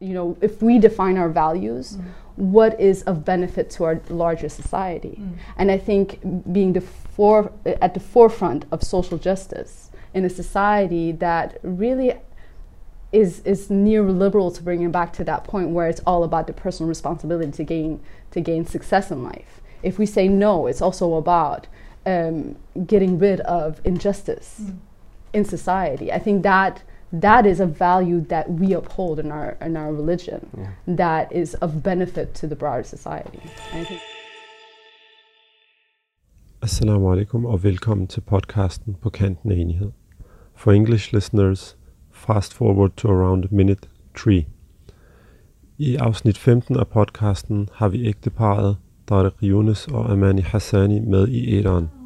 you 0.00 0.14
know, 0.14 0.36
if 0.40 0.62
we 0.62 0.78
define 0.78 1.16
our 1.18 1.28
values, 1.28 1.96
mm. 1.96 2.04
what 2.36 2.78
is 2.80 3.02
of 3.02 3.24
benefit 3.24 3.68
to 3.70 3.84
our 3.84 4.00
larger 4.08 4.48
society? 4.48 5.18
Mm. 5.20 5.36
And 5.56 5.70
I 5.70 5.78
think 5.78 6.20
being 6.52 6.72
the 6.72 6.80
for, 6.80 7.52
at 7.64 7.94
the 7.94 8.00
forefront 8.00 8.64
of 8.70 8.82
social 8.82 9.18
justice 9.18 9.90
in 10.14 10.24
a 10.24 10.30
society 10.30 11.12
that 11.12 11.58
really 11.62 12.14
is 13.10 13.40
is 13.40 13.68
neoliberal 13.68 14.54
to 14.54 14.62
bring 14.62 14.82
it 14.82 14.92
back 14.92 15.12
to 15.14 15.24
that 15.24 15.42
point 15.42 15.70
where 15.70 15.88
it's 15.88 16.00
all 16.06 16.24
about 16.24 16.46
the 16.46 16.52
personal 16.52 16.88
responsibility 16.88 17.50
to 17.50 17.64
gain 17.64 18.00
to 18.30 18.40
gain 18.40 18.66
success 18.66 19.10
in 19.10 19.22
life. 19.22 19.60
If 19.82 19.98
we 19.98 20.06
say 20.06 20.28
no, 20.28 20.66
it's 20.66 20.82
also 20.82 21.14
about 21.14 21.66
um, 22.04 22.56
getting 22.86 23.18
rid 23.18 23.40
of 23.40 23.80
injustice 23.84 24.60
mm. 24.62 24.76
in 25.32 25.44
society. 25.44 26.12
I 26.12 26.18
think 26.18 26.42
that 26.42 26.82
that 27.12 27.46
is 27.46 27.60
a 27.60 27.66
value 27.66 28.20
that 28.20 28.50
we 28.50 28.72
uphold 28.74 29.18
in 29.18 29.32
our 29.32 29.56
in 29.66 29.76
our 29.76 29.92
religion 29.92 30.40
yeah. 30.58 30.96
that 30.96 31.32
is 31.32 31.54
of 31.54 31.82
benefit 31.82 32.34
to 32.34 32.46
the 32.46 32.56
broader 32.56 32.82
society. 32.82 33.40
Assalamu 36.62 37.12
alaikum 37.12 37.46
og 37.46 37.62
velkommen 37.62 38.06
til 38.06 38.20
podcasten 38.20 38.96
på 39.02 39.10
kanten 39.10 39.52
af 39.52 39.56
enighed. 39.56 39.90
For 40.54 40.72
English 40.72 41.14
listeners, 41.14 41.76
fast 42.10 42.54
forward 42.54 42.90
to 42.96 43.08
around 43.08 43.44
minute 43.50 43.88
3. 44.14 44.46
I 45.78 45.96
afsnit 45.96 46.38
15 46.38 46.76
af 46.76 46.88
podcasten 46.88 47.68
har 47.72 47.88
vi 47.88 48.06
ægteparet 48.06 48.76
Tariq 49.10 49.42
Yunus 49.42 49.86
og 49.86 50.12
Amani 50.12 50.40
Hassani 50.40 51.00
med 51.00 51.28
i 51.28 51.58
æderen. 51.58 51.97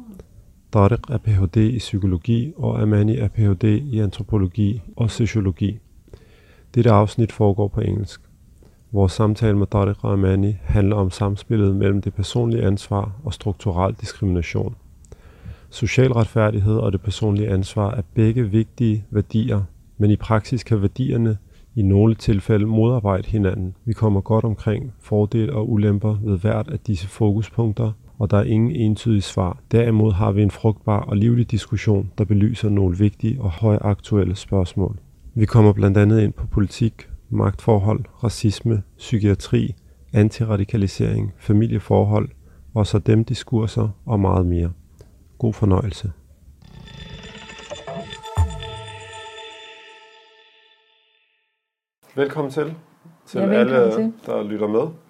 Tariq 0.73 1.09
er 1.09 1.17
Ph.D. 1.17 1.57
i 1.57 1.77
psykologi, 1.77 2.53
og 2.57 2.81
Amani 2.81 3.17
er 3.17 3.27
Ph.D. 3.27 3.63
i 3.63 3.99
antropologi 3.99 4.81
og 4.95 5.11
sociologi. 5.11 5.79
Dette 6.75 6.91
afsnit 6.91 7.31
foregår 7.31 7.67
på 7.67 7.81
engelsk. 7.81 8.21
Vores 8.91 9.11
samtale 9.11 9.57
med 9.57 9.67
Tariq 9.67 9.97
og 10.01 10.13
Amani 10.13 10.55
handler 10.61 10.95
om 10.95 11.11
samspillet 11.11 11.75
mellem 11.75 12.01
det 12.01 12.13
personlige 12.13 12.63
ansvar 12.63 13.11
og 13.23 13.33
strukturel 13.33 13.95
diskrimination. 14.01 14.75
Social 15.69 16.11
retfærdighed 16.11 16.75
og 16.75 16.91
det 16.91 17.01
personlige 17.01 17.49
ansvar 17.49 17.91
er 17.91 18.01
begge 18.13 18.49
vigtige 18.49 19.05
værdier, 19.11 19.61
men 19.97 20.11
i 20.11 20.15
praksis 20.15 20.63
kan 20.63 20.81
værdierne 20.81 21.37
i 21.75 21.81
nogle 21.81 22.15
tilfælde 22.15 22.65
modarbejde 22.65 23.27
hinanden. 23.27 23.75
Vi 23.85 23.93
kommer 23.93 24.21
godt 24.21 24.45
omkring 24.45 24.93
fordele 24.99 25.53
og 25.53 25.71
ulemper 25.71 26.17
ved 26.23 26.37
hvert 26.37 26.67
af 26.67 26.79
disse 26.79 27.07
fokuspunkter, 27.07 27.91
og 28.23 28.31
der 28.31 28.37
er 28.37 28.43
ingen 28.43 28.71
entydige 28.71 29.21
svar. 29.21 29.57
Derimod 29.71 30.11
har 30.11 30.31
vi 30.31 30.41
en 30.43 30.51
frugtbar 30.51 30.99
og 30.99 31.17
livlig 31.17 31.51
diskussion, 31.51 32.11
der 32.17 32.25
belyser 32.25 32.69
nogle 32.69 32.97
vigtige 32.97 33.41
og 33.41 33.51
højaktuelle 33.51 34.35
spørgsmål. 34.35 34.99
Vi 35.33 35.45
kommer 35.45 35.73
blandt 35.73 35.97
andet 35.97 36.21
ind 36.21 36.33
på 36.33 36.47
politik, 36.47 37.09
magtforhold, 37.29 38.05
racisme, 38.23 38.83
psykiatri, 38.97 39.75
antiradikalisering, 40.13 41.33
familieforhold, 41.37 42.29
og 42.73 42.87
så 42.87 42.99
dem 42.99 43.25
diskurser 43.25 43.89
og 44.05 44.19
meget 44.19 44.45
mere. 44.45 44.71
God 45.37 45.53
fornøjelse. 45.53 46.11
Velkommen 52.15 52.51
til, 52.51 52.75
til 53.25 53.39
ja, 53.39 53.45
velkommen 53.45 53.75
alle, 53.75 53.95
til. 53.95 54.13
der 54.25 54.43
lytter 54.43 54.67
med. 54.67 55.02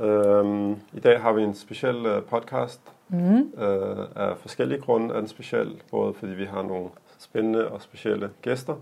Øhm, 0.00 0.72
I 0.72 1.00
dag 1.02 1.20
har 1.20 1.32
vi 1.32 1.42
en 1.42 1.54
speciel 1.54 1.96
uh, 1.96 2.22
podcast 2.22 2.80
mm. 3.08 3.52
øh, 3.62 4.06
af 4.16 4.36
forskellige 4.36 4.80
grunde 4.80 5.14
er 5.14 5.18
den 5.18 5.28
speciel, 5.28 5.82
både 5.90 6.14
fordi 6.14 6.32
vi 6.32 6.44
har 6.44 6.62
nogle 6.62 6.88
spændende 7.18 7.68
og 7.68 7.82
specielle 7.82 8.30
gæster, 8.42 8.74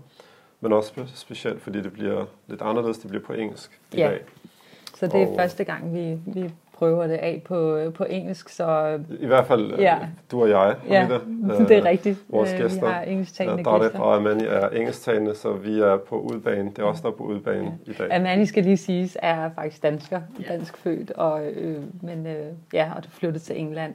men 0.61 0.73
også 0.73 0.93
specielt 1.15 1.61
fordi 1.61 1.81
det 1.81 1.93
bliver 1.93 2.25
lidt 2.47 2.61
anderledes, 2.61 2.97
det 2.97 3.09
bliver 3.09 3.23
på 3.23 3.33
engelsk 3.33 3.81
i 3.93 3.97
ja. 3.97 4.07
dag. 4.07 4.21
Så 4.97 5.07
det 5.07 5.21
er 5.21 5.27
og, 5.27 5.35
første 5.35 5.63
gang, 5.63 5.93
vi, 5.93 6.19
vi 6.25 6.53
prøver 6.81 7.07
det 7.07 7.13
af 7.13 7.41
på, 7.45 7.91
på 7.95 8.03
engelsk. 8.09 8.49
Så, 8.49 8.99
I 9.19 9.25
hvert 9.25 9.47
fald 9.47 9.79
ja. 9.79 9.97
du 10.31 10.41
og 10.41 10.49
jeg, 10.49 10.75
ja, 10.89 11.07
det 11.67 11.77
er 11.77 11.85
rigtigt. 11.85 12.19
Vores 12.29 12.53
gæster, 12.53 12.85
vi 12.85 12.91
har 12.91 13.01
engelsktalende 13.01 13.69
ja, 13.69 13.77
gæster. 13.77 13.99
og 13.99 14.15
Amani 14.15 14.43
er 14.43 14.69
engelsktalende, 14.69 15.35
så 15.35 15.53
vi 15.53 15.79
er 15.79 15.97
på 15.97 16.19
udbanen. 16.19 16.69
Det 16.69 16.79
er 16.79 16.83
også 16.83 17.01
der 17.01 17.07
er 17.07 17.13
på 17.13 17.23
udbanen 17.23 17.79
ja. 17.87 17.91
i 17.91 17.95
dag. 17.95 18.15
Amani 18.15 18.45
skal 18.45 18.63
lige 18.63 18.77
siges, 18.77 19.17
er 19.21 19.49
faktisk 19.55 19.83
dansker, 19.83 20.21
ja. 20.39 20.53
dansk 20.53 20.77
født, 20.77 21.11
og, 21.11 21.45
øh, 21.45 21.83
men 22.01 22.27
øh, 22.27 22.45
ja, 22.73 22.91
og 22.95 23.03
du 23.03 23.09
flyttede 23.09 23.43
til 23.43 23.59
England. 23.59 23.93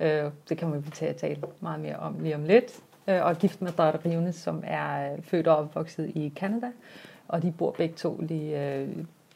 Øh, 0.00 0.24
det 0.48 0.58
kan 0.58 0.84
vi 0.84 0.90
til 0.90 1.06
at 1.06 1.16
tale 1.16 1.36
meget 1.60 1.80
mere 1.80 1.96
om 1.96 2.16
lige 2.20 2.34
om 2.34 2.44
lidt. 2.44 2.80
Øh, 3.08 3.24
og 3.24 3.36
gift 3.36 3.62
med 3.62 3.72
Dara 3.72 3.98
Riones, 4.06 4.34
som 4.34 4.62
er 4.66 5.08
født 5.22 5.46
og 5.46 5.56
opvokset 5.56 6.12
i 6.14 6.32
Canada, 6.36 6.66
og 7.28 7.42
de 7.42 7.52
bor 7.58 7.70
begge 7.70 7.94
to 7.94 8.20
lige 8.20 8.74
øh, 8.74 8.88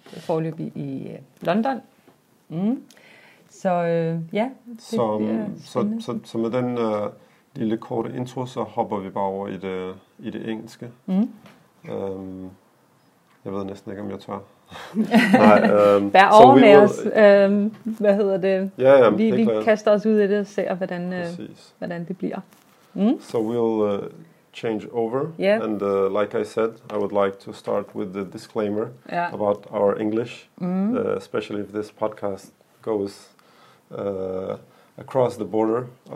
forløbig 0.04 0.72
i 0.74 1.08
øh, 1.08 1.18
London 1.40 1.80
Mm. 2.54 2.82
Så 3.50 3.70
øh, 3.70 4.18
ja, 4.32 4.48
det 4.66 4.82
så, 4.82 5.20
så, 5.64 5.88
så, 6.00 6.18
så 6.24 6.38
med 6.38 6.50
den 6.50 6.78
øh, 6.78 7.10
lille 7.54 7.76
korte 7.76 8.16
intro, 8.16 8.46
så 8.46 8.62
hopper 8.62 8.98
vi 8.98 9.10
bare 9.10 9.24
over 9.24 9.48
i 9.48 9.56
det, 9.56 9.94
i 10.18 10.30
det 10.30 10.50
engelske. 10.50 10.88
Mm. 11.06 11.28
Øhm, 11.90 12.50
jeg 13.44 13.52
ved 13.52 13.64
næsten 13.64 13.90
ikke, 13.90 14.02
om 14.02 14.10
jeg 14.10 14.18
tør. 14.20 14.38
Nej, 15.32 15.96
um, 15.96 16.10
Bær 16.10 16.28
over 16.28 16.54
med 16.54 16.76
os. 16.76 17.00
Um, 17.50 17.74
hvad 17.84 18.14
hedder 18.14 18.36
det? 18.36 18.70
Ja, 18.78 19.04
ja, 19.04 19.10
vi, 19.10 19.30
vi 19.30 19.48
kaster 19.64 19.90
os 19.90 20.06
ud 20.06 20.18
i 20.18 20.28
det 20.28 20.40
og 20.40 20.46
ser, 20.46 20.74
hvordan, 20.74 21.12
uh, 21.12 21.46
hvordan 21.78 22.04
det 22.08 22.18
bliver. 22.18 22.38
Mm. 22.94 23.20
So 23.20 23.38
we'll 23.38 24.02
uh, 24.02 24.10
change 24.54 24.88
over. 24.92 25.32
Yeah. 25.36 25.62
And 25.62 25.82
uh, 25.82 26.08
like 26.08 26.34
I 26.34 26.44
said, 26.44 26.70
I 26.88 26.96
would 26.96 27.12
like 27.12 27.38
to 27.40 27.52
start 27.52 27.94
with 27.94 28.12
the 28.12 28.24
disclaimer 28.24 28.92
yeah. 29.08 29.34
about 29.34 29.66
our 29.70 29.98
English, 29.98 30.46
mm. 30.60 30.96
uh, 30.96 31.16
especially 31.16 31.60
if 31.60 31.72
this 31.72 31.90
podcast 31.90 32.50
goes 32.82 33.28
uh, 33.90 34.56
across 34.96 35.36
the 35.36 35.44
border, 35.44 35.88
uh, 36.10 36.14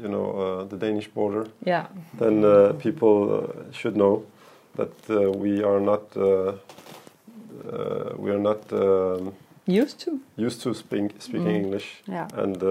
you 0.00 0.08
know, 0.08 0.26
uh, 0.32 0.64
the 0.64 0.76
Danish 0.76 1.08
border. 1.08 1.46
Yeah. 1.64 1.86
Then 2.18 2.44
uh, 2.44 2.72
people 2.78 3.52
should 3.72 3.96
know 3.96 4.24
that 4.76 5.08
we 5.36 5.62
are 5.62 5.80
not 5.80 6.16
we 8.18 8.30
are 8.30 8.38
not 8.38 8.72
um, 8.72 9.32
used 9.66 10.00
to 10.00 10.20
used 10.36 10.62
to 10.62 10.74
speak, 10.74 11.10
speaking 11.18 11.46
mm. 11.46 11.64
English. 11.64 12.02
Yeah. 12.08 12.28
And 12.34 12.62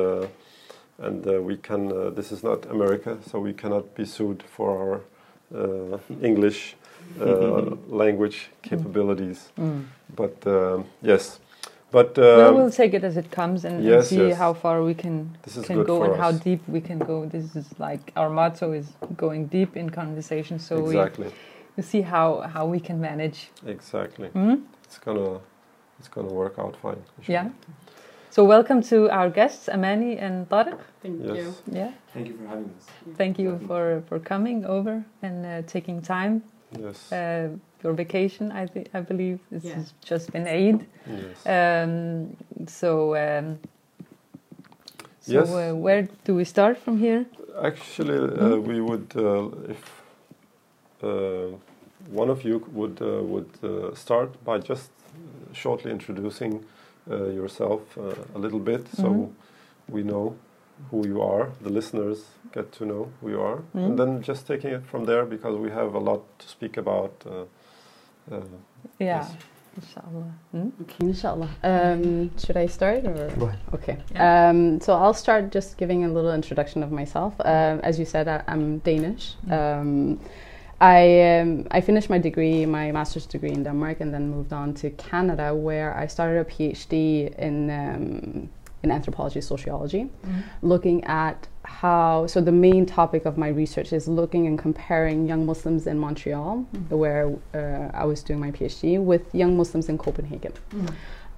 and 1.01 1.27
uh, 1.27 1.41
we 1.41 1.57
can. 1.57 1.91
Uh, 1.91 2.09
this 2.09 2.31
is 2.31 2.43
not 2.43 2.65
America, 2.69 3.17
so 3.29 3.39
we 3.39 3.53
cannot 3.53 3.95
be 3.95 4.05
sued 4.05 4.43
for 4.43 4.69
our 4.83 4.95
uh, 5.59 5.97
English 6.21 6.75
language 7.89 8.49
capabilities. 8.61 9.49
Mm. 9.57 9.85
But 10.15 10.37
yes. 11.01 11.39
But 11.91 12.17
um, 12.17 12.23
well, 12.23 12.55
we'll 12.55 12.71
take 12.71 12.93
it 12.93 13.03
as 13.03 13.17
it 13.17 13.31
comes 13.31 13.65
and, 13.65 13.83
yes, 13.83 13.93
and 13.93 14.05
see 14.07 14.27
yes. 14.29 14.37
how 14.37 14.53
far 14.53 14.81
we 14.81 14.93
can 14.93 15.37
can 15.63 15.83
go 15.83 16.03
and 16.03 16.13
us. 16.13 16.19
how 16.19 16.31
deep 16.31 16.61
we 16.67 16.79
can 16.79 16.99
go. 16.99 17.25
This 17.25 17.53
is 17.55 17.67
like 17.79 18.13
our 18.15 18.29
motto 18.29 18.71
is 18.71 18.87
going 19.17 19.47
deep 19.47 19.75
in 19.75 19.89
conversation. 19.89 20.57
So 20.57 20.85
exactly. 20.85 21.27
we, 21.27 21.33
we 21.75 21.83
see 21.83 22.01
how 22.01 22.41
how 22.53 22.65
we 22.65 22.79
can 22.79 23.01
manage. 23.01 23.49
Exactly. 23.65 24.29
Mm? 24.29 24.63
It's 24.85 24.99
gonna 24.99 25.41
it's 25.99 26.07
gonna 26.07 26.33
work 26.33 26.57
out 26.57 26.77
fine. 26.77 27.03
Sure. 27.23 27.33
Yeah. 27.33 27.49
So 28.31 28.45
welcome 28.45 28.81
to 28.83 29.09
our 29.09 29.29
guests, 29.29 29.67
Amani 29.67 30.17
and 30.17 30.47
Tariq. 30.47 30.79
Thank 31.01 31.21
yes. 31.21 31.35
you. 31.35 31.55
Yeah. 31.69 31.91
Thank 32.13 32.27
you 32.29 32.37
for 32.37 32.47
having 32.47 32.71
us. 32.77 32.85
Thank 33.17 33.37
you 33.37 33.59
for, 33.67 34.03
for 34.07 34.19
coming 34.19 34.63
over 34.63 35.03
and 35.21 35.45
uh, 35.45 35.61
taking 35.67 36.01
time. 36.01 36.41
Yes. 36.79 37.11
Uh, 37.11 37.49
your 37.83 37.91
vacation, 37.91 38.53
I, 38.53 38.67
th- 38.67 38.87
I 38.93 39.01
believe, 39.01 39.39
this 39.51 39.65
yeah. 39.65 39.73
has 39.73 39.93
just 40.01 40.31
been 40.31 40.47
Eid. 40.47 40.85
Yes. 41.05 41.45
Um, 41.45 42.37
so, 42.67 43.17
um, 43.17 43.59
so 45.19 45.33
yes. 45.33 45.49
Uh, 45.49 45.75
where 45.75 46.07
do 46.23 46.33
we 46.33 46.45
start 46.45 46.77
from 46.77 46.99
here? 46.99 47.25
Actually, 47.61 48.17
mm. 48.17 48.63
we 48.63 48.79
would, 48.79 49.11
uh, 49.13 49.49
if 49.69 50.01
uh, 51.03 51.53
one 52.09 52.29
of 52.29 52.45
you 52.45 52.65
would 52.71 53.01
would 53.01 53.97
start 53.97 54.41
by 54.45 54.57
just 54.57 54.89
shortly 55.51 55.91
introducing 55.91 56.63
yourself 57.09 57.97
uh, 57.97 58.13
a 58.35 58.39
little 58.39 58.59
bit 58.59 58.87
so 58.95 59.07
mm 59.07 59.13
-hmm. 59.13 59.29
we 59.93 60.03
know 60.03 60.35
who 60.89 61.07
you 61.07 61.21
are, 61.21 61.49
the 61.61 61.69
listeners 61.69 62.25
get 62.53 62.71
to 62.71 62.85
know 62.85 63.11
who 63.19 63.29
you 63.29 63.41
are, 63.41 63.55
mm 63.55 63.63
-hmm. 63.73 63.85
and 63.85 63.97
then 63.97 64.21
just 64.21 64.47
taking 64.47 64.73
it 64.73 64.83
from 64.85 65.05
there 65.05 65.25
because 65.25 65.57
we 65.57 65.69
have 65.69 65.97
a 65.97 65.99
lot 65.99 66.21
to 66.37 66.47
speak 66.47 66.77
about. 66.77 67.25
Uh, 67.25 68.37
yeah. 68.97 69.27
Inshallah. 69.75 70.31
Hmm? 70.51 70.69
Okay, 70.81 71.07
inshallah. 71.07 71.49
Um, 71.63 72.29
should 72.37 72.57
I 72.57 72.67
start 72.67 73.05
or? 73.05 73.31
Okay. 73.73 73.97
Yeah. 74.11 74.49
Um, 74.49 74.81
so 74.81 74.93
I'll 74.93 75.13
start 75.13 75.53
just 75.53 75.77
giving 75.77 76.05
a 76.05 76.07
little 76.07 76.33
introduction 76.33 76.83
of 76.83 76.91
myself. 76.91 77.33
Um, 77.39 77.79
as 77.83 77.97
you 77.97 78.05
said, 78.05 78.27
I, 78.27 78.43
am 78.47 78.79
Danish. 78.79 79.35
Mm. 79.47 80.19
I 80.81 81.39
um, 81.39 81.67
I 81.69 81.79
finished 81.79 82.09
my 82.09 82.17
degree, 82.17 82.65
my 82.65 82.91
master's 82.91 83.27
degree 83.27 83.51
in 83.51 83.63
Denmark, 83.63 84.01
and 84.01 84.11
then 84.11 84.31
moved 84.31 84.51
on 84.51 84.73
to 84.75 84.89
Canada, 84.89 85.53
where 85.53 85.95
I 85.95 86.07
started 86.07 86.39
a 86.39 86.45
PhD 86.45 87.33
in 87.37 87.69
um, 87.69 88.49
in 88.83 88.91
anthropology, 88.91 89.41
sociology, 89.41 90.09
looking 90.63 91.03
at 91.03 91.47
how. 91.65 92.25
So 92.25 92.41
the 92.41 92.51
main 92.51 92.87
topic 92.87 93.25
of 93.25 93.37
my 93.37 93.49
research 93.49 93.93
is 93.93 94.07
looking 94.07 94.47
and 94.47 94.57
comparing 94.57 95.27
young 95.27 95.45
Muslims 95.45 95.85
in 95.85 95.99
Montreal, 95.99 96.65
where 96.89 97.31
uh, 97.53 97.91
I 97.93 98.05
was 98.05 98.23
doing 98.23 98.39
my 98.39 98.51
PhD, 98.51 98.99
with 98.99 99.23
young 99.35 99.55
Muslims 99.55 99.87
in 99.87 99.97
Copenhagen. 99.99 100.53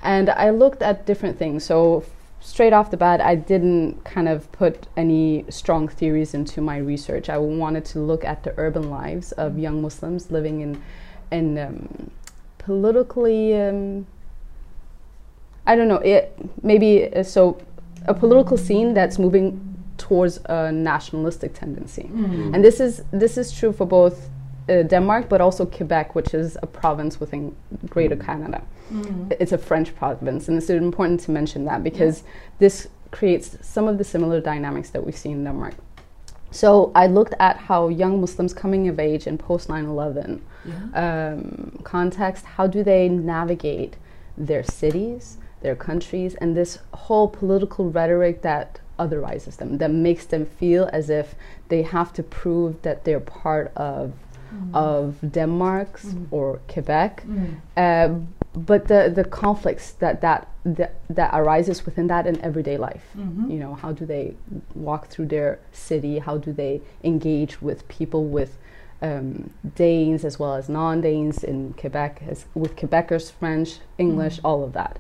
And 0.02 0.30
I 0.30 0.52
looked 0.52 0.82
at 0.82 1.06
different 1.06 1.38
things. 1.38 1.66
So 1.66 2.04
straight 2.44 2.74
off 2.74 2.92
the 2.92 2.98
bat, 2.98 3.22
I 3.22 3.36
didn't 3.36 4.04
kind 4.04 4.28
of 4.28 4.52
put 4.52 4.88
any 4.98 5.46
strong 5.50 5.88
theories 5.88 6.34
into 6.34 6.60
my 6.62 6.78
research. 6.78 7.30
I 7.30 7.38
wanted 7.38 7.86
to 7.86 8.00
look 8.00 8.26
at 8.26 8.44
the 8.44 8.54
urban 8.58 8.90
lives 8.90 9.32
of 9.32 9.58
young 9.58 9.82
Muslims 9.82 10.30
living 10.30 10.60
in, 10.60 10.84
in 11.32 11.58
um, 11.58 12.12
politically, 12.58 13.60
um, 13.60 14.06
I 15.66 15.76
don't 15.78 15.88
know, 15.88 15.98
it 16.00 16.38
maybe 16.62 17.14
uh, 17.16 17.24
so 17.24 17.62
a 18.08 18.14
political 18.14 18.58
scene 18.58 18.94
that's 18.94 19.18
moving 19.18 19.76
towards 19.98 20.38
a 20.46 20.70
nationalistic 20.72 21.54
tendency. 21.54 22.10
And 22.54 22.64
this 22.64 22.82
is 22.82 23.04
this 23.12 23.38
is 23.38 23.54
true 23.54 23.72
for 23.72 23.86
both 23.88 24.30
uh, 24.70 24.84
Denmark, 24.84 25.30
but 25.30 25.42
also 25.42 25.66
Quebec, 25.66 26.16
which 26.16 26.34
is 26.34 26.58
a 26.62 26.68
province 26.68 27.20
within 27.20 27.56
Greater 27.90 28.16
Canada. 28.16 28.62
It's 29.40 29.52
a 29.52 29.58
French 29.58 29.96
province, 29.96 30.48
and 30.48 30.58
it's 30.58 30.70
important 30.70 31.20
to 31.22 31.32
mention 31.32 31.66
that 31.66 31.84
because 31.84 32.24
this 32.60 32.88
creates 33.12 33.58
some 33.62 33.88
of 33.88 33.98
the 33.98 34.04
similar 34.04 34.42
dynamics 34.42 34.90
that 34.92 35.06
we 35.06 35.12
see 35.12 35.30
in 35.30 35.44
Denmark. 35.44 35.76
So 36.52 36.92
I 36.94 37.08
looked 37.08 37.34
at 37.40 37.58
how 37.58 37.90
young 37.90 38.22
Muslims 38.22 38.54
coming 38.54 38.88
of 38.88 39.00
age 39.00 39.26
in 39.28 39.38
post 39.38 39.70
9/11 39.70 40.42
um, 40.94 41.80
context, 41.84 42.46
how 42.46 42.68
do 42.68 42.84
they 42.84 43.10
navigate 43.10 43.98
their 44.38 44.64
cities, 44.64 45.38
their 45.62 45.76
countries, 45.76 46.36
and 46.36 46.56
this 46.56 46.80
whole 46.94 47.28
political 47.28 47.90
rhetoric 47.90 48.42
that 48.42 48.80
otherizes 49.00 49.58
them, 49.58 49.78
that 49.80 49.92
makes 49.92 50.26
them 50.26 50.46
feel 50.46 50.90
as 50.94 51.10
if 51.10 51.36
they 51.70 51.82
have 51.82 52.14
to 52.14 52.24
prove 52.24 52.82
that 52.84 53.04
they're 53.04 53.20
part 53.20 53.72
of 53.76 54.14
of 54.74 55.16
Denmark's 55.32 56.16
or 56.32 56.60
Quebec. 56.68 57.24
Um, 57.78 58.28
but 58.56 58.88
the, 58.88 59.12
the 59.14 59.24
conflicts 59.24 59.94
that 59.94 60.22
that, 60.22 60.48
that 60.64 60.94
that 61.10 61.32
arises 61.34 61.86
within 61.86 62.08
that 62.08 62.28
in 62.28 62.40
everyday 62.42 62.78
life, 62.78 63.04
you 63.16 63.58
know, 63.60 63.74
how 63.74 63.92
do 63.92 64.06
they 64.06 64.36
walk 64.76 65.08
through 65.08 65.28
their 65.28 65.60
city? 65.72 66.20
How 66.20 66.38
do 66.38 66.54
they 66.54 66.82
engage 67.04 67.62
with 67.62 67.88
people 67.88 68.26
with 68.26 68.58
um, 69.02 69.50
Danes 69.76 70.24
as 70.24 70.40
well 70.40 70.54
as 70.56 70.70
non-Danes 70.70 71.44
in 71.44 71.74
Quebec, 71.74 72.22
as 72.30 72.46
with 72.54 72.76
Quebecers, 72.78 73.32
French, 73.34 73.80
English, 73.98 74.40
all 74.46 74.64
of 74.64 74.72
that. 74.74 74.98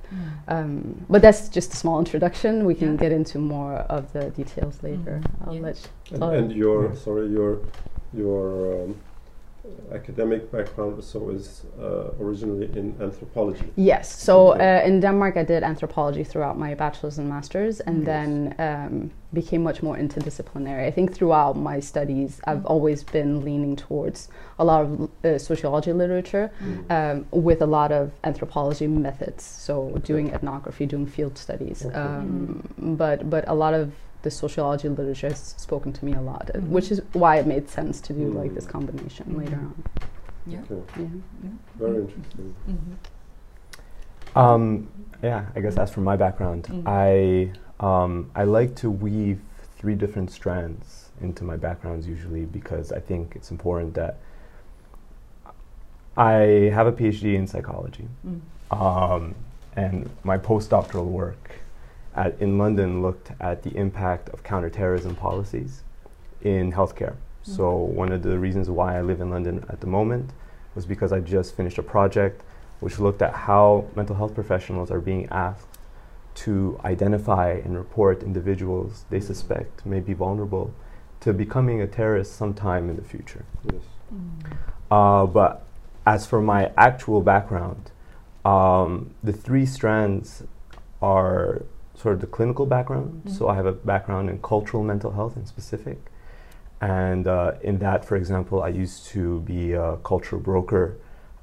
Um, 0.50 1.05
but 1.09 1.21
that's 1.21 1.47
just 1.47 1.71
a 1.73 1.77
small 1.77 2.00
introduction. 2.00 2.65
We 2.65 2.75
can 2.75 2.91
Yeah. 2.95 2.97
get 3.03 3.11
into 3.13 3.39
more 3.39 3.75
of 3.89 4.11
the 4.11 4.29
details 4.31 4.83
later. 4.83 5.21
I'll 5.45 5.55
Yeah. 5.55 5.61
let 5.61 5.89
And, 6.11 6.23
Oh. 6.23 6.29
and 6.31 6.51
your 6.51 6.94
sorry 6.95 7.27
your 7.27 7.59
your 8.13 8.83
um, 8.83 8.95
academic 9.94 10.51
background 10.51 11.04
so 11.04 11.30
is 11.30 11.63
uh, 11.80 12.12
originally 12.19 12.65
in 12.77 12.95
anthropology. 13.01 13.65
Yes. 13.75 14.06
So 14.24 14.54
Okay. 14.54 14.77
uh, 14.83 14.88
in 14.88 15.00
Denmark, 15.00 15.38
I 15.38 15.44
did 15.44 15.63
anthropology 15.63 16.24
throughout 16.24 16.57
my 16.57 16.75
bachelor's 16.75 17.18
and 17.19 17.30
master's, 17.30 17.80
and 17.80 17.98
Yes. 18.00 18.06
then 18.06 18.56
um, 18.60 19.12
became 19.33 19.63
much 19.63 19.81
more 19.83 19.98
interdisciplinary. 19.98 20.86
I 20.88 20.92
think 20.92 21.13
throughout 21.13 21.56
my 21.56 21.80
studies, 21.80 22.42
I've 22.48 22.65
always 22.65 23.04
been 23.04 23.44
leaning 23.45 23.75
towards 23.75 24.30
a 24.60 24.65
lot 24.65 24.81
of 24.86 24.89
uh, 25.25 25.38
sociology 25.38 25.94
literature 25.94 26.51
um, 26.89 27.25
with 27.31 27.62
a 27.62 27.65
lot 27.65 27.92
of 27.92 28.12
anthropology 28.24 28.88
methods. 28.88 29.44
So 29.44 29.74
doing 30.04 30.33
ethnography, 30.33 30.86
doing 30.86 31.07
field 31.07 31.38
studies, 31.38 31.86
Okay. 31.86 31.95
um, 31.95 32.62
but 32.98 33.30
but 33.30 33.44
a 33.48 33.54
lot 33.54 33.74
of 33.74 33.92
the 34.24 34.31
sociology 34.31 34.90
literature 34.90 35.28
has 35.30 35.54
spoken 35.58 35.94
to 35.94 36.06
me 36.06 36.14
a 36.14 36.22
lot, 36.22 36.50
uh, 36.56 36.60
which 36.62 36.92
is 36.92 37.02
why 37.14 37.38
it 37.38 37.46
made 37.46 37.70
sense 37.70 38.02
to 38.02 38.14
do 38.14 38.30
like 38.31 38.54
this 38.56 38.66
Mm. 38.66 38.70
combination 38.72 39.38
later 39.38 39.58
on. 39.58 39.84
Yeah. 40.48 40.60
Okay, 40.72 41.10
Yeah. 41.44 41.50
very 41.78 41.98
interesting. 42.00 42.56
Um, 44.36 44.88
yeah, 45.22 45.46
I 45.56 45.60
guess 45.62 45.78
as 45.78 45.92
for 45.92 46.02
my 46.02 46.16
background, 46.18 46.64
Mm. 46.70 46.84
I 46.88 47.52
um, 47.80 48.30
I 48.34 48.46
like 48.46 48.75
to 48.78 48.90
weave 48.90 49.42
three 49.78 49.96
different 49.96 50.31
strands 50.31 51.10
into 51.22 51.44
my 51.44 51.58
backgrounds 51.58 52.08
usually 52.08 52.46
because 52.46 52.92
I 52.94 53.00
think 53.00 53.36
it's 53.36 53.52
important 53.52 53.94
that 53.96 54.18
I 56.16 56.72
have 56.74 56.88
a 56.88 56.92
PhD 56.94 57.36
in 57.36 57.46
psychology, 57.48 58.08
um, 58.72 59.36
and 59.75 60.10
my 60.24 60.38
postdoctoral 60.38 61.06
work 61.08 61.52
at, 62.15 62.39
in 62.39 62.57
London 62.57 63.01
looked 63.01 63.31
at 63.39 63.63
the 63.63 63.75
impact 63.75 64.30
of 64.30 64.44
counterterrorism 64.44 65.15
policies 65.15 65.83
in 66.42 66.71
healthcare. 66.71 67.15
So 67.44 67.75
one 67.75 68.12
of 68.12 68.24
the 68.24 68.39
reasons 68.39 68.69
why 68.69 68.98
I 68.98 69.01
live 69.01 69.19
in 69.19 69.30
London 69.30 69.65
at 69.68 69.81
the 69.81 69.88
moment 69.88 70.31
was 70.75 70.86
because 70.86 71.12
I 71.12 71.19
just 71.19 71.56
finished 71.56 71.77
a 71.77 71.83
project 71.83 72.42
which 72.80 73.00
looked 73.00 73.21
at 73.21 73.33
how 73.33 73.86
mental 73.95 74.15
health 74.15 74.33
professionals 74.33 74.92
are 74.92 75.01
being 75.01 75.27
asked 75.30 75.77
to 76.36 76.80
identify 76.83 77.51
and 77.51 77.77
report 77.77 78.24
individuals 78.24 79.06
they 79.10 79.19
suspect 79.19 79.86
may 79.86 80.00
be 80.00 80.13
vulnerable 80.13 80.74
to 81.19 81.31
becoming 81.31 81.81
a 81.81 81.88
terrorist 81.88 82.36
sometime 82.36 82.89
in 82.89 82.95
the 82.95 83.04
future. 83.04 83.45
Yes. 83.71 83.81
Uh, 84.89 85.25
but 85.25 85.65
as 86.06 86.25
for 86.25 86.42
my 86.42 86.71
actual 86.75 87.21
background, 87.21 87.92
um, 88.44 89.13
the 89.24 89.31
three 89.31 89.65
strands 89.65 90.44
are 91.01 91.63
sort 91.95 92.16
of 92.16 92.22
the 92.22 92.28
clinical 92.28 92.66
background. 92.66 93.30
So 93.30 93.48
I 93.48 93.56
have 93.56 93.66
a 93.66 93.72
background 93.72 94.30
in 94.30 94.42
cultural 94.42 94.84
mental 94.84 95.12
health 95.12 95.38
in 95.38 95.45
specific. 95.45 96.00
And 96.81 97.28
uh, 97.28 97.54
in 97.62 97.78
that, 97.80 98.04
for 98.04 98.16
example, 98.18 98.62
I 98.63 98.69
used 98.69 99.06
to 99.07 99.40
be 99.42 99.74
a 99.74 99.98
cultural 100.04 100.42
broker 100.42 100.98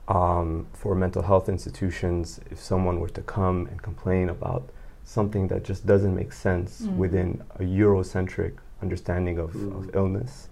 um, 0.09 0.67
for 0.73 0.95
mental 0.95 1.23
health 1.23 1.49
institutions. 1.49 2.41
If 2.51 2.61
someone 2.61 3.01
were 3.01 3.09
to 3.11 3.23
come 3.23 3.67
and 3.71 3.81
complain 3.81 4.29
about 4.29 4.69
something 5.05 5.49
that 5.49 5.65
just 5.65 5.87
doesn't 5.87 6.15
make 6.15 6.33
sense 6.33 6.83
Mm. 6.83 6.97
within 6.97 7.43
a 7.57 7.63
Eurocentric 7.63 8.55
understanding 8.83 9.39
of, 9.39 9.53
Mm. 9.53 9.77
of 9.79 9.95
illness, 9.95 10.49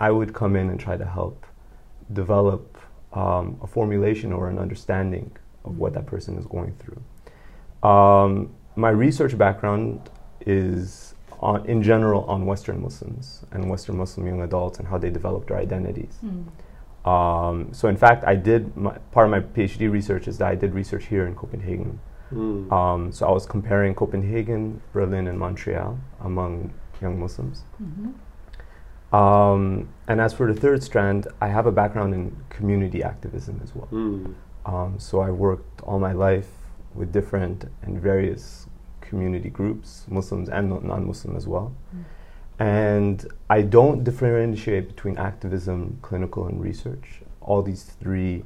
I 0.00 0.10
would 0.10 0.32
come 0.32 0.56
in 0.56 0.70
and 0.70 0.78
try 0.80 0.96
to 0.96 1.04
help 1.04 1.44
develop 2.12 2.76
um, 3.12 3.56
a 3.62 3.66
formulation 3.66 4.32
or 4.32 4.48
an 4.48 4.58
understanding 4.58 5.30
of 5.64 5.78
what 5.78 5.92
that 5.94 6.06
person 6.06 6.36
is 6.36 6.46
going 6.46 6.74
through. 6.80 7.00
Um, 7.88 8.50
my 8.76 8.90
research 8.90 9.36
background 9.38 10.10
is 10.46 11.14
on, 11.40 11.64
in 11.66 11.82
general 11.82 12.24
on 12.24 12.46
Western 12.46 12.82
Muslims 12.82 13.44
and 13.52 13.68
Western 13.68 13.96
Muslim 13.96 14.26
young 14.26 14.42
adults 14.42 14.78
and 14.78 14.88
how 14.88 14.98
they 14.98 15.10
develop 15.10 15.46
their 15.48 15.58
identities. 15.58 16.18
Um, 17.04 17.68
so, 17.72 17.88
in 17.88 17.96
fact, 17.96 18.24
I 18.24 18.34
did 18.34 18.74
my, 18.76 18.96
part 19.12 19.26
of 19.26 19.30
my 19.30 19.40
PhD 19.40 19.90
research 19.90 20.26
is 20.26 20.38
that 20.38 20.48
I 20.48 20.54
did 20.54 20.72
research 20.72 21.06
here 21.06 21.26
in 21.26 21.34
Copenhagen. 21.34 22.00
Mm. 22.32 22.72
Um, 22.72 23.12
so, 23.12 23.26
I 23.26 23.30
was 23.30 23.44
comparing 23.44 23.94
Copenhagen, 23.94 24.80
Berlin, 24.92 25.28
and 25.28 25.38
Montreal 25.38 25.98
among 26.20 26.72
young 27.02 27.20
Muslims. 27.20 27.64
Um, 29.12 29.90
and 30.08 30.20
as 30.20 30.32
for 30.32 30.52
the 30.52 30.58
third 30.58 30.82
strand, 30.82 31.28
I 31.40 31.48
have 31.48 31.66
a 31.66 31.72
background 31.72 32.14
in 32.14 32.36
community 32.48 33.02
activism 33.02 33.60
as 33.62 33.74
well. 33.74 33.88
Mm. 33.92 34.34
Um, 34.64 34.98
so 34.98 35.20
I 35.20 35.30
worked 35.30 35.82
all 35.82 35.98
my 35.98 36.12
life 36.12 36.48
with 36.94 37.12
different 37.12 37.64
and 37.82 38.00
various 38.00 38.66
community 39.00 39.50
groups, 39.50 40.04
Muslims 40.08 40.48
and 40.48 40.70
non- 40.70 40.86
non-Muslim 40.86 41.36
as 41.36 41.46
well. 41.46 41.74
And 42.58 43.26
I 43.50 43.62
don't 43.62 44.04
differentiate 44.04 44.88
between 44.88 45.18
activism, 45.18 45.98
clinical, 46.02 46.46
and 46.46 46.60
research. 46.60 47.20
All 47.40 47.62
these 47.62 47.82
three 47.84 48.44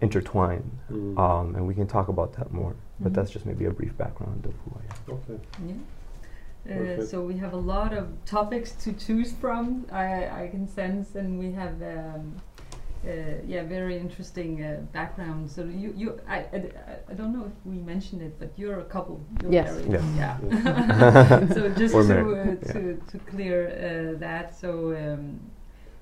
intertwine, 0.00 0.64
Mm. 0.90 1.16
um, 1.18 1.54
and 1.54 1.66
we 1.66 1.74
can 1.74 1.86
talk 1.86 2.08
about 2.08 2.32
that 2.34 2.52
more. 2.52 2.74
But 2.98 3.12
Mhm. 3.12 3.14
that's 3.16 3.30
just 3.30 3.46
maybe 3.46 3.64
a 3.66 3.70
brief 3.70 3.96
background 3.96 4.44
of 4.46 4.52
who 4.64 4.72
I 4.80 4.82
am. 5.12 5.18
Okay. 5.18 5.40
Yeah. 5.68 6.98
Uh, 6.98 7.04
so 7.04 7.24
we 7.24 7.36
have 7.38 7.52
a 7.52 7.56
lot 7.56 7.92
of 7.92 8.06
topics 8.24 8.72
to 8.84 8.92
choose 8.92 9.32
from. 9.32 9.86
I, 9.90 10.44
I 10.44 10.48
can 10.48 10.66
sense, 10.68 11.14
and 11.16 11.38
we 11.38 11.52
have 11.52 11.80
um, 11.82 12.34
uh, 13.04 13.10
yeah 13.46 13.62
very 13.68 13.96
interesting 13.98 14.62
uh, 14.64 14.80
background. 14.92 15.50
So 15.50 15.62
you 15.64 15.92
you 15.96 16.20
I, 16.28 16.38
I, 16.38 16.62
I 17.10 17.14
don't 17.14 17.32
know 17.32 17.44
if 17.46 17.52
we 17.64 17.78
mentioned 17.78 18.22
it, 18.22 18.38
but 18.38 18.48
you're 18.56 18.80
a 18.80 18.84
couple. 18.84 19.20
You're 19.42 19.52
Yes. 19.52 19.66
married. 19.70 19.92
Yes. 19.92 20.04
Yeah. 20.16 21.46
so 21.54 21.68
just 21.68 21.94
We're 21.94 22.02
to 22.02 22.08
married, 22.14 22.58
uh, 22.68 22.72
to 22.72 22.80
to 23.10 23.18
clear 23.30 23.58
uh, 23.68 24.18
that. 24.20 24.54
So 24.60 24.70
um, 24.96 25.40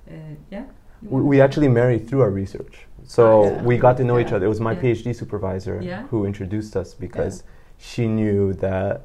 uh, 0.07 0.13
yeah. 0.51 0.63
We, 1.01 1.21
we 1.21 1.41
actually 1.41 1.67
married 1.69 2.07
through 2.07 2.21
our 2.21 2.29
research. 2.29 2.85
So 3.03 3.23
Ah, 3.23 3.45
yeah. 3.45 3.63
we 3.63 3.77
got 3.77 3.97
to 3.97 4.03
know 4.03 4.19
each 4.19 4.31
other. 4.33 4.45
It 4.45 4.49
was 4.49 4.59
my 4.59 4.73
Yeah. 4.73 4.81
PhD 4.83 5.13
supervisor 5.15 5.79
Yeah. 5.81 6.03
who 6.11 6.25
introduced 6.25 6.75
us 6.75 6.93
because 6.99 7.43
she 7.77 8.05
knew 8.07 8.53
that 8.53 9.01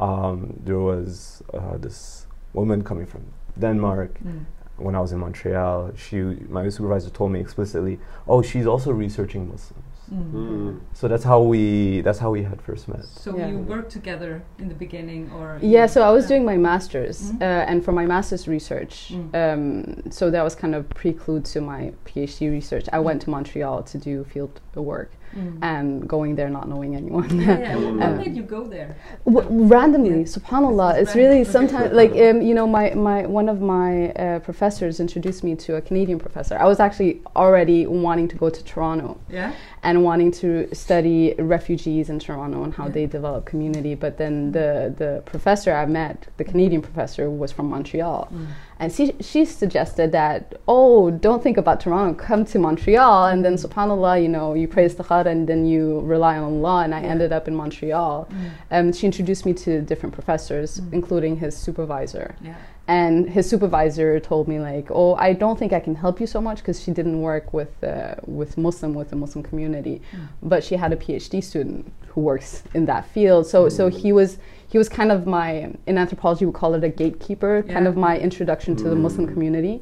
um, 0.00 0.54
there 0.64 0.78
was 0.78 1.42
uh, 1.52 1.76
this 1.78 2.26
woman 2.54 2.82
coming 2.82 3.06
from 3.06 3.22
Denmark. 3.58 4.10
Mm. 4.24 4.44
When 4.82 4.94
I 4.96 5.00
was 5.00 5.12
in 5.12 5.18
Montreal, 5.20 5.92
she, 5.96 6.16
my 6.48 6.68
supervisor 6.68 7.10
told 7.10 7.30
me 7.32 7.40
explicitly, 7.40 7.98
"Oh, 8.26 8.42
she's 8.42 8.66
also 8.66 8.90
researching 8.92 9.48
Muslims." 9.48 9.84
Mm. 10.12 10.32
Mm. 10.32 10.80
So 10.92 11.08
that's 11.08 11.24
how 11.24 11.40
we 11.40 12.00
that's 12.02 12.18
how 12.18 12.30
we 12.30 12.42
had 12.42 12.60
first 12.60 12.88
met. 12.88 13.04
So 13.04 13.36
Yeah. 13.36 13.48
you 13.48 13.58
worked 13.58 13.90
together 13.92 14.42
in 14.58 14.68
the 14.68 14.74
beginning, 14.74 15.30
or 15.38 15.58
Yeah, 15.62 15.86
so 15.86 16.02
I 16.02 16.10
was 16.10 16.26
doing 16.26 16.44
my 16.44 16.56
master's, 16.56 17.32
Mhm. 17.32 17.40
uh, 17.40 17.70
and 17.70 17.82
for 17.84 17.92
my 17.92 18.04
master's 18.04 18.46
research, 18.46 19.12
Mm. 19.14 19.34
um, 19.42 20.10
so 20.10 20.30
that 20.30 20.42
was 20.42 20.54
kind 20.54 20.74
of 20.74 20.82
preclude 20.90 21.44
to 21.54 21.60
my 21.60 21.92
PhD 22.04 22.50
research. 22.50 22.86
I 22.92 22.98
went 22.98 23.22
to 23.22 23.30
Montreal 23.30 23.82
to 23.84 23.96
do 23.98 24.24
field 24.24 24.60
work, 24.80 25.10
Mm. 25.36 25.58
and 25.62 26.06
going 26.06 26.34
there 26.36 26.50
not 26.50 26.68
knowing 26.68 26.94
anyone. 26.94 27.28
yeah, 27.40 27.58
yeah. 27.58 27.76
What, 27.84 27.94
what 27.94 28.02
Um, 28.06 28.16
made 28.18 28.36
you 28.36 28.42
go 28.42 28.64
there? 28.64 28.96
W- 29.24 29.48
randomly, 29.66 30.18
Yeah. 30.20 30.24
subhanallah, 30.36 30.92
This 30.92 31.02
is 31.02 31.08
it's 31.08 31.16
really 31.16 31.42
sometimes 31.44 31.92
like 31.94 32.12
um, 32.12 32.42
you 32.42 32.54
know 32.54 32.66
my, 32.66 32.92
my 32.94 33.18
one 33.26 33.48
of 33.48 33.58
my 33.62 34.10
uh, 34.12 34.38
professors 34.40 35.00
introduced 35.00 35.42
me 35.42 35.52
to 35.64 35.76
a 35.76 35.80
Canadian 35.80 36.18
professor. 36.18 36.54
I 36.60 36.66
was 36.66 36.80
actually 36.80 37.22
already 37.34 37.86
wanting 37.86 38.28
to 38.28 38.36
go 38.36 38.48
to 38.50 38.62
Toronto 38.62 39.16
Yeah. 39.30 39.52
and 39.82 40.04
wanting 40.04 40.30
to 40.42 40.48
study 40.74 41.34
refugees 41.38 42.10
in 42.10 42.18
Toronto 42.18 42.62
and 42.64 42.72
how 42.74 42.84
Yeah. 42.86 42.92
they 42.96 43.06
develop 43.06 43.40
community. 43.46 43.94
But 43.94 44.12
then 44.18 44.52
the 44.52 44.92
the 45.02 45.22
professor 45.32 45.70
I 45.72 45.86
met, 45.86 46.16
the 46.36 46.44
Canadian 46.44 46.82
professor, 46.82 47.24
was 47.30 47.50
from 47.52 47.66
Montreal, 47.70 48.28
Mm. 48.30 48.46
And 48.82 48.90
she 48.96 49.04
she 49.30 49.40
suggested 49.62 50.08
that 50.20 50.40
oh 50.66 51.10
don't 51.26 51.42
think 51.46 51.56
about 51.62 51.76
Toronto, 51.84 52.12
come 52.28 52.42
to 52.52 52.56
Montreal, 52.58 53.26
and 53.32 53.40
then 53.44 53.54
Subhanallah, 53.64 54.14
you 54.24 54.28
know 54.36 54.48
you 54.60 54.66
pray 54.74 54.84
istikhara 54.88 55.26
and 55.34 55.42
then 55.50 55.60
you 55.72 55.82
rely 56.14 56.34
on 56.38 56.44
Allah. 56.52 56.78
And 56.84 56.92
I 56.98 57.00
Yeah. 57.02 57.12
ended 57.14 57.30
up 57.38 57.44
in 57.50 57.54
Montreal. 57.62 58.14
Mm. 58.30 58.36
Um, 58.76 58.92
she 58.96 59.04
introduced 59.10 59.44
me 59.48 59.52
to 59.64 59.70
different 59.90 60.12
professors, 60.18 60.70
Mm. 60.80 60.92
including 60.98 61.34
his 61.44 61.54
supervisor. 61.66 62.26
Yeah. 62.48 62.54
And 63.00 63.14
his 63.36 63.44
supervisor 63.52 64.08
told 64.30 64.44
me 64.52 64.56
like, 64.70 64.86
"Oh, 65.00 65.10
I 65.28 65.30
don't 65.42 65.58
think 65.60 65.72
I 65.78 65.82
can 65.86 65.94
help 66.04 66.16
you 66.22 66.26
so 66.36 66.40
much 66.48 66.58
because 66.62 66.78
she 66.84 66.90
didn't 66.98 67.18
work 67.30 67.46
with 67.58 67.72
uh, 67.84 68.14
with 68.40 68.52
Muslim 68.66 68.90
with 69.00 69.08
the 69.12 69.18
Muslim 69.24 69.42
community, 69.50 69.96
Mm. 70.02 70.18
but 70.52 70.60
she 70.66 70.74
had 70.82 70.90
a 70.96 70.96
PhD 71.04 71.34
student 71.50 71.80
who 72.10 72.20
works 72.30 72.50
in 72.78 72.82
that 72.92 73.04
field. 73.14 73.42
So 73.52 73.58
so 73.78 73.82
he 74.02 74.10
was 74.20 74.30
he 74.72 74.78
was 74.78 74.88
kind 74.88 75.12
of 75.12 75.26
my 75.26 75.70
in 75.86 75.98
anthropology 75.98 76.44
we 76.46 76.52
call 76.52 76.72
it 76.74 76.82
a 76.82 76.88
gatekeeper, 76.88 77.62
kind 77.74 77.86
of 77.86 77.94
my 77.96 78.14
introduction 78.18 78.74
to 78.76 78.84
the 78.92 78.96
Muslim 78.96 79.26
Mm. 79.26 79.32
community. 79.34 79.76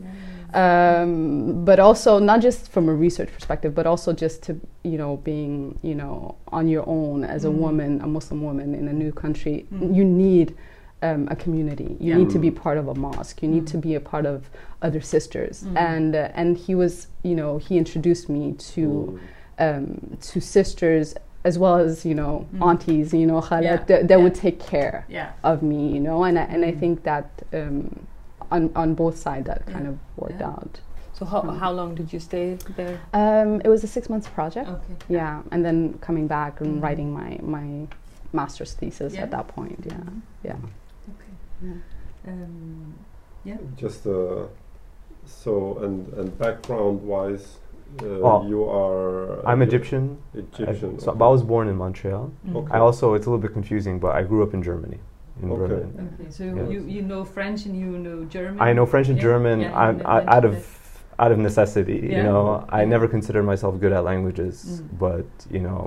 Um, 0.52 1.64
but 1.64 1.78
also 1.78 2.18
not 2.18 2.40
just 2.40 2.70
from 2.72 2.88
a 2.88 2.94
research 2.94 3.30
perspective, 3.32 3.72
but 3.74 3.86
also 3.86 4.12
just 4.12 4.42
to 4.46 4.60
you 4.82 4.98
know 4.98 5.12
being 5.18 5.78
you 5.82 5.94
know 5.94 6.34
on 6.48 6.64
your 6.74 6.84
own 6.88 7.18
as 7.24 7.44
a 7.44 7.48
Mm. 7.48 7.54
woman, 7.64 7.90
a 8.02 8.06
Muslim 8.16 8.42
woman 8.42 8.74
in 8.74 8.88
a 8.88 8.92
new 9.02 9.12
country, 9.12 9.56
Mm. 9.72 9.94
you 9.96 10.04
need 10.04 10.48
um, 11.02 11.26
a 11.30 11.36
community. 11.44 11.96
You 11.98 12.10
Yeah. 12.10 12.18
need 12.18 12.30
to 12.36 12.38
be 12.46 12.50
Mm. 12.50 12.56
part 12.64 12.76
of 12.76 12.86
a 12.88 12.94
mosque. 12.94 13.42
You 13.42 13.48
need 13.48 13.64
Mm. 13.66 13.72
to 13.74 13.78
be 13.78 13.94
a 13.94 14.00
part 14.12 14.26
of 14.26 14.50
other 14.82 15.00
sisters. 15.00 15.54
Mm. 15.64 15.76
And 15.90 16.12
uh, 16.16 16.28
and 16.40 16.48
he 16.64 16.74
was 16.74 17.06
you 17.22 17.34
know 17.40 17.50
he 17.66 17.78
introduced 17.78 18.28
me 18.28 18.42
to 18.74 18.84
Mm. 18.88 19.18
um, 19.66 19.84
to 20.28 20.40
sisters 20.40 21.14
as 21.44 21.58
well 21.58 21.76
as 21.76 22.04
you 22.04 22.14
know 22.14 22.46
Mm. 22.54 22.66
aunties. 22.68 23.12
You 23.14 23.26
know 23.26 23.40
khalat 23.40 23.62
Yeah. 23.62 23.76
that, 23.76 24.08
that 24.08 24.10
Yeah. 24.18 24.22
would 24.24 24.34
take 24.34 24.58
care 24.60 25.04
Yeah. 25.08 25.30
of 25.42 25.62
me. 25.62 25.88
You 25.94 26.00
know, 26.00 26.24
and 26.24 26.38
I, 26.38 26.42
and 26.42 26.64
I 26.64 26.72
Mm. 26.72 26.80
think 26.80 27.02
that 27.04 27.26
um, 27.52 28.06
on 28.50 28.70
on 28.74 28.94
both 28.94 29.16
sides 29.16 29.46
that 29.46 29.66
kind 29.66 29.84
Yeah. 29.84 29.90
of 29.90 29.98
worked 30.16 30.40
Yeah. 30.40 30.48
out. 30.50 30.80
So 31.12 31.26
how, 31.26 31.42
Mm. 31.42 31.58
how 31.58 31.70
long 31.72 31.94
did 31.94 32.12
you 32.14 32.20
stay 32.20 32.56
there? 32.76 32.98
Um, 33.12 33.60
it 33.64 33.68
was 33.68 33.84
a 33.84 33.86
six 33.86 34.08
months 34.08 34.26
project. 34.28 34.68
Okay. 34.68 34.96
Yeah, 35.08 35.42
and 35.50 35.64
then 35.64 35.98
coming 36.00 36.26
back 36.26 36.60
and 36.60 36.70
Mhm. 36.78 36.82
writing 36.82 37.12
my 37.12 37.38
my 37.42 37.86
master's 38.32 38.72
thesis 38.74 39.14
Yeah. 39.14 39.22
at 39.24 39.30
that 39.32 39.48
point. 39.48 39.80
Yeah, 39.86 39.92
Mhm. 39.94 40.20
yeah. 40.44 40.56
Okay. 41.12 41.32
Yeah. 41.62 42.32
Um, 42.32 42.94
yeah. 43.44 43.56
Just 43.76 44.06
uh, 44.06 44.44
so 45.26 45.78
and 45.84 46.08
and 46.14 46.38
background 46.38 47.02
wise, 47.02 47.58
uh, 48.02 48.04
Oh. 48.28 48.46
you 48.48 48.64
are. 48.64 49.46
I'm 49.46 49.60
uh, 49.60 49.64
Egyptian. 49.64 50.18
Egyptian. 50.34 50.68
I, 50.68 50.74
so 50.78 51.10
okay. 51.12 51.24
I 51.24 51.28
was 51.28 51.42
born 51.42 51.68
in 51.68 51.76
Montreal. 51.76 52.30
Mm. 52.48 52.56
Okay. 52.56 52.72
I 52.74 52.78
also 52.78 53.14
it's 53.14 53.26
a 53.26 53.30
little 53.30 53.42
bit 53.46 53.52
confusing, 53.52 53.98
but 53.98 54.14
I 54.14 54.22
grew 54.22 54.42
up 54.42 54.54
in 54.54 54.62
Germany, 54.62 54.98
in 55.42 55.50
Okay. 55.50 55.58
Berlin. 55.60 55.88
Okay. 56.20 56.30
So 56.30 56.44
Yeah. 56.44 56.68
you 56.68 56.80
you 56.96 57.02
know 57.02 57.24
French 57.24 57.66
and 57.66 57.74
you 57.82 57.86
know 58.06 58.24
German. 58.24 58.60
I 58.60 58.72
know 58.72 58.86
French 58.86 59.08
and 59.08 59.16
Yeah, 59.18 59.22
German. 59.28 59.60
yeah, 59.60 59.78
I'm 59.84 59.96
I, 60.06 60.24
out 60.36 60.44
of 60.44 60.54
out 61.18 61.32
of 61.32 61.38
necessity. 61.38 61.98
Yeah. 62.02 62.16
You 62.16 62.22
know, 62.28 62.64
I 62.70 62.84
never 62.86 63.06
considered 63.06 63.44
myself 63.52 63.72
good 63.82 63.92
at 63.92 64.04
languages, 64.04 64.54
Mm. 64.82 64.98
but 65.04 65.26
you 65.50 65.60
know, 65.66 65.80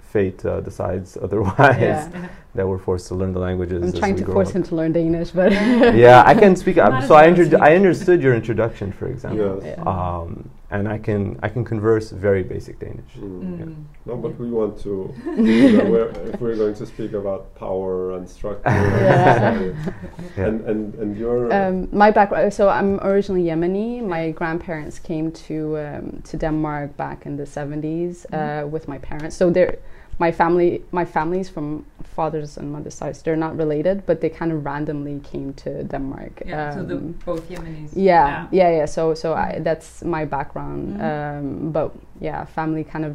fate 0.00 0.44
uh, 0.44 0.60
decides 0.60 1.16
otherwise. 1.16 1.56
Yeah. 1.80 2.10
Yeah. 2.12 2.28
That 2.56 2.66
we're 2.66 2.78
forced 2.78 3.06
to 3.10 3.14
learn 3.14 3.32
the 3.32 3.38
languages. 3.38 3.80
I'm 3.80 3.92
trying 4.00 4.16
to 4.16 4.26
force 4.26 4.48
up. 4.48 4.56
him 4.56 4.62
to 4.64 4.74
learn 4.74 4.90
Danish, 4.92 5.30
but 5.30 5.52
yeah, 5.52 6.24
I 6.26 6.34
can 6.34 6.56
speak. 6.56 6.76
Might 6.78 7.06
so 7.06 7.14
I, 7.14 7.30
well. 7.30 7.62
I 7.62 7.76
understood 7.76 8.20
your 8.20 8.34
introduction, 8.34 8.90
for 8.90 9.06
example, 9.06 9.60
Yes. 9.62 9.78
Yeah. 9.78 9.84
um, 9.84 10.50
and 10.70 10.88
I 10.88 10.98
can 10.98 11.38
I 11.42 11.48
can 11.48 11.64
converse 11.64 12.10
very 12.10 12.42
basic 12.42 12.78
Danish. 12.78 13.12
Mm. 13.18 13.58
Mm. 13.58 13.84
No, 14.06 14.16
but 14.16 14.38
we 14.38 14.50
want 14.50 14.80
to. 14.82 15.12
you 15.36 15.72
know, 15.76 15.84
we're, 15.90 16.10
if 16.32 16.40
we're 16.40 16.56
going 16.56 16.74
to 16.74 16.86
speak 16.86 17.12
about 17.12 17.54
power 17.54 18.12
and 18.16 18.28
structure, 18.28 18.68
and, 18.68 19.00
Yeah. 19.00 19.34
society. 19.34 19.74
Yeah. 20.36 20.46
and 20.46 20.60
and 20.70 20.94
and 20.94 21.16
your 21.16 21.52
um, 21.52 21.88
my 21.92 22.10
background. 22.10 22.52
So 22.54 22.68
I'm 22.68 23.00
originally 23.00 23.44
Yemeni. 23.50 24.02
My 24.02 24.30
grandparents 24.30 24.98
came 24.98 25.32
to 25.48 25.56
um, 25.78 26.22
to 26.30 26.36
Denmark 26.36 26.96
back 26.96 27.26
in 27.26 27.36
the 27.36 27.44
70s 27.46 28.26
uh, 28.32 28.36
Mhm. 28.36 28.70
with 28.70 28.86
my 28.88 28.98
parents. 28.98 29.36
So 29.36 29.50
they're 29.50 29.78
my 30.20 30.30
family. 30.32 30.82
My 30.92 31.04
family's 31.04 31.48
from 31.50 31.84
fathers 32.16 32.58
and 32.58 32.70
mother's 32.72 32.94
sides. 32.94 33.22
They're 33.22 33.36
not 33.46 33.56
related, 33.56 34.02
but 34.06 34.20
they 34.20 34.28
kind 34.28 34.52
of 34.52 34.64
randomly 34.64 35.20
came 35.32 35.52
to 35.64 35.82
Denmark. 35.84 36.42
Yeah. 36.46 36.74
so 36.74 36.82
the 36.82 36.94
Um, 36.96 37.14
both 37.26 37.48
Yemenis. 37.50 37.90
yeah, 37.94 38.46
yeah, 38.52 38.70
yeah. 38.78 38.86
So, 38.86 39.14
so 39.14 39.32
I, 39.32 39.54
Mhm. 39.56 39.64
that's 39.64 40.04
my 40.04 40.24
background. 40.26 40.82
Mhm. 40.96 41.02
Um, 41.10 41.72
but 41.72 41.90
yeah, 42.20 42.44
family 42.56 42.84
kind 42.84 43.04
of 43.04 43.14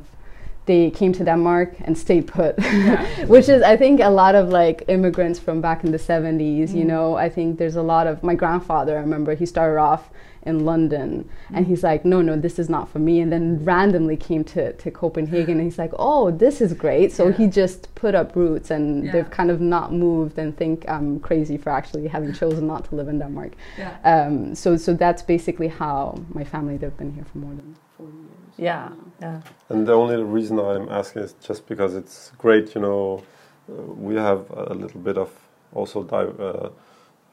they 0.65 0.89
came 0.89 1.11
to 1.13 1.23
Denmark 1.23 1.69
and 1.85 1.95
stayed 1.97 2.25
put, 2.25 2.53
Yeah. 2.59 3.05
which 3.33 3.49
is 3.49 3.61
I 3.73 3.77
think 3.77 4.01
a 4.01 4.09
lot 4.09 4.33
of 4.35 4.49
like 4.63 4.83
immigrants 4.87 5.39
from 5.39 5.61
back 5.61 5.83
in 5.85 5.91
the 5.91 5.99
seventies. 5.99 6.73
You 6.73 6.83
Mm. 6.85 6.87
know, 6.93 7.25
I 7.25 7.29
think 7.29 7.57
there's 7.59 7.75
a 7.77 7.83
lot 7.95 8.07
of 8.07 8.23
my 8.23 8.35
grandfather. 8.35 8.93
I 8.97 9.01
remember 9.01 9.35
he 9.35 9.45
started 9.45 9.79
off 9.79 10.09
in 10.45 10.63
London, 10.65 11.27
and 11.53 11.65
he's 11.65 11.83
like, 11.83 12.05
no, 12.05 12.21
no, 12.21 12.35
this 12.39 12.59
is 12.59 12.69
not 12.69 12.87
for 12.89 12.99
me. 12.99 13.19
And 13.21 13.31
then 13.31 13.63
randomly 13.65 14.17
came 14.17 14.43
to 14.43 14.73
to 14.73 14.91
Copenhagen, 14.91 15.55
and 15.59 15.63
he's 15.63 15.79
like, 15.79 15.93
oh, 15.97 16.31
this 16.31 16.61
is 16.61 16.73
great. 16.73 17.11
So 17.11 17.23
Yeah. 17.27 17.37
he 17.37 17.47
just 17.47 17.93
put 17.95 18.13
up 18.15 18.35
roots, 18.35 18.71
and 18.71 19.03
Yeah. 19.05 19.11
they've 19.11 19.29
kind 19.37 19.49
of 19.51 19.59
not 19.59 19.91
moved 19.91 20.37
and 20.37 20.55
think 20.55 20.85
I'm 20.87 21.19
crazy 21.19 21.57
for 21.57 21.69
actually 21.71 22.07
having 22.07 22.33
chosen 22.33 22.67
not 22.67 22.85
to 22.89 22.95
live 22.95 23.07
in 23.09 23.19
Denmark. 23.19 23.51
Yeah. 23.77 23.91
Um, 24.03 24.55
so, 24.55 24.77
so 24.77 24.93
that's 24.93 25.23
basically 25.23 25.67
how 25.67 26.15
my 26.33 26.43
family 26.43 26.77
they've 26.77 26.97
been 26.97 27.13
here 27.13 27.25
for 27.31 27.37
more 27.39 27.55
than 27.55 27.75
forty 27.97 28.13
years. 28.17 28.57
Yeah, 28.57 28.89
yeah. 29.21 29.41
And 29.69 29.85
the 29.87 29.93
only 29.93 30.23
reason 30.23 30.59
I'm 30.59 30.87
asking 30.89 31.23
is 31.23 31.33
just 31.47 31.67
because 31.67 31.95
it's 31.95 32.31
great, 32.37 32.75
you 32.75 32.81
know, 32.81 33.21
uh, 33.69 33.81
we 34.07 34.15
have 34.15 34.41
a 34.71 34.73
little 34.73 35.01
bit 35.01 35.17
of 35.17 35.29
also 35.73 36.03
di- 36.03 36.43
uh, 36.43 36.69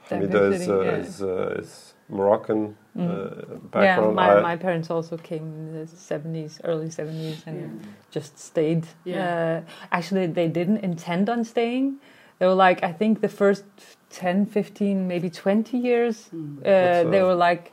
Hamida 0.09 0.25
is, 0.25 0.67
Diversity, 0.67 0.73
uh, 0.73 0.81
yeah. 0.83 0.97
is, 0.97 1.23
uh, 1.23 1.61
is 1.63 1.92
Moroccan 2.13 2.77
Mm. 2.95 3.09
uh, 3.09 3.83
Yeah, 3.83 4.01
my, 4.11 4.37
I- 4.37 4.43
my 4.43 4.57
parents 4.57 4.91
also 4.91 5.17
came 5.17 5.45
in 5.59 5.73
the 5.73 5.87
70s, 5.87 6.61
early 6.65 6.91
70s, 6.91 7.43
and 7.47 7.57
Yeah. 7.61 7.69
just 8.11 8.39
stayed. 8.39 8.87
Yeah. 9.05 9.63
Uh, 9.65 9.71
actually, 9.91 10.27
they 10.27 10.49
didn't 10.49 10.85
intend 10.85 11.29
on 11.31 11.45
staying. 11.45 11.97
They 12.39 12.47
were 12.47 12.55
like, 12.69 12.83
I 12.83 12.93
think 12.93 13.21
the 13.21 13.29
first 13.29 13.65
10, 14.11 14.45
15, 14.47 15.09
maybe 15.09 15.31
20 15.31 15.79
years, 15.79 16.29
uh, 16.35 17.05
they 17.11 17.21
uh, 17.21 17.27
were 17.27 17.35
like, 17.35 17.73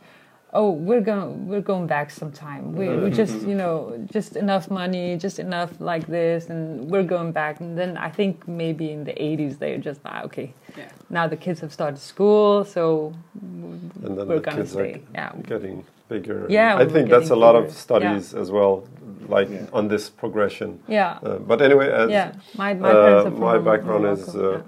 oh, 0.53 0.71
we're 0.71 1.01
going, 1.01 1.47
we're 1.47 1.61
going 1.61 1.85
back 1.87 2.09
sometime. 2.09 2.73
We, 2.75 2.89
we 2.97 3.09
just, 3.11 3.41
you 3.47 3.55
know, 3.63 4.03
just 4.11 4.35
enough 4.35 4.69
money, 4.71 5.15
just 5.17 5.37
enough 5.39 5.71
like 5.79 6.07
this, 6.07 6.49
and 6.49 6.89
we're 6.89 7.03
going 7.03 7.31
back. 7.31 7.59
And 7.59 7.77
then 7.77 7.97
I 7.97 8.09
think 8.09 8.47
maybe 8.47 8.91
in 8.91 9.03
the 9.03 9.13
80s, 9.13 9.59
they're 9.59 9.77
just, 9.77 10.01
ah, 10.05 10.23
okay, 10.23 10.53
Yeah. 10.77 10.89
now 11.09 11.27
the 11.27 11.37
kids 11.37 11.59
have 11.61 11.71
started 11.71 11.99
school, 11.99 12.65
so 12.65 13.13
and 13.41 13.91
then 14.17 14.27
we're 14.27 14.35
the 14.35 14.39
gonna 14.41 14.57
kids 14.57 14.75
are 14.75 14.85
stay. 14.85 14.93
g- 14.93 15.01
Yeah. 15.13 15.31
getting 15.43 15.85
bigger. 16.09 16.47
Yeah, 16.49 16.77
I 16.77 16.85
think 16.85 17.09
that's 17.09 17.29
a 17.29 17.35
lot 17.35 17.53
bigger. 17.53 17.67
of 17.67 17.73
studies 17.73 18.33
as 18.33 18.49
well, 18.51 18.83
like 19.27 19.49
Yeah. 19.51 19.67
on 19.73 19.87
this 19.87 20.09
progression. 20.09 20.79
Yeah. 20.87 21.19
Uh, 21.23 21.37
but 21.37 21.61
anyway, 21.61 21.89
as 21.91 22.09
yeah, 22.09 22.31
my, 22.57 22.73
my 22.73 22.89
uh, 22.89 22.93
parents 22.93 23.25
are 23.27 23.31
from 23.31 23.39
my 23.39 23.57
background 23.59 24.05
is, 24.07 24.33
Morocco, 24.35 24.63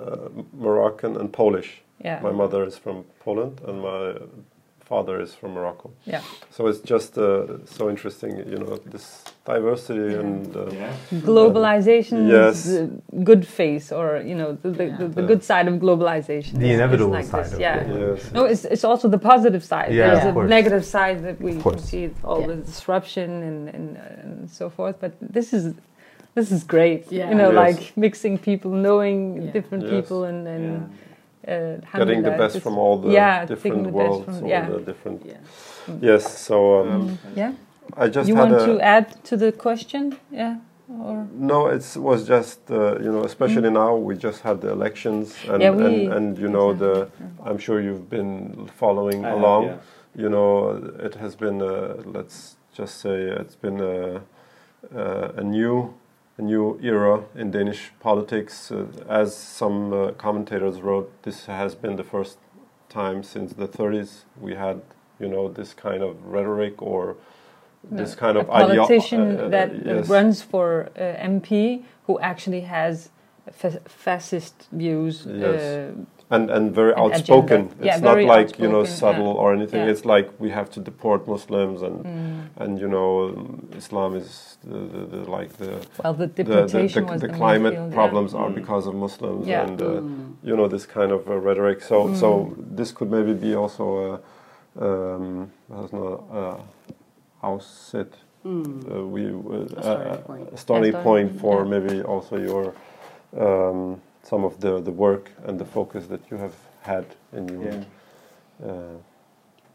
uh, 0.00 0.28
Moroccan 0.52 1.16
and 1.20 1.30
Polish. 1.32 1.82
yeah. 2.04 2.20
My 2.22 2.32
mother 2.32 2.64
is 2.64 2.78
from 2.78 3.04
Poland 3.24 3.60
and 3.66 3.82
my 3.82 4.14
father 4.88 5.20
is 5.20 5.34
from 5.34 5.50
Morocco. 5.52 5.90
Yeah. 6.06 6.22
So 6.50 6.66
it's 6.70 6.80
just 6.80 7.18
uh, 7.18 7.64
so 7.66 7.90
interesting, 7.90 8.32
you 8.52 8.58
know, 8.62 8.76
this 8.94 9.06
diversity 9.44 10.12
Yeah. 10.14 10.20
and 10.20 10.56
uh, 10.56 10.62
globalization 11.28 12.18
Yes. 12.36 12.56
good 13.30 13.44
face 13.58 13.86
or 13.98 14.06
you 14.30 14.34
know 14.40 14.50
the, 14.62 14.70
the, 14.80 14.84
Yeah. 14.86 14.96
the, 15.00 15.06
the 15.18 15.22
Yeah. 15.22 15.28
good 15.32 15.42
side 15.50 15.66
of 15.70 15.74
globalization 15.84 16.54
The 16.62 16.66
It's 16.70 16.78
inevitable 16.80 17.12
like 17.18 17.24
side 17.34 17.44
this, 17.44 17.52
of 17.54 17.60
yeah 17.60 17.76
it. 17.80 17.86
yes, 18.16 18.32
no 18.38 18.42
it's, 18.52 18.64
it's 18.74 18.84
also 18.90 19.06
the 19.16 19.22
positive 19.32 19.64
side 19.72 19.90
Yeah, 19.92 20.06
there's 20.14 20.26
of 20.30 20.36
a 20.36 20.44
negative 20.58 20.84
side 20.96 21.18
that 21.26 21.36
we 21.46 21.50
Of 21.52 21.62
can 21.62 21.62
course. 21.72 21.84
see 21.90 22.04
all 22.28 22.40
Yeah. 22.40 22.50
the 22.52 22.56
disruption 22.72 23.28
and, 23.48 23.58
and, 23.76 23.86
and 24.22 24.50
so 24.58 24.64
forth 24.76 24.96
but 25.04 25.12
this 25.36 25.48
is 25.58 25.64
this 26.38 26.48
is 26.56 26.60
great 26.74 27.02
Yeah. 27.10 27.28
you 27.30 27.36
know 27.40 27.50
Yes. 27.52 27.64
like 27.66 27.80
mixing 28.06 28.34
people 28.48 28.70
knowing 28.88 29.18
Yeah. 29.42 29.52
different 29.56 29.84
Yes. 29.84 29.92
people 29.96 30.20
and, 30.30 30.40
and 30.56 30.64
uh, 31.48 31.98
getting 31.98 32.22
the 32.22 32.30
best 32.42 32.60
from 32.60 32.78
all 32.78 32.96
the 32.98 33.10
yeah, 33.10 33.46
different 33.46 33.84
the 33.84 33.90
worlds 33.90 34.24
from- 34.24 34.44
or 34.44 34.48
yeah. 34.48 34.68
the 34.70 34.80
different. 34.80 35.22
Yeah. 35.24 35.40
Yes, 36.00 36.22
so 36.46 36.56
um, 36.80 36.88
Mm, 36.88 37.16
yeah 37.36 37.52
I 37.96 38.08
just 38.08 38.28
you 38.28 38.36
had 38.36 38.50
want 38.50 38.62
a, 38.62 38.66
to 38.66 38.80
add 38.80 39.06
to 39.24 39.36
the 39.36 39.50
question? 39.52 40.02
Yeah. 40.30 40.56
Or 41.04 41.26
No, 41.52 41.68
it 41.76 41.84
was 41.96 42.26
just 42.28 42.70
uh, 42.70 42.98
you 43.04 43.10
know, 43.12 43.24
especially 43.24 43.70
now 43.70 43.94
we 44.08 44.14
just 44.16 44.40
had 44.42 44.60
the 44.60 44.70
elections, 44.70 45.34
and 45.50 45.62
Mm. 45.62 45.64
Yeah, 45.64 45.86
and, 45.86 46.12
and 46.16 46.38
you 46.38 46.48
know 46.48 46.68
the. 46.74 46.92
Exactly, 46.92 47.50
I'm 47.50 47.58
sure 47.58 47.78
you've 47.86 48.08
been 48.08 48.68
following 48.82 49.24
I 49.24 49.28
have, 49.28 49.38
along. 49.38 49.64
yeah. 49.64 49.76
You 50.22 50.28
know, 50.34 50.52
it 51.06 51.14
has 51.14 51.36
been 51.36 51.58
uh, 51.62 51.94
let's 52.16 52.56
just 52.78 52.94
say 53.04 53.16
it's 53.40 53.56
been 53.56 53.80
a, 53.80 54.20
uh, 54.96 55.40
a 55.42 55.42
new 55.42 55.92
a 56.38 56.42
new 56.42 56.78
era 56.82 57.24
in 57.34 57.50
Danish 57.50 57.90
politics. 58.00 58.70
Uh, 58.70 58.86
as 59.08 59.36
some 59.36 59.92
uh, 59.92 60.12
commentators 60.12 60.80
wrote, 60.80 61.10
this 61.22 61.46
has 61.46 61.74
been 61.74 61.96
the 61.96 62.04
first 62.04 62.38
time 62.88 63.22
since 63.22 63.52
the 63.52 63.68
30s 63.68 64.24
we 64.40 64.54
had 64.54 64.80
you 65.20 65.28
know 65.28 65.48
this 65.48 65.74
kind 65.74 66.02
of 66.02 66.16
rhetoric 66.24 66.80
or 66.80 67.16
this 67.90 68.14
kind 68.14 68.36
a 68.36 68.40
of 68.40 68.48
politician 68.48 69.38
uh, 69.38 69.42
uh, 69.42 69.48
that 69.48 69.70
uh, 69.70 69.74
yes. 69.84 70.08
runs 70.08 70.42
for 70.42 70.90
uh, 70.96 71.00
MP 71.00 71.84
who 72.06 72.18
actually 72.20 72.62
has 72.62 73.10
fa- 73.52 73.80
fascist 73.86 74.68
views. 74.72 75.26
Yes. 75.26 75.94
And 76.30 76.50
and 76.50 76.74
very 76.74 76.92
An 76.92 76.98
outspoken. 76.98 77.60
agenda. 77.60 77.84
Yeah, 77.86 77.94
It's 77.94 78.02
not 78.02 78.14
very 78.14 78.26
like 78.26 78.58
you 78.58 78.68
know 78.68 78.84
subtle 78.84 79.32
yeah. 79.32 79.40
or 79.42 79.54
anything. 79.54 79.80
Yeah. 79.80 79.90
It's 79.92 80.04
like 80.04 80.28
we 80.38 80.50
have 80.50 80.68
to 80.76 80.80
deport 80.80 81.26
Muslims 81.26 81.80
and 81.82 82.04
mm. 82.04 82.62
and 82.62 82.78
you 82.78 82.88
know 82.94 83.12
Islam 83.82 84.14
is 84.14 84.58
the, 84.62 84.78
the, 84.94 85.00
the 85.12 85.20
like 85.36 85.50
the 85.62 85.70
Well, 86.04 86.12
the 86.14 86.26
the, 86.26 86.42
the, 86.42 86.44
deportation 86.44 87.06
the, 87.06 87.12
was 87.12 87.20
the 87.22 87.26
the 87.28 87.32
main 87.32 87.38
climate 87.42 87.74
field, 87.74 87.88
yeah. 87.88 87.94
problems 88.00 88.34
are 88.34 88.50
Mm. 88.50 88.54
because 88.60 88.84
of 88.90 88.94
Muslims 88.94 89.46
Yeah. 89.46 89.62
and 89.66 89.80
uh, 89.80 89.86
Mm. 89.86 90.34
you 90.48 90.54
know 90.58 90.68
this 90.68 90.84
kind 90.86 91.12
of 91.12 91.20
uh, 91.28 91.34
rhetoric. 91.48 91.78
So 91.82 91.96
so 92.14 92.28
Mm. 92.28 92.76
this 92.76 92.92
could 92.92 93.10
maybe 93.10 93.32
be 93.46 93.52
also 93.62 93.84
a 94.06 94.84
um, 94.86 95.50
there's 95.70 95.92
no 95.92 96.08
uh, 96.40 97.46
outset. 97.46 98.08
Mm. 98.44 98.84
Uh, 98.90 99.06
we 99.14 99.22
uh, 99.32 99.80
A 99.80 99.82
starting 99.82 100.22
point. 100.28 100.48
a 100.52 100.56
starting 100.56 100.92
Yeah, 100.92 101.02
point 101.02 101.40
for 101.40 101.56
yeah. 101.64 101.70
maybe 101.74 102.02
also 102.12 102.36
your 102.36 102.64
um, 103.44 104.00
some 104.30 104.44
of 104.44 104.60
the 104.60 104.80
the 104.80 104.92
work 104.92 105.30
and 105.46 105.58
the 105.58 105.64
focus 105.64 106.06
that 106.06 106.20
you 106.30 106.36
have 106.38 106.54
had 106.82 107.04
in 107.32 107.48
your 107.48 107.62
Yeah. 107.72 108.68
uh, 108.68 108.96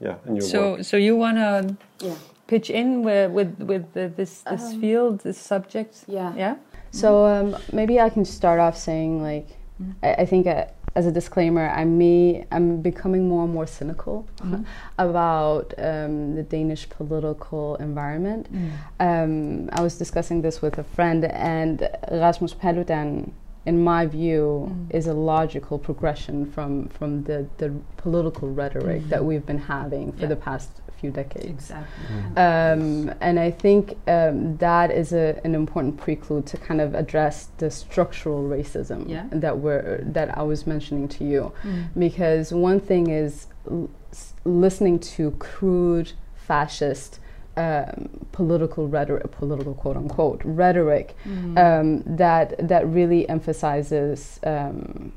yeah 0.05 0.15
in 0.27 0.35
your 0.35 0.47
So, 0.47 0.59
work. 0.71 0.83
so 0.83 0.97
you 0.97 1.15
want 1.17 1.37
to 1.37 1.75
Yeah. 2.07 2.15
pitch 2.47 2.69
in 2.69 3.03
with 3.05 3.31
with, 3.31 3.51
with 3.71 3.83
the, 3.93 4.07
this 4.17 4.41
this 4.51 4.73
Um, 4.73 4.81
field, 4.81 5.19
this 5.23 5.37
subject? 5.37 5.93
Yeah. 6.07 6.33
Yeah. 6.37 6.55
So 6.91 7.25
um, 7.25 7.55
maybe 7.71 7.93
I 8.05 8.09
can 8.09 8.25
start 8.25 8.59
off 8.59 8.75
saying 8.77 9.23
like, 9.23 9.47
Mm. 9.81 9.93
I, 10.03 10.21
I 10.23 10.25
think 10.27 10.45
uh, 10.45 10.65
as 10.95 11.05
a 11.07 11.11
disclaimer, 11.11 11.65
I 11.81 11.83
may 11.85 12.45
I'm 12.51 12.81
becoming 12.81 13.27
more 13.27 13.43
and 13.45 13.53
more 13.53 13.67
cynical 13.67 14.15
Mhm. 14.41 14.65
about 15.07 15.73
um, 15.89 16.35
the 16.35 16.43
Danish 16.43 16.83
political 16.97 17.75
environment. 17.87 18.43
Mm. 18.51 18.69
Um, 19.07 19.69
I 19.77 19.81
was 19.81 19.97
discussing 19.97 20.41
this 20.43 20.61
with 20.61 20.77
a 20.77 20.83
friend, 20.95 21.25
and 21.25 21.75
Rasmus 22.11 22.53
Paludan, 22.53 23.31
in 23.65 23.81
my 23.83 24.05
view, 24.05 24.69
Mm. 24.69 24.95
is 24.95 25.07
a 25.07 25.13
logical 25.13 25.77
progression 25.79 26.45
from 26.45 26.87
from 26.89 27.23
the 27.23 27.45
the 27.57 27.71
political 27.97 28.49
rhetoric 28.49 29.01
Mm. 29.03 29.09
that 29.09 29.23
we've 29.25 29.45
been 29.45 29.57
having 29.77 30.11
for 30.13 30.23
Yeah. 30.23 30.27
the 30.29 30.35
past 30.35 30.69
few 30.99 31.11
decades. 31.11 31.49
Exactly. 31.71 32.05
Um, 32.37 33.11
and 33.19 33.37
I 33.39 33.51
think 33.51 33.97
um, 34.07 34.55
that 34.57 34.89
is 34.91 35.11
a, 35.13 35.39
an 35.43 35.53
important 35.55 35.97
prelude 35.97 36.45
to 36.47 36.57
kind 36.57 36.79
of 36.81 36.93
address 36.95 37.49
the 37.57 37.69
structural 37.69 38.41
racism 38.57 39.07
Yeah. 39.09 39.25
that 39.31 39.59
we're 39.59 40.01
that 40.13 40.37
I 40.37 40.43
was 40.43 40.65
mentioning 40.67 41.07
to 41.09 41.23
you, 41.25 41.51
Mm. 41.63 41.83
because 41.99 42.53
one 42.53 42.79
thing 42.79 43.09
is 43.09 43.47
l- 43.69 43.89
s- 44.11 44.33
listening 44.45 44.99
to 45.15 45.31
crude 45.31 46.11
fascist 46.35 47.19
um, 47.55 48.09
political 48.31 48.87
rhetoric, 48.87 49.29
political 49.31 49.73
quote 49.75 49.95
unquote 49.97 50.41
rhetoric 50.43 51.15
Mm. 51.25 51.57
um, 51.57 52.15
that 52.17 52.67
that 52.67 52.87
really 52.87 53.27
emphasizes 53.29 54.39
um, 54.43 55.11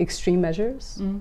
extreme 0.00 0.40
measures 0.40 0.98
Mm. 1.00 1.20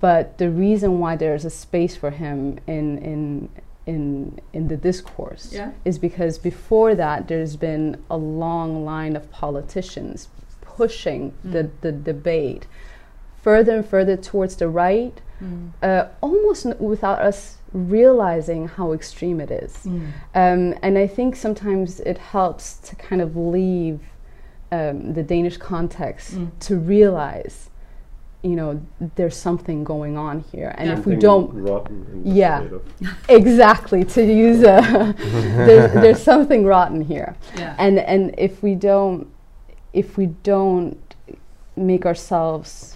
but 0.00 0.38
the 0.38 0.50
reason 0.50 0.98
why 1.00 1.16
there's 1.16 1.44
a 1.44 1.50
space 1.50 1.96
for 1.96 2.10
him 2.10 2.58
in 2.66 2.98
in 2.98 3.48
in 3.86 4.38
in 4.52 4.68
the 4.68 4.76
discourse 4.76 5.52
Yeah. 5.52 5.72
is 5.84 5.98
because 5.98 6.38
before 6.38 6.94
that 6.94 7.28
there's 7.28 7.56
been 7.56 7.96
a 8.10 8.16
long 8.16 8.84
line 8.84 9.16
of 9.16 9.30
politicians 9.30 10.28
pushing 10.60 11.32
the, 11.44 11.70
the 11.82 11.92
debate 11.92 12.66
further 13.42 13.76
and 13.76 13.86
further 13.86 14.16
towards 14.16 14.56
the 14.56 14.68
right 14.68 15.20
Mm. 15.44 15.70
uh, 15.82 16.06
almost 16.20 16.66
n- 16.66 16.76
without 16.78 17.20
us 17.20 17.58
realizing 17.72 18.68
how 18.68 18.92
extreme 18.92 19.40
it 19.40 19.50
is 19.50 19.72
Mm. 19.84 20.00
um, 20.34 20.74
and 20.82 20.96
I 20.98 21.06
think 21.06 21.36
sometimes 21.36 22.00
it 22.00 22.18
helps 22.18 22.76
to 22.88 22.96
kind 22.96 23.20
of 23.22 23.36
leave 23.36 24.00
um, 24.72 25.12
the 25.14 25.22
Danish 25.22 25.56
context 25.58 26.34
Mm. 26.34 26.48
to 26.66 26.76
realize, 26.76 27.70
you 28.42 28.56
know, 28.56 28.80
there's 29.16 29.36
something 29.36 29.84
going 29.84 30.16
on 30.18 30.40
here, 30.52 30.74
and 30.78 30.88
Yeah. 30.88 30.98
if 30.98 31.06
we 31.06 31.16
don't 31.16 31.50
rotten 31.52 32.06
in 32.12 32.36
Yeah. 32.36 32.62
exactly 33.28 34.04
to 34.04 34.22
use 34.22 34.62
a, 34.62 35.14
there's, 35.66 35.92
there's 35.92 36.22
something 36.22 36.64
rotten 36.64 37.00
here, 37.02 37.34
Yeah. 37.58 37.74
and 37.78 37.98
and 37.98 38.34
if 38.38 38.62
we 38.62 38.74
don't, 38.74 39.26
if 39.92 40.16
we 40.18 40.26
don't 40.42 40.98
make 41.76 42.04
ourselves 42.06 42.93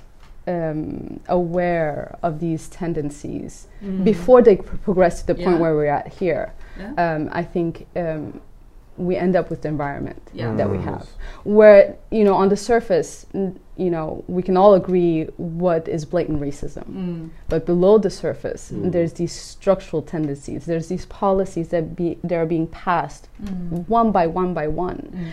um, 0.53 1.21
aware 1.29 2.17
of 2.23 2.41
these 2.41 2.69
tendencies 2.69 3.67
Mm. 3.85 4.03
before 4.05 4.41
they 4.43 4.57
pr- 4.57 4.77
progress 4.89 5.21
to 5.21 5.27
the 5.29 5.35
point 5.45 5.59
where 5.61 5.75
we're 5.79 5.95
at 6.01 6.09
here, 6.21 6.53
Yeah. 6.81 6.93
um, 7.05 7.29
I 7.33 7.43
think 7.55 7.87
um, 7.97 8.41
we 8.97 9.15
end 9.17 9.37
up 9.37 9.49
with 9.51 9.61
the 9.63 9.69
environment 9.69 10.21
Yeah. 10.35 10.57
that 10.57 10.69
we 10.75 10.79
Mm. 10.79 10.85
have, 10.91 11.07
where 11.45 11.95
you 12.11 12.25
know 12.25 12.35
on 12.43 12.49
the 12.49 12.57
surface, 12.57 13.27
n- 13.35 13.59
you 13.77 13.91
know, 13.95 14.25
we 14.27 14.43
can 14.43 14.57
all 14.57 14.75
agree 14.75 15.17
what 15.37 15.87
is 15.87 16.05
blatant 16.05 16.41
racism, 16.41 16.85
Mm. 16.91 17.31
but 17.49 17.61
below 17.65 17.99
the 17.99 18.11
surface, 18.11 18.73
Mm. 18.73 18.91
there's 18.93 19.13
these 19.13 19.33
structural 19.55 20.03
tendencies. 20.03 20.61
There's 20.67 20.89
these 20.89 21.07
policies 21.07 21.69
that 21.69 21.85
be 21.95 22.19
that 22.25 22.37
are 22.43 22.47
being 22.57 22.67
passed 22.87 23.29
Mm. 23.41 23.89
one 23.89 24.11
by 24.11 24.27
one 24.27 24.53
by 24.55 24.67
one, 24.67 25.01
Mm. 25.13 25.27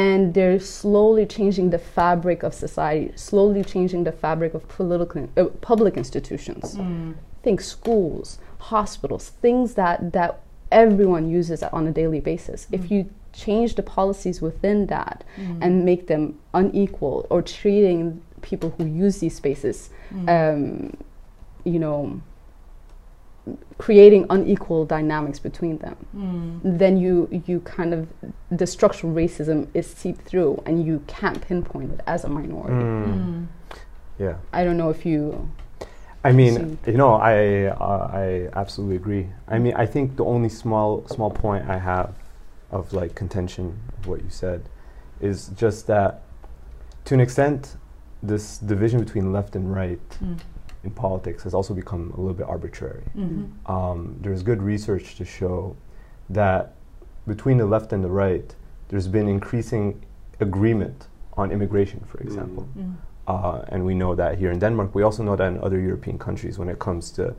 And 0.00 0.32
they're 0.34 0.58
slowly 0.80 1.24
changing 1.36 1.70
the 1.70 1.78
fabric 1.78 2.42
of 2.42 2.52
society, 2.54 3.12
slowly 3.14 3.62
changing 3.74 4.02
the 4.04 4.12
fabric 4.24 4.54
of 4.54 4.62
political 4.76 5.28
uh, 5.36 5.44
public 5.70 5.94
institutions 6.02 6.64
Mm. 6.76 7.14
think 7.44 7.60
schools, 7.60 8.38
hospitals, 8.72 9.24
things 9.44 9.74
that 9.80 9.96
that 10.18 10.32
everyone 10.70 11.24
uses 11.40 11.62
on 11.76 11.82
a 11.86 11.92
daily 12.00 12.20
basis. 12.30 12.60
If 12.78 12.82
you 12.92 13.00
change 13.44 13.70
the 13.80 13.82
policies 13.98 14.40
within 14.48 14.78
that 14.94 15.16
Mm. 15.36 15.58
and 15.64 15.72
make 15.90 16.02
them 16.12 16.24
unequal 16.54 17.16
or 17.32 17.42
treating 17.42 18.20
people 18.48 18.68
who 18.76 18.84
use 19.04 19.16
these 19.22 19.36
spaces, 19.42 19.90
Mm. 20.14 20.26
um, 20.36 20.62
you 21.72 21.78
know, 21.84 22.20
creating 23.78 24.26
unequal 24.30 24.84
dynamics 24.86 25.38
between 25.38 25.78
them, 25.78 25.96
Mm. 26.16 26.78
then 26.78 26.96
you 26.96 27.28
you 27.46 27.60
kind 27.60 27.92
of 27.94 28.06
the 28.50 28.66
structural 28.66 29.12
racism 29.12 29.66
is 29.74 29.86
seeped 29.86 30.22
through, 30.28 30.62
and 30.66 30.84
you 30.86 31.00
can't 31.06 31.40
pinpoint 31.40 31.92
it 31.92 32.00
as 32.06 32.24
a 32.24 32.28
minority. 32.28 32.74
Mm. 32.74 33.06
Mm. 33.06 33.46
Yeah. 34.18 34.34
I 34.52 34.64
don't 34.64 34.76
know 34.76 34.90
if 34.90 35.04
you. 35.04 35.48
I 36.24 36.30
mean, 36.30 36.78
you 36.86 36.96
know, 37.02 37.14
I 37.14 37.66
uh, 37.66 38.10
I 38.24 38.48
absolutely 38.54 38.96
agree. 38.96 39.26
I 39.48 39.58
mean, 39.58 39.74
I 39.74 39.86
think 39.86 40.16
the 40.16 40.24
only 40.24 40.48
small 40.48 41.04
small 41.08 41.30
point 41.30 41.68
I 41.68 41.78
have 41.78 42.14
of 42.70 42.92
like 42.92 43.14
contention 43.16 43.76
of 43.98 44.06
what 44.06 44.20
you 44.22 44.30
said 44.30 44.60
is 45.20 45.48
just 45.56 45.86
that 45.88 46.22
to 47.06 47.14
an 47.14 47.20
extent 47.20 47.76
this 48.22 48.58
division 48.58 49.00
between 49.00 49.32
left 49.32 49.56
and 49.56 49.74
right 49.74 50.08
Mm. 50.24 50.38
In 50.84 50.90
politics 50.90 51.44
has 51.44 51.54
also 51.54 51.74
become 51.74 52.12
a 52.16 52.20
little 52.20 52.34
bit 52.34 52.46
arbitrary. 52.48 53.04
Mhm. 53.16 53.48
Um, 53.66 54.16
there's 54.20 54.42
good 54.42 54.62
research 54.62 55.16
to 55.16 55.24
show 55.24 55.76
that 56.30 56.74
between 57.26 57.58
the 57.58 57.66
left 57.66 57.92
and 57.92 58.02
the 58.02 58.10
right, 58.10 58.54
there's 58.88 59.08
been 59.08 59.28
increasing 59.28 60.00
agreement 60.40 61.08
on 61.36 61.50
immigration, 61.50 62.00
for 62.06 62.18
example. 62.20 62.66
Mm. 62.76 62.94
Uh, 63.26 63.62
and 63.68 63.86
we 63.86 63.94
know 63.94 64.14
that 64.14 64.38
here 64.38 64.50
in 64.50 64.58
Denmark. 64.58 64.94
We 64.94 65.02
also 65.02 65.22
know 65.22 65.36
that 65.36 65.46
in 65.46 65.58
other 65.62 65.80
European 65.80 66.18
countries, 66.18 66.58
when 66.58 66.68
it 66.68 66.78
comes 66.78 67.10
to 67.12 67.34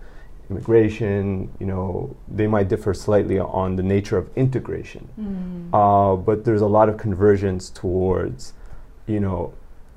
immigration, 0.50 1.50
you 1.60 1.66
know, 1.66 2.16
they 2.28 2.48
might 2.48 2.70
differ 2.70 2.94
slightly 2.94 3.40
on 3.40 3.76
the 3.76 3.84
nature 3.84 4.18
of 4.18 4.30
integration. 4.36 5.08
Mm. 5.20 5.70
Uh, 5.74 6.16
but 6.16 6.46
there's 6.46 6.62
a 6.62 6.68
lot 6.68 6.90
of 6.90 6.98
convergence 6.98 7.70
towards, 7.70 8.54
you 9.06 9.20
know, 9.20 9.54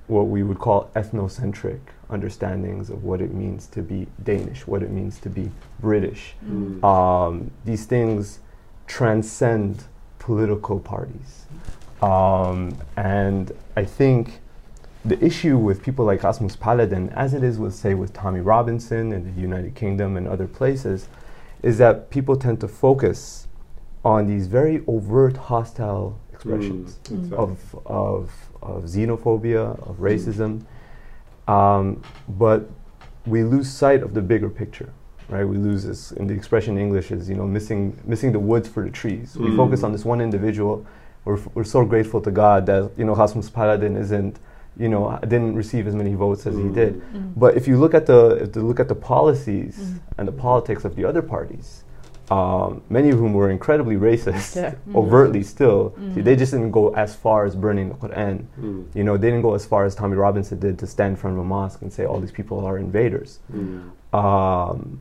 what 0.08 0.24
we 0.24 0.42
would 0.42 0.58
call 0.58 0.90
ethnocentric 0.94 1.80
understandings 2.10 2.90
of 2.90 3.04
what 3.04 3.20
it 3.20 3.32
means 3.32 3.66
to 3.68 3.82
be 3.82 4.06
Danish, 4.22 4.66
what 4.66 4.82
it 4.82 4.90
means 4.90 5.18
to 5.20 5.30
be 5.30 5.50
British. 5.80 6.34
Mm. 6.44 6.82
Um, 6.84 7.50
these 7.64 7.84
things 7.84 8.40
transcend 8.86 9.84
political 10.18 10.78
parties. 10.78 11.46
Um, 12.02 12.76
and 12.96 13.52
I 13.76 13.84
think 13.84 14.40
the 15.04 15.22
issue 15.24 15.56
with 15.56 15.82
people 15.82 16.04
like 16.04 16.22
Rasmus 16.22 16.56
Paludan, 16.56 17.12
as 17.14 17.34
it 17.34 17.42
is 17.42 17.58
with, 17.58 17.74
say, 17.74 17.94
with 17.94 18.12
Tommy 18.12 18.40
Robinson 18.40 19.12
in 19.12 19.24
the 19.24 19.40
United 19.40 19.74
Kingdom 19.74 20.16
and 20.16 20.28
other 20.28 20.46
places, 20.46 21.08
is 21.62 21.78
that 21.78 22.10
people 22.10 22.36
tend 22.36 22.60
to 22.60 22.68
focus 22.68 23.48
on 24.04 24.26
these 24.26 24.46
very 24.46 24.84
overt 24.86 25.36
hostile 25.36 26.18
expressions 26.32 26.98
Mm, 27.04 27.24
exactly. 27.24 27.38
of, 27.38 27.76
of, 27.86 28.30
of 28.62 28.84
xenophobia, 28.84 29.88
of 29.88 29.96
racism, 29.96 30.62
um, 31.48 32.02
but 32.28 32.68
we 33.26 33.42
lose 33.44 33.68
sight 33.70 34.02
of 34.02 34.14
the 34.14 34.22
bigger 34.22 34.48
picture, 34.48 34.92
right? 35.28 35.44
We 35.44 35.56
lose 35.56 35.84
this, 35.84 36.12
and 36.12 36.28
the 36.30 36.34
expression 36.34 36.76
in 36.76 36.82
English 36.84 37.10
is, 37.10 37.28
you 37.28 37.34
know, 37.36 37.46
missing, 37.46 37.98
missing 38.04 38.32
the 38.32 38.38
woods 38.38 38.68
for 38.68 38.84
the 38.84 38.90
trees. 38.90 39.36
We 39.36 39.48
Mm. 39.50 39.56
focus 39.56 39.82
on 39.82 39.92
this 39.92 40.04
one 40.04 40.20
individual. 40.20 40.84
We're, 41.24 41.36
f- 41.38 41.48
we're 41.54 41.64
so 41.64 41.84
grateful 41.84 42.20
to 42.20 42.30
God 42.30 42.66
that, 42.66 42.92
you 42.96 43.04
know, 43.04 43.14
Rasmus 43.14 43.50
Paludan 43.50 43.96
isn't, 43.96 44.38
you 44.76 44.88
know, 44.88 45.18
didn't 45.22 45.56
receive 45.56 45.86
as 45.88 45.94
many 45.96 46.14
votes 46.14 46.46
as 46.46 46.54
he 46.54 46.62
Mm. 46.62 46.74
did. 46.74 47.02
Mm. 47.12 47.32
But 47.36 47.56
if 47.56 47.66
you 47.66 47.78
look 47.78 47.94
at 47.94 48.06
the, 48.06 48.36
if 48.42 48.54
you 48.54 48.62
look 48.62 48.78
at 48.78 48.88
the 48.88 48.94
policies 48.94 49.76
Mm. 49.78 49.98
and 50.18 50.28
the 50.28 50.32
politics 50.32 50.84
of 50.84 50.94
the 50.94 51.04
other 51.04 51.22
parties, 51.22 51.82
um, 52.30 52.82
many 52.90 53.10
of 53.10 53.18
whom 53.18 53.32
were 53.34 53.50
incredibly 53.50 53.96
racist, 53.96 54.56
Yeah. 54.56 54.74
Mm. 54.88 54.94
overtly 55.02 55.42
still. 55.42 55.90
Mm. 55.98 56.14
See, 56.14 56.20
they 56.22 56.34
just 56.36 56.52
didn't 56.52 56.72
go 56.72 56.88
as 56.94 57.14
far 57.14 57.44
as 57.44 57.54
burning 57.54 57.88
the 57.88 57.94
Quran. 57.94 58.44
Mm, 58.60 58.84
You 58.94 59.04
know, 59.04 59.16
they 59.16 59.28
didn't 59.30 59.42
go 59.42 59.54
as 59.54 59.64
far 59.64 59.84
as 59.84 59.94
Tommy 59.94 60.16
Robinson 60.16 60.58
did 60.58 60.78
to 60.80 60.86
stand 60.86 61.10
in 61.12 61.16
front 61.16 61.36
of 61.36 61.40
a 61.40 61.44
mosque 61.44 61.82
and 61.82 61.92
say 61.92 62.04
all 62.04 62.18
these 62.20 62.32
people 62.32 62.64
are 62.66 62.78
invaders. 62.78 63.38
mm, 63.52 63.90
Um, 64.12 65.00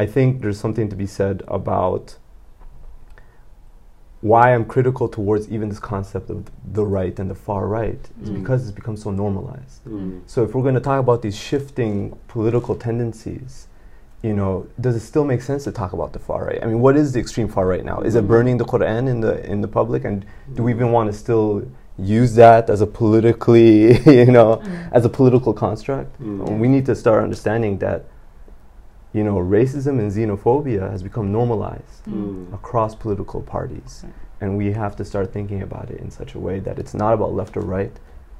I 0.00 0.06
think 0.06 0.40
there's 0.42 0.58
something 0.58 0.88
to 0.88 0.96
be 0.96 1.06
said 1.06 1.42
about 1.46 2.16
why 4.20 4.54
I'm 4.54 4.64
critical 4.64 5.08
towards 5.08 5.48
even 5.50 5.68
this 5.68 5.80
concept 5.80 6.30
of 6.30 6.44
the 6.72 6.84
right 6.84 7.18
and 7.18 7.28
the 7.28 7.34
far 7.34 7.66
right 7.66 7.98
is 8.22 8.30
Mm. 8.30 8.34
because 8.40 8.62
it's 8.62 8.70
become 8.70 8.96
so 8.96 9.10
normalized. 9.10 9.84
mm, 9.84 10.20
So 10.26 10.44
if 10.44 10.54
we're 10.54 10.62
going 10.62 10.74
to 10.76 10.80
talk 10.80 11.00
about 11.00 11.22
these 11.22 11.36
shifting 11.36 12.16
political 12.28 12.76
tendencies, 12.76 13.66
you 14.22 14.32
know, 14.34 14.66
does 14.80 14.94
it 14.94 15.00
still 15.00 15.24
make 15.24 15.42
sense 15.42 15.64
to 15.64 15.72
talk 15.72 15.92
about 15.92 16.12
the 16.12 16.18
far 16.18 16.44
right? 16.46 16.60
I 16.62 16.66
mean, 16.66 16.80
what 16.80 16.96
is 16.96 17.12
the 17.12 17.20
extreme 17.20 17.48
far 17.48 17.66
right 17.66 17.84
now? 17.84 18.00
Is 18.00 18.14
it 18.14 18.26
burning 18.28 18.56
the 18.56 18.64
Quran 18.64 19.08
in 19.08 19.20
the 19.20 19.44
in 19.52 19.60
the 19.60 19.68
public, 19.68 20.04
and 20.04 20.24
do 20.54 20.62
we 20.62 20.70
even 20.72 20.92
want 20.92 21.10
to 21.10 21.16
still 21.24 21.66
use 21.98 22.34
that 22.36 22.70
as 22.70 22.80
a 22.80 22.86
politically, 22.86 23.98
you 24.20 24.30
know, 24.36 24.56
Mm. 24.56 24.92
as 24.92 25.04
a 25.04 25.08
political 25.08 25.52
construct? 25.52 26.10
Mm. 26.22 26.58
We 26.58 26.68
need 26.68 26.86
to 26.86 26.94
start 26.94 27.22
understanding 27.22 27.78
that, 27.78 28.04
you 29.12 29.24
know, 29.24 29.36
racism 29.36 29.98
and 29.98 30.10
xenophobia 30.10 30.90
has 30.90 31.02
become 31.02 31.30
normalized 31.32 32.04
mm, 32.08 32.52
across 32.54 32.94
political 32.94 33.40
parties. 33.42 34.02
Right. 34.04 34.12
And 34.40 34.56
we 34.56 34.72
have 34.72 34.96
to 34.96 35.04
start 35.04 35.32
thinking 35.32 35.62
about 35.62 35.90
it 35.90 35.98
in 36.00 36.10
such 36.10 36.34
a 36.34 36.38
way 36.38 36.60
that 36.60 36.78
it's 36.78 36.94
not 36.94 37.12
about 37.12 37.32
left 37.34 37.56
or 37.56 37.60
right, 37.78 37.92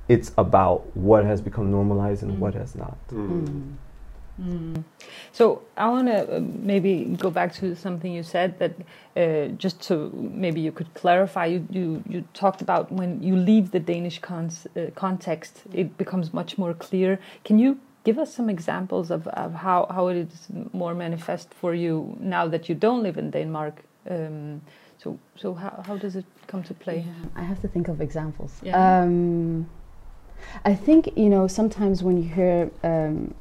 it's 0.08 0.32
about 0.38 0.78
what 0.96 1.24
has 1.24 1.40
become 1.40 1.70
normalized 1.70 2.22
and 2.22 2.32
Mm. 2.32 2.38
what 2.38 2.54
has 2.54 2.74
not. 2.74 2.96
Mm. 4.42 4.84
So 5.32 5.62
I 5.76 5.88
want 5.88 6.08
to 6.08 6.36
uh, 6.36 6.40
maybe 6.40 7.16
go 7.18 7.30
back 7.30 7.54
to 7.54 7.74
something 7.74 8.12
you 8.12 8.22
said 8.22 8.58
that 8.58 8.72
uh, 9.16 9.48
just 9.56 9.80
to 9.88 10.10
maybe 10.14 10.60
you 10.60 10.72
could 10.72 10.92
clarify. 10.94 11.46
You, 11.46 11.66
you 11.70 12.02
you 12.08 12.24
talked 12.34 12.60
about 12.60 12.92
when 12.92 13.22
you 13.22 13.36
leave 13.36 13.70
the 13.70 13.80
Danish 13.80 14.18
cons- 14.20 14.66
uh, 14.76 14.90
context, 14.94 15.62
it 15.72 15.96
becomes 15.96 16.32
much 16.32 16.58
more 16.58 16.74
clear. 16.74 17.18
Can 17.44 17.58
you 17.58 17.78
give 18.04 18.18
us 18.18 18.34
some 18.34 18.50
examples 18.50 19.10
of, 19.10 19.26
of 19.28 19.54
how 19.54 19.86
how 19.90 20.08
it 20.08 20.16
is 20.16 20.48
more 20.72 20.94
manifest 20.94 21.54
for 21.54 21.74
you 21.74 22.16
now 22.20 22.46
that 22.48 22.68
you 22.68 22.74
don't 22.74 23.02
live 23.02 23.16
in 23.16 23.30
Denmark? 23.30 23.74
Um, 24.10 24.60
so 24.98 25.18
so 25.36 25.54
how 25.54 25.82
how 25.86 25.96
does 25.96 26.14
it 26.16 26.26
come 26.46 26.62
to 26.62 26.74
play? 26.74 27.04
Yeah, 27.06 27.40
I 27.40 27.44
have 27.44 27.60
to 27.62 27.68
think 27.68 27.88
of 27.88 28.00
examples. 28.00 28.52
Yeah. 28.62 29.02
Um, 29.02 29.66
I 30.64 30.74
think 30.74 31.06
you 31.16 31.28
know 31.28 31.48
sometimes 31.48 32.02
when 32.02 32.16
you 32.22 32.28
hear 32.28 32.70
um, 32.82 33.34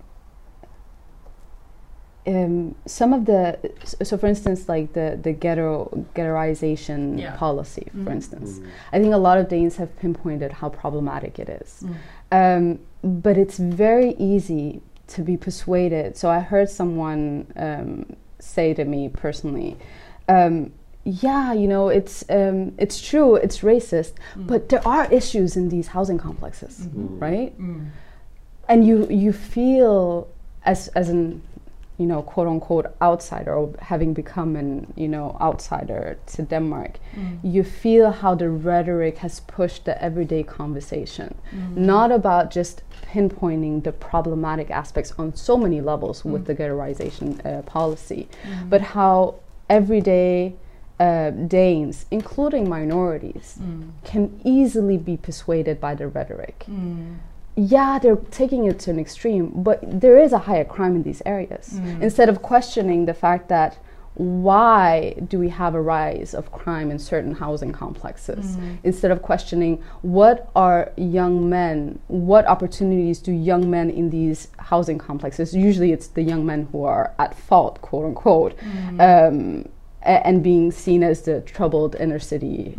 um, 2.28 2.76
some 2.86 3.14
of 3.14 3.26
the 3.26 3.58
so 4.04 4.16
for 4.18 4.28
instance 4.28 4.70
like 4.70 4.94
the 4.94 5.18
the 5.24 5.32
ghetto 5.34 5.90
ghettoization 6.16 7.20
Yeah. 7.20 7.36
policy 7.36 7.88
for 8.04 8.12
Mhm. 8.12 8.16
instance 8.18 8.60
mm, 8.60 8.68
I 8.94 9.00
think 9.00 9.14
a 9.14 9.18
lot 9.18 9.38
of 9.40 9.50
Danes 9.50 9.78
have 9.78 9.90
pinpointed 10.00 10.52
how 10.52 10.70
problematic 10.70 11.40
it 11.40 11.50
is 11.50 11.84
Mm. 11.84 11.96
um, 12.40 12.80
but 13.24 13.38
it's 13.38 13.58
very 13.58 14.12
easy 14.20 14.82
to 15.08 15.24
be 15.24 15.36
persuaded. 15.36 16.16
So 16.16 16.30
I 16.30 16.40
heard 16.40 16.70
someone 16.70 17.48
um, 17.58 18.06
say 18.40 18.74
to 18.76 18.86
me 18.86 19.10
personally, 19.10 19.76
um, 20.30 20.72
"Yeah, 21.04 21.52
you 21.52 21.68
know, 21.68 21.90
it's 21.90 22.24
um, 22.30 22.72
it's 22.78 23.02
true, 23.02 23.36
it's 23.36 23.60
racist, 23.72 24.14
Mm. 24.38 24.48
but 24.48 24.70
there 24.70 24.88
are 24.88 25.06
issues 25.12 25.58
in 25.58 25.68
these 25.70 25.88
housing 25.90 26.18
complexes, 26.20 26.88
Mhm. 26.88 27.20
right? 27.20 27.52
Mm. 27.60 27.88
And 28.70 28.86
you 28.88 29.08
you 29.10 29.34
feel 29.34 30.28
as 30.64 30.88
as 30.90 31.10
an 31.10 31.42
you 32.02 32.08
know 32.12 32.22
quote 32.34 32.48
unquote 32.54 32.88
outsider 33.02 33.54
or 33.62 33.70
having 33.92 34.12
become 34.14 34.52
an 34.64 34.70
you 35.04 35.08
know 35.16 35.28
outsider 35.48 36.04
to 36.34 36.42
Denmark, 36.54 36.94
Mm. 37.16 37.38
you 37.56 37.64
feel 37.64 38.12
how 38.22 38.32
the 38.42 38.50
rhetoric 38.70 39.18
has 39.26 39.40
pushed 39.58 39.82
the 39.86 39.96
everyday 40.08 40.44
conversation 40.44 41.30
Mm. 41.52 41.78
not 41.94 42.10
about 42.20 42.46
just 42.60 42.82
pinpointing 43.14 43.76
the 43.84 43.92
problematic 43.92 44.68
aspects 44.82 45.12
on 45.20 45.28
so 45.36 45.58
many 45.58 45.80
levels 45.92 46.18
with 46.26 46.42
Mm. 46.44 46.48
the 46.48 46.56
ghettoization 46.60 47.28
uh, 47.46 47.62
policy, 47.78 48.22
Mm. 48.26 48.70
but 48.72 48.82
how 48.82 49.16
everyday 49.70 50.54
uh, 51.00 51.32
Danes, 51.48 52.06
including 52.12 52.70
minorities, 52.70 53.48
Mm. 53.60 53.90
can 54.10 54.24
easily 54.44 54.98
be 54.98 55.16
persuaded 55.18 55.76
by 55.88 55.96
the 55.96 56.08
rhetoric. 56.18 56.58
Mm. 57.58 57.72
Yeah, 57.72 58.00
they're 58.00 58.16
taking 58.32 58.66
it 58.66 58.80
to 58.80 58.92
an 58.92 59.00
extreme, 59.00 59.52
but 59.54 59.80
there 59.84 60.18
is 60.18 60.32
a 60.34 60.38
higher 60.40 60.66
crime 60.66 60.96
in 60.96 61.04
these 61.04 61.22
areas. 61.26 61.74
Mm. 61.74 62.02
Instead 62.02 62.30
of 62.30 62.42
questioning 62.42 63.06
the 63.06 63.14
fact 63.14 63.50
that 63.50 63.78
why 64.16 65.14
do 65.30 65.40
we 65.40 65.50
have 65.50 65.74
a 65.74 65.82
rise 65.82 66.34
of 66.34 66.52
crime 66.52 66.92
in 66.92 67.00
certain 67.00 67.34
housing 67.34 67.72
complexes? 67.72 68.58
Mm. 68.58 68.78
Instead 68.84 69.10
of 69.10 69.22
questioning 69.22 69.82
what 70.02 70.50
are 70.56 70.92
young 70.98 71.50
men, 71.50 71.98
what 72.08 72.46
opportunities 72.46 73.20
do 73.20 73.32
young 73.32 73.70
men 73.70 73.90
in 73.90 74.10
these 74.10 74.50
housing 74.60 74.98
complexes, 74.98 75.56
usually 75.56 75.92
it's 75.94 76.08
the 76.08 76.22
young 76.24 76.46
men 76.46 76.68
who 76.72 76.84
are 76.84 77.14
at 77.20 77.34
fault, 77.36 77.82
quote 77.82 78.06
unquote, 78.06 78.56
Mm. 78.58 79.00
um, 79.00 79.70
a- 80.04 80.28
and 80.28 80.44
being 80.44 80.72
seen 80.72 81.04
as 81.04 81.22
the 81.22 81.42
troubled 81.42 81.96
inner 81.96 82.20
city 82.20 82.76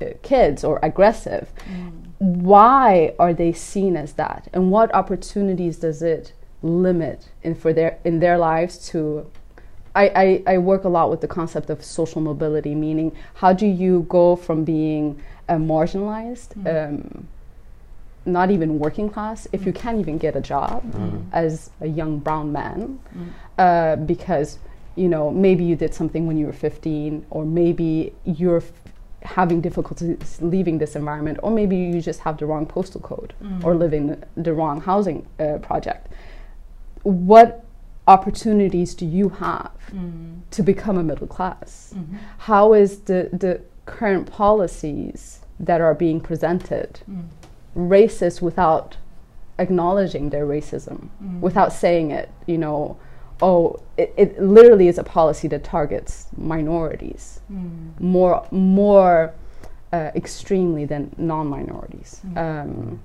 uh, 0.00 0.04
uh, 0.04 0.08
kids 0.22 0.64
or 0.64 0.78
aggressive. 0.82 1.52
Mm. 1.70 1.92
Why 2.18 3.14
are 3.18 3.34
they 3.34 3.52
seen 3.52 3.96
as 3.96 4.14
that? 4.14 4.48
And 4.52 4.70
what 4.70 4.94
opportunities 4.94 5.78
does 5.78 6.02
it 6.02 6.32
limit 6.62 7.28
in 7.42 7.54
for 7.54 7.72
their 7.72 7.98
in 8.04 8.20
their 8.20 8.38
lives 8.38 8.78
to 8.88 9.26
I, 9.94 10.42
I, 10.46 10.54
I 10.54 10.58
work 10.58 10.84
a 10.84 10.88
lot 10.90 11.08
with 11.10 11.22
the 11.22 11.28
concept 11.28 11.70
of 11.70 11.82
social 11.82 12.20
mobility, 12.20 12.74
meaning 12.74 13.16
how 13.36 13.54
do 13.54 13.66
you 13.66 14.04
go 14.10 14.36
from 14.36 14.62
being 14.64 15.18
uh, 15.48 15.54
marginalized, 15.56 16.48
Mm. 16.54 16.88
um, 16.88 17.28
not 18.26 18.50
even 18.50 18.78
working 18.78 19.08
class, 19.08 19.46
if 19.52 19.64
you 19.64 19.72
can't 19.72 19.98
even 19.98 20.18
get 20.18 20.36
a 20.36 20.40
job 20.40 20.82
Mm. 20.92 21.22
as 21.32 21.70
a 21.80 21.86
young 21.86 22.18
brown 22.18 22.52
man, 22.52 22.98
Mm. 23.16 23.28
uh, 23.58 23.96
because 24.04 24.58
you 24.96 25.08
know 25.08 25.30
maybe 25.30 25.64
you 25.64 25.76
did 25.76 25.94
something 25.94 26.26
when 26.26 26.36
you 26.36 26.44
were 26.46 26.52
15, 26.52 27.24
or 27.30 27.44
maybe 27.46 28.12
you're 28.24 28.58
f- 28.58 28.72
having 29.26 29.60
difficulties 29.60 30.38
leaving 30.40 30.78
this 30.78 30.94
environment, 30.96 31.38
or 31.42 31.50
maybe 31.50 31.76
you 31.76 32.00
just 32.00 32.20
have 32.20 32.38
the 32.38 32.46
wrong 32.46 32.64
postal 32.66 33.00
code 33.00 33.34
Mm. 33.42 33.64
or 33.64 33.74
live 33.74 33.92
in 33.92 34.24
the 34.36 34.52
wrong 34.52 34.80
housing 34.80 35.26
uh, 35.40 35.58
project. 35.58 36.06
What 37.02 37.64
opportunities 38.06 38.94
do 38.94 39.04
you 39.04 39.28
have 39.30 39.70
Mm. 39.92 40.40
to 40.52 40.62
become 40.62 40.96
a 40.96 41.02
middle 41.02 41.26
class? 41.26 41.92
Mhm. 41.96 42.16
How 42.38 42.72
is 42.72 43.00
the, 43.00 43.28
the 43.32 43.60
current 43.84 44.30
policies 44.30 45.40
that 45.58 45.80
are 45.80 45.94
being 45.94 46.20
presented 46.20 47.00
Mm. 47.10 47.24
racist 47.76 48.40
without 48.42 48.96
acknowledging 49.58 50.30
their 50.30 50.46
racism, 50.46 51.08
Mm. 51.22 51.40
without 51.40 51.72
saying 51.72 52.10
it, 52.10 52.28
you 52.46 52.58
know, 52.58 52.96
oh, 53.42 53.78
it, 53.96 54.12
it 54.16 54.42
literally 54.42 54.88
is 54.88 54.98
a 54.98 55.04
policy 55.04 55.48
that 55.48 55.64
targets 55.64 56.26
minorities 56.36 57.40
Mm. 57.52 58.00
more 58.00 58.44
more 58.50 59.32
uh, 59.92 60.10
extremely 60.16 60.84
than 60.84 61.14
non-minorities. 61.16 62.20
Mm. 62.26 62.36
Um, 62.38 63.00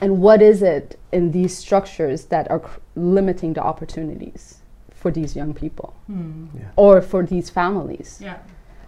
and 0.00 0.18
what 0.22 0.40
is 0.40 0.62
it 0.62 0.98
in 1.12 1.30
these 1.32 1.54
structures 1.56 2.24
that 2.26 2.50
are 2.50 2.60
cr- 2.60 2.80
limiting 2.96 3.52
the 3.52 3.62
opportunities 3.62 4.62
for 4.90 5.10
these 5.10 5.36
young 5.36 5.52
people 5.54 5.92
Mm. 6.10 6.48
Yeah. 6.54 6.68
or 6.76 7.02
for 7.02 7.22
these 7.26 7.50
families? 7.50 8.18
Yeah. 8.22 8.38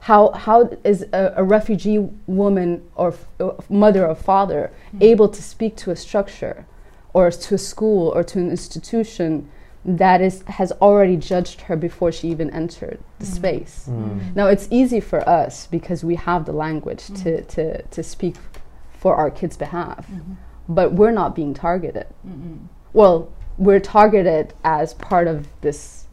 How 0.00 0.30
how 0.32 0.70
is 0.84 1.02
a, 1.12 1.34
a 1.36 1.44
refugee 1.44 1.98
woman 2.26 2.82
or 2.96 3.08
f- 3.08 3.26
uh, 3.40 3.50
mother 3.68 4.06
or 4.06 4.14
father 4.14 4.70
Mm. 4.94 5.02
able 5.02 5.28
to 5.28 5.42
speak 5.42 5.76
to 5.84 5.90
a 5.90 5.96
structure 5.96 6.64
or 7.12 7.30
to 7.30 7.54
a 7.54 7.58
school 7.58 8.08
or 8.16 8.22
to 8.24 8.38
an 8.38 8.50
institution 8.50 9.48
that 9.84 10.20
is 10.20 10.42
has 10.46 10.72
already 10.80 11.16
judged 11.16 11.62
her 11.62 11.76
before 11.76 12.12
she 12.12 12.28
even 12.28 12.50
entered 12.50 12.98
the 13.18 13.24
Mm. 13.26 13.34
space? 13.36 13.88
Mm. 13.90 14.34
Now 14.34 14.46
it's 14.48 14.68
easy 14.70 15.00
for 15.00 15.20
us 15.28 15.66
because 15.70 16.04
we 16.06 16.16
have 16.16 16.44
the 16.44 16.52
language 16.52 17.04
Mm. 17.08 17.22
to, 17.22 17.42
to, 17.42 17.82
to 17.82 18.02
speak 18.02 18.36
for 18.90 19.14
our 19.14 19.30
kids' 19.30 19.56
behalf, 19.56 20.06
Mhm. 20.10 20.36
but 20.68 20.92
we're 20.92 21.12
not 21.12 21.34
being 21.34 21.54
targeted. 21.54 22.06
Mm-mm. 22.26 22.58
Well, 22.92 23.28
we're 23.56 23.80
targeted 23.80 24.54
as 24.64 24.94
part 24.94 25.28
of 25.28 25.46
this 25.60 26.06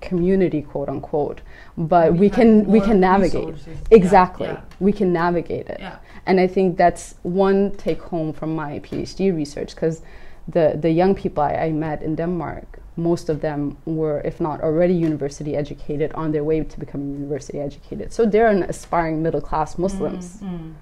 community, 0.00 0.62
quote 0.62 0.88
unquote. 0.88 1.40
But 1.76 2.12
We 2.14 2.18
we, 2.20 2.30
can 2.30 2.64
we 2.66 2.80
can 2.80 2.98
navigate 3.00 3.46
resources. 3.46 3.66
Yeah, 3.68 3.96
exactly. 3.96 4.46
yeah. 4.48 4.60
We 4.80 4.92
can 4.92 5.12
navigate 5.12 5.68
it. 5.68 5.78
Yeah. 5.80 5.96
And 6.26 6.40
I 6.40 6.46
think 6.48 6.76
that's 6.76 7.14
one 7.22 7.70
take 7.76 8.02
home 8.02 8.32
from 8.32 8.54
my 8.56 8.80
PhD 8.80 9.30
research 9.34 9.74
because 9.74 10.02
the, 10.48 10.76
the 10.80 10.90
young 10.90 11.14
people 11.14 11.42
I, 11.42 11.54
I 11.68 11.72
met 11.72 12.02
in 12.02 12.14
Denmark, 12.16 12.78
most 12.96 13.28
of 13.28 13.40
them 13.40 13.76
were, 13.86 14.20
if 14.20 14.40
not 14.40 14.60
already 14.60 14.92
university 14.94 15.56
educated, 15.56 16.12
on 16.12 16.32
their 16.32 16.44
way 16.44 16.62
to 16.62 16.80
becoming 16.80 17.12
university 17.12 17.58
educated. 17.58 18.12
So 18.12 18.26
they're 18.26 18.48
an 18.48 18.62
aspiring 18.64 19.22
middle 19.22 19.40
class 19.40 19.78
Muslims. 19.78 20.40
Mm. 20.42 20.74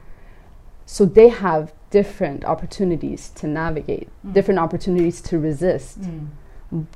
So 0.87 1.05
they 1.05 1.29
have 1.29 1.73
different 1.90 2.44
opportunities 2.44 3.31
to 3.37 3.46
navigate, 3.46 4.09
Mm. 4.27 4.33
different 4.33 4.59
opportunities 4.61 5.20
to 5.23 5.38
resist. 5.38 6.01
Mm. 6.01 6.87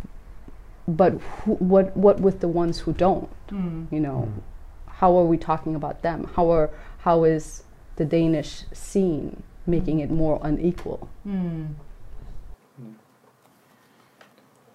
But 0.87 1.13
who, 1.13 1.55
what, 1.55 1.97
what 1.97 2.21
with 2.21 2.41
the 2.41 2.49
ones 2.49 2.81
who 2.81 2.93
don't? 2.93 3.29
Mm. 3.49 3.87
You 3.91 4.01
know, 4.01 4.29
how 4.87 5.17
are 5.17 5.25
we 5.25 5.37
talking 5.37 5.75
about 5.75 6.03
them? 6.03 6.29
How 6.35 6.51
are 6.51 6.71
how 6.99 7.25
is 7.25 7.63
the 7.97 8.05
Danish 8.05 8.65
scene 8.73 9.43
making 9.67 10.01
it 10.01 10.11
more 10.11 10.39
unequal? 10.43 11.09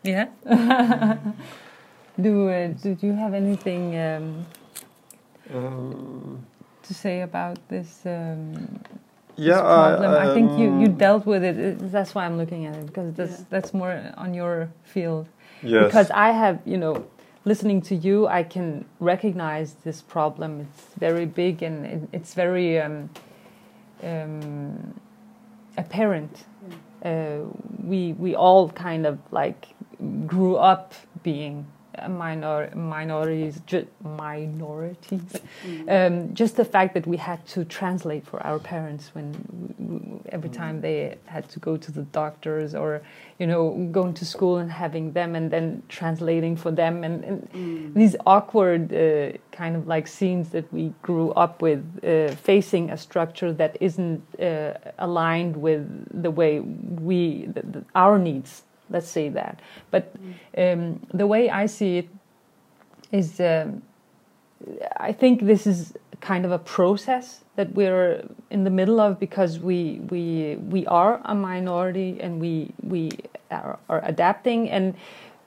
Yeah. 0.03 0.27
do 2.21 2.49
uh, 2.49 2.67
do 2.67 2.95
you 3.01 3.13
have 3.13 3.33
anything 3.33 3.95
um, 3.97 4.45
Um, 5.53 6.45
to 6.83 6.93
say 6.93 7.21
about 7.21 7.57
this? 7.69 8.05
Um, 8.05 8.53
this 9.35 9.47
yeah, 9.47 9.61
problem? 9.61 10.11
I, 10.11 10.33
think 10.33 10.51
you, 10.59 10.65
you 10.79 10.87
um, 10.87 10.97
dealt 10.97 11.25
with 11.25 11.43
it. 11.43 11.57
It- 11.57 11.91
That's 11.91 12.13
why 12.15 12.25
I'm 12.25 12.37
looking 12.37 12.65
at 12.65 12.75
it 12.75 12.85
because 12.85 13.13
that's 13.13 13.39
Yeah. 13.39 13.45
that's 13.49 13.73
more 13.73 14.13
on 14.17 14.33
your 14.33 14.69
field. 14.83 15.27
Yes. 15.63 15.85
Because 15.85 16.11
I 16.11 16.31
have, 16.31 16.59
you 16.65 16.77
know, 16.77 17.05
listening 17.45 17.81
to 17.81 17.95
you, 17.95 18.27
I 18.27 18.43
can 18.43 18.85
recognize 18.99 19.73
this 19.83 20.01
problem. 20.01 20.61
It's 20.61 20.83
very 20.99 21.25
big 21.25 21.63
and 21.63 21.85
it, 21.85 22.01
it's 22.13 22.33
very 22.33 22.79
um, 22.79 23.09
um, 24.03 24.93
apparent. 25.77 26.45
Uh, 27.03 27.39
we 27.83 28.13
we 28.13 28.35
all 28.35 28.69
kind 28.69 29.05
of 29.05 29.17
like 29.31 29.67
grew 30.25 30.55
up 30.55 30.93
being 31.23 31.65
a 31.95 32.07
minor 32.07 32.69
minorities 32.75 33.61
ju- 33.65 33.87
minorities 34.01 35.35
um, 35.89 36.33
just 36.33 36.55
the 36.55 36.63
fact 36.63 36.93
that 36.93 37.05
we 37.05 37.17
had 37.17 37.45
to 37.47 37.65
translate 37.65 38.25
for 38.25 38.41
our 38.45 38.59
parents 38.59 39.13
when 39.13 39.31
w- 39.77 40.23
every 40.31 40.49
time 40.49 40.81
they 40.81 41.17
had 41.25 41.49
to 41.49 41.59
go 41.59 41.75
to 41.77 41.91
the 41.91 42.03
doctors 42.03 42.75
or 42.75 43.01
you 43.39 43.47
know 43.47 43.89
going 43.91 44.13
to 44.13 44.25
school 44.25 44.57
and 44.57 44.71
having 44.71 45.11
them 45.13 45.35
and 45.35 45.51
then 45.51 45.81
translating 45.89 46.55
for 46.55 46.71
them. 46.71 47.03
And, 47.03 47.23
and 47.23 47.95
these 47.95 48.15
awkward 48.25 48.93
uh, 48.93 49.31
kind 49.51 49.75
of 49.75 49.87
like 49.87 50.07
scenes 50.07 50.49
that 50.49 50.71
we 50.71 50.93
grew 51.01 51.31
up 51.31 51.61
with 51.61 51.83
uh, 52.03 52.35
facing 52.35 52.91
a 52.91 52.97
structure 52.97 53.51
that 53.53 53.77
isn't 53.81 54.21
uh, 54.39 54.73
aligned 54.99 55.57
with 55.57 56.21
the 56.21 56.31
way 56.31 56.59
we 56.59 57.45
the, 57.47 57.61
the, 57.61 57.85
our 57.95 58.19
needs 58.19 58.63
let's 58.89 59.07
say 59.07 59.29
that 59.29 59.59
but 59.91 60.13
um, 60.57 60.99
the 61.13 61.27
way 61.27 61.49
i 61.49 61.65
see 61.65 61.97
it 61.99 62.09
is 63.11 63.39
um, 63.39 63.81
I 64.97 65.11
think 65.11 65.41
this 65.41 65.65
is 65.65 65.93
kind 66.21 66.45
of 66.45 66.51
a 66.51 66.59
process 66.59 67.41
that 67.55 67.73
we're 67.73 68.27
in 68.49 68.65
the 68.65 68.69
middle 68.69 68.99
of 68.99 69.19
because 69.19 69.59
we 69.59 70.01
we 70.09 70.57
we 70.57 70.85
are 70.87 71.21
a 71.23 71.33
minority 71.33 72.17
and 72.19 72.41
we 72.41 72.71
we 72.83 73.11
are, 73.51 73.79
are 73.87 74.03
adapting 74.03 74.69
and 74.69 74.95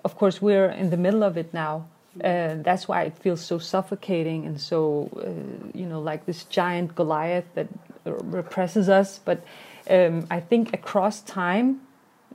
of 0.05 0.17
course 0.17 0.41
we're 0.41 0.71
in 0.71 0.91
the 0.91 0.97
middle 0.97 1.23
of 1.23 1.37
it 1.37 1.53
now. 1.53 1.87
Uh, 2.23 2.57
that's 2.59 2.87
why 2.87 3.03
it 3.05 3.17
feels 3.17 3.41
so 3.41 3.59
suffocating 3.59 4.45
and 4.47 4.61
so 4.61 5.11
uh, 5.17 5.79
you 5.79 5.87
know 5.87 6.01
like 6.01 6.27
this 6.27 6.45
giant 6.45 6.95
Goliath 6.95 7.47
that 7.55 7.69
represses 8.05 8.89
us. 8.89 9.21
But 9.25 9.45
um, 9.91 10.27
I 10.31 10.41
think 10.41 10.73
across 10.75 11.21
time, 11.23 11.81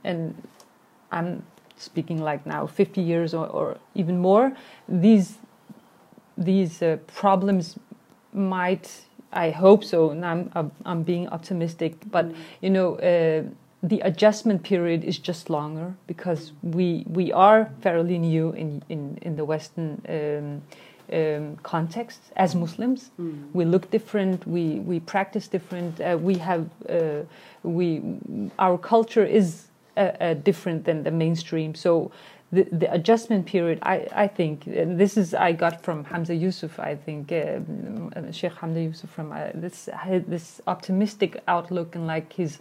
and 0.04 0.34
I'm 1.10 1.42
speaking 1.76 2.20
like 2.20 2.44
now 2.46 2.66
50 2.66 3.00
years 3.00 3.34
or, 3.34 3.46
or 3.46 3.78
even 3.94 4.18
more, 4.18 4.52
these 4.88 5.38
these 6.36 6.82
uh, 6.82 6.96
problems 7.06 7.78
might 8.32 8.88
I 9.32 9.50
hope 9.50 9.84
so 9.84 10.10
and 10.10 10.24
I'm 10.24 10.50
I'm, 10.54 10.70
I'm 10.84 11.02
being 11.02 11.28
optimistic 11.28 11.94
but 12.10 12.26
you 12.60 12.70
know 12.70 12.94
uh, 12.96 13.42
the 13.82 14.00
adjustment 14.00 14.62
period 14.62 15.04
is 15.04 15.18
just 15.18 15.50
longer 15.50 15.94
because 16.06 16.52
we 16.62 17.04
we 17.08 17.32
are 17.32 17.70
fairly 17.80 18.18
new 18.18 18.50
in 18.52 18.82
in, 18.88 19.18
in 19.22 19.36
the 19.36 19.44
western 19.44 20.00
um, 20.08 20.62
um, 21.12 21.56
context 21.62 22.20
as 22.36 22.54
Muslims. 22.54 23.10
We 23.52 23.64
look 23.64 23.90
different 23.90 24.46
we 24.46 24.80
we 24.80 25.00
practice 25.00 25.48
different 25.48 26.00
uh, 26.00 26.18
we 26.20 26.34
have 26.38 26.68
uh, 26.88 27.22
we 27.62 28.02
our 28.58 28.78
culture 28.78 29.24
is 29.24 29.68
uh, 29.98 30.34
different 30.34 30.84
than 30.84 31.02
the 31.02 31.10
mainstream 31.10 31.74
so 31.74 32.10
the, 32.50 32.66
the 32.72 32.92
adjustment 32.92 33.46
period, 33.46 33.78
I, 33.82 34.06
I 34.14 34.26
think, 34.26 34.66
and 34.66 34.98
this 34.98 35.18
is 35.18 35.34
I 35.34 35.52
got 35.52 35.82
from 35.82 36.04
Hamza 36.04 36.34
Yusuf. 36.34 36.78
I 36.78 36.94
think 36.94 37.30
um, 37.30 38.32
Sheikh 38.32 38.54
Hamza 38.54 38.80
Yusuf 38.80 39.10
from 39.10 39.32
uh, 39.32 39.48
this 39.54 39.88
this 40.26 40.60
optimistic 40.66 41.42
outlook 41.46 41.94
and 41.94 42.06
like 42.06 42.32
his, 42.32 42.58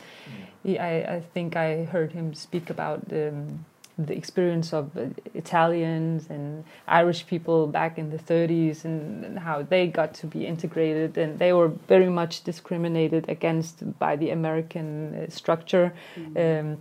he, 0.63 0.77
I, 0.77 1.15
I 1.15 1.21
think 1.33 1.55
I 1.55 1.85
heard 1.85 2.11
him 2.11 2.33
speak 2.33 2.69
about 2.69 3.01
um, 3.13 3.65
the 3.97 4.13
experience 4.13 4.73
of 4.73 4.95
uh, 4.97 5.05
Italians 5.33 6.27
and 6.29 6.65
Irish 6.87 7.25
people 7.25 7.65
back 7.65 7.97
in 7.97 8.09
the 8.09 8.17
30s 8.19 8.83
and, 8.83 9.23
and 9.23 9.39
how 9.39 9.61
they 9.61 9.87
got 9.87 10.13
to 10.15 10.27
be 10.27 10.45
integrated 10.45 11.17
and 11.17 11.39
they 11.39 11.53
were 11.53 11.69
very 11.87 12.09
much 12.09 12.43
discriminated 12.43 13.27
against 13.29 13.97
by 13.97 14.17
the 14.17 14.31
American 14.31 15.15
uh, 15.15 15.29
structure. 15.29 15.93
Um, 16.35 16.77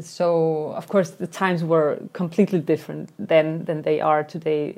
so 0.00 0.72
of 0.76 0.88
course 0.88 1.10
the 1.10 1.26
times 1.26 1.62
were 1.62 1.98
completely 2.12 2.58
different 2.58 3.10
then 3.18 3.64
than 3.64 3.82
they 3.82 4.00
are 4.00 4.24
today 4.24 4.72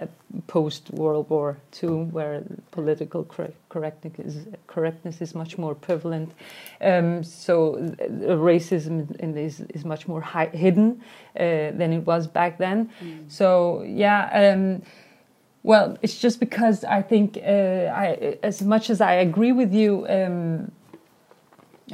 uh, 0.00 0.06
post 0.46 0.90
World 0.90 1.28
War 1.28 1.58
II, 1.82 2.04
where 2.10 2.42
political 2.70 3.24
cor- 3.24 3.52
correctness 3.68 4.18
is, 4.18 4.46
correctness 4.66 5.20
is 5.20 5.34
much 5.34 5.58
more 5.58 5.74
prevalent. 5.74 6.32
Um, 6.80 7.22
so 7.22 7.74
uh, 7.76 8.06
racism 8.36 9.14
in 9.16 9.34
this 9.34 9.60
is 9.60 9.84
much 9.84 10.08
more 10.08 10.20
hi- 10.20 10.46
hidden 10.46 11.02
uh, 11.36 11.72
than 11.72 11.92
it 11.92 12.06
was 12.06 12.26
back 12.26 12.58
then. 12.58 12.90
So 13.28 13.82
yeah. 13.82 14.52
Um, 14.54 14.82
well, 15.64 15.96
it's 16.02 16.18
just 16.18 16.40
because 16.40 16.82
I 16.82 17.02
think, 17.02 17.36
uh, 17.36 17.86
I, 17.94 18.36
as 18.42 18.62
much 18.62 18.90
as 18.90 19.00
I 19.00 19.12
agree 19.14 19.52
with 19.52 19.72
you, 19.72 20.04
um, 20.08 20.72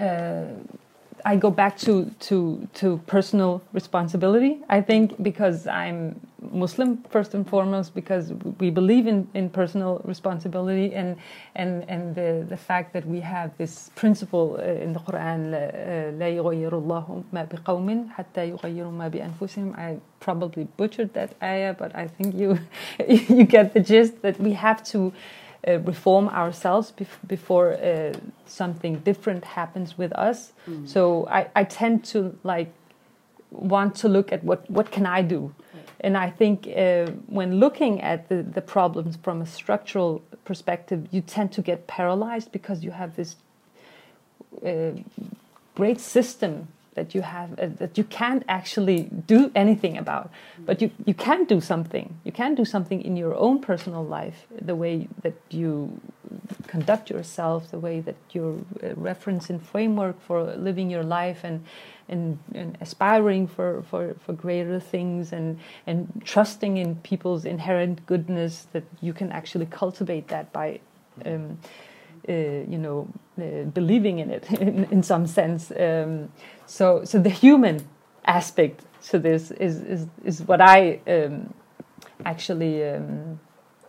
uh, 0.01 0.44
I 1.28 1.38
go 1.38 1.50
back 1.50 1.78
to, 1.80 2.12
to 2.22 2.68
to 2.76 2.98
personal 3.08 3.62
responsibility. 3.74 4.60
I 4.70 4.82
think 4.82 5.22
because 5.24 5.68
I'm 5.68 6.20
Muslim 6.52 6.98
first 7.10 7.34
and 7.34 7.48
foremost, 7.48 7.96
because 7.96 8.34
we 8.60 8.70
believe 8.70 9.08
in, 9.08 9.28
in 9.34 9.50
personal 9.50 10.02
responsibility 10.04 10.94
and 10.94 11.16
and 11.56 11.86
and 11.89 12.13
the, 12.16 12.46
the 12.50 12.58
fact 12.58 12.92
that 12.94 13.06
we 13.06 13.22
have 13.22 13.58
this 13.58 13.89
principle 13.96 14.58
uh, 14.60 14.63
in 14.63 14.94
the 14.94 15.00
Quran, 15.00 15.52
لا 16.20 16.30
يغير 16.30 16.74
الله 16.74 17.24
ما 17.34 17.44
بقوم 17.46 18.10
حتى 18.10 18.50
يغيروا 18.50 18.92
ما 18.92 19.08
بأنفسهم. 19.08 19.78
I 19.78 19.98
probably 20.20 20.68
butchered 20.78 21.13
that 21.13 21.32
ayah, 21.42 21.74
but 21.74 21.96
I 21.96 22.08
think 22.08 22.36
you 22.36 22.60
you 23.08 23.46
get 23.46 23.74
the 23.74 23.80
gist 23.80 24.22
that 24.24 24.39
we 24.39 24.54
have 24.54 24.84
to. 24.92 25.13
uh, 25.66 25.81
reform 25.81 26.29
ourselves 26.29 26.92
bef- 26.92 27.27
before 27.27 27.73
uh, 27.73 28.12
something 28.47 29.01
different 29.01 29.44
happens 29.44 29.99
with 29.99 30.12
us. 30.12 30.53
So 30.87 31.27
I, 31.29 31.49
I 31.57 31.64
tend 31.64 32.05
to 32.12 32.38
like 32.44 32.73
want 33.51 33.97
to 33.97 34.09
look 34.09 34.33
at 34.33 34.44
what 34.44 34.71
what 34.71 34.92
can 34.92 35.05
I 35.05 35.23
do, 35.23 35.53
and 36.01 36.16
I 36.16 36.31
think 36.31 36.68
uh, 36.68 37.11
when 37.27 37.59
looking 37.59 38.01
at 38.01 38.29
the 38.29 38.44
the 38.44 38.61
problems 38.61 39.16
from 39.16 39.42
a 39.42 39.47
structural 39.47 40.23
perspective, 40.44 41.09
you 41.11 41.23
tend 41.23 41.51
to 41.53 41.62
get 41.62 41.88
paralyzed 41.88 42.53
because 42.53 42.85
you 42.85 42.92
have 42.92 43.16
this 43.16 43.37
uh, 44.64 44.92
great 45.75 46.01
system 46.01 46.68
that 46.99 47.15
you 47.15 47.23
have 47.23 47.51
uh, 47.59 47.69
that 47.83 47.93
you 47.99 48.05
can't 48.21 48.45
actually 48.59 49.01
do 49.35 49.41
anything 49.55 49.95
about. 50.05 50.27
But 50.69 50.77
you, 50.83 50.91
you 51.09 51.15
can 51.27 51.41
do 51.55 51.59
something. 51.61 52.07
You 52.27 52.33
can 52.33 52.55
do 52.61 52.65
something 52.75 53.01
in 53.09 53.15
your 53.17 53.35
own 53.47 53.57
personal 53.71 54.05
life 54.19 54.39
the 54.71 54.77
way 54.77 54.95
that 55.25 55.37
you 55.51 56.01
conduct 56.67 57.11
yourself 57.11 57.71
the 57.71 57.79
way 57.79 58.01
that 58.01 58.17
your 58.33 58.53
uh, 58.83 58.95
reference 58.97 59.51
and 59.51 59.63
framework 59.63 60.21
for 60.21 60.39
living 60.57 60.91
your 60.91 61.03
life 61.03 61.41
and 61.45 61.65
and, 62.11 62.39
and 62.55 62.79
aspiring 62.81 63.47
for, 63.47 63.83
for, 63.91 64.17
for 64.25 64.33
greater 64.33 64.81
things 64.81 65.33
and 65.33 65.59
and 65.87 66.23
trusting 66.25 66.77
in 66.77 66.97
people's 66.97 67.45
inherent 67.45 68.05
goodness 68.07 68.67
that 68.73 68.85
you 69.01 69.13
can 69.13 69.31
actually 69.33 69.67
cultivate 69.67 70.29
that 70.29 70.53
by 70.53 70.81
um, 71.25 71.59
you 72.33 72.79
know, 72.79 73.09
uh, 73.38 73.64
believing 73.64 74.19
in 74.19 74.31
it 74.31 74.51
in, 74.61 74.85
in 74.91 75.03
some 75.03 75.27
sense. 75.27 75.71
Um, 75.71 76.31
so, 76.67 77.05
so 77.05 77.19
the 77.19 77.31
human 77.31 77.87
aspect 78.25 78.85
to 79.11 79.19
this 79.19 79.51
is 79.53 79.83
is, 79.83 80.07
is 80.25 80.43
what 80.43 80.61
I 80.61 81.01
um, 81.07 81.55
actually 82.25 82.85
um, 82.88 83.41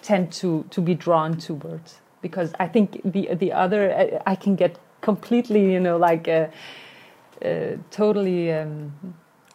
tend 0.01 0.31
to 0.33 0.65
to 0.69 0.81
be 0.81 0.95
drawn 0.95 1.37
towards 1.37 1.99
because 2.21 2.53
I 2.59 2.67
think 2.67 3.01
the 3.03 3.33
the 3.35 3.51
other 3.51 3.93
I, 3.93 4.31
I 4.31 4.35
can 4.35 4.55
get 4.55 4.79
completely 5.01 5.71
you 5.71 5.79
know 5.79 5.97
like 5.97 6.27
uh, 6.27 6.47
uh, 7.43 7.77
totally 7.91 8.51
um, 8.53 8.93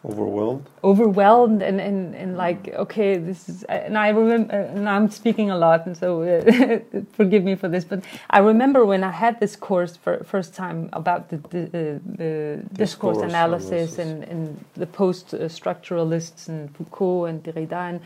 Overwhelmed. 0.09 0.67
overwhelmed 0.83 1.61
and, 1.63 1.81
and, 1.81 2.15
and 2.15 2.37
like 2.37 2.69
okay 2.75 3.17
this 3.17 3.49
is 3.49 3.63
and 3.63 3.97
I 3.97 4.09
remember 4.09 4.53
and 4.55 4.87
I'm 4.87 5.09
speaking 5.09 5.49
a 5.49 5.57
lot 5.57 5.87
and 5.87 5.97
so 5.97 6.21
uh, 6.21 7.01
forgive 7.13 7.43
me 7.43 7.55
for 7.55 7.67
this 7.67 7.83
but 7.85 8.03
I 8.29 8.39
remember 8.39 8.85
when 8.85 9.03
I 9.03 9.11
had 9.11 9.39
this 9.39 9.55
course 9.55 9.97
for 9.97 10.23
first 10.23 10.53
time 10.53 10.89
about 10.93 11.29
the, 11.29 11.37
the, 11.37 11.63
uh, 11.65 11.99
the 12.17 12.63
discourse, 12.73 13.17
Discourse 13.17 13.17
analysis, 13.23 13.71
analysis. 13.71 13.99
and, 13.99 14.23
and 14.25 14.65
the 14.75 14.85
post 14.87 15.27
structuralists 15.31 16.47
and 16.49 16.75
Foucault 16.75 17.25
and 17.25 17.43
Derrida 17.43 17.89
and 17.89 17.99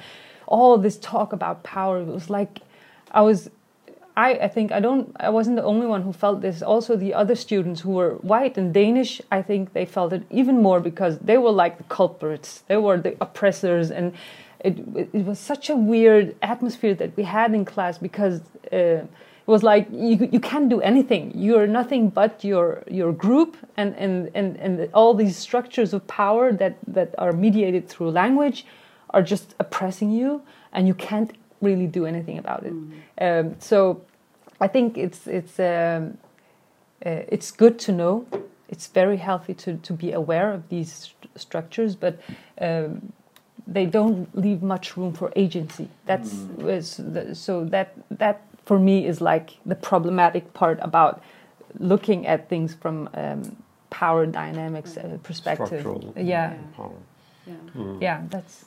all 0.48 0.78
this 0.78 0.98
talk 1.00 1.34
about 1.34 1.64
power 1.64 2.00
it 2.02 2.08
was 2.08 2.30
like 2.30 2.62
I 3.12 3.22
was 3.22 3.50
I, 4.20 4.32
I 4.32 4.48
think 4.50 4.74
I 4.74 4.82
don't 4.82 5.16
I 5.18 5.30
wasn't 5.30 5.56
the 5.56 5.64
only 5.64 5.88
one 5.88 6.02
who 6.02 6.12
felt 6.12 6.42
this. 6.42 6.62
Also 6.62 6.98
the 6.98 7.14
other 7.14 7.36
students 7.36 7.80
who 7.80 7.92
were 7.92 8.16
white 8.34 8.58
and 8.58 8.74
Danish, 8.74 9.22
I 9.32 9.42
think 9.42 9.72
they 9.72 9.86
felt 9.86 10.12
it 10.12 10.24
even 10.30 10.62
more 10.62 10.82
because 10.82 11.20
they 11.20 11.38
were 11.38 11.56
like 11.64 11.78
the 11.78 11.86
culprits. 11.86 12.64
They 12.68 12.76
were 12.76 12.98
the 12.98 13.16
oppressors 13.22 13.92
and 13.92 14.14
it 14.60 14.76
it 15.14 15.26
was 15.32 15.40
such 15.40 15.70
a 15.70 15.78
weird 15.94 16.36
atmosphere 16.42 16.96
that 16.96 17.16
we 17.16 17.24
had 17.24 17.54
in 17.54 17.64
class 17.64 17.98
because 17.98 18.42
uh, 18.74 19.08
it 19.46 19.52
was 19.56 19.64
like 19.64 19.88
you 19.90 20.28
you 20.36 20.42
can't 20.52 20.70
do 20.76 20.82
anything. 20.82 21.32
You're 21.34 21.68
nothing 21.80 22.10
but 22.10 22.44
your 22.44 22.84
your 23.02 23.14
group 23.14 23.56
and 23.78 23.96
and 23.96 24.30
and 24.36 24.58
and 24.58 24.90
all 24.94 25.14
these 25.14 25.38
structures 25.38 25.94
of 25.94 26.06
power 26.08 26.52
that 26.62 26.76
that 26.88 27.10
are 27.18 27.32
mediated 27.32 27.88
through 27.88 28.12
language 28.12 28.66
are 29.12 29.24
just 29.24 29.56
oppressing 29.60 30.12
you 30.12 30.42
and 30.74 30.88
you 30.90 30.94
can't 30.94 31.32
really 31.62 31.88
do 31.88 32.06
anything 32.06 32.38
about 32.38 32.64
it. 32.66 32.74
Um, 33.26 33.56
so 33.60 34.02
I 34.62 34.68
think 34.68 34.98
it's 34.98 35.28
it's 35.28 35.60
um, 35.60 36.18
uh, 37.06 37.24
it's 37.28 37.52
good 37.52 37.80
to 37.80 37.92
know. 37.92 38.26
It's 38.68 38.88
very 38.88 39.18
healthy 39.18 39.54
to 39.56 39.78
to 39.78 39.94
be 39.94 40.12
aware 40.12 40.52
of 40.54 40.70
these 40.70 40.94
st- 40.94 41.32
structures, 41.36 41.96
but 41.96 42.20
um, 42.62 43.14
they 43.68 43.86
don't 43.86 44.28
leave 44.36 44.62
much 44.62 44.98
room 44.98 45.14
for 45.14 45.32
agency. 45.36 45.90
That's 46.06 46.34
was 46.58 46.98
the, 46.98 47.36
so 47.36 47.66
that 47.66 47.94
that 48.12 48.42
for 48.66 48.80
me 48.80 49.06
is 49.06 49.22
like 49.22 49.52
the 49.66 49.76
problematic 49.76 50.54
part 50.54 50.80
about 50.82 51.24
looking 51.80 52.28
at 52.28 52.50
things 52.50 52.74
from 52.74 53.10
um, 53.14 53.56
power 53.90 54.26
dynamics 54.26 54.98
uh, 54.98 55.18
perspective. 55.24 55.82
Structural 55.82 56.14
Yeah, 56.18 56.54
power. 56.76 56.92
Yeah. 57.48 57.56
yeah, 58.00 58.22
that's 58.30 58.66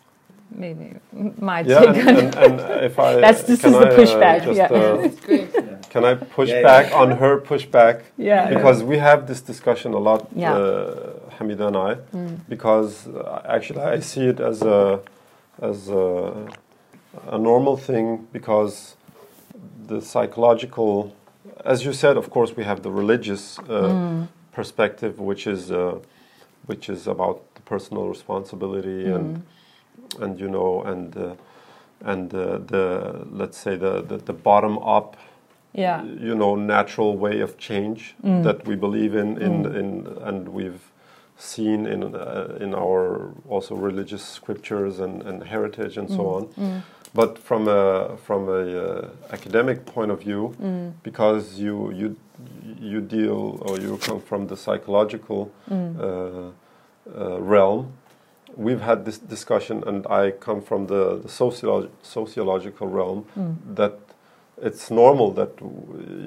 maybe 0.55 0.95
my 1.39 1.61
Yeah, 1.61 1.81
take 1.81 1.97
and, 1.97 2.09
on 2.09 2.17
and, 2.19 2.61
and 2.61 2.85
if 2.85 2.99
I 2.99 3.15
That's- 3.15 3.43
this 3.45 3.61
can 3.63 3.75
is 3.75 3.79
the 3.81 3.87
I, 3.87 3.91
uh, 3.93 3.97
pushback, 3.99 4.45
just, 4.45 4.57
yeah. 4.57 4.67
uh, 4.67 5.09
great. 5.27 5.91
can 5.91 6.05
I 6.05 6.15
push 6.15 6.49
Yeah, 6.49 6.57
yeah. 6.61 6.63
back 6.63 6.93
on 6.95 7.11
her 7.13 7.39
pushback? 7.41 8.03
Yeah. 8.17 8.49
because 8.55 8.83
we 8.83 8.99
have 8.99 9.27
this 9.27 9.41
discussion 9.41 9.93
a 9.95 9.99
lot, 9.99 10.29
Yeah. 10.35 10.55
uh, 10.55 11.39
Hamida 11.39 11.67
and 11.69 11.77
I, 11.77 11.93
because 12.49 13.07
uh, 13.09 13.43
actually 13.57 13.81
I 13.81 14.01
see 14.01 14.27
it 14.33 14.41
as 14.41 14.63
a 14.63 15.01
as 15.61 15.89
a, 15.89 16.49
a 17.29 17.39
normal 17.39 17.77
thing 17.77 18.27
because 18.33 18.97
the 19.87 20.01
psychological, 20.01 21.15
as 21.65 21.85
you 21.85 21.93
said, 21.93 22.17
of 22.17 22.31
course, 22.31 22.57
we 22.57 22.65
have 22.65 22.83
the 22.83 22.91
religious 22.91 23.59
uh, 23.59 24.27
perspective, 24.53 25.19
which 25.19 25.47
is 25.47 25.71
uh, 25.71 25.99
which 26.67 26.89
is 26.89 27.07
about 27.07 27.37
the 27.55 27.61
personal 27.63 28.09
responsibility 28.09 29.11
and 29.17 29.43
and 30.21 30.39
you 30.39 30.49
know 30.49 30.83
and 30.83 31.17
uh, 31.17 31.35
and 32.05 32.35
uh, 32.35 32.59
the 32.59 33.27
let's 33.31 33.59
say 33.59 33.77
the, 33.77 34.03
the, 34.03 34.17
the 34.19 34.33
bottom 34.33 34.79
up 34.79 35.17
yeah. 35.73 36.03
you 36.03 36.35
know 36.35 36.55
natural 36.55 37.17
way 37.17 37.41
of 37.41 37.57
change 37.59 38.15
that 38.43 38.67
we 38.67 38.75
believe 38.77 39.15
in 39.15 39.41
in, 39.41 39.67
in 39.67 40.07
and 40.23 40.49
we've 40.49 40.93
seen 41.37 41.87
in 41.87 42.15
uh, 42.15 42.59
in 42.61 42.75
our 42.75 43.31
also 43.49 43.75
religious 43.75 44.23
scriptures 44.23 45.01
and, 45.01 45.23
and 45.23 45.43
heritage 45.45 45.97
and 45.97 46.09
so 46.09 46.27
on. 46.29 46.83
But 47.15 47.39
from 47.39 47.69
a 47.69 48.17
from 48.27 48.49
a 48.49 48.63
uh, 48.85 49.09
academic 49.31 49.85
point 49.85 50.11
of 50.11 50.21
view 50.21 50.55
because 51.03 51.59
you 51.59 51.93
you 51.93 52.17
you 52.81 53.01
deal 53.01 53.59
or 53.63 53.79
you 53.79 53.97
come 53.99 54.21
from 54.21 54.47
the 54.47 54.57
psychological 54.57 55.51
uh, 55.71 56.51
uh, 57.19 57.41
realm 57.41 57.93
we've 58.57 58.81
had 58.81 59.05
this 59.05 59.19
discussion 59.19 59.83
and 59.87 60.07
I 60.07 60.31
come 60.33 60.61
from 60.63 60.87
the, 60.87 61.19
the 61.19 61.29
sociolo- 61.29 61.89
sociological 62.03 62.87
realm 62.87 63.27
that 63.75 63.99
it's 64.63 64.91
normal 64.91 65.33
that 65.33 65.53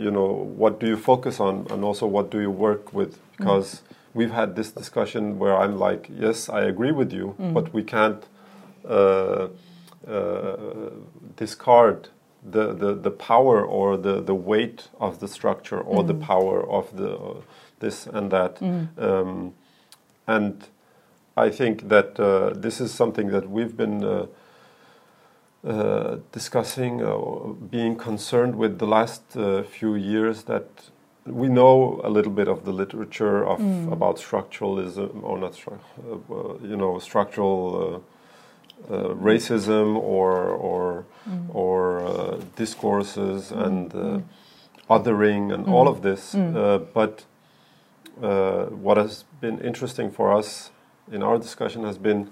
you 0.04 0.12
know 0.12 0.32
what 0.58 0.80
do 0.80 0.88
you 0.88 0.98
focus 0.98 1.40
on 1.40 1.68
and 1.70 1.84
also 1.84 2.06
what 2.08 2.30
do 2.32 2.40
you 2.42 2.52
work 2.52 2.94
with? 2.94 3.20
Because 3.38 3.82
we've 4.14 4.32
had 4.32 4.56
this 4.56 4.72
discussion 4.72 5.40
where 5.40 5.56
I'm 5.56 5.78
like 5.78 6.10
yes 6.20 6.50
I 6.50 6.62
agree 6.62 6.92
with 6.92 7.12
you 7.14 7.36
but 7.54 7.74
we 7.74 7.84
can't 7.84 8.24
uh, 8.90 9.48
uh, 10.08 10.90
discard 11.36 12.10
the, 12.48 12.74
the, 12.74 12.94
the 12.94 13.12
power 13.12 13.66
or 13.66 13.98
the, 13.98 14.22
the 14.22 14.36
weight 14.36 14.90
of 15.00 15.20
the 15.20 15.28
structure 15.28 15.80
or 15.80 16.04
the 16.04 16.14
power 16.14 16.70
of 16.70 16.96
the 16.96 17.16
uh, 17.18 17.42
this 17.80 18.08
and 18.08 18.32
that. 18.32 18.62
Um, 18.62 19.54
and 20.28 20.68
I 21.38 21.50
think 21.50 21.90
that 21.90 22.20
uh, 22.20 22.54
this 22.56 22.80
is 22.80 22.94
something 22.94 23.28
that 23.32 23.50
we've 23.50 23.76
been 23.76 24.04
uh, 24.04 24.26
uh, 25.68 26.18
discussing, 26.32 27.04
uh, 27.04 27.18
being 27.70 27.96
concerned 27.98 28.56
with 28.56 28.80
the 28.80 28.88
last 28.88 29.24
uh, 29.36 29.64
few 29.64 29.96
years. 29.96 30.44
That 30.44 30.68
we 31.26 31.48
know 31.48 32.00
a 32.04 32.10
little 32.10 32.32
bit 32.32 32.48
of 32.48 32.64
the 32.64 32.72
literature 32.72 33.44
of 33.46 33.60
about 33.92 34.18
structuralism, 34.18 35.24
or 35.24 35.38
not, 35.38 35.54
stru- 35.54 36.62
you 36.70 36.78
know, 36.78 37.00
structural 37.00 38.04
uh, 38.90 38.94
uh, 38.94 39.14
racism 39.16 39.98
or 39.98 40.32
or 40.50 41.06
or 41.54 42.06
uh, 42.06 42.40
discourses 42.56 43.52
and 43.52 43.94
uh, 43.96 44.20
othering 44.90 45.54
and 45.54 45.68
all 45.68 45.88
of 45.88 46.02
this. 46.02 46.36
Uh, 46.36 46.80
but 46.94 47.26
uh, 48.24 48.66
what 48.68 48.98
has 48.98 49.26
been 49.42 49.60
interesting 49.60 50.12
for 50.12 50.32
us 50.32 50.70
in 51.12 51.24
our 51.24 51.38
discussion 51.38 51.84
has 51.84 51.98
been 51.98 52.28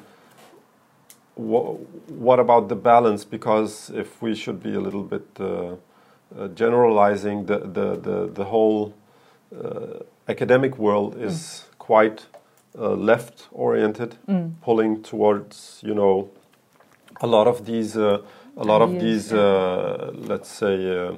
wha- 1.36 1.78
what 2.08 2.40
about 2.40 2.70
the 2.70 2.76
balance? 2.76 3.26
Because 3.26 3.90
if 3.94 4.22
we 4.22 4.36
should 4.36 4.62
be 4.62 4.74
a 4.74 4.80
little 4.80 5.04
bit 5.04 5.26
uh, 5.40 5.46
uh, 5.46 6.48
generalizing, 6.50 7.46
the, 7.46 7.60
the, 7.60 7.96
the, 7.98 8.30
the 8.34 8.44
whole 8.46 8.94
uh, 9.56 10.00
academic 10.28 10.78
world 10.78 11.16
is 11.22 11.66
quite 11.78 12.26
uh, 12.78 12.94
left 12.94 13.48
oriented, 13.52 14.16
pulling 14.62 15.04
towards, 15.04 15.80
you 15.84 15.94
know, 15.94 16.30
a 17.22 17.28
lot 17.28 17.48
of 17.48 17.66
these, 17.66 17.96
uh, 17.98 18.22
a 18.58 18.64
lot 18.64 18.82
of 18.82 19.00
these, 19.00 19.32
uh, 19.34 20.12
let's 20.14 20.50
say, 20.50 20.98
uh, 21.08 21.14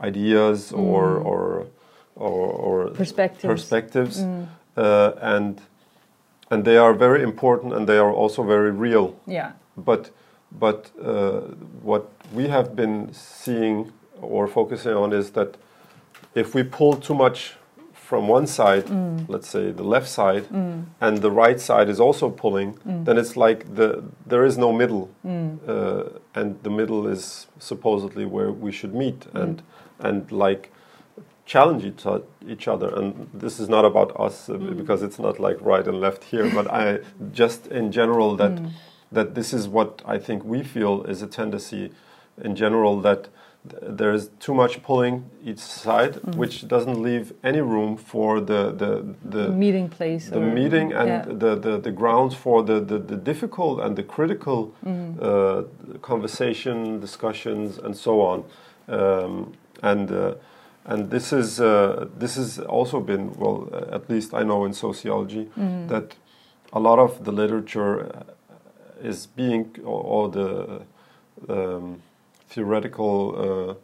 ideas 0.00 0.72
or, 0.72 1.16
or, 1.18 1.66
or, 2.14 2.30
or 2.52 2.90
Perspectives. 2.90 3.44
perspectives, 3.44 4.26
uh, 4.76 5.12
and 5.20 5.60
and 6.50 6.64
they 6.64 6.76
are 6.76 6.92
very 6.92 7.22
important 7.22 7.72
and 7.72 7.86
they 7.86 7.98
are 7.98 8.12
also 8.12 8.42
very 8.42 8.70
real. 8.70 9.14
Yeah. 9.26 9.52
But 9.76 10.10
but 10.52 10.90
uh, 11.00 11.40
what 11.82 12.10
we 12.32 12.48
have 12.48 12.74
been 12.74 13.12
seeing 13.12 13.92
or 14.20 14.48
focusing 14.48 14.94
on 14.94 15.12
is 15.12 15.30
that 15.30 15.56
if 16.34 16.54
we 16.54 16.62
pull 16.62 16.96
too 16.96 17.14
much 17.14 17.54
from 17.92 18.26
one 18.26 18.46
side, 18.46 18.86
mm. 18.86 19.24
let's 19.28 19.48
say 19.48 19.70
the 19.70 19.84
left 19.84 20.08
side, 20.08 20.44
mm. 20.46 20.84
and 21.00 21.18
the 21.18 21.30
right 21.30 21.60
side 21.60 21.88
is 21.88 22.00
also 22.00 22.28
pulling, 22.28 22.74
mm. 22.74 23.04
then 23.04 23.16
it's 23.16 23.36
like 23.36 23.76
the 23.76 24.02
there 24.26 24.44
is 24.44 24.58
no 24.58 24.72
middle, 24.72 25.08
uh, 25.68 26.02
and 26.34 26.60
the 26.64 26.70
middle 26.70 27.06
is 27.06 27.46
supposedly 27.60 28.26
where 28.26 28.50
we 28.50 28.72
should 28.72 28.94
meet. 28.94 29.26
And 29.32 29.62
and 30.00 30.32
like 30.32 30.72
challenge 31.50 31.84
each, 31.84 32.04
each 32.46 32.68
other 32.68 32.88
and 32.98 33.28
this 33.34 33.58
is 33.58 33.68
not 33.68 33.84
about 33.84 34.10
us 34.26 34.48
uh, 34.48 34.56
because 34.80 35.02
it's 35.02 35.18
not 35.18 35.40
like 35.46 35.58
right 35.72 35.86
and 35.88 36.00
left 36.00 36.22
here 36.32 36.48
but 36.58 36.66
i 36.82 36.84
just 37.32 37.66
in 37.80 37.90
general 37.90 38.36
that 38.36 38.54
that 39.10 39.34
this 39.34 39.52
is 39.52 39.66
what 39.76 39.90
i 40.14 40.16
think 40.26 40.44
we 40.44 40.62
feel 40.62 40.94
is 41.12 41.22
a 41.22 41.26
tendency 41.26 41.90
in 42.46 42.54
general 42.54 43.00
that 43.00 43.20
th- 43.68 43.82
there 43.98 44.12
is 44.18 44.30
too 44.38 44.54
much 44.62 44.80
pulling 44.88 45.14
each 45.50 45.58
side 45.58 46.14
which 46.42 46.56
doesn't 46.74 46.98
leave 47.08 47.26
any 47.42 47.62
room 47.74 47.96
for 47.96 48.40
the 48.50 48.62
the 48.82 48.90
the, 49.36 49.48
meeting 49.66 49.88
place. 49.88 50.24
the 50.30 50.40
meeting 50.60 50.92
and 50.92 51.08
yeah. 51.08 51.24
the, 51.44 51.52
the, 51.66 51.74
the 51.86 51.94
grounds 52.00 52.34
for 52.44 52.62
the, 52.62 52.78
the, 52.90 52.98
the 53.12 53.16
difficult 53.30 53.80
and 53.84 53.96
the 54.00 54.06
critical 54.16 54.72
uh, 54.86 55.62
conversation, 56.10 57.00
discussions, 57.00 57.78
and 57.84 57.96
so 57.96 58.12
on. 58.32 58.38
Um, 58.88 59.52
and 59.82 60.10
uh, 60.10 60.34
and 60.90 61.10
this 61.10 61.32
is 61.32 61.60
uh, 61.60 62.06
this 62.18 62.34
has 62.36 62.58
also 62.58 63.00
been 63.00 63.32
well, 63.38 63.68
at 63.92 64.10
least 64.10 64.34
I 64.34 64.42
know 64.42 64.64
in 64.64 64.72
sociology 64.72 65.48
that 65.88 66.16
a 66.72 66.80
lot 66.80 66.98
of 66.98 67.24
the 67.24 67.32
literature 67.32 68.06
uh, 68.06 68.22
is 69.08 69.26
being 69.26 69.76
or, 69.84 70.02
or 70.02 70.28
the 70.28 70.82
um, 71.48 72.02
theoretical 72.48 73.14
uh, 73.36 73.74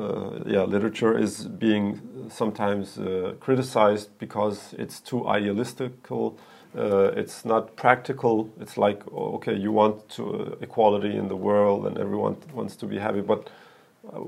uh, 0.00 0.40
yeah 0.46 0.62
literature 0.64 1.18
is 1.18 1.44
being 1.46 2.00
sometimes 2.30 2.98
uh, 2.98 3.34
criticized 3.40 4.08
because 4.18 4.74
it's 4.78 5.00
too 5.00 5.20
idealistical. 5.26 6.36
Uh, 6.74 7.12
it's 7.14 7.44
not 7.44 7.76
practical. 7.76 8.48
It's 8.60 8.78
like 8.78 9.02
okay, 9.12 9.54
you 9.54 9.72
want 9.72 10.08
to, 10.10 10.22
uh, 10.34 10.56
equality 10.62 11.16
in 11.16 11.28
the 11.28 11.36
world 11.36 11.86
and 11.86 11.98
everyone 11.98 12.36
wants 12.54 12.76
to 12.76 12.86
be 12.86 12.98
happy, 12.98 13.20
but 13.20 13.50
uh, 14.06 14.18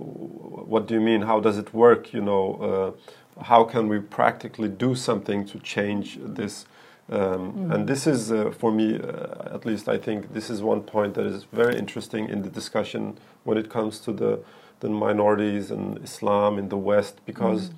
what 0.74 0.88
do 0.88 0.94
you 0.94 1.00
mean? 1.00 1.22
How 1.22 1.38
does 1.46 1.56
it 1.56 1.72
work? 1.72 2.12
You 2.12 2.22
know, 2.30 2.44
uh, 2.68 3.42
how 3.50 3.62
can 3.72 3.84
we 3.92 3.98
practically 4.00 4.68
do 4.68 4.94
something 4.94 5.46
to 5.52 5.56
change 5.74 6.06
this? 6.38 6.66
Um, 7.08 7.70
And 7.72 7.86
this 7.86 8.06
is, 8.06 8.20
uh, 8.32 8.50
for 8.60 8.70
me, 8.72 8.86
uh, 8.96 9.56
at 9.56 9.62
least, 9.64 9.88
I 9.88 9.98
think 10.06 10.32
this 10.32 10.50
is 10.50 10.58
one 10.62 10.82
point 10.94 11.14
that 11.14 11.26
is 11.26 11.46
very 11.52 11.76
interesting 11.82 12.28
in 12.28 12.42
the 12.42 12.50
discussion 12.60 13.02
when 13.46 13.56
it 13.62 13.68
comes 13.76 14.00
to 14.06 14.12
the 14.12 14.32
the 14.80 14.88
minorities 14.88 15.70
and 15.70 15.84
Islam 16.08 16.58
in 16.58 16.68
the 16.68 16.80
West, 16.90 17.14
because 17.30 17.70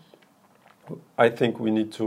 I 1.27 1.29
think 1.39 1.61
we 1.61 1.71
need 1.71 1.91
to 2.01 2.07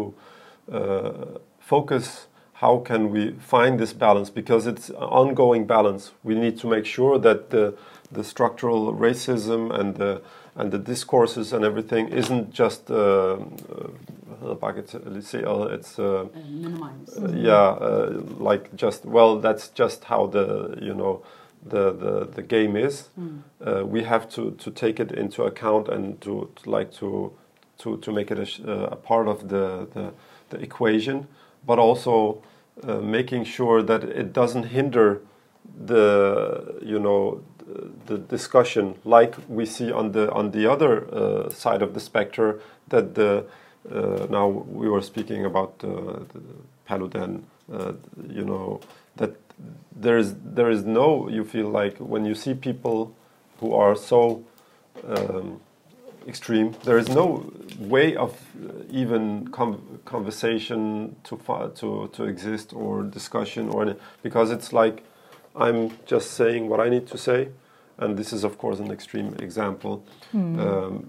uh, 0.77 1.11
focus. 1.59 2.27
How 2.53 2.83
can 2.89 3.01
we 3.15 3.23
find 3.53 3.79
this 3.79 3.93
balance? 3.93 4.29
Because 4.33 4.69
it's 4.71 4.89
an 4.89 5.09
ongoing 5.21 5.67
balance. 5.67 6.03
We 6.23 6.33
need 6.35 6.55
to 6.61 6.67
make 6.67 6.85
sure 6.85 7.19
that 7.27 7.49
the 7.49 7.73
the 8.11 8.23
structural 8.23 8.81
racism 8.93 9.71
and 9.79 9.95
the 9.95 10.21
and 10.59 10.71
the 10.71 10.77
discourses 10.77 11.53
and 11.53 11.63
everything 11.63 12.09
isn't 12.09 12.51
just 12.51 12.91
uh, 12.91 12.95
uh, 12.95 13.37
uh, 15.47 15.67
it's 15.75 15.99
uh, 15.99 16.25
uh, 17.17 17.31
yeah 17.33 17.53
uh, 17.87 18.21
like 18.37 18.75
just 18.75 19.05
well 19.05 19.39
that's 19.39 19.69
just 19.69 20.03
how 20.05 20.27
the 20.27 20.77
you 20.81 20.93
know 20.93 21.23
the 21.65 21.91
the, 21.91 22.25
the 22.35 22.41
game 22.41 22.75
is. 22.75 23.09
Uh, 23.65 23.85
we 23.85 24.03
have 24.03 24.29
to 24.29 24.51
to 24.63 24.71
take 24.71 24.99
it 24.99 25.11
into 25.11 25.43
account 25.43 25.87
and 25.89 26.19
to, 26.21 26.49
to 26.55 26.69
like 26.69 26.91
to 26.93 27.31
to 27.77 27.97
to 27.97 28.11
make 28.11 28.31
it 28.31 28.39
a, 28.39 28.71
a 28.91 28.95
part 28.95 29.27
of 29.27 29.47
the, 29.49 29.87
the 29.93 30.13
the 30.49 30.57
equation 30.61 31.27
but 31.65 31.79
also 31.79 32.41
uh, 32.83 32.99
making 32.99 33.43
sure 33.45 33.81
that 33.83 34.03
it 34.03 34.33
doesn't 34.33 34.63
hinder 34.63 35.21
the 35.85 36.79
you 36.81 36.99
know 36.99 37.41
the 38.05 38.17
discussion 38.17 38.95
like 39.05 39.35
we 39.47 39.65
see 39.65 39.91
on 39.91 40.11
the 40.11 40.31
on 40.31 40.51
the 40.51 40.69
other 40.71 41.07
uh, 41.13 41.49
side 41.49 41.81
of 41.81 41.93
the 41.93 41.99
spectrum 41.99 42.59
that 42.89 43.15
the 43.15 43.45
uh, 43.91 44.27
now 44.29 44.47
we 44.47 44.89
were 44.89 45.01
speaking 45.01 45.45
about 45.45 45.73
uh, 45.83 46.19
Paludan 46.87 47.43
uh, 47.71 47.93
you 48.29 48.43
know 48.43 48.81
that 49.17 49.35
there 49.95 50.17
is 50.17 50.35
there 50.43 50.69
is 50.69 50.83
no 50.85 51.29
you 51.29 51.43
feel 51.43 51.69
like 51.69 51.97
when 51.97 52.25
you 52.25 52.35
see 52.35 52.53
people 52.53 53.13
who 53.59 53.73
are 53.73 53.95
so 53.95 54.43
um, 55.07 55.59
extreme 56.27 56.75
there 56.83 56.97
is 56.97 57.09
no 57.09 57.51
way 57.79 58.15
of 58.15 58.31
uh, 58.33 58.83
even 58.89 59.47
com- 59.49 59.99
conversation 60.05 61.15
to 61.23 61.37
to 61.75 62.09
to 62.13 62.23
exist 62.25 62.73
or 62.73 63.03
discussion 63.03 63.69
or 63.69 63.83
any, 63.83 63.95
because 64.23 64.51
it's 64.51 64.73
like 64.73 65.03
I'm 65.59 65.91
just 66.05 66.31
saying 66.31 66.69
what 66.69 66.79
I 66.79 66.89
need 66.89 67.07
to 67.07 67.17
say, 67.17 67.49
and 67.97 68.17
this 68.17 68.33
is 68.33 68.43
of 68.43 68.57
course 68.57 68.79
an 68.79 68.91
extreme 68.91 69.35
example. 69.39 70.03
Um, 70.59 71.05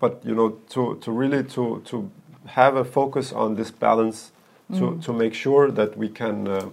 but 0.00 0.24
you 0.24 0.34
know, 0.34 0.50
to, 0.70 0.98
to 1.00 1.10
really 1.12 1.44
to 1.44 1.82
to 1.84 2.10
have 2.46 2.76
a 2.76 2.84
focus 2.84 3.32
on 3.32 3.54
this 3.56 3.70
balance, 3.70 4.32
to 4.78 4.98
to 5.02 5.12
make 5.12 5.34
sure 5.34 5.70
that 5.70 5.96
we 5.96 6.08
can 6.08 6.48
uh, 6.48 6.68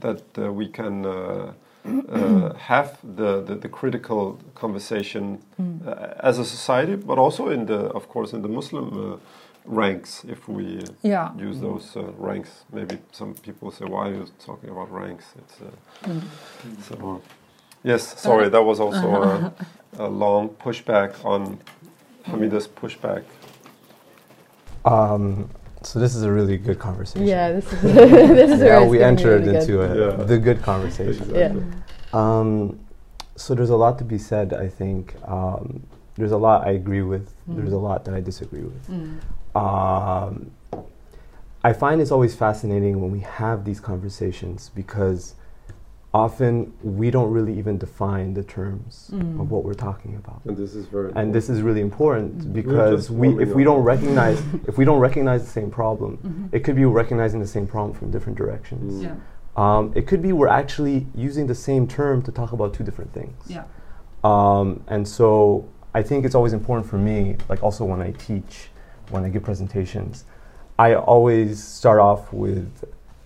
that 0.00 0.22
uh, 0.38 0.52
we 0.52 0.68
can. 0.68 1.06
Uh, 1.06 1.52
uh, 1.86 2.52
have 2.58 2.98
the, 3.02 3.40
the, 3.42 3.54
the 3.54 3.68
critical 3.68 4.38
conversation 4.54 5.40
uh, 5.86 6.12
as 6.20 6.38
a 6.38 6.44
society, 6.44 6.94
but 6.94 7.18
also 7.18 7.48
in 7.48 7.64
the, 7.66 7.86
of 7.92 8.06
course, 8.08 8.34
in 8.34 8.42
the 8.42 8.48
Muslim 8.48 9.14
uh, 9.14 9.16
ranks. 9.64 10.24
If 10.24 10.48
we 10.48 10.82
Yeah. 11.02 11.34
use 11.36 11.60
those 11.60 11.96
uh, 11.96 12.02
ranks. 12.18 12.64
Maybe 12.72 12.98
some 13.12 13.34
people 13.34 13.70
say, 13.70 13.84
"Why 13.84 14.08
are 14.08 14.14
you 14.14 14.26
talking 14.44 14.70
about 14.70 14.90
ranks?" 14.92 15.24
It's 15.38 15.60
uh, 15.60 16.20
so. 16.88 17.22
Yes, 17.82 18.20
sorry, 18.20 18.48
that 18.50 18.62
was 18.62 18.78
also 18.78 19.22
a, 19.22 19.52
a 19.98 20.06
long 20.08 20.50
pushback 20.50 21.24
on 21.24 21.58
Hamida's 22.24 22.68
pushback. 22.68 23.24
Um, 24.84 25.48
so 25.82 25.98
this 25.98 26.14
is 26.14 26.22
a 26.22 26.30
really 26.30 26.58
good 26.58 26.78
conversation. 26.78 27.26
Yeah, 27.26 27.52
this 27.52 27.72
is 27.72 27.80
this 27.82 28.50
is 28.50 28.60
where 28.60 28.68
yeah, 28.68 28.82
it's 28.82 28.90
we 28.90 29.02
entered 29.02 29.46
really 29.46 29.56
into 29.58 29.72
good. 29.72 29.96
a, 29.96 30.18
Yeah. 30.18 30.24
the 30.24 30.38
good 30.38 30.62
conversation. 30.62 31.34
Yeah. 31.34 31.54
Um, 32.12 32.78
so 33.36 33.54
there's 33.54 33.70
a 33.70 33.76
lot 33.76 33.98
to 33.98 34.04
be 34.04 34.18
said. 34.18 34.52
I 34.52 34.68
think 34.68 35.14
um, 35.26 35.82
there's 36.16 36.32
a 36.32 36.36
lot 36.36 36.66
I 36.66 36.72
agree 36.72 37.02
with. 37.02 37.32
There's 37.46 37.72
a 37.72 37.78
lot 37.78 38.04
that 38.04 38.14
I 38.14 38.20
disagree 38.20 38.62
with. 38.62 38.84
Um, 39.54 40.50
I 41.62 41.72
find 41.72 42.00
it's 42.00 42.10
always 42.10 42.34
fascinating 42.34 43.00
when 43.00 43.10
we 43.10 43.20
have 43.20 43.64
these 43.64 43.80
conversations 43.80 44.70
because 44.74 45.34
often 46.12 46.72
we 46.82 47.10
don't 47.10 47.30
really 47.30 47.56
even 47.56 47.78
define 47.78 48.34
the 48.34 48.42
terms 48.42 49.10
Mm. 49.14 49.40
of 49.40 49.50
what 49.50 49.64
we're 49.64 49.74
talking 49.74 50.16
about. 50.16 50.40
And 50.44 50.56
this 50.56 50.74
is 50.74 50.86
very. 50.86 51.12
And 51.14 51.32
this 51.32 51.48
is 51.48 51.62
really 51.62 51.80
important 51.82 52.38
Mm. 52.38 52.52
because 52.52 53.10
we, 53.10 53.40
if 53.42 53.54
we 53.54 53.62
don't 53.62 53.84
recognize, 53.84 54.42
if 54.66 54.76
we 54.78 54.84
don't 54.84 54.98
recognize 54.98 55.42
the 55.44 55.50
same 55.50 55.70
problem, 55.70 56.16
Mm-hmm. 56.18 56.46
it 56.56 56.64
could 56.64 56.74
be 56.76 56.84
recognizing 56.84 57.38
the 57.40 57.46
same 57.46 57.66
problem 57.66 57.92
from 57.92 58.10
different 58.10 58.36
directions. 58.38 58.94
Mm. 58.94 59.02
Yeah. 59.04 59.14
Um, 59.56 59.92
it 59.94 60.06
could 60.06 60.22
be 60.22 60.32
we're 60.32 60.48
actually 60.48 61.06
using 61.14 61.46
the 61.46 61.54
same 61.54 61.86
term 61.86 62.22
to 62.22 62.32
talk 62.32 62.52
about 62.52 62.72
two 62.72 62.82
different 62.84 63.12
things. 63.12 63.36
Yeah. 63.46 63.64
Um, 64.24 64.82
and 64.88 65.06
so 65.06 65.66
I 65.94 66.02
think 66.02 66.24
it's 66.24 66.34
always 66.34 66.52
important 66.54 66.86
for 66.88 66.98
me, 66.98 67.36
like 67.48 67.62
also 67.62 67.84
when 67.84 68.00
I 68.00 68.12
teach, 68.12 68.69
when 69.10 69.24
I 69.24 69.28
give 69.28 69.42
presentations, 69.42 70.24
I 70.78 70.94
always 70.94 71.62
start 71.62 72.00
off 72.00 72.32
with, 72.32 72.84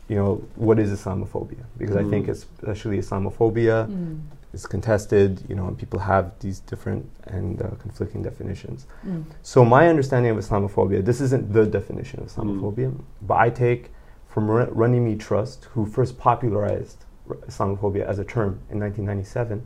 you 0.08 0.16
know, 0.16 0.42
what 0.56 0.78
is 0.78 0.90
Islamophobia? 0.90 1.64
Because 1.78 1.96
I 1.96 2.04
think 2.04 2.26
Mm. 2.26 2.30
especially 2.30 2.98
Islamophobia 2.98 3.86
Mm. 3.88 4.20
is 4.52 4.66
contested, 4.66 5.42
you 5.48 5.54
know, 5.54 5.66
and 5.68 5.76
people 5.78 6.00
have 6.00 6.32
these 6.40 6.60
different 6.60 7.08
and 7.26 7.60
uh, 7.62 7.68
conflicting 7.80 8.22
definitions. 8.22 8.86
Mm. 9.06 9.24
So 9.42 9.64
my 9.64 9.88
understanding 9.88 10.30
of 10.32 10.38
Islamophobia, 10.38 11.04
this 11.04 11.20
isn't 11.20 11.52
the 11.52 11.64
definition 11.66 12.20
of 12.20 12.26
Mm. 12.26 12.32
Islamophobia, 12.34 12.92
but 13.22 13.38
I 13.38 13.50
take 13.50 13.90
from 14.28 14.50
Ru- 14.50 14.66
Runnymede 14.66 15.20
Trust, 15.20 15.66
who 15.74 15.86
first 15.86 16.18
popularized 16.18 17.04
r- 17.30 17.36
Islamophobia 17.48 18.04
as 18.04 18.18
a 18.18 18.24
term 18.24 18.58
in 18.70 18.78
1997. 18.80 19.62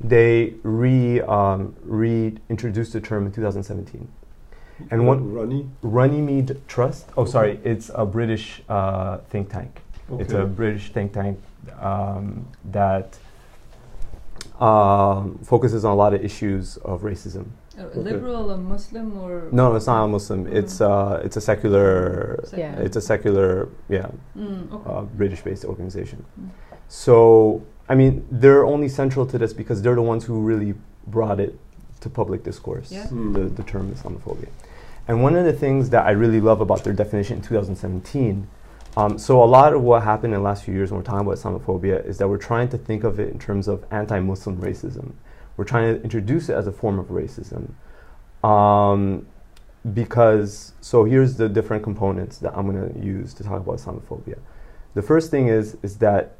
They 0.00 0.54
re 0.62 1.20
um, 1.22 1.74
reintroduced 1.84 2.92
the 2.92 3.00
term 3.00 3.26
in 3.26 3.32
2017. 3.32 4.08
And 4.90 5.06
what 5.06 5.16
Runny. 5.16 5.68
Runnymede 5.82 6.60
Trust? 6.66 7.08
Oh, 7.16 7.24
sorry, 7.24 7.60
it's 7.64 7.90
a 7.94 8.04
British 8.04 8.62
uh, 8.68 9.18
think 9.30 9.50
tank. 9.50 9.80
It's 10.18 10.32
a 10.32 10.44
British 10.44 10.92
think 10.92 11.12
tank 11.12 11.38
um, 11.80 12.46
that 12.72 13.16
um, 14.60 15.38
focuses 15.42 15.84
on 15.84 15.92
a 15.92 15.94
lot 15.94 16.14
of 16.14 16.24
issues 16.24 16.76
of 16.78 17.02
racism. 17.02 17.46
A 17.78 17.98
liberal 17.98 18.52
or 18.52 18.56
Muslim 18.56 19.18
or 19.18 19.48
No, 19.50 19.74
it's 19.74 19.86
not 19.86 20.04
a 20.04 20.08
Muslim. 20.08 20.46
It's 20.46 20.80
uh, 20.80 21.20
it's 21.24 21.36
a 21.36 21.40
secular. 21.40 22.44
Yeah. 22.56 22.76
It's 22.76 22.96
a 22.96 23.00
secular, 23.00 23.68
yeah, 23.88 24.08
Mm, 24.36 24.72
okay. 24.72 24.90
uh, 24.90 25.02
British-based 25.02 25.64
organization. 25.64 26.24
Mm. 26.40 26.50
So, 26.88 27.64
I 27.88 27.96
mean, 27.96 28.26
they're 28.30 28.64
only 28.64 28.88
central 28.88 29.26
to 29.26 29.38
this 29.38 29.52
because 29.52 29.82
they're 29.82 29.96
the 29.96 30.02
ones 30.02 30.24
who 30.24 30.40
really 30.40 30.74
brought 31.08 31.40
it 31.40 31.58
to 32.04 32.10
public 32.10 32.44
discourse. 32.44 32.92
Yeah. 32.92 33.06
Mm. 33.06 33.34
The, 33.34 33.62
the 33.62 33.62
term 33.64 33.92
Islamophobia. 33.92 34.48
And 35.08 35.22
one 35.22 35.34
of 35.34 35.44
the 35.44 35.52
things 35.52 35.90
that 35.90 36.06
I 36.06 36.12
really 36.12 36.40
love 36.40 36.60
about 36.60 36.84
their 36.84 36.92
definition 36.92 37.38
in 37.38 37.42
2017. 37.42 38.46
Um, 38.96 39.18
so 39.18 39.42
a 39.42 39.44
lot 39.44 39.74
of 39.74 39.82
what 39.82 40.02
happened 40.02 40.32
in 40.32 40.40
the 40.40 40.44
last 40.44 40.64
few 40.64 40.72
years 40.72 40.90
when 40.90 40.98
we're 41.00 41.04
talking 41.04 41.26
about 41.26 41.36
Islamophobia 41.36 42.06
is 42.06 42.18
that 42.18 42.28
we're 42.28 42.38
trying 42.38 42.68
to 42.68 42.78
think 42.78 43.04
of 43.04 43.18
it 43.18 43.30
in 43.30 43.38
terms 43.38 43.68
of 43.68 43.84
anti-Muslim 43.90 44.58
racism. 44.58 45.12
We're 45.56 45.64
trying 45.64 45.96
to 45.96 46.02
introduce 46.02 46.48
it 46.48 46.54
as 46.54 46.66
a 46.66 46.72
form 46.72 46.98
of 46.98 47.06
racism. 47.06 47.72
Um, 48.48 49.26
because, 49.92 50.72
so 50.80 51.04
here's 51.04 51.36
the 51.36 51.48
different 51.48 51.82
components 51.82 52.38
that 52.38 52.56
I'm 52.56 52.70
going 52.70 52.94
to 52.94 53.00
use 53.04 53.34
to 53.34 53.44
talk 53.44 53.60
about 53.60 53.76
Islamophobia. 53.76 54.38
The 54.94 55.02
first 55.02 55.30
thing 55.30 55.48
is, 55.48 55.76
is 55.82 55.98
that 55.98 56.36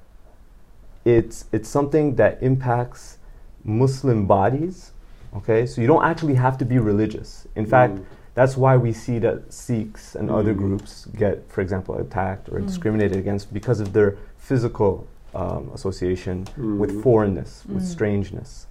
it's, 1.05 1.47
it's 1.53 1.69
something 1.69 2.17
that 2.17 2.43
impacts 2.43 3.19
Muslim 3.65 4.27
bodies, 4.27 4.93
okay? 5.37 5.67
So 5.67 5.81
you 5.81 5.87
don't 5.87 6.05
actually 6.05 6.35
have 6.35 6.57
to 6.59 6.65
be 6.65 6.79
religious. 6.79 7.47
In 7.57 7.67
fact, 7.67 7.95
Mm. 7.95 8.05
that's 8.35 8.57
why 8.57 8.77
we 8.77 8.93
see 8.93 9.19
that 9.21 9.53
Sikhs 9.53 10.15
and 10.15 10.31
other 10.31 10.55
Mm. 10.55 10.59
groups 10.59 11.07
get, 11.17 11.45
for 11.49 11.61
example, 11.61 11.95
attacked 11.97 12.49
or 12.49 12.59
Mm. 12.61 12.67
discriminated 12.67 13.19
against 13.19 13.53
because 13.53 13.81
of 13.81 13.93
their 13.93 14.17
physical 14.37 15.07
um, 15.37 15.69
association 15.75 16.45
Mm. 16.57 16.79
with 16.79 17.03
foreignness, 17.03 17.65
with 17.67 17.83
Mm. 17.83 17.87
strangeness. 17.87 18.69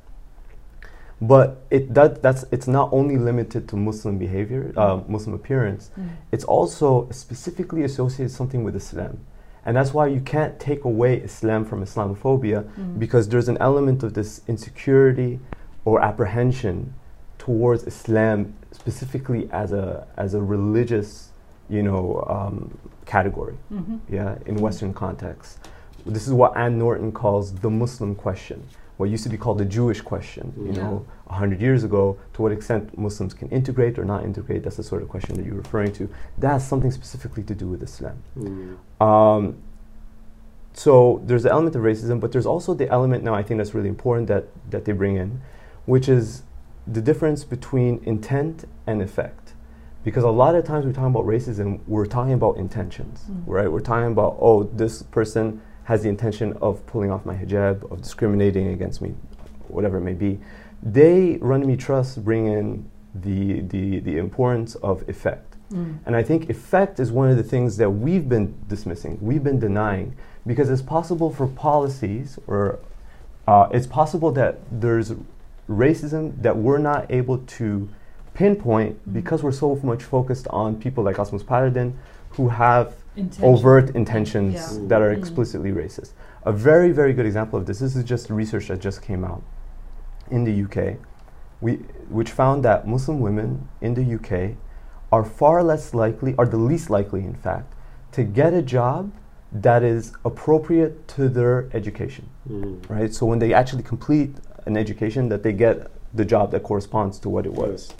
But 1.21 1.47
it 1.69 1.93
that 1.93 2.21
that's 2.21 2.45
it's 2.51 2.67
not 2.67 2.87
only 2.91 3.17
limited 3.17 3.67
to 3.69 3.75
Muslim 3.75 4.17
behavior, 4.17 4.71
uh, 4.77 4.99
Muslim 5.07 5.33
appearance. 5.35 5.91
Mm. 5.99 6.07
It's 6.31 6.43
also 6.45 7.07
specifically 7.11 7.83
associated 7.83 8.31
something 8.31 8.63
with 8.63 8.75
Islam, 8.75 9.17
And 9.65 9.77
that's 9.77 9.93
why 9.93 10.07
you 10.07 10.19
can't 10.19 10.59
take 10.59 10.83
away 10.83 11.13
Islam 11.29 11.63
from 11.63 11.81
Islamophobia 11.83 12.63
Mm. 12.63 12.99
because 12.99 13.29
there's 13.29 13.47
an 13.47 13.57
element 13.61 14.03
of 14.03 14.13
this 14.13 14.41
insecurity 14.47 15.39
or 15.85 16.01
apprehension 16.01 16.93
towards 17.37 17.83
Islam 17.83 18.53
specifically 18.71 19.49
as 19.51 19.71
a 19.71 20.07
as 20.17 20.33
a 20.33 20.41
religious, 20.41 21.29
you 21.69 21.83
know, 21.83 22.25
um, 22.29 22.77
category. 23.05 23.57
Mhm. 23.71 23.99
Yeah, 24.09 24.35
in 24.45 24.55
Western 24.55 24.93
context, 24.93 25.59
this 26.05 26.27
is 26.27 26.33
what 26.33 26.55
Anne 26.57 26.77
Norton 26.79 27.11
calls 27.11 27.53
the 27.53 27.69
Muslim 27.69 28.15
question. 28.15 28.63
What 28.97 29.09
used 29.09 29.23
to 29.23 29.29
be 29.29 29.37
called 29.37 29.57
the 29.57 29.65
Jewish 29.65 30.01
question. 30.01 30.53
You 30.57 30.71
Yeah. 30.71 30.83
know, 30.83 31.05
a 31.27 31.33
hundred 31.33 31.59
years 31.61 31.83
ago, 31.83 32.17
to 32.33 32.41
what 32.43 32.51
extent 32.51 32.97
Muslims 32.97 33.33
can 33.33 33.49
integrate 33.49 33.97
or 33.99 34.05
not 34.05 34.23
integrate. 34.23 34.63
That's 34.63 34.77
the 34.77 34.83
sort 34.83 35.01
of 35.01 35.09
question 35.09 35.35
that 35.35 35.45
you're 35.45 35.55
referring 35.65 35.91
to. 35.93 36.07
That 36.37 36.51
has 36.53 36.67
something 36.67 36.91
specifically 36.91 37.43
to 37.43 37.55
do 37.55 37.67
with 37.67 37.81
Islam. 37.83 38.17
Um, 39.01 39.55
so 40.73 41.21
there's 41.25 41.43
the 41.43 41.51
element 41.51 41.75
of 41.75 41.81
racism, 41.81 42.19
but 42.19 42.31
there's 42.31 42.45
also 42.45 42.73
the 42.73 42.89
element 42.89 43.23
now 43.23 43.33
I 43.33 43.43
think 43.43 43.57
that's 43.59 43.73
really 43.75 43.89
important 43.89 44.27
that, 44.27 44.45
that 44.69 44.85
they 44.85 44.91
bring 44.91 45.15
in, 45.17 45.41
which 45.85 46.07
is 46.09 46.43
the 46.87 47.01
difference 47.01 47.43
between 47.43 48.01
intent 48.03 48.65
and 48.85 49.01
effect. 49.01 49.53
Because 50.03 50.23
a 50.23 50.29
lot 50.29 50.53
of 50.55 50.65
times 50.65 50.85
we're 50.85 50.91
talking 50.91 51.11
about 51.11 51.25
racism, 51.25 51.79
we're 51.87 52.05
talking 52.05 52.33
about 52.33 52.57
intentions, 52.57 53.25
Mm. 53.29 53.43
right? 53.45 53.71
We're 53.71 53.79
talking 53.79 54.11
about, 54.11 54.37
oh, 54.39 54.63
this 54.63 55.03
person 55.03 55.61
has 55.85 56.03
the 56.03 56.09
intention 56.09 56.53
of 56.61 56.85
pulling 56.87 57.09
off 57.11 57.25
my 57.25 57.35
hijab, 57.35 57.89
of 57.91 58.01
discriminating 58.01 58.67
against 58.67 59.01
me, 59.01 59.15
whatever 59.69 59.97
it 59.97 60.01
may 60.01 60.13
be. 60.13 60.39
They, 60.81 61.37
Runnymede 61.41 61.79
Trust, 61.79 62.23
bring 62.23 62.47
in 62.47 62.89
the, 63.15 63.61
the, 63.61 63.99
the 63.99 64.17
importance 64.17 64.75
of 64.75 65.07
effect. 65.07 65.55
Mm. 65.71 65.99
And 66.05 66.15
I 66.15 66.23
think 66.23 66.49
effect 66.49 66.99
is 66.99 67.11
one 67.11 67.29
of 67.29 67.37
the 67.37 67.43
things 67.43 67.77
that 67.77 67.89
we've 67.89 68.27
been 68.27 68.55
dismissing, 68.67 69.17
we've 69.21 69.43
been 69.43 69.59
denying, 69.59 70.15
because 70.45 70.69
it's 70.69 70.81
possible 70.81 71.29
for 71.31 71.47
policies, 71.47 72.37
or 72.47 72.79
uh, 73.47 73.69
it's 73.71 73.87
possible 73.87 74.31
that 74.31 74.59
there's 74.69 75.13
racism 75.77 76.41
that 76.41 76.57
we're 76.57 76.77
not 76.77 77.05
able 77.11 77.37
to 77.37 77.89
pinpoint 78.33 78.95
Mhm. 79.07 79.13
because 79.13 79.43
we're 79.43 79.51
so 79.51 79.79
much 79.83 80.03
focused 80.03 80.47
on 80.49 80.75
people 80.75 81.03
like 81.03 81.17
Rasmus 81.17 81.43
Paludan 81.43 81.93
who 82.31 82.49
have 82.49 82.95
Intention. 83.15 83.45
overt 83.45 83.95
intentions 83.95 84.53
Yeah. 84.79 84.87
that 84.87 85.01
are 85.01 85.11
Mm. 85.13 85.17
explicitly 85.19 85.71
racist. 85.71 86.11
A 86.45 86.51
very, 86.51 86.91
very 86.91 87.13
good 87.13 87.25
example 87.25 87.59
of 87.59 87.65
this, 87.67 87.79
this 87.79 87.95
is 87.95 88.03
just 88.03 88.29
research 88.29 88.67
that 88.69 88.79
just 88.79 89.01
came 89.01 89.23
out 89.23 89.43
in 90.31 90.43
the 90.45 90.51
UK, 90.51 90.97
we, 91.61 91.73
which 92.09 92.31
found 92.31 92.63
that 92.65 92.87
Muslim 92.87 93.19
women 93.19 93.67
in 93.81 93.93
the 93.93 94.03
UK 94.03 94.57
are 95.11 95.23
far 95.23 95.61
less 95.63 95.93
likely, 95.93 96.33
are 96.39 96.47
the 96.47 96.57
least 96.57 96.89
likely, 96.89 97.23
in 97.23 97.35
fact, 97.35 97.73
to 98.13 98.23
get 98.23 98.51
a 98.53 98.61
job 98.63 99.11
that 99.51 99.83
is 99.83 100.13
appropriate 100.25 101.07
to 101.07 101.29
their 101.29 101.67
education, 101.73 102.25
right? 102.89 103.13
So 103.13 103.27
when 103.27 103.37
they 103.37 103.53
actually 103.53 103.83
complete 103.83 104.35
an 104.65 104.77
education, 104.77 105.29
that 105.29 105.43
they 105.43 105.53
get 105.53 105.91
the 106.13 106.25
job 106.25 106.51
that 106.51 106.63
corresponds 106.63 107.19
to 107.19 107.29
what 107.29 107.45
it 107.45 107.53
was. 107.53 107.93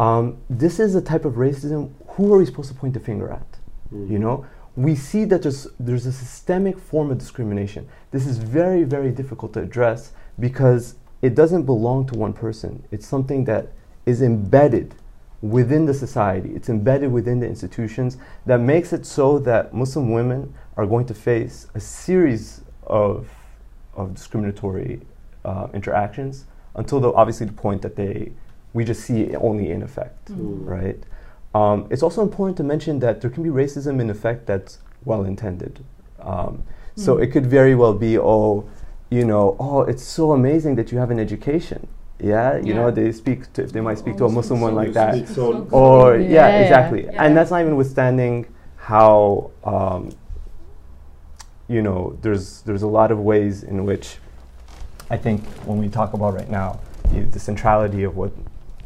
Um, 0.00 0.38
this 0.50 0.80
is 0.80 0.94
a 0.94 1.00
type 1.02 1.24
of 1.24 1.34
racism. 1.34 1.92
Who 2.08 2.32
are 2.34 2.38
we 2.38 2.46
supposed 2.46 2.68
to 2.68 2.74
point 2.74 2.94
the 2.94 3.00
finger 3.00 3.30
at? 3.30 3.58
You 3.92 4.18
know, 4.18 4.46
we 4.76 4.96
see 4.96 5.24
that 5.26 5.42
there's 5.42 5.68
there's 5.78 6.06
a 6.06 6.12
systemic 6.12 6.78
form 6.78 7.10
of 7.10 7.18
discrimination. 7.18 7.88
This 8.10 8.26
is 8.26 8.38
very 8.38 8.82
very 8.82 9.12
difficult 9.12 9.52
to 9.54 9.60
address 9.60 10.12
because 10.40 10.96
it 11.22 11.34
doesn't 11.34 11.64
belong 11.64 12.06
to 12.08 12.18
one 12.18 12.32
person. 12.32 12.84
It's 12.90 13.06
something 13.06 13.44
that 13.44 13.68
is 14.04 14.20
embedded 14.20 14.94
within 15.40 15.86
the 15.86 15.94
society. 15.94 16.50
It's 16.54 16.68
embedded 16.68 17.12
within 17.12 17.38
the 17.38 17.46
institutions 17.46 18.16
that 18.46 18.60
makes 18.60 18.92
it 18.92 19.06
so 19.06 19.38
that 19.40 19.74
Muslim 19.74 20.12
women 20.12 20.54
are 20.76 20.86
going 20.86 21.06
to 21.06 21.14
face 21.14 21.68
a 21.74 21.80
series 21.80 22.62
of 22.86 23.28
of 23.94 24.14
discriminatory 24.14 25.00
uh, 25.44 25.68
interactions 25.74 26.44
until 26.74 27.00
the 27.00 27.12
obviously 27.12 27.46
the 27.46 27.52
point 27.52 27.82
that 27.82 27.96
they 27.96 28.32
we 28.72 28.84
just 28.84 29.02
see 29.04 29.22
it 29.22 29.36
only 29.36 29.70
in 29.70 29.82
effect, 29.82 30.32
Mm. 30.32 30.66
right? 30.66 30.98
Um, 31.54 31.86
it's 31.90 32.02
also 32.02 32.22
important 32.22 32.56
to 32.56 32.64
mention 32.64 32.98
that 33.00 33.20
there 33.20 33.30
can 33.30 33.42
be 33.44 33.50
racism 33.50 34.00
in 34.00 34.10
effect 34.10 34.46
that's 34.46 34.78
well 35.04 35.22
intended. 35.24 35.84
Um, 36.20 36.62
so 36.96 37.16
Mm. 37.16 37.22
it 37.22 37.26
could 37.32 37.46
very 37.46 37.74
well 37.76 37.94
be, 37.94 38.18
oh, 38.18 38.64
you 39.10 39.24
know, 39.24 39.54
oh, 39.60 39.82
it's 39.82 40.02
so 40.02 40.32
amazing 40.32 40.74
that 40.76 40.90
you 40.90 40.98
have 40.98 41.12
an 41.12 41.20
education. 41.20 41.86
Yeah, 42.18 42.56
you 42.56 42.74
know, 42.74 42.90
they 42.90 43.12
speak 43.12 43.52
to, 43.54 43.62
if 43.62 43.70
they 43.72 43.80
might 43.80 43.98
speak 43.98 44.16
to 44.16 44.24
a 44.24 44.26
Oh, 44.26 44.30
so- 44.30 44.34
Muslim 44.34 44.60
one 44.60 44.74
like 44.74 44.92
that, 44.94 45.28
so 45.28 45.66
or 45.70 46.16
Yeah, 46.16 46.20
yeah, 46.20 46.48
yeah. 46.48 46.58
exactly 46.62 47.04
Yeah. 47.04 47.22
and 47.24 47.36
that's 47.36 47.50
not 47.52 47.60
even 47.60 47.76
withstanding 47.76 48.46
how 48.76 49.50
um, 49.64 50.10
you 51.68 51.80
know 51.82 52.16
there's 52.22 52.62
there's 52.62 52.82
a 52.82 52.86
lot 52.88 53.10
of 53.10 53.18
ways 53.20 53.62
in 53.62 53.84
which 53.84 54.18
i 55.10 55.16
think 55.16 55.44
when 55.66 55.78
we 55.78 55.88
talk 55.88 56.12
about 56.14 56.34
right 56.34 56.50
now 56.50 56.78
the, 57.12 57.20
the 57.20 57.38
centrality 57.38 58.02
of 58.04 58.16
what 58.16 58.32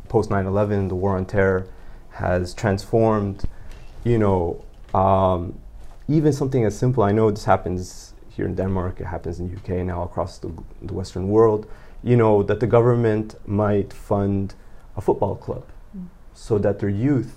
post 0.09 0.31
9-11 0.31 0.89
the 0.89 0.95
war 0.95 1.17
on 1.17 1.25
terror 1.25 1.67
has 2.11 2.55
transformed 2.55 3.45
you 4.05 4.19
know 4.19 4.63
um, 4.95 5.59
even 6.09 6.33
something 6.33 6.65
as 6.65 6.77
simple 6.77 7.03
i 7.05 7.13
know 7.13 7.31
this 7.31 7.45
happens 7.45 8.15
here 8.31 8.47
in 8.47 8.55
denmark 8.55 9.01
it 9.01 9.05
happens 9.07 9.39
in 9.41 9.51
the 9.51 9.57
uk 9.57 9.69
now 9.87 10.03
across 10.03 10.39
the, 10.39 10.51
the 10.83 10.93
western 10.95 11.29
world 11.29 11.67
you 12.03 12.17
know 12.17 12.43
that 12.43 12.61
the 12.61 12.67
government 12.67 13.35
might 13.47 13.93
fund 13.93 14.55
a 14.97 15.01
football 15.01 15.37
club 15.37 15.65
Mm. 15.97 16.07
so 16.35 16.59
that 16.59 16.79
their 16.81 16.91
youth, 16.91 17.35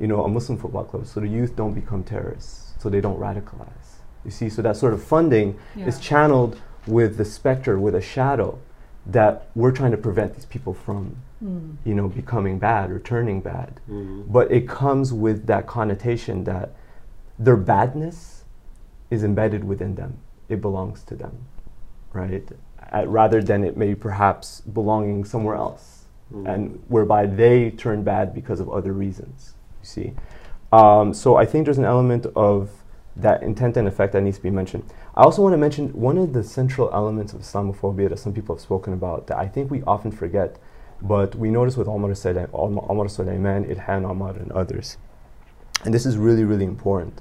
you 0.00 0.08
know, 0.08 0.24
a 0.24 0.28
Muslim 0.28 0.58
football 0.58 0.82
club, 0.82 1.06
so 1.06 1.20
the 1.20 1.28
youth 1.28 1.54
don't 1.54 1.74
become 1.74 2.02
terrorists, 2.02 2.72
so 2.80 2.90
they 2.90 3.00
don't 3.00 3.20
radicalize. 3.20 3.88
You 4.24 4.32
see, 4.32 4.48
so 4.48 4.62
that 4.62 4.76
sort 4.76 4.92
of 4.94 5.00
funding 5.00 5.56
Yeah. 5.76 5.86
is 5.86 6.00
channeled 6.00 6.56
with 6.86 7.16
the 7.16 7.24
specter, 7.24 7.78
with 7.78 7.94
a 7.94 8.00
shadow, 8.00 8.58
that 9.06 9.48
we're 9.54 9.72
trying 9.72 9.90
to 9.90 9.96
prevent 9.98 10.34
these 10.34 10.46
people 10.46 10.72
from, 10.72 11.16
Mm. 11.44 11.76
you 11.84 11.94
know, 11.94 12.08
becoming 12.08 12.58
bad 12.58 12.90
or 12.90 12.98
turning 12.98 13.40
bad. 13.40 13.80
But 14.26 14.50
it 14.50 14.66
comes 14.66 15.12
with 15.12 15.46
that 15.46 15.66
connotation 15.66 16.44
that 16.44 16.70
their 17.38 17.56
badness 17.56 18.44
is 19.10 19.22
embedded 19.24 19.64
within 19.64 19.94
them. 19.96 20.14
It 20.48 20.60
belongs 20.62 21.02
to 21.04 21.14
them, 21.16 21.32
right? 22.12 22.48
Uh, 22.92 23.04
rather 23.06 23.42
than 23.42 23.62
it 23.64 23.76
may 23.76 23.94
perhaps 23.94 24.60
belonging 24.62 25.24
somewhere 25.24 25.56
else 25.56 26.06
and 26.46 26.82
whereby 26.88 27.26
they 27.26 27.70
turn 27.70 28.02
bad 28.02 28.34
because 28.34 28.58
of 28.60 28.68
other 28.70 28.92
reasons. 28.92 29.54
You 29.82 29.86
see, 29.86 30.12
um, 30.72 31.12
so 31.14 31.36
I 31.36 31.44
think 31.44 31.64
there's 31.66 31.78
an 31.78 31.84
element 31.84 32.26
of 32.34 32.70
that 33.16 33.42
intent 33.42 33.76
and 33.76 33.86
effect 33.86 34.12
that 34.14 34.22
needs 34.22 34.38
to 34.38 34.42
be 34.42 34.50
mentioned. 34.50 34.84
I 35.16 35.22
also 35.22 35.42
want 35.42 35.52
to 35.52 35.58
mention 35.58 35.90
one 35.90 36.18
of 36.18 36.32
the 36.32 36.42
central 36.42 36.90
elements 36.92 37.32
of 37.32 37.40
Islamophobia 37.42 38.08
that 38.08 38.18
some 38.18 38.32
people 38.32 38.56
have 38.56 38.62
spoken 38.62 38.92
about 38.92 39.28
that 39.28 39.38
I 39.38 39.46
think 39.46 39.70
we 39.70 39.82
often 39.84 40.10
forget, 40.10 40.58
but 41.00 41.36
we 41.36 41.50
notice 41.50 41.76
with 41.76 41.86
Omar, 41.86 42.10
Sulaim, 42.10 42.48
Omar 42.52 43.08
Suleiman, 43.08 43.64
Ilhan 43.64 44.04
Omar, 44.04 44.32
and 44.32 44.50
others, 44.50 44.96
and 45.84 45.94
this 45.94 46.04
is 46.04 46.16
really 46.16 46.42
really 46.44 46.64
important. 46.64 47.20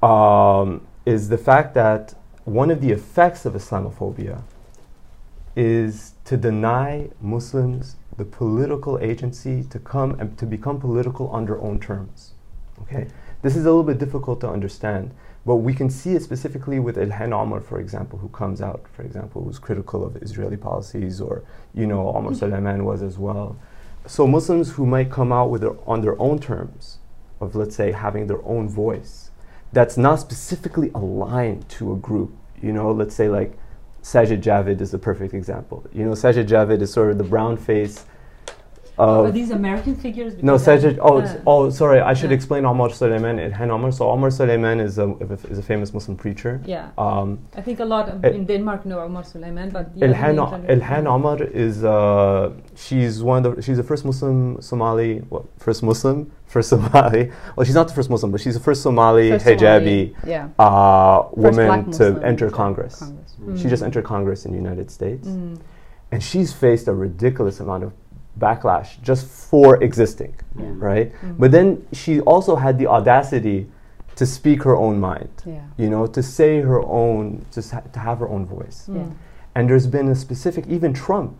Um, 0.00 0.86
is 1.04 1.28
the 1.28 1.38
fact 1.38 1.74
that 1.74 2.14
one 2.44 2.70
of 2.70 2.80
the 2.80 2.92
effects 2.92 3.44
of 3.44 3.54
Islamophobia 3.54 4.42
is 5.56 6.12
to 6.24 6.36
deny 6.36 7.10
Muslims 7.20 7.96
the 8.16 8.24
political 8.24 8.98
agency 9.00 9.64
to 9.64 9.78
come 9.80 10.18
and 10.20 10.38
to 10.38 10.46
become 10.46 10.78
political 10.80 11.28
on 11.28 11.46
their 11.46 11.60
own 11.60 11.80
terms. 11.80 12.34
Okay, 12.82 13.08
this 13.42 13.56
is 13.56 13.64
a 13.64 13.68
little 13.68 13.82
bit 13.82 13.98
difficult 13.98 14.40
to 14.42 14.48
understand, 14.48 15.12
but 15.46 15.56
we 15.56 15.72
can 15.72 15.88
see 15.88 16.12
it 16.12 16.22
specifically 16.22 16.78
with 16.78 16.96
Ilhan 16.96 17.32
Omar, 17.32 17.60
for 17.60 17.80
example, 17.80 18.18
who 18.18 18.28
comes 18.28 18.60
out, 18.60 18.84
for 18.92 19.02
example, 19.02 19.44
who's 19.44 19.58
critical 19.58 20.04
of 20.04 20.16
Israeli 20.16 20.56
policies, 20.56 21.20
or 21.20 21.42
you 21.74 21.86
know, 21.86 22.08
Omar 22.08 22.32
mm-hmm. 22.32 22.34
Suleiman 22.34 22.84
was 22.84 23.02
as 23.02 23.18
well. 23.18 23.56
So 24.06 24.26
Muslims 24.26 24.72
who 24.72 24.86
might 24.86 25.10
come 25.10 25.32
out 25.32 25.50
with 25.50 25.62
their, 25.62 25.76
on 25.86 26.00
their 26.00 26.20
own 26.20 26.38
terms, 26.38 26.98
of 27.40 27.54
let's 27.54 27.76
say 27.76 27.92
having 27.92 28.26
their 28.26 28.44
own 28.44 28.68
voice, 28.68 29.30
that's 29.72 29.96
not 29.96 30.18
specifically 30.20 30.90
aligned 30.94 31.68
to 31.68 31.92
a 31.92 31.96
group. 31.96 32.32
You 32.60 32.72
know, 32.72 32.90
let's 32.90 33.14
say 33.14 33.28
like 33.28 33.52
Sajid 34.02 34.42
Javid 34.42 34.80
is 34.80 34.90
the 34.90 34.98
perfect 34.98 35.34
example. 35.34 35.84
You 35.92 36.04
know, 36.04 36.12
Sajid 36.12 36.46
Javid 36.48 36.80
is 36.80 36.92
sort 36.92 37.10
of 37.10 37.18
the 37.18 37.24
brown 37.24 37.56
face 37.56 38.04
Are 38.98 39.30
these 39.30 39.50
American 39.50 39.94
figures? 39.96 40.32
No, 40.42 40.54
Sajid. 40.56 40.98
Oh, 41.00 41.22
oh, 41.46 41.70
sorry. 41.70 42.00
I 42.00 42.14
should 42.14 42.30
Yeah. 42.30 42.36
explain 42.38 42.64
Omar 42.64 42.90
Suleiman 42.90 43.38
and 43.38 43.54
Ilhan 43.54 43.70
Omar. 43.70 43.90
So 43.92 44.10
Omar 44.10 44.30
Suleiman 44.30 44.80
is 44.80 44.98
a 44.98 45.06
is 45.52 45.58
a 45.58 45.62
famous 45.62 45.94
Muslim 45.94 46.16
preacher. 46.16 46.60
Yeah, 46.66 46.88
Um, 46.98 47.38
I 47.56 47.62
think 47.66 47.80
a 47.80 47.84
lot 47.84 48.08
of, 48.08 48.24
in 48.24 48.44
Denmark 48.46 48.80
know 48.84 49.00
Omar 49.00 49.24
Suleiman, 49.24 49.70
but 49.70 49.84
Ilhan, 50.06 50.36
Ilhan 50.76 51.06
Omar 51.06 51.38
is 51.66 51.84
uh, 51.84 52.50
she's 52.74 53.22
one 53.22 53.44
of 53.46 53.56
the, 53.56 53.62
she's 53.62 53.76
the 53.82 53.88
first 53.92 54.04
Muslim 54.04 54.60
Somali 54.60 55.10
well, 55.30 55.44
first 55.58 55.82
Muslim 55.82 56.18
first 56.46 56.68
Somali 56.74 57.22
well 57.56 57.64
she's 57.66 57.74
not 57.80 57.88
the 57.88 57.94
first 57.94 58.10
Muslim 58.10 58.30
but 58.32 58.40
she's 58.40 58.54
the 58.60 58.64
first 58.68 58.80
Somali 58.82 59.30
First 59.30 59.46
hijabi 59.46 59.98
Somali, 59.98 60.16
yeah. 60.34 60.48
uh, 60.66 61.18
woman 61.44 61.90
to 61.98 62.04
enter 62.30 62.50
Congress. 62.50 62.94
Congress. 62.98 63.60
She 63.60 63.68
just 63.68 63.82
Mm. 63.82 63.86
entered 63.88 64.04
Congress 64.14 64.40
in 64.46 64.50
the 64.54 64.60
United 64.66 64.88
States 64.98 65.26
Mm. 65.28 65.58
and 66.12 66.22
she's 66.22 66.50
faced 66.64 66.86
a 66.88 66.94
ridiculous 67.06 67.60
amount 67.60 67.82
of 67.86 67.92
backlash 68.38 69.00
just 69.02 69.26
for 69.26 69.82
existing 69.82 70.34
Yeah. 70.56 70.64
right 70.90 71.12
Mm. 71.22 71.38
but 71.38 71.50
then 71.50 71.82
she 71.92 72.20
also 72.20 72.56
had 72.56 72.78
the 72.78 72.86
audacity 72.86 73.66
to 74.16 74.26
speak 74.26 74.62
her 74.64 74.76
own 74.76 74.98
mind, 74.98 75.30
Yeah. 75.46 75.60
you 75.76 75.88
know, 75.88 76.06
to 76.06 76.22
say 76.22 76.60
her 76.60 76.80
own, 76.82 77.44
just 77.52 77.70
ha- 77.70 77.82
to 77.92 78.00
have 78.00 78.18
her 78.18 78.28
own 78.28 78.44
voice. 78.46 78.88
Yeah. 78.92 79.04
And 79.54 79.70
there's 79.70 79.86
been 79.86 80.08
a 80.08 80.14
specific, 80.16 80.66
even 80.66 80.92
Trump, 80.92 81.36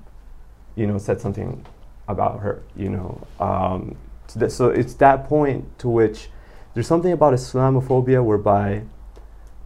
you 0.77 0.87
know, 0.87 0.97
said 0.99 1.21
something 1.21 1.65
about 2.07 2.39
her, 2.41 2.63
you 2.77 2.89
know. 2.89 3.19
Um, 3.41 3.97
so, 4.29 4.39
that, 4.41 4.53
so 4.53 4.69
it's 4.69 4.95
that 4.95 5.29
point 5.29 5.65
to 5.81 5.89
which 5.89 6.31
there's 6.75 6.87
something 6.87 7.11
about 7.13 7.35
Islamophobia 7.35 8.23
whereby 8.23 8.83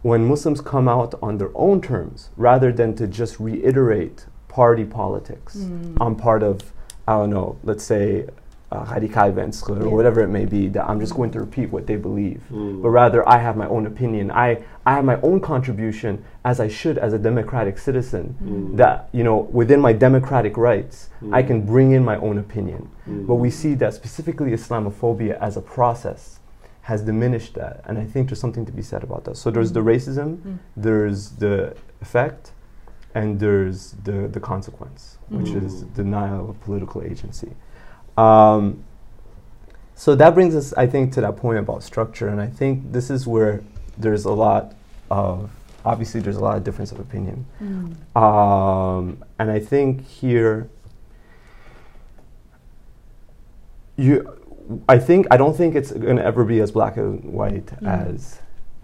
when 0.01 0.25
Muslims 0.25 0.59
come 0.59 0.87
out 0.89 1.13
on 1.21 1.37
their 1.37 1.51
own 1.53 1.81
terms, 1.81 2.29
rather 2.35 2.71
than 2.71 2.95
to 2.95 3.05
just 3.07 3.39
reiterate 3.39 4.25
party 4.47 4.85
politics, 4.85 5.55
Mm. 5.57 5.97
I'm 6.01 6.15
part 6.15 6.41
of, 6.41 6.72
I 7.07 7.13
don't 7.13 7.29
know, 7.29 7.57
let's 7.63 7.83
say, 7.83 8.27
uh, 8.71 8.85
Radikal 8.85 9.31
Venstre 9.33 9.83
or 9.83 9.89
whatever 9.95 10.21
it 10.21 10.29
may 10.29 10.45
be, 10.45 10.67
that 10.69 10.89
I'm 10.89 10.99
just 10.99 11.13
going 11.13 11.29
to 11.31 11.39
repeat 11.39 11.69
what 11.71 11.85
they 11.85 11.95
believe. 11.95 12.41
Mm. 12.51 12.81
But 12.81 12.89
rather, 12.89 13.27
I 13.29 13.37
have 13.37 13.55
my 13.55 13.67
own 13.67 13.85
opinion. 13.85 14.31
I, 14.31 14.63
I 14.85 14.93
have 14.95 15.05
my 15.05 15.19
own 15.21 15.39
contribution, 15.41 16.23
as 16.43 16.59
I 16.59 16.67
should 16.69 16.97
as 16.97 17.13
a 17.13 17.19
democratic 17.19 17.77
citizen, 17.77 18.35
Mm. 18.43 18.77
that, 18.77 19.09
you 19.11 19.23
know, 19.23 19.47
within 19.51 19.79
my 19.79 19.93
democratic 19.93 20.57
rights, 20.57 21.09
I 21.31 21.43
Mm. 21.43 21.47
can 21.47 21.61
bring 21.65 21.91
in 21.91 22.03
my 22.03 22.17
own 22.17 22.39
opinion. 22.39 22.89
Mm. 23.07 23.27
But 23.27 23.35
we 23.35 23.51
see 23.51 23.75
that 23.75 23.93
specifically 23.93 24.51
Islamophobia 24.51 25.37
as 25.39 25.55
a 25.55 25.61
process 25.61 26.39
has 26.81 27.01
diminished 27.03 27.53
that. 27.55 27.81
And 27.85 27.97
I 27.99 28.05
think 28.05 28.27
there's 28.29 28.39
something 28.39 28.65
to 28.65 28.71
be 28.71 28.81
said 28.81 29.03
about 29.03 29.23
that. 29.25 29.37
So 29.37 29.51
there's 29.51 29.71
the 29.71 29.81
racism, 29.83 30.37
Mm. 30.37 30.57
there's 30.75 31.29
the 31.43 31.75
effect, 32.01 32.51
and 33.15 33.39
there's 33.39 33.91
the, 34.03 34.27
the 34.27 34.39
consequence, 34.39 35.19
which 35.33 35.49
is 35.49 35.83
Mm. 35.83 35.93
denial 35.95 36.49
of 36.51 36.61
political 36.61 37.01
agency. 37.01 37.51
Um, 38.17 38.83
so 39.95 40.15
that 40.15 40.33
brings 40.33 40.55
us, 40.55 40.73
I 40.73 40.87
think, 40.87 41.13
to 41.13 41.21
that 41.21 41.35
point 41.37 41.59
about 41.59 41.83
structure. 41.83 42.27
And 42.27 42.39
I 42.39 42.47
think 42.47 42.91
this 42.91 43.09
is 43.09 43.25
where 43.27 43.61
there's 43.97 44.25
a 44.25 44.31
lot 44.31 44.73
of, 45.09 45.49
obviously, 45.85 46.19
there's 46.21 46.37
a 46.37 46.43
lot 46.43 46.57
of 46.57 46.63
difference 46.63 46.91
of 46.91 46.99
opinion. 46.99 47.45
Mm. 47.61 48.17
Um, 48.17 49.17
and 49.39 49.51
I 49.51 49.59
think 49.59 50.01
here, 50.05 50.69
you, 53.97 54.27
I 54.89 54.97
think 54.97 55.27
I 55.29 55.37
don't 55.37 55.55
think 55.55 55.75
it's 55.75 55.91
going 55.91 56.17
to 56.17 56.25
ever 56.25 56.43
be 56.43 56.59
as 56.61 56.71
black 56.71 56.97
and 56.97 57.23
white 57.33 57.67
Mm. 57.81 57.87
as, 57.87 58.39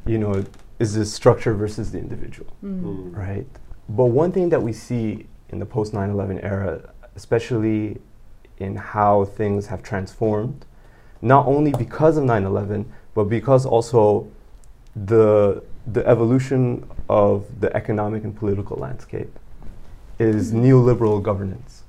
you 0.06 0.18
know, 0.18 0.43
is 0.80 0.93
the 0.93 1.06
structure 1.06 1.54
versus 1.54 1.91
the 1.91 2.00
individual, 2.00 2.52
Mm. 2.64 3.16
right? 3.16 3.47
But 3.88 4.06
one 4.06 4.32
thing 4.32 4.50
that 4.50 4.62
we 4.62 4.74
see 4.74 5.26
in 5.50 5.60
the 5.60 5.66
post 5.66 5.93
9/11 5.93 6.39
era, 6.43 6.82
especially 7.16 8.00
in 8.60 8.76
how 8.76 9.26
things 9.26 9.68
have 9.68 9.82
transformed, 9.82 10.66
not 11.22 11.47
only 11.47 11.72
because 11.72 12.18
of 12.18 12.24
9/11, 12.26 12.86
but 13.14 13.26
because 13.26 13.66
also 13.66 14.28
the 14.95 15.64
the 15.91 16.06
evolution 16.08 16.86
of 17.10 17.45
the 17.62 17.76
economic 17.76 18.24
and 18.24 18.36
political 18.36 18.78
landscape 18.78 19.39
is 20.20 20.52
neoliberal 20.54 21.22
governance. 21.22 21.84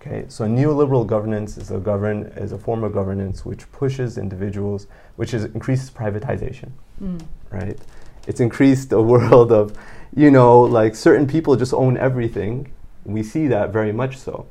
Okay, 0.00 0.24
so 0.28 0.44
neoliberal 0.44 1.06
governance 1.06 1.56
is 1.56 1.70
a 1.70 1.78
govern 1.78 2.24
is 2.36 2.52
a 2.52 2.58
form 2.58 2.84
of 2.84 2.92
governance 2.92 3.44
which 3.44 3.70
pushes 3.72 4.18
individuals, 4.18 4.86
which 5.16 5.32
is 5.32 5.44
increases 5.44 5.90
privatization, 5.90 6.70
Mm. 7.02 7.20
right? 7.50 7.78
It's 8.26 8.40
increased 8.40 8.92
a 8.92 9.00
world 9.12 9.52
of, 9.52 9.72
you 10.14 10.30
know, 10.30 10.60
like 10.60 10.94
certain 10.94 11.26
people 11.26 11.56
just 11.56 11.72
own 11.72 11.96
everything. 11.96 12.70
We 13.04 13.22
see 13.22 13.46
that 13.48 13.70
very 13.72 13.92
much 13.92 14.16
so. 14.16 14.46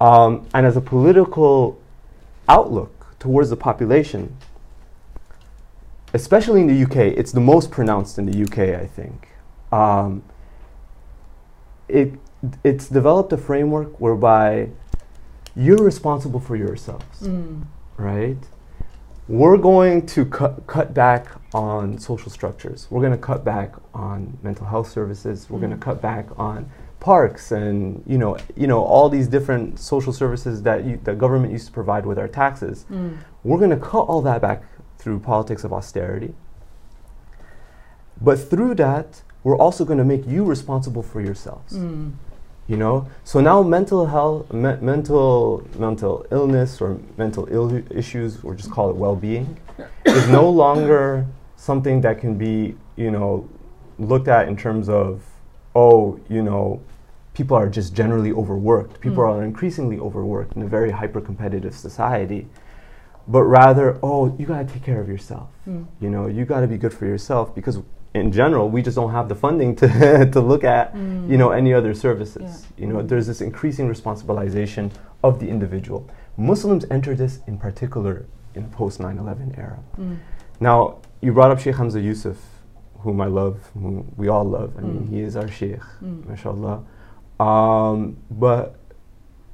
Um, 0.00 0.46
and 0.52 0.66
as 0.66 0.76
a 0.76 0.80
political 0.80 1.80
outlook 2.48 3.14
towards 3.18 3.50
the 3.50 3.56
population, 3.56 4.36
especially 6.12 6.60
in 6.62 6.66
the 6.66 6.82
UK, 6.84 6.96
it's 7.16 7.32
the 7.32 7.40
most 7.40 7.70
pronounced 7.70 8.18
in 8.18 8.26
the 8.26 8.42
UK, 8.42 8.74
I 8.80 8.86
think. 8.86 9.28
Um, 9.70 10.22
it 11.88 12.12
it's 12.64 12.88
developed 12.88 13.32
a 13.32 13.36
framework 13.36 14.00
whereby 14.00 14.68
you're 15.54 15.82
responsible 15.84 16.40
for 16.40 16.56
yourselves, 16.56 17.20
Mm. 17.22 17.62
right? 17.96 18.36
We're 19.28 19.56
going 19.58 20.06
to 20.06 20.24
cut 20.24 20.66
cut 20.66 20.92
back 20.92 21.26
on 21.54 21.98
social 21.98 22.30
structures. 22.30 22.88
We're 22.90 23.00
going 23.00 23.12
to 23.12 23.18
cut 23.18 23.44
back 23.44 23.74
on 23.94 24.36
mental 24.42 24.66
health 24.66 24.90
services. 24.90 25.48
We're 25.48 25.60
going 25.60 25.70
to 25.70 25.76
Mm. 25.76 25.82
cut 25.82 26.02
back 26.02 26.26
on 26.36 26.68
parks 27.02 27.50
and 27.50 28.00
you 28.06 28.16
know 28.16 28.38
you 28.56 28.68
know 28.68 28.80
all 28.80 29.08
these 29.08 29.26
different 29.26 29.76
social 29.76 30.12
services 30.12 30.62
that 30.62 30.84
you, 30.84 31.00
the 31.02 31.14
government 31.14 31.52
used 31.52 31.66
to 31.66 31.72
provide 31.72 32.06
with 32.06 32.16
our 32.16 32.28
taxes. 32.28 32.86
Mm. 32.88 33.18
We're 33.42 33.58
going 33.58 33.70
to 33.70 33.84
cut 33.92 34.02
all 34.02 34.22
that 34.22 34.40
back 34.40 34.62
through 34.98 35.18
politics 35.18 35.64
of 35.64 35.72
austerity. 35.72 36.32
But 38.20 38.38
through 38.38 38.76
that, 38.76 39.22
we're 39.42 39.58
also 39.58 39.84
going 39.84 39.98
to 39.98 40.04
make 40.04 40.24
you 40.28 40.44
responsible 40.44 41.02
for 41.02 41.20
yourselves. 41.20 41.72
Mm. 41.72 42.12
You 42.68 42.76
know, 42.76 43.08
so 43.24 43.40
now 43.40 43.64
mental 43.64 44.06
health, 44.06 44.52
me- 44.52 44.78
mental 44.80 45.66
mental 45.76 46.24
illness 46.30 46.80
or 46.80 47.00
mental 47.16 47.48
Ill- 47.50 47.82
issues, 47.90 48.44
or 48.44 48.54
just 48.54 48.70
call 48.70 48.90
it 48.90 48.96
well-being, 48.96 49.58
is 50.04 50.28
no 50.28 50.48
longer 50.48 51.26
something 51.56 52.00
that 52.02 52.20
can 52.20 52.38
be 52.38 52.76
you 52.94 53.10
know 53.10 53.48
looked 53.98 54.28
at 54.28 54.46
in 54.46 54.56
terms 54.56 54.88
of 54.88 55.22
oh 55.74 56.18
you 56.28 56.42
know 56.42 56.80
people 57.34 57.56
are 57.56 57.68
just 57.68 57.94
generally 57.94 58.32
overworked. 58.32 59.00
People 59.00 59.24
Mm. 59.24 59.28
are 59.34 59.42
increasingly 59.44 59.98
overworked 59.98 60.54
in 60.56 60.62
a 60.62 60.66
very 60.66 60.90
hyper-competitive 60.90 61.74
society, 61.74 62.46
but 63.28 63.42
rather 63.44 63.98
oh 64.02 64.34
you 64.38 64.44
got 64.46 64.66
to 64.66 64.72
take 64.74 64.82
care 64.82 65.00
of 65.00 65.08
yourself. 65.08 65.48
Mm. 65.68 65.86
You 66.00 66.10
know, 66.10 66.26
you 66.26 66.44
got 66.44 66.60
to 66.60 66.66
be 66.66 66.76
good 66.78 66.92
for 66.92 67.06
yourself 67.06 67.54
because 67.54 67.80
in 68.14 68.30
general 68.30 68.68
we 68.68 68.82
just 68.82 68.96
don't 68.96 69.12
have 69.12 69.28
the 69.28 69.34
funding 69.34 69.74
to 69.76 69.86
to 70.34 70.40
look 70.40 70.64
at 70.64 70.94
Mm. 70.94 71.30
you 71.30 71.38
know 71.38 71.50
any 71.50 71.72
other 71.72 71.94
services 71.94 72.42
Yeah. 72.42 72.80
you 72.80 72.86
know 72.92 73.00
there's 73.02 73.26
this 73.26 73.40
increasing 73.40 73.88
responsibilization 73.88 74.90
of 75.22 75.38
the 75.40 75.48
individual 75.48 76.00
muslims 76.36 76.84
enter 76.90 77.14
this 77.14 77.40
in 77.46 77.56
particular 77.56 78.14
in 78.54 78.62
the 78.64 78.68
post 78.68 79.00
9-11 79.00 79.54
era 79.56 79.78
Mm. 79.98 80.16
now 80.60 80.76
you 81.22 81.32
brought 81.32 81.50
up 81.52 81.58
sheikh 81.58 81.76
hamza 81.76 82.00
yusuf 82.00 82.36
whom 83.02 83.18
i 83.26 83.28
love 83.40 83.56
whom 83.72 84.12
we 84.20 84.28
all 84.28 84.44
love 84.44 84.70
i 84.78 84.82
mean 84.82 85.04
Mm. 85.04 85.08
he 85.12 85.20
is 85.28 85.34
our 85.34 85.48
sheikh 85.48 85.80
Mm. 86.04 86.28
mashallah 86.28 86.76
um, 87.42 88.16
but 88.30 88.78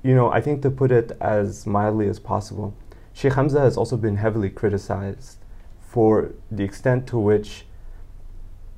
you 0.03 0.15
know 0.15 0.31
i 0.31 0.41
think 0.41 0.63
to 0.63 0.71
put 0.71 0.91
it 0.91 1.09
as 1.21 1.67
mildly 1.67 2.09
as 2.09 2.19
possible 2.19 2.75
sheikh 3.13 3.35
hamza 3.35 3.61
has 3.61 3.77
also 3.77 3.97
been 3.97 4.17
heavily 4.17 4.51
criticized 4.51 5.39
for 5.81 6.35
the 6.51 6.63
extent 6.63 7.07
to 7.07 7.19
which 7.19 7.65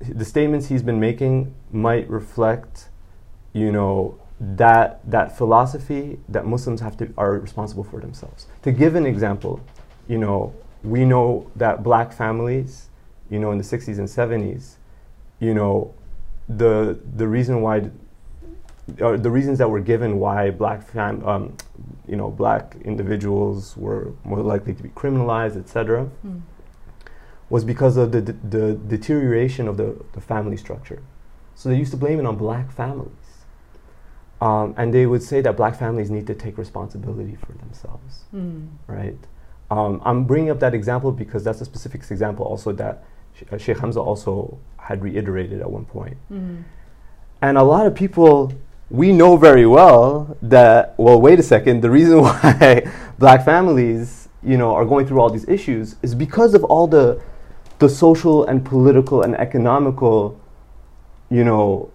the 0.00 0.24
statements 0.24 0.68
he's 0.68 0.82
been 0.82 0.98
making 0.98 1.54
might 1.70 2.08
reflect, 2.08 2.88
you 3.52 3.70
know, 3.70 4.18
that 4.40 5.00
that 5.10 5.36
philosophy 5.36 6.18
that 6.28 6.46
Muslims 6.46 6.80
have 6.80 6.96
to 6.96 7.12
are 7.18 7.32
responsible 7.32 7.84
for 7.84 8.00
themselves. 8.00 8.46
To 8.62 8.72
give 8.72 8.94
an 8.94 9.04
example, 9.04 9.60
you 10.08 10.16
know, 10.16 10.54
we 10.82 11.04
know 11.04 11.50
that 11.56 11.82
black 11.82 12.12
families, 12.12 12.88
you 13.28 13.38
know, 13.38 13.50
in 13.52 13.58
the 13.58 13.64
60s 13.64 13.98
and 13.98 14.08
70s, 14.08 14.76
you 15.40 15.52
know, 15.52 15.94
the 16.48 16.98
the 17.16 17.28
reason 17.28 17.60
why 17.60 17.90
or 19.00 19.16
the 19.18 19.30
reasons 19.30 19.58
that 19.58 19.68
were 19.68 19.80
given 19.80 20.18
why 20.18 20.50
black 20.50 20.82
fam, 20.82 21.26
um, 21.26 21.56
you 22.06 22.16
know, 22.16 22.30
black 22.30 22.76
individuals 22.84 23.76
were 23.76 24.12
more 24.24 24.40
likely 24.40 24.74
to 24.74 24.82
be 24.82 24.88
criminalized, 24.90 25.56
etc 25.56 26.08
Mm. 26.26 26.40
was 27.48 27.64
because 27.64 27.96
of 27.96 28.12
the, 28.12 28.20
the, 28.20 28.32
the 28.56 28.74
deterioration 28.74 29.66
of 29.68 29.76
the, 29.76 29.96
the 30.12 30.20
family 30.20 30.56
structure. 30.56 31.02
So 31.54 31.68
they 31.68 31.76
used 31.76 31.90
to 31.90 31.96
blame 31.96 32.18
it 32.20 32.26
on 32.26 32.36
black 32.36 32.70
families. 32.72 33.12
Um, 34.40 34.74
and 34.78 34.94
they 34.94 35.04
would 35.06 35.22
say 35.22 35.40
that 35.42 35.56
black 35.56 35.76
families 35.76 36.10
need 36.10 36.26
to 36.28 36.34
take 36.34 36.56
responsibility 36.56 37.36
for 37.36 37.52
themselves, 37.52 38.24
Mm. 38.34 38.68
right? 38.86 39.18
Um, 39.70 40.00
I'm 40.04 40.24
bringing 40.24 40.50
up 40.50 40.60
that 40.60 40.74
example 40.74 41.12
because 41.12 41.44
that's 41.44 41.60
a 41.60 41.64
specific 41.64 42.00
example 42.10 42.44
also 42.46 42.72
that 42.72 43.04
Sh- 43.34 43.42
uh, 43.52 43.58
Sheikh 43.58 43.78
Hamza 43.78 44.00
also 44.00 44.58
had 44.78 45.02
reiterated 45.02 45.60
at 45.60 45.70
one 45.70 45.84
point. 45.84 46.16
Mm. 46.32 46.64
And 47.42 47.58
a 47.58 47.62
lot 47.62 47.86
of 47.86 47.94
people, 47.94 48.52
we 48.90 49.12
know 49.12 49.36
very 49.36 49.66
well 49.66 50.36
that, 50.42 50.94
well, 50.98 51.20
wait 51.20 51.38
a 51.38 51.42
second, 51.42 51.80
the 51.80 51.90
reason 51.90 52.20
why 52.22 52.90
black 53.18 53.44
families, 53.44 54.28
you 54.42 54.56
know, 54.56 54.74
are 54.74 54.84
going 54.84 55.06
through 55.06 55.20
all 55.20 55.30
these 55.30 55.48
issues 55.48 55.96
is 56.02 56.14
because 56.14 56.54
of 56.54 56.64
all 56.64 56.86
the, 56.86 57.22
the 57.78 57.88
social 57.88 58.44
and 58.46 58.64
political 58.64 59.22
and 59.22 59.34
economical, 59.36 60.40
you 61.30 61.44
know, 61.44 61.90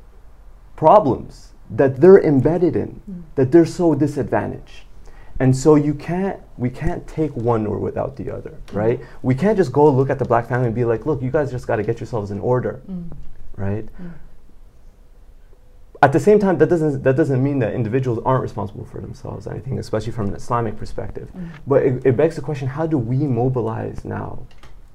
problems 0.76 1.52
that 1.70 2.00
they're 2.00 2.22
embedded 2.22 2.76
in, 2.76 3.02
Mm. 3.10 3.22
that 3.36 3.52
they're 3.52 3.66
so 3.66 3.96
disadvantaged. 3.96 4.84
And 5.40 5.56
so 5.56 5.76
you 5.76 5.94
can't, 5.94 6.40
we 6.58 6.70
can't 6.70 7.06
take 7.08 7.36
one 7.36 7.66
or 7.68 7.78
without 7.78 8.16
the 8.16 8.32
other, 8.32 8.54
right? 8.72 9.02
We 9.22 9.36
can't 9.36 9.58
just 9.58 9.72
go 9.74 9.90
look 9.90 10.10
at 10.10 10.18
the 10.20 10.26
black 10.26 10.48
family 10.48 10.68
and 10.68 10.76
be 10.76 10.86
like, 10.86 11.06
look, 11.06 11.22
you 11.22 11.30
guys 11.30 11.52
just 11.52 11.68
got 11.68 11.76
to 11.78 11.84
get 11.84 12.00
yourselves 12.00 12.32
in 12.32 12.40
order 12.40 12.82
Mm. 12.90 13.10
right? 13.58 13.86
Mm. 16.06 16.08
At 16.08 16.14
the 16.14 16.20
same 16.20 16.40
time, 16.40 16.58
that 16.58 16.70
doesn't 16.70 17.04
that 17.04 17.16
doesn't 17.16 17.44
mean 17.44 17.60
that 17.60 17.74
individuals 17.74 18.20
aren't 18.26 18.44
responsible 18.44 18.86
for 18.86 19.02
themselves. 19.02 19.48
I 19.48 19.60
think, 19.60 19.80
especially 19.80 20.14
from 20.14 20.28
an 20.28 20.36
Islamic 20.36 20.78
perspective. 20.78 21.30
Mm. 21.36 21.50
But 21.68 21.84
it, 21.84 22.06
it 22.06 22.18
begs 22.18 22.36
the 22.36 22.42
question: 22.42 22.68
How 22.68 22.86
do 22.88 22.98
we 22.98 23.18
mobilize 23.18 24.06
now 24.06 24.46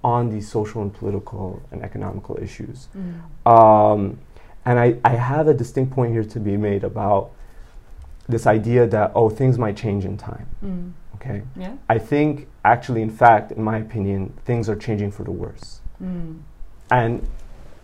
on 0.02 0.30
these 0.30 0.50
social 0.50 0.82
and 0.82 0.92
political 0.92 1.62
and 1.70 1.82
economical 1.82 2.38
issues. 2.40 2.88
Um, 3.44 4.18
and 4.64 4.78
I, 4.78 4.96
I 5.04 5.10
have 5.10 5.48
a 5.48 5.54
distinct 5.54 5.92
point 5.92 6.12
here 6.12 6.24
to 6.24 6.40
be 6.40 6.56
made 6.56 6.84
about 6.84 7.32
this 8.28 8.46
idea 8.46 8.86
that, 8.86 9.12
oh, 9.14 9.28
things 9.28 9.58
might 9.58 9.76
change 9.76 10.04
in 10.04 10.16
time. 10.16 10.46
Mm. 10.64 10.92
Okay. 11.16 11.42
Yeah. 11.56 11.74
I 11.88 11.98
think, 11.98 12.48
actually, 12.64 13.02
in 13.02 13.10
fact, 13.10 13.52
in 13.52 13.62
my 13.62 13.78
opinion, 13.78 14.32
things 14.44 14.68
are 14.68 14.76
changing 14.76 15.10
for 15.10 15.24
the 15.24 15.32
worse. 15.32 15.80
Mm. 16.02 16.40
And 16.90 17.26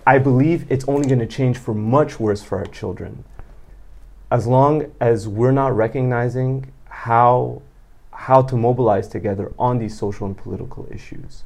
I 0.09 0.19
believe 0.19 0.71
it's 0.71 0.85
only 0.87 1.09
going 1.09 1.19
to 1.19 1.27
change 1.27 1.59
for 1.59 1.75
much 1.75 2.21
worse 2.21 2.41
for 2.41 2.59
our 2.59 2.67
children. 2.67 3.25
As 4.31 4.47
long 4.47 4.93
as 5.01 5.27
we're 5.27 5.51
not 5.51 5.75
recognizing 5.77 6.73
how, 6.89 7.63
how 8.13 8.43
to 8.43 8.57
mobilize 8.57 9.09
together 9.09 9.53
on 9.59 9.79
these 9.79 9.99
social 9.99 10.27
and 10.29 10.37
political 10.37 10.87
issues. 10.93 11.43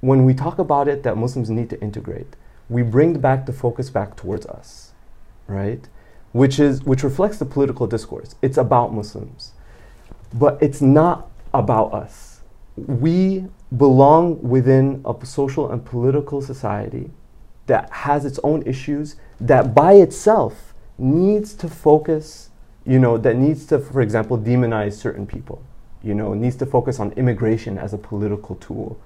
When 0.00 0.24
we 0.24 0.32
talk 0.32 0.58
about 0.58 0.88
it, 0.88 1.02
that 1.02 1.18
Muslims 1.18 1.50
need 1.50 1.68
to 1.68 1.80
integrate, 1.82 2.34
we 2.70 2.82
bring 2.82 3.20
back 3.20 3.44
the 3.44 3.52
focus 3.52 3.90
back 3.90 4.16
towards 4.16 4.46
us, 4.46 4.92
right? 5.46 5.86
Which, 6.32 6.58
is, 6.58 6.82
which 6.84 7.02
reflects 7.02 7.36
the 7.36 7.44
political 7.44 7.86
discourse. 7.86 8.36
It's 8.40 8.56
about 8.56 8.94
Muslims. 8.94 9.52
But 10.32 10.56
it's 10.62 10.80
not 10.80 11.30
about 11.52 11.92
us. 11.92 12.40
We 12.76 13.44
belong 13.76 14.40
within 14.40 15.04
a 15.04 15.26
social 15.26 15.70
and 15.70 15.84
political 15.84 16.40
society 16.40 17.10
that 17.70 17.88
has 17.90 18.24
its 18.24 18.38
own 18.42 18.62
issues 18.66 19.16
that 19.40 19.74
by 19.74 19.92
itself 19.94 20.74
needs 20.98 21.54
to 21.54 21.68
focus, 21.68 22.50
you 22.84 22.98
know, 22.98 23.16
that 23.16 23.36
needs 23.36 23.64
to, 23.66 23.78
for 23.78 24.00
example, 24.00 24.36
demonize 24.36 24.94
certain 24.94 25.26
people, 25.26 25.62
you 26.02 26.14
know, 26.14 26.34
needs 26.34 26.56
to 26.56 26.66
focus 26.66 26.98
on 26.98 27.12
immigration 27.12 27.78
as 27.78 27.94
a 27.94 27.98
political 27.98 28.56
tool 28.56 28.98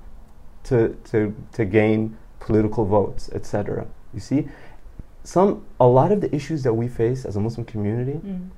to, 0.65 0.97
to, 1.11 1.35
to 1.53 1.65
gain 1.65 2.17
political 2.41 2.85
votes, 2.87 3.29
etc. 3.35 3.87
You 4.15 4.21
see, 4.21 4.49
some, 5.25 5.65
a 5.79 5.87
lot 5.87 6.11
of 6.11 6.21
the 6.23 6.35
issues 6.35 6.63
that 6.63 6.73
we 6.75 6.89
face 6.89 7.25
as 7.25 7.37
a 7.37 7.41
Muslim 7.41 7.65
community 7.67 8.19
Mm. 8.25 8.49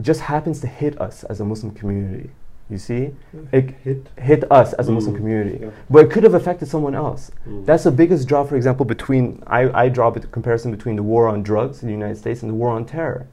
just 0.00 0.20
happens 0.20 0.60
to 0.60 0.66
hit 0.68 1.00
us 1.00 1.24
as 1.24 1.40
a 1.40 1.44
Muslim 1.44 1.72
community. 1.74 2.30
You 2.70 2.76
see, 2.78 3.14
it 3.50 3.70
hit. 3.82 4.06
hit 4.18 4.52
us 4.52 4.74
as 4.74 4.88
a 4.88 4.92
Muslim 4.92 5.14
Mm, 5.14 5.18
community, 5.18 5.58
yeah. 5.62 5.70
but 5.88 6.04
it 6.04 6.10
could 6.10 6.22
have 6.22 6.34
affected 6.34 6.68
someone 6.68 6.94
else. 6.94 7.30
Mm. 7.48 7.64
That's 7.64 7.84
the 7.84 7.90
biggest 7.90 8.28
draw, 8.28 8.44
for 8.44 8.56
example, 8.56 8.84
between 8.84 9.42
I, 9.46 9.84
I 9.84 9.88
draw 9.88 10.08
a 10.08 10.20
comparison 10.20 10.70
between 10.70 10.96
the 10.96 11.02
war 11.02 11.28
on 11.28 11.42
drugs 11.42 11.80
in 11.82 11.88
the 11.88 11.94
United 11.94 12.18
States 12.18 12.42
and 12.42 12.50
the 12.50 12.54
war 12.54 12.70
on 12.70 12.84
terror. 12.84 13.26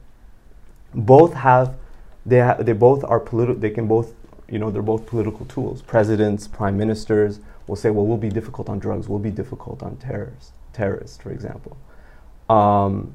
Both 0.94 1.34
have, 1.34 1.76
they 2.24 2.40
ha- 2.40 2.54
they 2.54 2.72
both 2.72 3.04
are 3.04 3.20
political. 3.20 3.60
They 3.60 3.68
can 3.68 3.86
both, 3.86 4.14
you 4.48 4.58
know, 4.58 4.70
they're 4.70 4.80
both 4.80 5.04
political 5.04 5.44
tools. 5.44 5.82
Presidents, 5.82 6.48
prime 6.48 6.78
ministers 6.78 7.40
will 7.66 7.76
say, 7.76 7.90
well, 7.90 8.06
we'll 8.06 8.16
be 8.16 8.30
difficult 8.30 8.70
on 8.70 8.78
drugs. 8.78 9.06
We'll 9.06 9.18
be 9.18 9.30
difficult 9.30 9.82
on 9.82 9.96
terrorists, 9.96 10.52
terrorists, 10.72 11.18
for 11.18 11.30
example. 11.30 11.76
Um, 12.48 13.12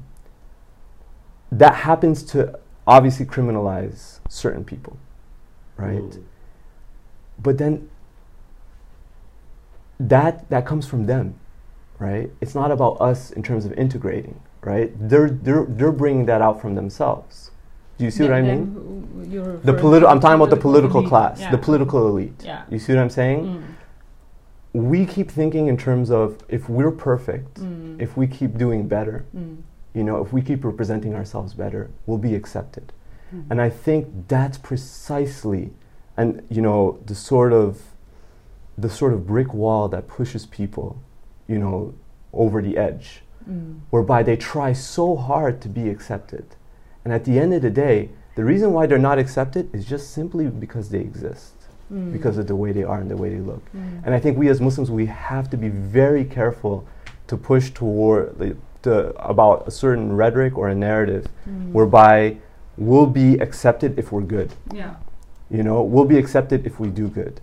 that 1.50 1.74
happens 1.74 2.22
to 2.24 2.58
obviously 2.86 3.26
criminalize 3.26 4.20
certain 4.28 4.64
people, 4.64 4.96
right? 5.82 6.10
Mm. 6.18 6.22
but 7.42 7.58
then 7.58 7.88
that 10.00 10.48
that 10.50 10.66
comes 10.66 10.86
from 10.86 11.06
them 11.06 11.34
right 11.98 12.30
it's 12.40 12.54
not 12.54 12.70
about 12.70 12.94
us 13.00 13.30
in 13.32 13.42
terms 13.42 13.64
of 13.64 13.72
integrating 13.74 14.40
right 14.62 14.92
they're 15.08 15.30
they're, 15.30 15.64
they're 15.68 15.92
bringing 15.92 16.26
that 16.26 16.42
out 16.42 16.60
from 16.60 16.74
themselves 16.74 17.50
do 17.98 18.04
you 18.04 18.10
see 18.10 18.22
what 18.24 18.32
i 18.32 18.42
mean 18.42 18.74
the 19.64 19.72
politi- 19.72 20.08
i'm 20.10 20.18
talking 20.20 20.34
about 20.40 20.50
the 20.50 20.56
political 20.68 21.06
class 21.06 21.40
the 21.50 21.58
political 21.58 22.08
elite 22.08 22.42
Yeah. 22.44 22.62
you 22.70 22.78
see 22.78 22.92
what 22.94 23.00
i'm 23.02 23.10
saying 23.10 23.40
Mm. 23.44 24.82
we 24.90 25.04
keep 25.06 25.30
thinking 25.30 25.68
in 25.68 25.76
terms 25.76 26.10
of 26.10 26.26
if 26.48 26.68
we're 26.68 26.90
perfect 26.90 27.60
Mm. 27.60 28.00
if 28.00 28.16
we 28.16 28.26
keep 28.26 28.56
doing 28.58 28.88
better 28.88 29.24
Mm. 29.36 29.58
you 29.94 30.02
know 30.02 30.16
if 30.24 30.32
we 30.32 30.40
keep 30.42 30.64
representing 30.64 31.14
ourselves 31.14 31.54
better 31.54 31.90
we'll 32.06 32.18
be 32.30 32.34
accepted 32.34 32.92
Mhm. 33.34 33.44
and 33.50 33.60
I 33.60 33.70
think 33.70 34.06
that's 34.28 34.58
precisely, 34.58 35.70
and 36.16 36.42
you 36.50 36.62
know, 36.62 36.98
the 37.06 37.14
sort 37.14 37.52
of, 37.52 37.80
the 38.78 38.88
sort 38.90 39.12
of 39.12 39.26
brick 39.26 39.52
wall 39.54 39.88
that 39.88 40.06
pushes 40.08 40.46
people, 40.46 40.96
you 41.48 41.58
know, 41.58 41.94
over 42.32 42.62
the 42.62 42.76
edge, 42.76 43.22
Mm. 43.48 43.80
whereby 43.90 44.22
they 44.22 44.36
try 44.36 44.72
so 44.72 45.16
hard 45.16 45.60
to 45.62 45.68
be 45.68 45.88
accepted, 45.90 46.44
and 47.04 47.12
at 47.12 47.24
the 47.24 47.38
end 47.38 47.52
of 47.54 47.62
the 47.62 47.70
day, 47.70 48.10
the 48.36 48.44
reason 48.44 48.72
why 48.72 48.86
they're 48.86 48.98
not 49.10 49.18
accepted 49.18 49.68
is 49.74 49.84
just 49.84 50.10
simply 50.10 50.46
because 50.46 50.88
they 50.90 51.00
exist, 51.00 51.54
Mm. 51.92 52.12
because 52.12 52.38
of 52.38 52.46
the 52.46 52.56
way 52.56 52.72
they 52.72 52.84
are 52.84 53.00
and 53.00 53.10
the 53.10 53.16
way 53.16 53.28
they 53.30 53.40
look. 53.40 53.62
Mm. 53.74 54.02
And 54.04 54.14
I 54.14 54.20
think 54.20 54.38
we 54.38 54.48
as 54.48 54.60
Muslims 54.60 54.90
we 54.90 55.06
have 55.06 55.50
to 55.50 55.56
be 55.56 55.68
very 55.68 56.24
careful 56.24 56.84
to 57.26 57.36
push 57.36 57.70
toward 57.72 58.38
the, 58.38 58.56
the, 58.82 59.12
about 59.22 59.66
a 59.66 59.70
certain 59.70 60.16
rhetoric 60.16 60.56
or 60.56 60.68
a 60.68 60.74
narrative 60.74 61.26
Mm. 61.48 61.72
whereby 61.72 62.36
we'll 62.86 63.06
be 63.06 63.34
accepted 63.38 63.98
if 63.98 64.12
we're 64.12 64.22
good. 64.22 64.52
Yeah. 64.72 64.96
You 65.50 65.62
know, 65.62 65.82
we'll 65.82 66.04
be 66.04 66.18
accepted 66.18 66.66
if 66.66 66.80
we 66.80 66.88
do 66.88 67.08
good. 67.08 67.40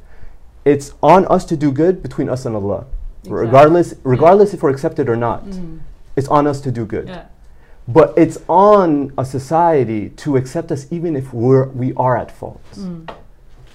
It's 0.65 0.93
on 1.01 1.25
us 1.27 1.45
to 1.45 1.57
do 1.57 1.71
good 1.71 2.01
between 2.01 2.29
us 2.29 2.45
and 2.45 2.55
Allah. 2.55 2.85
Exactly. 3.19 3.45
Regardless 3.45 3.93
regardless 4.03 4.53
if 4.53 4.63
we're 4.63 4.69
accepted 4.71 5.09
or 5.09 5.15
not. 5.15 5.45
Mm. 5.45 5.79
It's 6.15 6.27
on 6.27 6.47
us 6.47 6.61
to 6.61 6.71
do 6.71 6.85
good. 6.85 7.07
Yeah. 7.07 7.25
But 7.87 8.13
it's 8.17 8.37
on 8.47 9.13
a 9.17 9.25
society 9.25 10.09
to 10.09 10.37
accept 10.37 10.71
us 10.71 10.85
even 10.91 11.15
if 11.15 11.33
we're 11.33 11.67
we 11.69 11.93
are 11.93 12.17
at 12.17 12.31
fault. 12.31 12.63
Mm. 12.73 13.09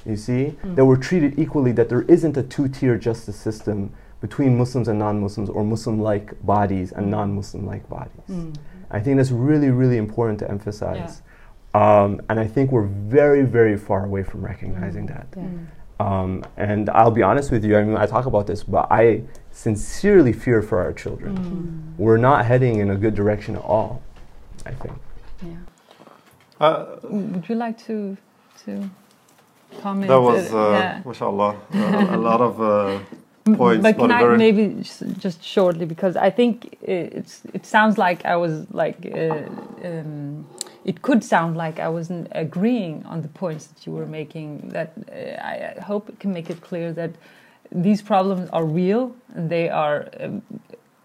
You 0.06 0.16
see? 0.16 0.56
Mm. 0.62 0.76
That 0.76 0.84
we're 0.84 0.96
treated 0.96 1.38
equally, 1.38 1.72
that 1.72 1.88
there 1.88 2.02
isn't 2.02 2.36
a 2.36 2.42
two-tier 2.42 2.98
justice 2.98 3.36
system 3.36 3.92
between 4.20 4.56
Muslims 4.56 4.88
and 4.88 4.98
non-Muslims 4.98 5.50
or 5.50 5.64
Muslim-like 5.64 6.44
bodies 6.44 6.92
and 6.92 7.10
non-Muslim-like 7.10 7.88
bodies. 7.88 8.28
Mm. 8.28 8.54
I 8.90 9.00
think 9.00 9.16
that's 9.16 9.30
really, 9.30 9.70
really 9.70 9.96
important 9.96 10.38
to 10.40 10.50
emphasize. 10.50 11.22
Um, 11.74 12.20
and 12.28 12.38
I 12.38 12.46
think 12.46 12.70
we're 12.70 12.86
very, 12.86 13.42
very 13.42 13.76
far 13.76 14.04
away 14.04 14.22
from 14.22 14.44
recognizing 14.44 15.06
Mm. 15.06 15.14
that. 15.14 15.26
Yeah. 15.36 15.42
Um, 16.00 16.44
and 16.56 16.88
I'll 16.90 17.10
be 17.10 17.22
honest 17.22 17.50
with 17.50 17.64
you, 17.64 17.76
I 17.76 17.82
mean, 17.82 17.96
I 17.96 18.06
talk 18.06 18.26
about 18.26 18.46
this, 18.46 18.62
but 18.64 18.86
I 18.90 19.22
sincerely 19.50 20.32
fear 20.32 20.62
for 20.62 20.78
our 20.80 20.92
children. 20.92 21.36
Mm. 21.36 21.98
We're 21.98 22.16
not 22.30 22.44
heading 22.44 22.78
in 22.78 22.90
a 22.90 22.96
good 22.96 23.14
direction 23.14 23.56
at 23.56 23.62
all, 23.62 24.02
I 24.66 24.72
think. 24.72 24.94
Yeah. 25.42 25.50
Uh, 26.60 26.84
Would 27.02 27.48
you 27.48 27.56
like 27.56 27.78
to 27.86 28.16
to 28.64 28.90
comment? 29.82 30.08
that 30.08 30.20
was, 30.20 30.52
uh, 30.52 30.70
yeah. 30.78 31.02
mashallah, 31.04 31.56
uh, 31.74 32.06
a 32.10 32.16
lot 32.16 32.40
of 32.40 32.60
uh, 32.60 32.98
points, 33.56 33.82
but 33.82 33.96
can 33.96 34.08
but 34.08 34.10
I 34.10 34.36
maybe 34.36 34.64
just 35.18 35.42
shortly 35.42 35.86
because 35.86 36.16
I 36.16 36.30
think 36.30 36.76
it's 36.82 37.42
it 37.52 37.66
sounds 37.66 37.98
like 37.98 38.24
I 38.24 38.36
was 38.36 38.66
like 38.70 38.98
uh, 39.14 39.88
um, 39.88 40.46
it 40.84 41.02
could 41.02 41.24
sound 41.24 41.56
like 41.56 41.78
I 41.80 41.88
wasn't 41.88 42.28
agreeing 42.32 43.04
on 43.06 43.22
the 43.22 43.28
points 43.28 43.66
that 43.66 43.86
you 43.86 43.92
were 43.92 44.06
making. 44.06 44.68
That 44.68 44.92
uh, 45.10 45.78
I, 45.78 45.80
hope 45.80 46.08
it 46.08 46.20
can 46.20 46.32
make 46.32 46.50
it 46.50 46.60
clear 46.60 46.92
that 46.92 47.10
these 47.72 48.02
problems 48.02 48.50
are 48.50 48.64
real 48.64 49.14
and 49.34 49.50
they 49.50 49.68
are 49.68 50.08
um, 50.20 50.42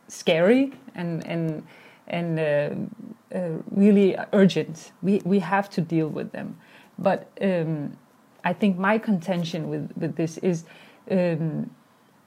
scary 0.08 0.74
and 0.96 1.26
and 1.26 1.64
and 2.08 2.40
uh, 2.40 3.38
uh, 3.38 3.50
really 3.72 4.18
urgent. 4.34 4.92
We 5.02 5.22
we 5.24 5.40
have 5.40 5.70
to 5.72 5.82
deal 5.82 6.10
with 6.10 6.32
them, 6.32 6.58
but 6.98 7.32
um, 7.42 7.98
I 8.44 8.54
think 8.54 8.78
my 8.78 8.98
contention 8.98 9.70
with 9.70 9.92
with 9.98 10.16
this 10.16 10.38
is. 10.38 10.66
Um, 11.10 11.72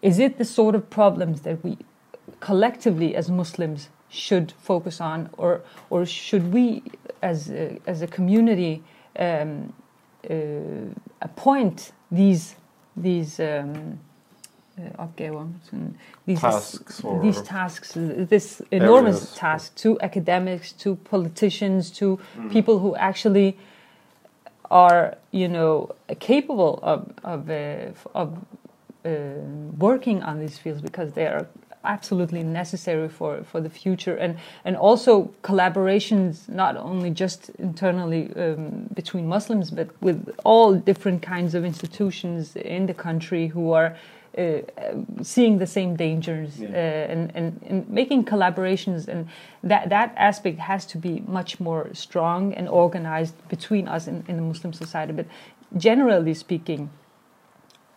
is 0.01 0.19
it 0.19 0.37
the 0.37 0.45
sort 0.45 0.75
of 0.75 0.91
problems 0.91 1.43
that 1.43 1.63
we 1.63 1.79
collectively 2.41 3.15
as 3.15 3.31
Muslims 3.31 3.89
should 4.13 4.53
focus 4.53 5.01
on, 5.01 5.31
or 5.39 5.63
or 5.89 6.05
should 6.05 6.53
we, 6.53 6.83
as 7.23 7.51
a, 7.51 7.79
as 7.87 8.03
a 8.03 8.07
community, 8.07 8.83
um, 9.18 9.73
uh, 10.29 10.35
appoint 11.20 11.93
these 12.11 12.57
these 12.97 13.41
um, 13.41 13.99
uh, 14.79 15.07
these 16.27 16.41
Tasks 16.41 17.03
these 17.23 17.43
tasks, 17.43 17.93
this 17.97 18.62
enormous 18.70 19.16
areas. 19.16 19.35
task 19.35 19.75
to 19.77 20.01
academics, 20.01 20.73
to 20.73 20.97
politicians, 20.97 21.91
to 21.91 22.18
Mm. 22.37 22.51
people 22.51 22.79
who 22.79 22.95
actually 22.97 23.57
are, 24.70 25.16
you 25.31 25.49
know, 25.49 25.91
capable 26.20 26.79
of 26.83 27.12
of 27.25 27.51
uh, 27.51 27.93
of 28.14 28.39
uh, 29.05 29.11
working 29.79 30.23
on 30.23 30.41
these 30.41 30.59
fields 30.59 30.81
because 30.81 31.12
they 31.12 31.27
are 31.27 31.47
absolutely 31.85 32.43
necessary 32.43 33.09
for, 33.09 33.43
for 33.45 33.61
the 33.61 33.70
future. 33.70 34.16
And 34.16 34.37
and 34.64 34.76
also 34.76 35.30
collaborations 35.43 36.49
not 36.49 36.76
only 36.76 37.11
just 37.11 37.51
internally 37.59 38.30
um, 38.37 38.89
between 38.95 39.26
Muslims 39.26 39.70
but 39.70 39.89
with 40.01 40.35
all 40.45 40.74
different 40.74 41.22
kinds 41.22 41.55
of 41.55 41.64
institutions 41.64 42.57
in 42.57 42.87
the 42.87 42.95
country 42.95 43.49
who 43.49 43.72
are 43.72 43.97
uh, 44.39 44.59
seeing 45.22 45.59
the 45.59 45.66
same 45.66 45.95
dangers 45.97 46.59
Yeah. 46.59 46.68
uh, 46.68 47.12
and, 47.12 47.33
and, 47.35 47.61
and 47.68 47.89
making 47.89 48.24
collaborations. 48.24 49.09
And 49.09 49.28
that 49.62 49.89
that 49.91 50.14
aspect 50.16 50.59
has 50.59 50.87
to 50.87 50.99
be 50.99 51.22
much 51.26 51.61
more 51.61 51.91
strong 51.93 52.55
and 52.55 52.68
organized 52.68 53.35
between 53.49 53.89
us 53.89 54.07
in, 54.07 54.24
in 54.28 54.37
the 54.37 54.43
Muslim 54.43 54.72
society. 54.72 55.12
But 55.12 55.26
generally 55.76 56.35
speaking 56.35 56.91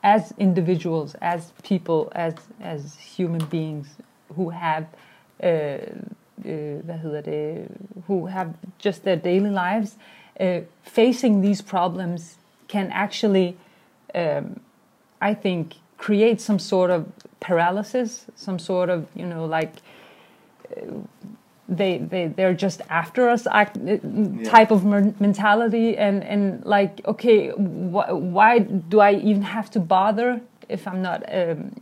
as 0.06 0.34
individuals, 0.38 1.16
as 1.22 1.52
people, 1.64 2.12
as 2.16 2.36
as 2.62 2.96
human 3.18 3.44
beings 3.46 3.88
who 4.36 4.50
have. 4.52 4.86
Uh, 5.44 5.78
uh, 6.44 6.98
hedder 6.98 7.22
det, 7.22 7.68
who 8.08 8.26
have 8.26 8.54
just 8.78 9.04
their 9.04 9.16
daily 9.16 9.50
lives, 9.50 9.96
uh, 10.40 10.60
facing 10.84 11.42
these 11.42 11.62
problems 11.62 12.38
can 12.68 12.92
actually, 12.92 13.56
um, 14.14 14.60
I 15.22 15.34
think, 15.34 15.76
create 15.98 16.42
some 16.42 16.60
sort 16.60 16.92
of 16.92 17.06
paralysis, 17.40 18.26
some 18.36 18.60
sort 18.60 18.90
of, 18.90 19.08
you 19.16 19.26
know, 19.26 19.46
like 19.46 19.74
uh, 20.76 20.82
they 21.68 21.98
they 21.98 22.28
they're 22.28 22.54
just 22.54 22.82
after 22.90 23.28
us 23.30 23.48
act, 23.48 23.78
uh, 23.78 23.98
type 24.44 24.72
of 24.72 24.86
mentality, 24.86 25.98
and 25.98 26.24
and 26.24 26.64
like, 26.66 27.02
okay, 27.06 27.50
wh- 27.50 28.14
why 28.14 28.60
do 28.60 29.00
I 29.00 29.14
even 29.14 29.42
have 29.42 29.70
to 29.72 29.80
bother 29.80 30.42
if 30.70 30.88
I'm 30.88 31.02
not 31.02 31.24
um, 31.34 31.82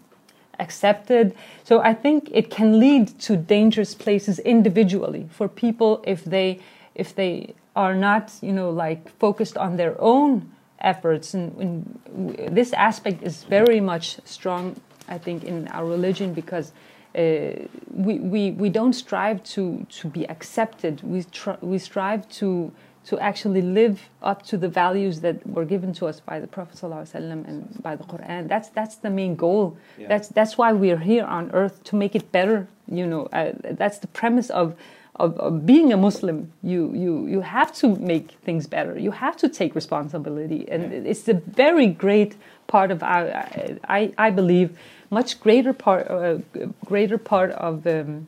accepted? 0.60 1.36
So 1.64 1.82
I 1.82 1.94
think 1.94 2.30
it 2.32 2.50
can 2.50 2.80
lead 2.80 3.20
to 3.22 3.36
dangerous 3.36 3.94
places 3.94 4.40
individually 4.40 5.28
for 5.32 5.48
people 5.48 6.02
if 6.08 6.24
they 6.24 6.60
if 6.96 7.16
they 7.16 7.56
are 7.76 7.96
not, 7.96 8.32
you 8.42 8.54
know, 8.54 8.70
like 8.70 9.10
focused 9.20 9.58
on 9.58 9.78
their 9.78 10.00
own 10.00 10.52
efforts, 10.80 11.34
and, 11.34 11.58
and 11.58 12.00
w- 12.06 12.50
this 12.50 12.72
aspect 12.74 13.24
is 13.24 13.44
very 13.44 13.80
much 13.80 14.20
strong, 14.26 14.76
I 15.08 15.18
think, 15.18 15.44
in 15.44 15.68
our 15.70 15.86
religion 15.86 16.34
because 16.34 16.72
we, 17.16 18.20
we 18.20 18.51
we 18.51 18.70
don't 18.70 18.93
strive 18.93 19.43
to 19.43 19.86
to 19.89 20.07
be 20.07 20.28
accepted. 20.30 21.01
We 21.03 21.24
tr- 21.24 21.61
we 21.61 21.78
strive 21.78 22.28
to 22.39 22.72
to 23.05 23.20
actually 23.20 23.61
live 23.61 24.09
up 24.22 24.43
to 24.43 24.57
the 24.57 24.70
values 24.70 25.20
that 25.22 25.45
were 25.45 25.66
given 25.66 25.93
to 25.93 26.05
us 26.07 26.22
by 26.22 26.39
the 26.39 26.47
Prophet 26.47 26.78
ﷺ 26.78 27.16
and 27.16 27.84
by 27.84 27.95
the 27.95 28.03
Quran. 28.05 28.47
That's 28.47 28.70
that's 28.70 28.95
the 28.95 29.09
main 29.09 29.36
goal. 29.36 29.78
Yeah. 29.97 30.07
That's 30.07 30.30
that's 30.30 30.57
why 30.57 30.72
we're 30.72 30.99
here 30.99 31.26
on 31.26 31.51
earth 31.51 31.84
to 31.86 31.95
make 31.95 32.16
it 32.16 32.32
better. 32.32 32.68
You 32.88 33.05
know, 33.05 33.26
uh, 33.34 33.51
that's 33.72 33.99
the 33.99 34.07
premise 34.07 34.49
of, 34.49 34.76
of 35.18 35.38
of 35.38 35.66
being 35.66 35.91
a 35.91 35.97
Muslim. 35.97 36.51
You 36.64 36.93
you 36.93 37.28
you 37.28 37.41
have 37.41 37.74
to 37.76 37.95
make 37.97 38.32
things 38.45 38.68
better. 38.68 38.97
You 38.97 39.11
have 39.11 39.36
to 39.38 39.49
take 39.49 39.76
responsibility, 39.76 40.66
and 40.70 40.93
it's 40.93 41.28
a 41.28 41.34
very 41.34 41.88
great 41.88 42.36
part 42.68 42.89
of 42.89 43.03
our. 43.03 43.28
I 43.88 44.14
I 44.18 44.30
believe 44.30 44.78
much 45.20 45.39
greater 45.39 45.74
part 45.74 46.03
uh, 46.09 46.38
greater 46.86 47.18
part 47.18 47.51
of. 47.51 47.86
Um, 47.88 48.28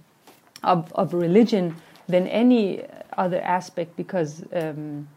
of, 0.66 0.92
of 0.94 1.14
religion 1.14 1.76
than 2.08 2.28
any 2.28 2.84
other 3.18 3.40
aspect 3.42 3.96
because 3.96 4.44
um, 4.52 5.08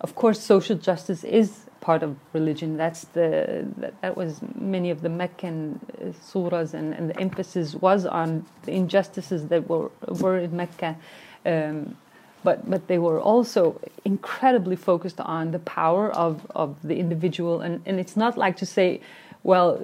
of 0.00 0.14
course 0.14 0.40
social 0.40 0.76
justice 0.76 1.24
is 1.24 1.62
part 1.80 2.02
of 2.02 2.16
religion 2.32 2.76
that's 2.76 3.04
the 3.16 3.66
that, 3.76 4.00
that 4.00 4.16
was 4.16 4.40
many 4.54 4.90
of 4.90 5.02
the 5.02 5.08
meccan 5.08 5.80
uh, 6.00 6.04
surahs 6.28 6.72
and, 6.72 6.94
and 6.94 7.10
the 7.10 7.20
emphasis 7.20 7.74
was 7.74 8.06
on 8.06 8.46
the 8.62 8.72
injustices 8.72 9.48
that 9.48 9.68
were 9.68 9.90
were 10.20 10.38
in 10.38 10.56
mecca 10.56 10.96
um, 11.44 11.96
but 12.42 12.70
but 12.70 12.86
they 12.86 12.98
were 12.98 13.20
also 13.20 13.78
incredibly 14.04 14.76
focused 14.76 15.20
on 15.20 15.50
the 15.50 15.58
power 15.58 16.10
of, 16.12 16.46
of 16.54 16.76
the 16.82 16.96
individual 16.96 17.60
and, 17.60 17.82
and 17.84 18.00
it's 18.00 18.16
not 18.16 18.38
like 18.38 18.56
to 18.56 18.66
say 18.66 19.00
well 19.44 19.78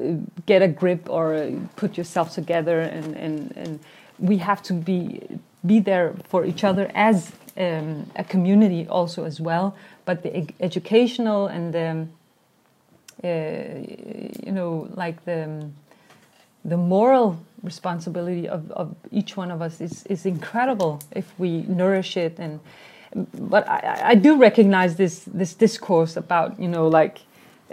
get 0.46 0.62
a 0.62 0.68
grip 0.68 1.08
or 1.08 1.34
uh, 1.34 1.52
put 1.76 1.96
yourself 1.96 2.34
together 2.34 2.80
and, 2.80 3.14
and, 3.16 3.56
and 3.56 3.80
we 4.18 4.38
have 4.38 4.62
to 4.62 4.72
be 4.72 5.22
be 5.64 5.78
there 5.78 6.14
for 6.28 6.44
each 6.44 6.64
other 6.64 6.90
as 6.94 7.32
um, 7.58 8.10
a 8.16 8.24
community 8.24 8.86
also 8.88 9.24
as 9.24 9.40
well. 9.40 9.76
But 10.06 10.22
the 10.22 10.34
ed- 10.34 10.54
educational 10.60 11.46
and 11.46 11.76
um, 11.76 12.10
uh, 13.22 13.28
you 14.46 14.52
know 14.52 14.88
like 14.94 15.24
the 15.24 15.44
um, 15.44 15.74
the 16.64 16.76
moral 16.76 17.38
responsibility 17.62 18.48
of, 18.48 18.70
of 18.72 18.94
each 19.10 19.36
one 19.36 19.50
of 19.50 19.62
us 19.62 19.80
is, 19.80 20.04
is 20.06 20.26
incredible 20.26 21.00
if 21.12 21.32
we 21.38 21.62
nourish 21.62 22.16
it. 22.16 22.38
And 22.38 22.60
but 23.34 23.68
I, 23.68 24.10
I 24.10 24.14
do 24.14 24.36
recognize 24.36 24.96
this 24.96 25.24
this 25.24 25.54
discourse 25.54 26.16
about 26.16 26.58
you 26.60 26.68
know 26.68 26.88
like 26.88 27.18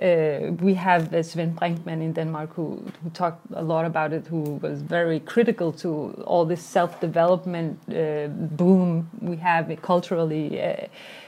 uh, 0.01 0.51
we 0.61 0.73
have 0.75 1.13
uh, 1.13 1.17
Svend 1.17 1.55
Brinkmann 1.55 2.01
in 2.01 2.13
Denmark 2.13 2.53
who, 2.53 2.83
who 3.03 3.09
talked 3.11 3.45
a 3.53 3.63
lot 3.63 3.85
about 3.85 4.13
it, 4.13 4.27
who 4.27 4.41
was 4.61 4.81
very 4.81 5.19
critical 5.19 5.71
to 5.73 6.23
all 6.25 6.45
this 6.45 6.61
self 6.63 6.99
development 6.99 7.79
uh, 7.89 8.27
boom 8.27 9.09
we 9.21 9.37
have 9.37 9.71
culturally. 9.81 10.61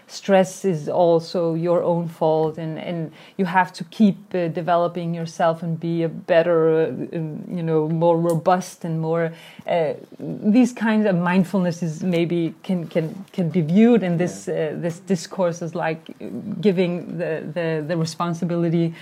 Uh, 0.09 0.11
stress 0.11 0.65
is 0.65 0.89
also 0.89 1.53
your 1.55 1.83
own 1.83 2.07
fault, 2.07 2.57
and, 2.57 2.79
and 2.79 3.11
you 3.37 3.45
have 3.45 3.71
to 3.73 3.83
keep 3.85 4.17
uh, 4.33 4.47
developing 4.47 5.13
yourself 5.13 5.63
and 5.63 5.79
be 5.79 6.03
a 6.03 6.09
better, 6.09 6.81
uh, 6.81 7.17
um, 7.17 7.43
you 7.49 7.63
know, 7.63 7.87
more 7.87 8.19
robust 8.19 8.85
and 8.85 8.99
more. 8.99 9.31
Uh, 9.67 9.93
these 10.19 10.73
kinds 10.73 11.05
of 11.05 11.15
mindfulness 11.15 11.83
is 11.83 12.03
maybe 12.03 12.53
can 12.63 12.87
can 12.87 13.25
can 13.31 13.49
be 13.49 13.61
viewed 13.61 14.03
in 14.03 14.17
this 14.17 14.47
uh, 14.47 14.75
this 14.81 14.99
discourse 14.99 15.61
as 15.61 15.75
like 15.75 16.01
giving 16.61 17.17
the 17.17 17.43
the, 17.53 17.85
the 17.87 17.97
responsibility 17.97 18.93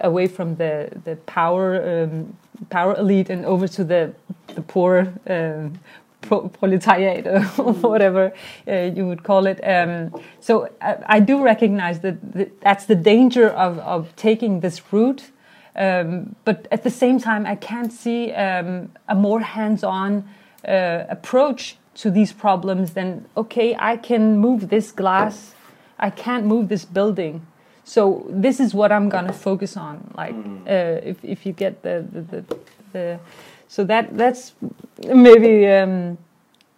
away 0.00 0.28
from 0.28 0.56
the 0.56 0.88
the 1.04 1.16
power 1.26 2.04
um, 2.04 2.36
power 2.70 2.94
elite 2.96 3.30
and 3.30 3.44
over 3.44 3.66
to 3.68 3.84
the 3.84 4.14
the 4.54 4.62
poor 4.62 5.12
um, 5.26 5.78
pro- 6.22 6.48
proletariat 6.48 7.26
or 7.26 7.42
whatever 7.90 8.32
uh, 8.66 8.90
you 8.96 9.06
would 9.06 9.22
call 9.22 9.46
it. 9.46 9.60
Um, 9.62 10.14
so 10.40 10.68
I, 10.80 10.96
I 11.16 11.20
do 11.20 11.42
recognize 11.42 12.00
that, 12.00 12.32
that 12.32 12.60
that's 12.60 12.86
the 12.86 12.94
danger 12.94 13.48
of 13.48 13.78
of 13.80 14.14
taking 14.16 14.60
this 14.60 14.92
route. 14.92 15.30
Um, 15.74 16.36
but 16.44 16.68
at 16.70 16.82
the 16.82 16.90
same 16.90 17.18
time, 17.18 17.46
I 17.46 17.56
can't 17.56 17.92
see 17.92 18.30
um, 18.32 18.90
a 19.08 19.14
more 19.14 19.40
hands-on 19.40 20.28
uh, 20.68 21.04
approach 21.08 21.76
to 21.94 22.10
these 22.10 22.32
problems 22.32 22.92
than 22.92 23.26
okay, 23.36 23.76
I 23.78 23.96
can 23.96 24.38
move 24.38 24.68
this 24.68 24.92
glass, 24.92 25.54
I 25.98 26.10
can't 26.10 26.44
move 26.46 26.68
this 26.68 26.84
building, 26.84 27.46
so 27.84 28.26
this 28.28 28.60
is 28.60 28.74
what 28.74 28.92
I'm 28.92 29.08
gonna 29.08 29.32
focus 29.32 29.76
on. 29.76 30.12
Like 30.16 30.34
uh, 30.66 31.00
if 31.02 31.24
if 31.24 31.46
you 31.46 31.52
get 31.52 31.82
the 31.82 32.06
the, 32.12 32.20
the, 32.22 32.58
the 32.92 33.20
so 33.74 33.84
that 33.84 34.04
that's 34.20 34.42
maybe 35.28 35.52
um, 35.78 36.18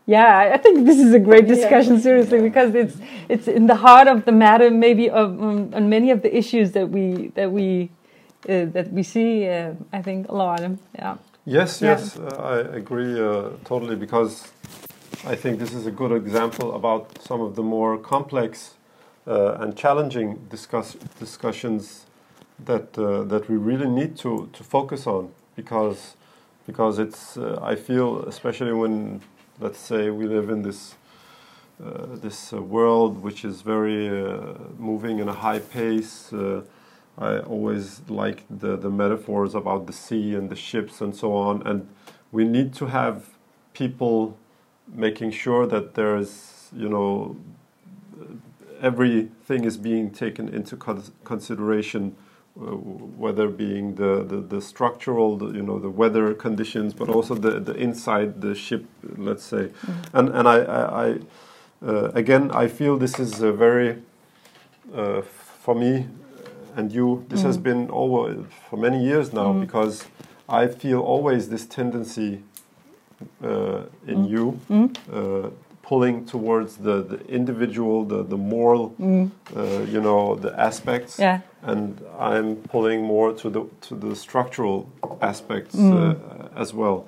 yeah 0.06 0.30
I- 0.42 0.52
I 0.54 0.58
think 0.64 0.86
this 0.86 0.98
is 1.06 1.12
a 1.14 1.18
great 1.28 1.46
discussion 1.54 1.94
seriously 2.06 2.40
because 2.48 2.74
it's 2.82 2.96
it's 3.28 3.48
in 3.48 3.66
the 3.72 3.78
heart 3.86 4.08
of 4.14 4.24
the 4.28 4.32
matter 4.32 4.70
maybe 4.70 5.06
of 5.10 5.28
um, 5.42 5.70
on 5.78 5.88
many 5.96 6.10
of 6.14 6.18
the 6.24 6.30
issues 6.42 6.72
that 6.72 6.88
we 6.96 7.06
that 7.38 7.50
we 7.58 7.68
uh, 8.48 8.66
that 8.76 8.86
we 8.96 9.02
see 9.02 9.30
uh, 9.48 9.72
I 9.98 10.02
think 10.02 10.28
a 10.28 10.34
lot 10.42 10.54
of 10.56 10.62
them 10.64 10.78
yeah. 11.02 11.16
Yes, 11.46 11.80
Yeah. 11.80 11.90
yes, 11.90 12.16
uh, 12.16 12.54
I 12.54 12.56
agree 12.82 13.14
uh, 13.20 13.50
totally 13.64 13.96
because 13.96 14.32
I 15.26 15.34
think 15.36 15.58
this 15.58 15.72
is 15.74 15.86
a 15.86 15.90
good 15.90 16.12
example 16.12 16.74
about 16.74 17.04
some 17.22 17.40
of 17.40 17.54
the 17.54 17.62
more 17.62 17.98
complex 17.98 18.74
uh, 19.26 19.62
and 19.62 19.76
challenging 19.76 20.28
discuss 20.50 20.96
discussions 21.18 22.06
that 22.64 22.86
uh, 22.98 23.24
that 23.32 23.48
we 23.50 23.56
really 23.56 23.88
need 23.88 24.16
to, 24.24 24.48
to 24.52 24.62
focus 24.64 25.06
on 25.06 25.30
because 25.56 26.16
because 26.66 26.98
it's 26.98 27.36
uh, 27.36 27.58
I 27.62 27.74
feel 27.74 28.22
especially 28.24 28.72
when 28.72 29.20
let's 29.60 29.78
say 29.78 30.10
we 30.10 30.26
live 30.26 30.50
in 30.50 30.62
this 30.62 30.96
uh, 31.84 32.06
this 32.14 32.52
uh, 32.52 32.62
world 32.62 33.22
which 33.22 33.44
is 33.44 33.62
very 33.62 34.08
uh, 34.08 34.54
moving 34.78 35.18
in 35.18 35.28
a 35.28 35.32
high 35.32 35.58
pace. 35.58 36.32
Uh, 36.32 36.62
I 37.16 37.38
always 37.38 38.02
like 38.08 38.44
the, 38.50 38.76
the 38.76 38.90
metaphors 38.90 39.54
about 39.54 39.86
the 39.86 39.92
sea 39.92 40.34
and 40.34 40.50
the 40.50 40.56
ships 40.56 41.00
and 41.00 41.14
so 41.14 41.32
on. 41.34 41.66
And 41.66 41.88
we 42.32 42.44
need 42.44 42.74
to 42.74 42.86
have 42.86 43.26
people 43.72 44.36
making 44.92 45.30
sure 45.30 45.66
that 45.66 45.94
there's, 45.94 46.68
you 46.74 46.88
know, 46.88 47.36
everything 48.80 49.64
is 49.64 49.76
being 49.76 50.10
taken 50.10 50.48
into 50.48 50.76
cons- 50.76 51.12
consideration, 51.24 52.16
uh, 52.60 52.66
whether 52.66 53.48
being 53.48 53.96
the, 53.96 54.22
the, 54.22 54.36
the 54.36 54.60
structural, 54.60 55.36
the, 55.36 55.46
you 55.46 55.62
know, 55.62 55.78
the 55.80 55.90
weather 55.90 56.32
conditions, 56.34 56.94
but 56.94 57.08
also 57.08 57.34
the, 57.34 57.58
the 57.58 57.74
inside 57.74 58.40
the 58.40 58.54
ship, 58.54 58.84
let's 59.16 59.42
say. 59.44 59.70
And, 60.12 60.28
and 60.28 60.46
I, 60.46 60.58
I, 60.58 61.06
I 61.08 61.18
uh, 61.84 62.12
again, 62.14 62.50
I 62.52 62.68
feel 62.68 62.96
this 62.96 63.18
is 63.18 63.42
a 63.42 63.52
very, 63.52 63.98
uh, 64.94 65.22
for 65.22 65.74
me 65.74 66.06
and 66.76 66.92
you, 66.92 67.24
this 67.28 67.42
has 67.42 67.56
been 67.58 67.88
over 67.90 68.44
for 68.68 68.76
many 68.76 69.02
years 69.04 69.32
now 69.32 69.52
because 69.52 70.04
I 70.48 70.66
feel 70.68 71.00
always 71.00 71.48
this 71.48 71.66
tendency 71.66 72.42
uh, 73.42 73.82
in 74.06 74.24
you 74.24 74.60
uh, 75.12 75.50
pulling 75.82 76.24
towards 76.24 76.76
the, 76.76 77.02
the 77.02 77.26
individual, 77.26 78.04
the, 78.04 78.22
the 78.22 78.36
moral, 78.36 78.94
uh, 79.56 79.80
you 79.82 80.00
know, 80.00 80.34
the 80.36 80.58
aspects. 80.58 81.18
yeah 81.18 81.40
And 81.64 82.00
I'm 82.18 82.56
pulling 82.56 83.02
more 83.02 83.32
to 83.32 83.50
the 83.50 83.62
to 83.88 83.94
the 83.94 84.14
structural 84.14 84.88
aspects 85.20 85.74
uh, 85.78 86.14
as 86.54 86.74
well, 86.74 87.06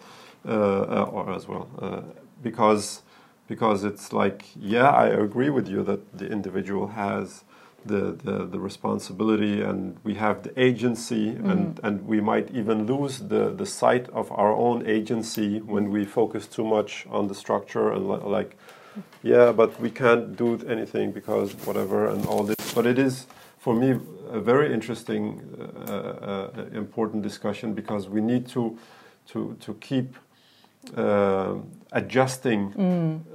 uh, 0.48 0.50
uh, 0.50 1.10
or 1.12 1.34
as 1.34 1.46
well, 1.46 1.68
uh, 1.78 2.00
because 2.42 3.02
because 3.48 3.84
it's 3.84 4.12
like 4.12 4.44
yeah, 4.58 4.88
I 4.90 5.06
agree 5.08 5.50
with 5.50 5.68
you 5.68 5.82
that 5.84 6.18
the 6.18 6.26
individual 6.26 6.88
has 6.88 7.44
the, 7.86 8.16
the, 8.24 8.46
the 8.46 8.58
responsibility 8.58 9.62
and 9.62 9.96
we 10.02 10.14
have 10.14 10.42
the 10.42 10.60
agency 10.60 11.28
and, 11.28 11.78
and 11.82 12.06
we 12.06 12.20
might 12.20 12.50
even 12.50 12.86
lose 12.86 13.18
the, 13.20 13.50
the 13.50 13.66
sight 13.66 14.08
of 14.08 14.30
our 14.32 14.52
own 14.52 14.86
agency 14.86 15.60
when 15.60 15.90
we 15.90 16.04
focus 16.04 16.46
too 16.46 16.64
much 16.64 17.06
on 17.10 17.28
the 17.28 17.34
structure 17.34 17.92
and 17.92 18.08
li- 18.08 18.20
like 18.24 18.56
yeah 19.22 19.52
but 19.52 19.78
we 19.80 19.90
can't 19.90 20.36
do 20.36 20.58
anything 20.68 21.12
because 21.12 21.52
whatever 21.66 22.08
and 22.08 22.26
all 22.26 22.42
this. 22.42 22.74
But 22.74 22.86
it 22.86 22.98
is 22.98 23.26
for 23.58 23.74
me 23.74 23.98
a 24.30 24.40
very 24.40 24.72
interesting 24.72 25.40
uh, 25.58 25.92
uh, 25.92 26.64
important 26.72 27.22
discussion 27.22 27.74
because 27.74 28.08
we 28.08 28.20
need 28.20 28.46
to 28.48 28.78
to 29.28 29.56
to 29.60 29.74
keep 29.74 30.16
uh, 30.96 31.54
adjusting 31.92 32.72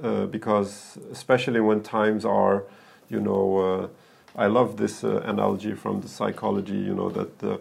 uh, 0.02 0.26
because 0.26 0.98
especially 1.10 1.60
when 1.60 1.82
times 1.82 2.24
are 2.24 2.64
you 3.10 3.20
know 3.20 3.58
uh, 3.58 3.88
I 4.44 4.46
love 4.46 4.76
this 4.76 5.04
uh, 5.04 5.20
analogy 5.24 5.74
from 5.74 6.00
the 6.00 6.08
psychology 6.08 6.76
you 6.76 6.94
know 6.94 7.10
that 7.10 7.38
the 7.38 7.60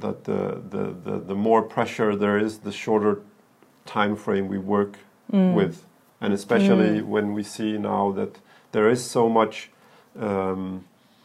that 0.00 0.24
the, 0.24 0.60
the, 0.70 0.94
the, 1.04 1.18
the 1.18 1.34
more 1.34 1.62
pressure 1.62 2.16
there 2.16 2.38
is 2.38 2.58
the 2.60 2.72
shorter 2.72 3.20
time 3.84 4.16
frame 4.16 4.48
we 4.48 4.58
work 4.58 4.98
with. 5.54 5.84
And 6.20 6.32
especially 6.32 7.02
when 7.02 7.34
we 7.34 7.42
see 7.42 7.76
now 7.78 8.12
that 8.12 8.38
there 8.72 8.88
is 8.88 9.04
so 9.04 9.28
much 9.28 9.70
um, 10.18 10.84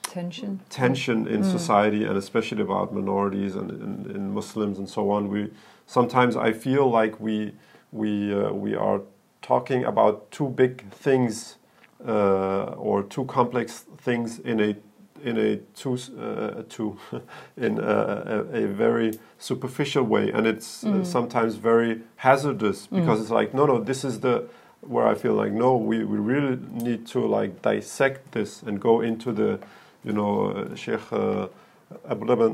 Tension. 0.10 0.60
tension 0.70 1.28
in 1.28 1.44
society 1.44 2.06
and 2.06 2.18
especially 2.18 2.62
about 2.62 2.94
minorities 2.94 3.56
and, 3.56 3.70
and, 3.72 4.06
and 4.08 4.34
Muslims 4.34 4.80
and 4.80 4.90
so 4.90 5.12
on. 5.12 5.30
We 5.30 5.52
sometimes 5.86 6.36
I 6.36 6.54
feel 6.54 6.90
like 6.90 7.20
we 7.20 7.54
we 7.92 8.34
uh, 8.34 8.52
we 8.52 8.76
are 8.76 9.02
talking 9.42 9.84
about 9.84 10.32
two 10.32 10.50
big 10.50 10.90
things 10.92 11.58
uh, 12.06 12.76
or 12.78 13.04
two 13.04 13.26
complex 13.26 13.86
things 13.98 14.40
in 14.40 14.60
a 14.62 14.76
in 15.24 15.38
a 15.38 15.58
too 15.76 15.98
uh, 16.20 16.64
too 16.70 16.98
in 17.58 17.80
a, 17.80 17.82
a, 17.82 18.64
a 18.64 18.68
very 18.68 19.12
superficial 19.40 20.04
way, 20.04 20.32
and 20.32 20.46
it's 20.48 20.84
uh, 20.84 21.04
sometimes 21.04 21.56
very 21.56 22.02
hazardous 22.18 22.88
because 22.88 23.20
it's 23.22 23.32
like 23.32 23.54
no 23.54 23.66
no 23.66 23.80
this 23.84 24.04
is 24.04 24.20
the 24.20 24.48
where 24.82 25.08
I 25.08 25.16
feel 25.16 25.34
like 25.34 25.52
no 25.52 25.76
we, 25.76 26.04
we 26.04 26.18
really 26.18 26.60
need 26.72 27.08
to 27.08 27.26
like 27.26 27.62
dissect 27.62 28.32
this 28.32 28.62
and 28.62 28.80
go 28.80 29.02
into 29.02 29.32
the 29.32 29.60
you 30.08 30.14
know 30.14 30.32
uh, 30.52 30.76
Sheikh 30.76 31.06
uh, 31.12 31.48
Abu 32.10 32.24
Laban 32.26 32.54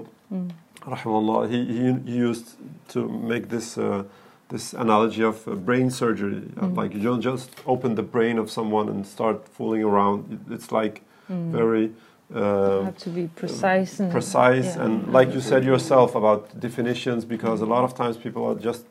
rahimahullah 0.92 1.40
he, 1.54 1.60
he 1.78 2.12
he 2.12 2.18
used 2.30 2.48
to 2.94 3.00
make 3.32 3.46
this 3.56 3.78
uh, 3.78 4.04
this 4.50 4.74
analogy 4.74 5.24
of 5.24 5.48
uh, 5.48 5.56
brain 5.68 5.90
surgery. 5.90 6.42
Of 6.58 6.78
like 6.82 6.94
you 6.94 7.04
don't 7.10 7.22
just 7.32 7.50
open 7.74 7.96
the 7.96 8.08
brain 8.16 8.38
of 8.44 8.48
someone 8.58 8.90
and 8.90 9.06
start 9.18 9.38
fooling 9.48 9.84
around. 9.84 10.18
It's 10.56 10.72
like 10.72 10.96
very 11.30 11.92
uh, 12.34 12.84
have 12.84 12.98
to 12.98 13.10
be 13.10 13.28
precise 13.36 14.00
and 14.00 14.12
precise 14.12 14.76
yeah. 14.76 14.84
and 14.84 15.14
like 15.14 15.34
you 15.34 15.42
said 15.42 15.64
yourself 15.64 16.16
about 16.16 16.60
definitions 16.60 17.26
because 17.26 17.62
a 17.62 17.66
lot 17.66 17.84
of 17.84 17.94
times 17.96 18.18
people 18.18 18.44
are 18.46 18.56
just 18.56 18.86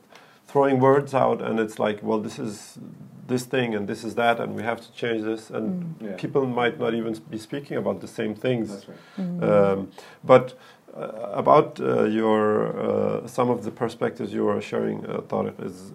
throwing 0.46 0.78
words 0.78 1.12
out 1.14 1.42
and 1.42 1.58
it's 1.58 1.78
like 1.78 2.02
well 2.02 2.20
this 2.20 2.38
is 2.38 2.78
this 3.26 3.44
thing 3.44 3.74
and 3.74 3.88
this 3.88 4.04
is 4.04 4.14
that 4.14 4.40
and 4.40 4.54
we 4.54 4.62
have 4.62 4.80
to 4.80 4.92
change 4.92 5.22
this 5.22 5.50
and 5.50 5.94
Yeah. 6.00 6.16
people 6.16 6.46
might 6.46 6.78
not 6.78 6.92
even 6.94 7.14
be 7.30 7.38
speaking 7.38 7.76
about 7.76 8.00
the 8.00 8.08
same 8.08 8.34
things 8.34 8.68
That's 8.68 8.88
right. 8.88 9.42
um, 9.42 9.88
but 10.24 10.54
uh, 10.96 11.06
about 11.32 11.80
uh, 11.80 12.04
your 12.04 12.76
uh, 12.78 13.26
some 13.26 13.48
of 13.50 13.64
the 13.64 13.70
perspectives 13.70 14.32
you 14.34 14.46
are 14.48 14.60
sharing, 14.60 15.06
uh, 15.06 15.20
Tariq, 15.22 15.64
is 15.64 15.92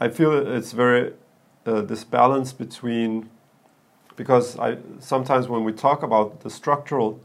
I 0.00 0.08
feel 0.08 0.32
it's 0.56 0.72
very 0.72 1.14
uh, 1.64 1.80
this 1.80 2.04
balance 2.04 2.52
between 2.52 3.30
because 4.16 4.58
I 4.58 4.76
sometimes 4.98 5.48
when 5.48 5.64
we 5.64 5.72
talk 5.72 6.02
about 6.02 6.40
the 6.40 6.50
structural 6.50 7.20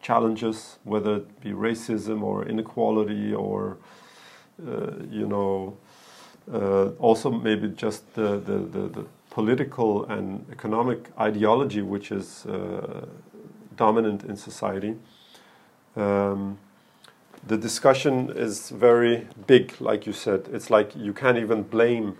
challenges, 0.00 0.78
whether 0.84 1.16
it 1.16 1.40
be 1.40 1.50
racism 1.50 2.22
or 2.22 2.44
inequality 2.44 3.34
or 3.34 3.78
uh, 4.64 4.92
you 5.10 5.26
know 5.26 5.76
uh, 6.52 6.88
also 6.98 7.30
maybe 7.30 7.68
just 7.68 8.14
the, 8.14 8.38
the, 8.38 8.58
the, 8.58 8.88
the 8.88 9.06
political 9.30 10.04
and 10.06 10.44
economic 10.50 11.10
ideology 11.18 11.82
which 11.82 12.10
is 12.10 12.46
uh, 12.46 13.06
dominant 13.76 14.24
in 14.24 14.36
society. 14.36 14.96
Um, 15.96 16.58
the 17.46 17.56
discussion 17.56 18.30
is 18.34 18.70
very 18.70 19.26
big, 19.46 19.80
like 19.80 20.06
you 20.06 20.12
said. 20.12 20.48
It's 20.52 20.70
like 20.70 20.94
you 20.96 21.12
can't 21.12 21.38
even 21.38 21.62
blame, 21.62 22.16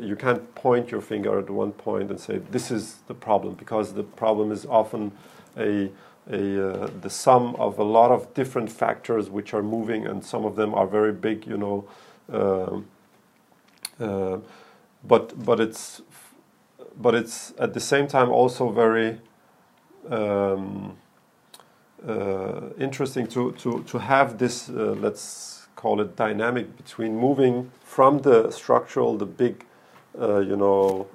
you 0.00 0.16
can't 0.16 0.54
point 0.54 0.90
your 0.90 1.00
finger 1.00 1.38
at 1.38 1.50
one 1.50 1.72
point 1.72 2.10
and 2.10 2.18
say 2.18 2.38
this 2.38 2.70
is 2.70 2.96
the 3.06 3.14
problem 3.14 3.54
because 3.54 3.92
the 3.94 4.02
problem 4.02 4.50
is 4.50 4.66
often 4.66 5.12
a, 5.56 5.90
a 6.30 6.70
uh, 6.70 6.90
the 7.02 7.10
sum 7.10 7.54
of 7.56 7.78
a 7.78 7.84
lot 7.84 8.10
of 8.10 8.32
different 8.34 8.72
factors 8.72 9.28
which 9.28 9.52
are 9.52 9.62
moving, 9.62 10.06
and 10.06 10.24
some 10.24 10.44
of 10.44 10.56
them 10.56 10.74
are 10.74 10.86
very 10.86 11.12
big, 11.12 11.46
you 11.46 11.56
know. 11.56 11.84
Um, 12.32 12.86
uh, 14.00 14.38
but 15.02 15.44
but 15.44 15.60
it's 15.60 16.02
but 17.00 17.14
it's 17.14 17.52
at 17.58 17.74
the 17.74 17.80
same 17.80 18.06
time 18.06 18.30
also 18.30 18.70
very 18.70 19.20
um, 20.10 20.96
uh, 22.06 22.68
interesting 22.78 23.26
to, 23.26 23.52
to, 23.52 23.82
to 23.84 23.98
have 23.98 24.38
this, 24.38 24.68
uh, 24.68 24.94
let's 25.00 25.66
call 25.76 26.00
it 26.00 26.16
dynamic 26.16 26.76
between 26.76 27.16
moving 27.16 27.70
from 27.82 28.18
the 28.20 28.50
structural, 28.50 29.16
the 29.16 29.26
big, 29.26 29.64
uh, 30.20 30.38
you 30.38 30.56
know, 30.56 31.06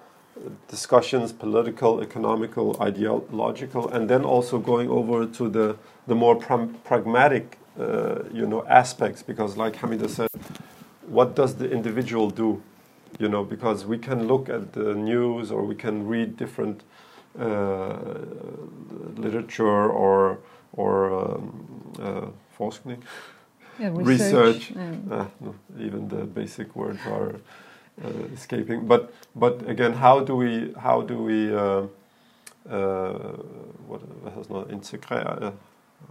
discussions, 0.68 1.32
political, 1.34 2.02
economical, 2.02 2.76
ideological, 2.82 3.90
and 3.90 4.10
then 4.10 4.24
also 4.24 4.58
going 4.58 4.90
over 4.90 5.26
to 5.26 5.50
the, 5.50 5.76
the 6.08 6.16
more 6.16 6.36
pragmatic, 6.36 7.58
uh, 7.80 8.24
you 8.34 8.48
know, 8.48 8.66
aspects. 8.66 9.22
Because, 9.22 9.58
like 9.58 9.76
Hamida 9.76 10.10
said, 10.10 10.30
what 11.08 11.36
does 11.36 11.56
the 11.56 11.70
individual 11.70 12.30
do? 12.30 12.62
You 13.18 13.28
know, 13.28 13.44
because 13.44 13.86
we 13.86 13.98
can 13.98 14.28
look 14.28 14.50
at 14.50 14.74
the 14.74 14.94
news 14.94 15.52
or 15.52 15.64
we 15.64 15.76
can 15.76 16.08
read 16.08 16.38
different 16.38 16.84
uh, 17.40 17.98
literature 19.18 19.90
or 19.90 20.40
or 20.74 21.12
um, 21.12 21.94
uh, 22.00 22.28
forskning, 22.58 23.04
Yeah, 23.80 23.92
research. 23.94 24.72
yeah. 24.72 24.94
uh, 25.12 25.26
no, 25.40 25.56
even 25.80 26.08
the 26.08 26.26
basic 26.26 26.76
words 26.76 27.00
are 27.08 27.36
uh, 28.04 28.34
escaping. 28.34 28.88
But 28.88 29.12
but 29.36 29.68
again, 29.70 29.94
how 29.94 30.20
do 30.22 30.36
we 30.36 30.74
how 30.78 31.02
do 31.02 31.18
we 31.24 31.54
uh, 31.54 31.88
uh, 32.70 33.38
what 33.88 34.02
has 34.36 34.50
not 34.50 34.72
integrate? 34.72 35.26
Uh, 35.26 35.52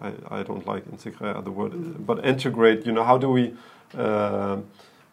I, 0.01 0.13
I 0.41 0.43
don't 0.43 0.67
like 0.67 0.85
integrate 0.93 1.45
the 1.45 1.51
word, 1.51 2.07
but 2.07 2.25
integrate. 2.25 2.85
You 2.87 2.93
know, 2.93 3.05
how 3.05 3.19
do 3.19 3.31
we 3.31 3.55
uh, 3.97 4.59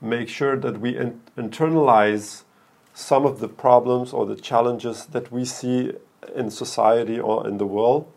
make 0.06 0.30
sure 0.30 0.58
that 0.58 0.80
we 0.82 0.97
in- 0.97 1.22
internalize 1.38 2.43
some 2.93 3.26
of 3.26 3.39
the 3.39 3.49
problems 3.49 4.14
or 4.14 4.26
the 4.26 4.36
challenges 4.36 5.08
that 5.08 5.32
we 5.32 5.45
see 5.45 5.93
in 6.36 6.49
society 6.51 7.20
or 7.20 7.47
in 7.47 7.58
the 7.58 7.66
world 7.66 8.08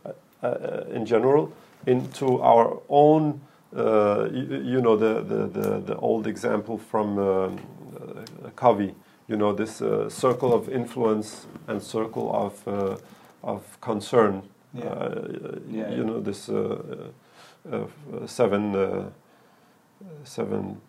uh, 0.43 0.85
in 0.93 1.07
general 1.07 1.53
into 1.87 2.41
our 2.43 2.81
own, 2.89 3.41
uh, 3.77 4.29
you, 4.33 4.63
you 4.65 4.81
know, 4.81 4.97
the, 4.97 5.23
the, 5.23 5.47
the, 5.49 5.81
the 5.81 5.97
old 5.97 6.27
example 6.27 6.79
from 6.79 7.19
um, 7.19 7.59
uh, 8.01 8.51
Covey, 8.57 8.95
you 9.29 9.37
know, 9.37 9.53
this 9.53 9.83
uh, 9.83 10.09
circle 10.11 10.55
of 10.55 10.69
influence 10.69 11.47
and 11.69 11.83
circle 11.83 12.35
of, 12.35 12.69
uh, 12.69 12.97
of 13.43 13.81
concern. 13.81 14.43
Yeah. 14.75 14.85
Uh, 14.85 15.29
Yeah, 15.71 15.91
you 15.91 15.97
yeah. 15.99 16.03
know, 16.05 16.21
this 16.21 16.49
uh, 16.49 16.79
uh, 17.73 17.77
uh, 17.77 18.27
seven, 18.27 18.77
uh, 18.77 19.11
seven, 20.25 20.81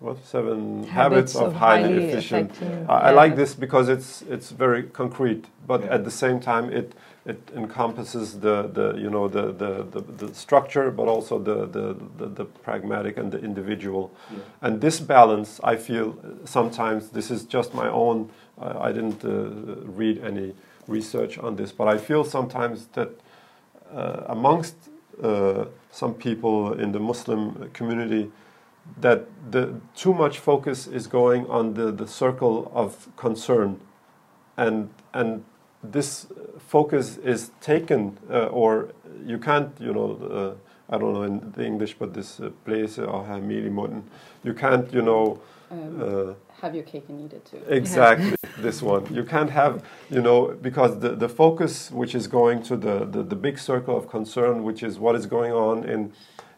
what, 0.00 0.24
seven 0.24 0.84
habits, 0.84 1.34
of, 1.34 1.54
highly, 1.54 2.04
efficient 2.04 2.50
effective- 2.50 2.90
I, 2.90 2.94
I 2.94 3.10
yeah. 3.10 3.16
like 3.16 3.36
this 3.36 3.54
because 3.54 3.88
it's 3.88 4.22
it's 4.22 4.50
very 4.50 4.82
concrete, 4.82 5.44
but 5.66 5.80
Yeah. 5.82 5.94
at 5.94 6.04
the 6.04 6.10
same 6.10 6.40
time 6.40 6.70
it 6.70 6.92
it 7.26 7.40
encompasses 7.56 8.38
the, 8.40 8.68
the 8.74 8.94
you 9.00 9.08
know 9.08 9.28
the, 9.28 9.52
the, 9.52 9.86
the, 9.90 10.26
the 10.26 10.34
structure, 10.34 10.90
but 10.90 11.08
also 11.08 11.38
the, 11.38 11.66
the, 11.66 11.96
the, 12.18 12.26
the 12.26 12.44
pragmatic 12.44 13.16
and 13.16 13.32
the 13.32 13.38
individual. 13.38 14.10
Yeah. 14.30 14.38
And 14.60 14.80
this 14.80 15.00
balance, 15.00 15.58
I 15.64 15.76
feel 15.76 16.06
uh, 16.22 16.46
sometimes 16.46 17.08
this 17.08 17.30
is 17.30 17.44
just 17.44 17.72
my 17.74 17.88
own. 17.88 18.28
I 18.60 18.88
I 18.88 18.92
didn't 18.92 19.24
uh, 19.24 19.30
read 20.00 20.18
any 20.22 20.52
research 20.86 21.38
on 21.38 21.56
this, 21.56 21.72
but 21.72 21.88
I 21.94 21.98
feel 21.98 22.24
sometimes 22.24 22.88
that 22.92 23.08
uh, 23.94 24.24
amongst 24.36 24.74
uh, 25.22 25.64
some 25.90 26.12
people 26.14 26.74
in 26.82 26.92
the 26.92 27.00
Muslim 27.00 27.70
community 27.72 28.30
that 29.00 29.26
the 29.50 29.74
too 29.94 30.12
much 30.14 30.38
focus 30.38 30.86
is 30.86 31.06
going 31.06 31.46
on 31.46 31.74
the, 31.74 31.92
the 31.92 32.06
circle 32.06 32.70
of 32.74 33.08
concern 33.16 33.80
and 34.56 34.88
and 35.12 35.44
this 35.82 36.26
focus 36.58 37.18
is 37.18 37.50
taken 37.60 38.18
uh, 38.30 38.46
or 38.46 38.88
you 39.26 39.38
can't 39.38 39.70
you 39.80 39.92
know 39.92 40.18
uh, 40.30 40.54
I 40.88 40.98
don't 40.98 41.14
know 41.14 41.22
in 41.22 41.52
the 41.56 41.64
English, 41.64 41.96
but 41.98 42.12
this 42.14 42.40
uh, 42.40 42.50
blæse 42.64 43.06
og 43.06 43.26
have 43.26 43.42
mel 43.42 43.66
i 43.66 43.68
munden. 43.68 44.04
You 44.44 44.52
can't, 44.52 44.92
you 44.92 45.02
know. 45.02 45.38
Um, 45.70 46.02
Uh, 46.02 46.34
have 46.60 46.74
your 46.74 46.84
cake 46.84 47.04
and 47.08 47.20
eat 47.20 47.32
it 47.32 47.44
too. 47.44 47.56
Exactly, 47.68 48.34
this 48.62 48.82
one. 48.82 49.06
You 49.14 49.24
can't 49.24 49.50
have, 49.50 49.82
you 50.10 50.20
know, 50.20 50.54
because 50.62 50.98
the, 51.00 51.16
the 51.16 51.28
focus 51.28 51.90
which 51.90 52.14
is 52.14 52.26
going 52.28 52.62
to 52.62 52.76
the, 52.76 53.06
the, 53.10 53.22
the 53.22 53.36
big 53.36 53.58
circle 53.58 53.96
of 53.96 54.08
concern, 54.08 54.62
which 54.62 54.82
is 54.82 54.98
what 54.98 55.16
is 55.16 55.26
going 55.26 55.52
on 55.52 55.84
in, 55.84 56.12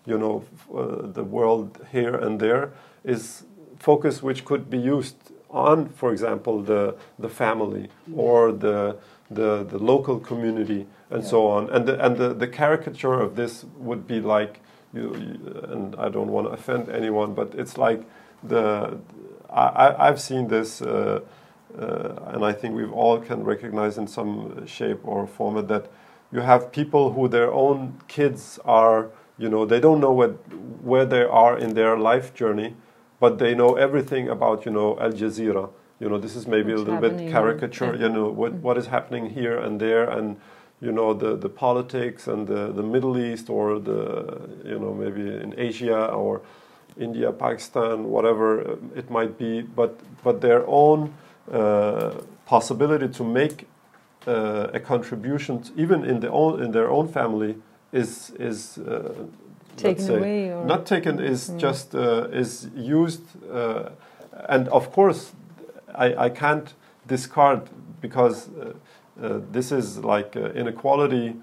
you 0.07 0.19
know, 0.19 0.45
uh, 0.75 1.07
the 1.13 1.25
world 1.25 1.81
here 1.93 2.15
and 2.15 2.41
there, 2.41 2.73
is 3.05 3.45
focus 3.79 4.23
which 4.23 4.45
could 4.45 4.71
be 4.71 4.79
used 4.79 5.17
on, 5.51 5.89
for 5.91 6.13
example, 6.13 6.63
the, 6.63 6.95
the 7.19 7.29
family 7.29 7.89
or 8.17 8.53
the, 8.53 8.97
the, 9.31 9.65
the 9.65 9.79
local 9.79 10.19
community 10.21 10.87
and 11.11 11.25
so 11.25 11.47
on. 11.47 11.71
And, 11.71 11.87
the, 11.87 12.05
and 12.05 12.17
the, 12.17 12.35
the 12.35 12.49
caricature 12.49 13.21
of 13.21 13.37
this 13.37 13.65
would 13.79 14.07
be 14.07 14.21
like, 14.21 14.61
you, 14.95 15.15
you- 15.17 15.61
and 15.71 15.97
I 15.97 16.09
don't 16.09 16.29
want 16.29 16.47
to 16.49 16.53
offend 16.53 16.89
anyone, 16.91 17.35
but 17.35 17.55
it's 17.55 17.79
like 17.79 18.03
the 18.45 18.99
I, 19.51 19.67
I- 19.69 20.09
I've 20.09 20.21
seen 20.21 20.49
this, 20.49 20.83
uh, 20.83 21.21
uh, 21.79 22.15
and 22.35 22.45
I 22.45 22.53
think 22.53 22.75
we 22.75 22.87
all 22.87 23.21
can 23.21 23.45
recognize 23.45 23.99
in 23.99 24.07
some 24.07 24.67
shape 24.67 25.01
or 25.05 25.27
format 25.27 25.69
that 25.69 25.87
you 26.33 26.41
have 26.41 26.73
people 26.73 27.13
who 27.13 27.29
their 27.29 27.53
own 27.53 28.01
kids 28.09 28.59
are, 28.65 29.11
you 29.39 29.49
know, 29.49 29.65
they 29.65 29.81
don't 29.81 30.01
know 30.01 30.13
what, 30.13 30.31
where 30.83 31.05
they 31.05 31.23
are 31.23 31.59
in 31.59 31.75
their 31.75 31.97
life 31.97 32.35
journey, 32.35 32.75
but 33.21 33.39
they 33.39 33.55
know 33.55 33.75
everything 33.75 34.29
about, 34.29 34.65
you 34.65 34.73
know, 34.73 34.99
Al 35.01 35.13
Jazeera. 35.13 35.71
You 36.01 36.09
know, 36.11 36.19
this 36.19 36.37
is 36.37 36.47
maybe 36.47 36.73
What's 36.73 36.83
a 36.89 36.93
little 36.93 37.11
bit 37.11 37.31
caricature, 37.31 37.95
you 37.97 38.09
know, 38.09 38.29
what, 38.29 38.53
what 38.55 38.77
is 38.77 38.87
happening 38.87 39.31
here 39.31 39.59
and 39.59 39.81
there, 39.81 40.09
and 40.09 40.37
you 40.81 40.93
know 40.93 41.15
the, 41.15 41.37
the 41.37 41.49
politics 41.49 42.29
and 42.29 42.47
the, 42.47 42.73
the 42.73 42.83
Middle 42.83 43.19
East 43.19 43.49
or 43.49 43.79
the 43.79 44.49
you 44.65 44.79
know 44.79 44.93
maybe 44.93 45.23
in 45.23 45.55
Asia 45.57 46.07
or 46.07 46.43
India, 46.99 47.33
Pakistan, 47.33 48.05
whatever 48.05 48.79
it 48.95 49.11
might 49.11 49.39
be, 49.39 49.63
but 49.63 49.99
but 50.23 50.41
their 50.41 50.67
own 50.67 51.15
uh, 51.51 52.15
possibility 52.47 53.09
to 53.09 53.25
make 53.25 53.67
uh, 54.27 54.69
a 54.73 54.81
contribution, 54.81 55.63
even 55.77 56.05
in 56.05 56.21
their 56.21 56.33
own 56.33 56.63
in 56.63 56.73
their 56.73 56.91
own 56.91 57.09
family, 57.09 57.57
is 57.93 58.31
is 58.39 58.79
uh, 58.79 59.13
Taken 59.77 60.05
say, 60.07 60.17
away 60.17 60.53
or 60.53 60.65
not 60.65 60.87
taken 60.87 61.21
is 61.21 61.51
Mm. 61.51 61.59
just 61.59 61.95
uh, 61.95 62.29
is 62.33 62.69
used, 62.75 63.23
uh, 63.53 63.91
and 64.49 64.69
of 64.69 64.91
course, 64.93 65.33
I, 65.95 66.27
I 66.27 66.31
can't 66.31 66.75
discard 67.07 67.61
because 68.01 68.49
uh, 68.49 68.73
uh, 69.23 69.41
this 69.53 69.73
is 69.73 69.99
like 69.99 70.37
uh, 70.37 70.51
inequality 70.55 71.37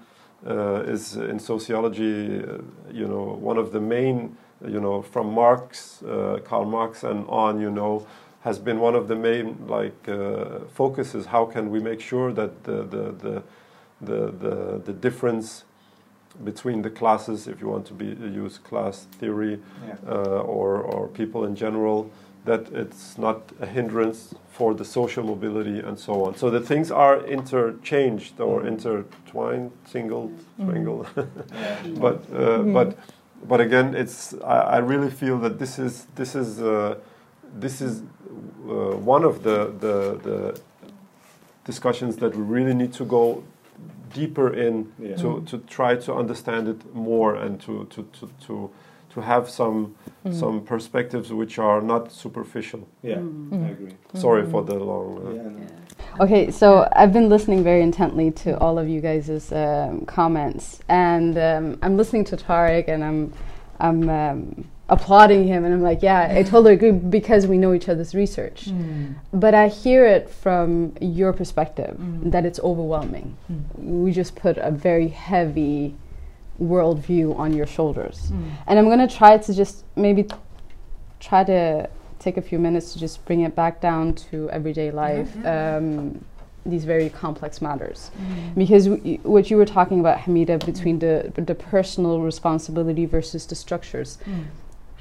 uh, 0.46 0.82
is 0.94 1.16
in 1.16 1.38
sociology, 1.38 2.42
uh, 2.42 2.58
you 2.92 3.06
know, 3.06 3.38
one 3.40 3.56
of 3.56 3.70
the 3.72 3.80
main, 3.80 4.36
you 4.66 4.80
know, 4.80 5.02
from 5.02 5.32
Marx, 5.32 6.02
uh, 6.02 6.38
Karl 6.44 6.64
Marx 6.64 7.04
and 7.04 7.24
on, 7.28 7.60
you 7.60 7.70
know, 7.70 8.04
has 8.42 8.58
been 8.58 8.78
one 8.80 8.94
of 8.94 9.06
the 9.08 9.16
main 9.16 9.56
like 9.68 10.08
uh, 10.08 10.58
focuses. 10.74 11.26
How 11.26 11.46
can 11.46 11.70
we 11.70 11.80
make 11.80 12.00
sure 12.00 12.32
that 12.32 12.64
the 12.64 12.82
the 12.82 13.12
the 13.12 13.42
the, 14.00 14.32
the, 14.32 14.82
the 14.84 14.92
difference 14.92 15.64
between 16.42 16.82
the 16.82 16.90
classes, 16.90 17.46
if 17.46 17.60
you 17.60 17.68
want 17.68 17.86
to 17.86 17.94
be 17.94 18.06
use 18.44 18.58
class 18.58 19.06
theory, 19.20 19.58
Yeah. 19.86 19.94
uh, 20.08 20.40
or, 20.56 20.78
or 20.78 21.08
people 21.08 21.44
in 21.44 21.54
general, 21.54 22.10
that 22.44 22.68
it's 22.72 23.16
not 23.16 23.38
a 23.60 23.66
hindrance 23.66 24.34
for 24.50 24.74
the 24.74 24.84
social 24.84 25.24
mobility 25.24 25.78
and 25.80 25.98
so 25.98 26.24
on. 26.26 26.34
So 26.36 26.50
the 26.50 26.60
things 26.60 26.90
are 26.90 27.24
interchanged 27.26 28.40
or 28.40 28.66
intertwined, 28.66 29.70
single, 29.86 30.30
twangle. 30.60 31.06
but 32.00 32.22
uh, 32.34 32.62
but 32.62 32.96
but 33.48 33.60
again, 33.60 33.94
it's 33.94 34.34
I, 34.44 34.76
I 34.76 34.78
really 34.78 35.10
feel 35.10 35.38
that 35.38 35.58
this 35.58 35.78
is 35.78 36.06
this 36.16 36.34
is 36.34 36.60
uh, 36.60 36.96
this 37.60 37.80
is 37.80 38.02
uh, 38.68 38.96
one 39.14 39.24
of 39.24 39.42
the, 39.42 39.72
the 39.80 40.18
the 40.22 40.60
discussions 41.64 42.16
that 42.16 42.34
we 42.36 42.42
really 42.42 42.74
need 42.74 42.92
to 42.94 43.04
go 43.04 43.42
deeper 44.12 44.48
in 44.52 44.92
Yeah. 44.98 45.16
to, 45.16 45.40
to 45.46 45.58
try 45.58 45.96
to 45.96 46.14
understand 46.14 46.68
it 46.68 46.94
more 46.94 47.34
and 47.34 47.60
to 47.62 47.84
to, 47.90 48.02
to, 48.20 48.28
to 48.46 48.70
to 49.14 49.20
have 49.20 49.48
some 49.48 49.94
some 50.30 50.60
perspectives 50.60 51.30
which 51.32 51.58
are 51.58 51.80
not 51.80 52.12
superficial. 52.12 52.80
Yeah, 53.02 53.18
Mm. 53.20 53.66
I 53.66 53.70
agree. 53.70 53.94
Sorry 54.14 54.44
for 54.50 54.64
the 54.64 54.74
long. 54.74 55.18
Uh, 55.26 55.30
Yeah, 55.34 55.42
no. 55.42 56.24
Okay, 56.24 56.50
so 56.50 56.88
I've 56.96 57.12
been 57.12 57.28
listening 57.28 57.64
very 57.64 57.82
intently 57.82 58.30
to 58.44 58.58
all 58.58 58.78
of 58.78 58.88
you 58.88 59.00
guys' 59.00 59.52
um, 59.52 60.04
comments, 60.06 60.80
and 60.88 61.36
um, 61.38 61.78
I'm 61.82 61.96
listening 61.96 62.24
to 62.26 62.36
Tariq, 62.36 62.88
and 62.88 63.02
I'm 63.04 63.32
I'm 63.80 64.08
um, 64.08 64.64
applauding 64.88 65.46
him, 65.46 65.64
and 65.64 65.72
I'm 65.72 65.82
like, 65.82 66.02
yeah, 66.02 66.28
I 66.38 66.42
totally 66.42 66.74
agree 66.74 66.90
because 66.92 67.46
we 67.46 67.56
know 67.56 67.72
each 67.72 67.88
other's 67.88 68.14
research. 68.14 68.66
Mm. 68.66 69.14
But 69.32 69.54
I 69.54 69.68
hear 69.68 70.04
it 70.06 70.28
from 70.28 70.94
your 71.00 71.32
perspective 71.32 71.96
Mm. 71.98 72.30
that 72.32 72.44
it's 72.44 72.60
overwhelming. 72.60 73.34
Mm. 73.50 74.02
We 74.04 74.12
just 74.12 74.36
put 74.36 74.58
a 74.58 74.70
very 74.70 75.08
heavy 75.08 75.94
worldview 76.62 77.36
on 77.38 77.52
your 77.54 77.66
shoulders. 77.66 78.30
Mm. 78.30 78.44
And 78.66 78.78
I'm 78.78 78.84
going 78.86 79.06
to 79.06 79.12
try 79.12 79.38
to 79.38 79.54
just 79.54 79.84
maybe 79.96 80.26
try 81.18 81.44
to 81.44 81.88
take 82.18 82.36
a 82.36 82.42
few 82.42 82.58
minutes 82.58 82.92
to 82.92 82.98
just 82.98 83.24
bring 83.24 83.40
it 83.40 83.54
back 83.56 83.80
down 83.80 84.14
to 84.14 84.48
everyday 84.50 84.90
life, 84.90 85.30
yeah, 85.42 85.42
yeah. 85.42 85.76
Um, 85.76 86.24
these 86.66 86.84
very 86.86 87.10
complex 87.10 87.60
matters. 87.60 88.10
Mm. 88.18 88.54
Because 88.54 88.86
w- 88.86 89.18
what 89.22 89.50
you 89.50 89.56
were 89.58 89.66
talking 89.66 90.00
about, 90.00 90.18
Hamida, 90.20 90.64
between 90.64 90.98
the, 90.98 91.30
the 91.36 91.54
personal 91.54 92.20
responsibility 92.20 93.04
versus 93.06 93.46
the 93.46 93.54
structures, 93.54 94.18
Mm. 94.24 94.44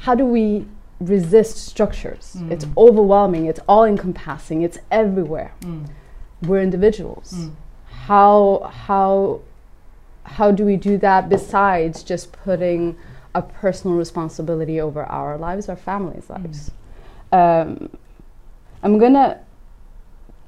How 0.04 0.14
do 0.16 0.26
we 0.26 0.66
resist 1.00 1.56
structures? 1.58 2.36
It's 2.50 2.66
Mm. 2.66 2.74
overwhelming, 2.78 3.46
it's 3.46 3.62
all 3.70 3.86
encompassing, 3.86 4.62
it's 4.62 4.78
everywhere. 4.92 5.52
Mm. 5.62 5.86
We're 6.46 6.62
individuals. 6.62 7.34
Mm. 7.34 7.52
How, 8.08 8.70
how, 8.86 9.40
how 10.24 10.52
do 10.52 10.66
we 10.66 10.76
do 10.76 10.98
that 10.98 11.30
besides 11.30 12.04
just 12.04 12.34
putting 12.34 12.98
a 13.34 13.42
personal 13.42 13.96
responsibility 13.98 14.80
over 14.82 15.04
our 15.06 15.38
lives, 15.38 15.70
our 15.70 15.78
families' 15.78 16.30
lives? 16.30 16.72
Um, 17.32 17.90
I'm 18.84 18.98
gonna 18.98 19.40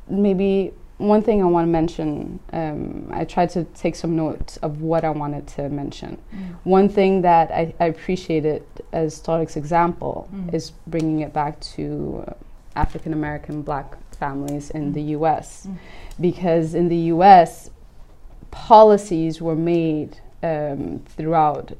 maybe 0.09 0.73
one 0.97 1.21
thing 1.21 1.41
I 1.41 1.45
want 1.45 1.67
to 1.67 1.71
mention. 1.71 2.39
Um, 2.53 3.09
I 3.11 3.25
tried 3.25 3.49
to 3.51 3.65
take 3.65 3.95
some 3.95 4.15
notes 4.15 4.57
of 4.57 4.81
what 4.81 5.03
I 5.03 5.09
wanted 5.09 5.45
to 5.55 5.67
mention. 5.69 6.17
Mm. 6.33 6.55
One 6.63 6.89
thing 6.89 7.21
that 7.23 7.51
I, 7.51 7.73
I 7.79 7.85
appreciated 7.87 8.63
as 8.93 9.21
Tariq's 9.21 9.57
example 9.57 10.29
Mm. 10.33 10.53
is 10.53 10.71
bringing 10.87 11.19
it 11.19 11.33
back 11.33 11.59
to 11.75 12.23
uh, 12.27 12.33
African 12.77 13.13
American 13.13 13.61
black 13.61 13.95
families 14.17 14.69
in 14.69 14.93
the 14.93 15.01
US. 15.17 15.65
Mm. 15.67 15.77
Because 16.21 16.73
in 16.73 16.87
the 16.87 17.01
US, 17.13 17.69
policies 18.51 19.41
were 19.41 19.55
made 19.55 20.19
um, 20.43 21.01
throughout 21.17 21.73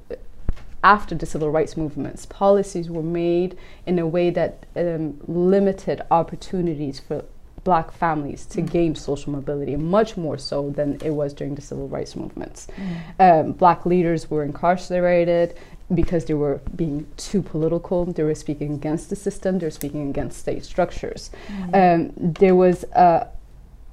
after 0.84 1.16
the 1.16 1.26
civil 1.26 1.49
rights 1.49 1.76
movements. 1.78 2.26
Policies 2.28 2.89
were 2.89 3.01
made 3.01 3.57
in 3.86 3.97
a 3.97 4.05
way 4.05 4.30
that 4.30 4.66
um, 4.76 5.20
limited 5.28 6.01
opportunities 6.11 6.99
for 6.99 7.24
black 7.66 7.91
families 7.91 8.45
to 8.53 8.61
Mm. 8.61 8.72
gain 8.78 8.95
social 8.95 9.32
mobility, 9.34 9.76
much 9.76 10.16
more 10.26 10.38
so 10.38 10.70
than 10.78 10.89
it 11.03 11.13
was 11.22 11.34
during 11.34 11.55
the 11.55 11.61
civil 11.70 11.88
rights 11.97 12.16
movements 12.16 12.68
Mm. 12.68 12.86
um, 13.26 13.51
black 13.63 13.86
leaders 13.86 14.22
were 14.32 14.43
incarcerated 14.51 15.47
because 15.93 16.24
they 16.26 16.34
were 16.45 16.57
being 16.76 17.05
too 17.18 17.41
political. 17.53 18.05
They 18.05 18.24
were 18.24 18.36
speaking 18.45 18.72
against 18.74 19.09
the 19.12 19.16
system. 19.28 19.51
They 19.59 19.67
were 19.67 19.79
speaking 19.83 20.09
against 20.09 20.36
state 20.46 20.63
structures. 20.63 21.29
Um, 21.74 22.12
there 22.42 22.55
was 22.55 22.78
a, 23.08 23.28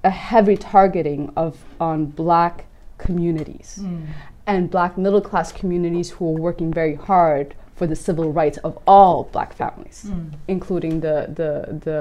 a 0.04 0.10
heavy 0.30 0.56
targeting 0.56 1.22
of 1.36 1.52
on 1.80 1.98
black 2.06 2.64
communities 2.98 3.78
Mm. 3.82 4.02
and 4.46 4.70
black 4.70 4.96
middle 5.04 5.20
class 5.30 5.48
communities 5.60 6.08
who 6.14 6.22
were 6.30 6.40
working 6.48 6.70
very 6.72 6.94
hard 6.94 7.54
for 7.82 7.88
the 7.88 7.96
civil 7.96 8.32
rights 8.32 8.58
of 8.58 8.78
all 8.86 9.24
black 9.32 9.52
families 9.52 10.04
Mm. 10.08 10.34
including 10.46 11.00
the 11.00 11.16
the 11.38 11.50
the, 11.86 11.98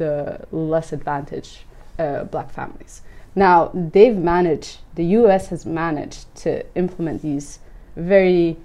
the 0.00 0.14
less 0.72 0.92
advantaged 0.92 1.54
uh, 1.98 2.24
black 2.24 2.50
families. 2.58 3.00
Now 3.34 3.70
they've 3.94 4.20
managed. 4.34 4.72
The 4.94 5.06
U.S. 5.20 5.48
has 5.48 5.64
managed 5.64 6.22
to 6.44 6.50
implement 6.74 7.22
these 7.22 7.48
very 7.96 8.56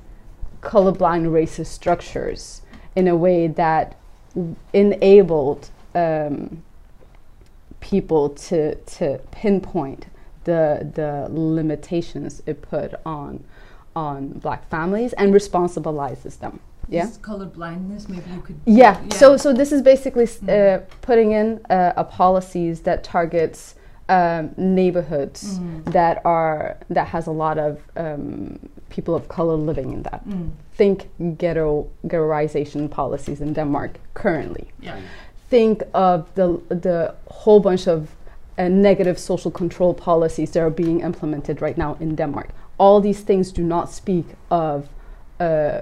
colorblind 0.61 1.25
racist 1.39 1.71
structures 1.81 2.61
in 2.95 3.07
a 3.07 3.15
way 3.15 3.47
that 3.47 3.95
enabled 4.73 5.69
um, 5.95 6.63
people 7.79 8.23
to 8.47 8.75
to 8.97 9.05
pinpoint 9.31 10.07
the 10.43 10.63
the 10.99 11.11
limitations 11.57 12.43
it 12.45 12.61
put 12.61 12.91
on 13.05 13.31
on 13.95 14.27
black 14.41 14.69
families 14.69 15.13
and 15.13 15.33
responsibilizes 15.33 16.37
them. 16.39 16.59
Yeah. 16.89 17.05
This 17.05 17.17
color 17.17 17.45
blindness, 17.45 18.09
maybe 18.09 18.29
you 18.35 18.41
could. 18.41 18.55
Yeah. 18.65 18.97
So 19.09 19.37
so 19.37 19.53
this 19.53 19.71
is 19.71 19.81
basically 19.81 20.23
s- 20.23 20.39
uh, 20.43 20.47
Mm. 20.47 20.81
putting 21.01 21.31
in 21.31 21.59
uh, 21.69 21.93
a 21.95 22.03
policies 22.03 22.81
that 22.81 23.03
targets 23.03 23.75
um, 24.09 24.49
neighborhoods 24.57 25.59
Mm. 25.59 25.83
that 25.93 26.21
are 26.25 26.75
that 26.89 27.07
has 27.07 27.27
a 27.27 27.31
lot 27.31 27.57
of 27.57 27.77
um, 27.95 28.59
people 28.89 29.15
of 29.15 29.27
color 29.27 29.55
living 29.55 29.93
in 29.93 30.03
that. 30.03 30.21
Mm. 30.27 30.49
Think 30.77 31.07
ghetto 31.37 31.85
ghettoization 32.07 32.89
policies 32.89 33.41
in 33.41 33.53
Denmark 33.53 33.91
currently. 34.13 34.65
Yeah. 34.81 34.95
Think 35.49 35.83
of 35.93 36.25
the 36.35 36.59
the 36.69 37.13
whole 37.29 37.59
bunch 37.59 37.87
of 37.87 37.99
uh, 38.59 38.67
negative 38.67 39.15
social 39.17 39.51
control 39.51 39.93
policies 39.93 40.51
that 40.51 40.61
are 40.63 40.69
being 40.83 41.01
implemented 41.01 41.61
right 41.61 41.77
now 41.77 41.95
in 41.99 42.15
Denmark. 42.15 42.49
All 42.81 43.01
these 43.01 43.23
things 43.25 43.51
do 43.53 43.63
not 43.63 43.89
speak 43.91 44.25
of 44.49 44.75
uh, 45.39 45.81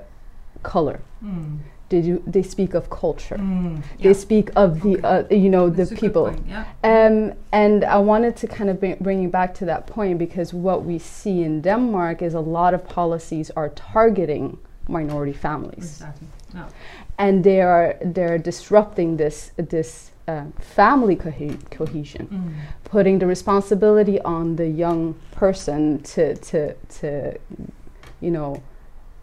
color. 0.63 0.99
Mm. 1.23 1.57
They 1.89 2.01
do. 2.01 2.21
They 2.33 2.43
speak 2.43 2.75
of 2.75 2.83
culture. 2.89 3.37
Mm. 3.37 3.81
They 4.03 4.13
speak 4.13 4.49
of 4.55 4.69
the 4.81 4.93
uh, 5.11 5.23
you 5.43 5.49
know 5.49 5.69
That's 5.77 5.89
the 5.89 5.95
people. 5.95 6.23
point, 6.25 6.45
Yeah. 6.47 6.63
Um, 6.83 7.33
and 7.51 7.83
I 7.83 7.97
wanted 8.11 8.35
to 8.41 8.47
kind 8.47 8.69
of 8.69 8.75
bring, 8.79 8.97
bring 9.01 9.23
you 9.23 9.29
back 9.29 9.53
to 9.59 9.65
that 9.65 9.87
point 9.87 10.19
because 10.19 10.53
what 10.53 10.79
we 10.85 10.99
see 10.99 11.37
in 11.43 11.61
Denmark 11.61 12.21
is 12.21 12.33
a 12.35 12.39
lot 12.59 12.73
of 12.73 12.81
policies 12.95 13.51
are 13.55 13.69
targeting 13.93 14.57
minority 14.87 15.33
families, 15.33 15.85
Exactly. 16.01 16.27
No. 16.53 16.63
and 17.17 17.43
they 17.43 17.61
are 17.61 17.95
they're 18.15 18.37
disrupting 18.43 19.17
this 19.17 19.51
this 19.69 20.11
uh, 20.27 20.43
family 20.59 21.15
cohe- 21.15 21.57
cohesion, 21.77 22.27
Mm. 22.27 22.53
putting 22.91 23.19
the 23.19 23.25
responsibility 23.27 24.17
on 24.25 24.55
the 24.55 24.67
young 24.67 25.13
person 25.39 26.01
to 26.13 26.35
to 26.49 26.73
to 26.99 27.09
you 28.25 28.31
know 28.31 28.61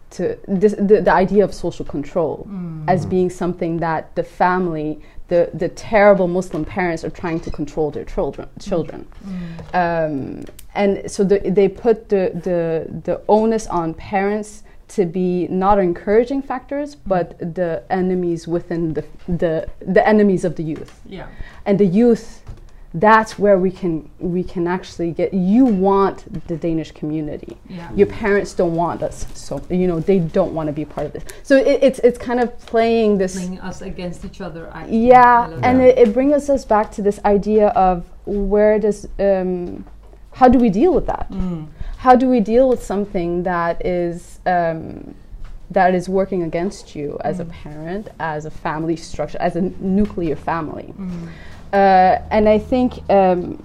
to 0.09 0.37
this, 0.47 0.73
the, 0.73 1.01
the 1.01 1.13
idea 1.23 1.43
of 1.43 1.53
social 1.53 1.85
control 1.85 2.47
Mm. 2.49 2.89
as 2.93 3.05
being 3.05 3.29
something 3.29 3.79
that 3.79 4.15
the 4.15 4.23
family, 4.23 4.99
the, 5.27 5.49
the 5.53 5.69
terrible 5.69 6.27
Muslim 6.27 6.63
parents 6.63 7.03
are 7.03 7.09
trying 7.21 7.39
to 7.41 7.51
control 7.51 7.91
their 7.91 8.05
children. 8.05 8.47
children. 8.69 9.05
Mm. 9.25 9.75
Um, 9.81 10.45
and 10.75 11.11
so 11.11 11.23
the, 11.25 11.39
they 11.39 11.67
put 11.67 12.07
the, 12.07 12.31
the, 12.47 12.87
the 13.03 13.21
onus 13.27 13.67
on 13.67 13.93
parents 13.93 14.63
to 14.95 15.05
be 15.05 15.47
not 15.49 15.77
encouraging 15.79 16.41
factors, 16.41 16.95
but 16.95 17.37
the 17.39 17.83
enemies 17.89 18.47
within 18.47 18.93
the, 18.93 19.03
the, 19.27 19.67
the 19.95 20.07
enemies 20.07 20.45
of 20.45 20.55
the 20.55 20.63
youth. 20.63 21.01
Yeah. 21.05 21.27
And 21.65 21.77
the 21.77 21.85
youth, 21.85 22.43
that's 22.99 23.37
where 23.37 23.57
we 23.65 23.69
can, 23.69 24.09
we 24.19 24.43
can 24.43 24.65
actually 24.67 25.11
get, 25.11 25.33
you 25.33 25.65
want 25.65 26.17
the 26.47 26.55
Danish 26.57 26.91
community 26.91 27.53
Yeah. 27.69 27.89
your 27.99 28.07
parents 28.07 28.53
don't 28.53 28.75
want 28.75 28.99
us 29.03 29.17
so 29.33 29.51
you 29.69 29.87
know 29.87 29.99
they 29.99 30.19
don't 30.37 30.53
want 30.57 30.67
to 30.67 30.73
be 30.81 30.85
part 30.85 31.05
of 31.07 31.13
this 31.13 31.23
so 31.43 31.53
it, 31.57 31.79
it's 31.87 31.99
it's 32.07 32.17
kind 32.17 32.39
of 32.39 32.47
playing 32.73 33.17
this 33.17 33.33
playing 33.35 33.59
us 33.59 33.81
against 33.81 34.19
each 34.25 34.39
other. 34.47 34.63
I 34.73 34.87
yeah 34.87 35.49
and 35.67 35.81
it, 35.81 35.97
it 36.03 36.13
brings 36.13 36.49
us 36.49 36.63
back 36.65 36.87
to 36.97 37.01
this 37.01 37.19
idea 37.25 37.67
of 37.87 38.05
where 38.25 38.79
does 38.79 39.07
um, 39.19 39.85
how 40.39 40.47
do 40.47 40.57
we 40.59 40.69
deal 40.69 40.93
with 40.93 41.07
that 41.13 41.25
Mm. 41.31 41.67
how 42.05 42.15
do 42.15 42.25
we 42.29 42.39
deal 42.53 42.65
with 42.69 42.81
something 42.83 43.43
that 43.43 43.75
is 43.85 44.39
um, 44.45 45.13
that 45.77 45.93
is 45.99 46.07
working 46.07 46.41
against 46.43 46.95
you 46.95 47.17
as 47.29 47.39
a 47.39 47.45
Mm. 47.45 47.49
parent 47.63 48.05
as 48.19 48.45
a 48.45 48.51
family 48.65 48.95
structure 48.95 49.39
as 49.47 49.55
a 49.55 49.61
nuclear 49.99 50.35
family 50.51 50.93
Mm. 50.97 51.27
Uh, 51.73 52.21
and 52.31 52.47
I 52.49 52.59
think 52.59 52.93
um, 53.09 53.63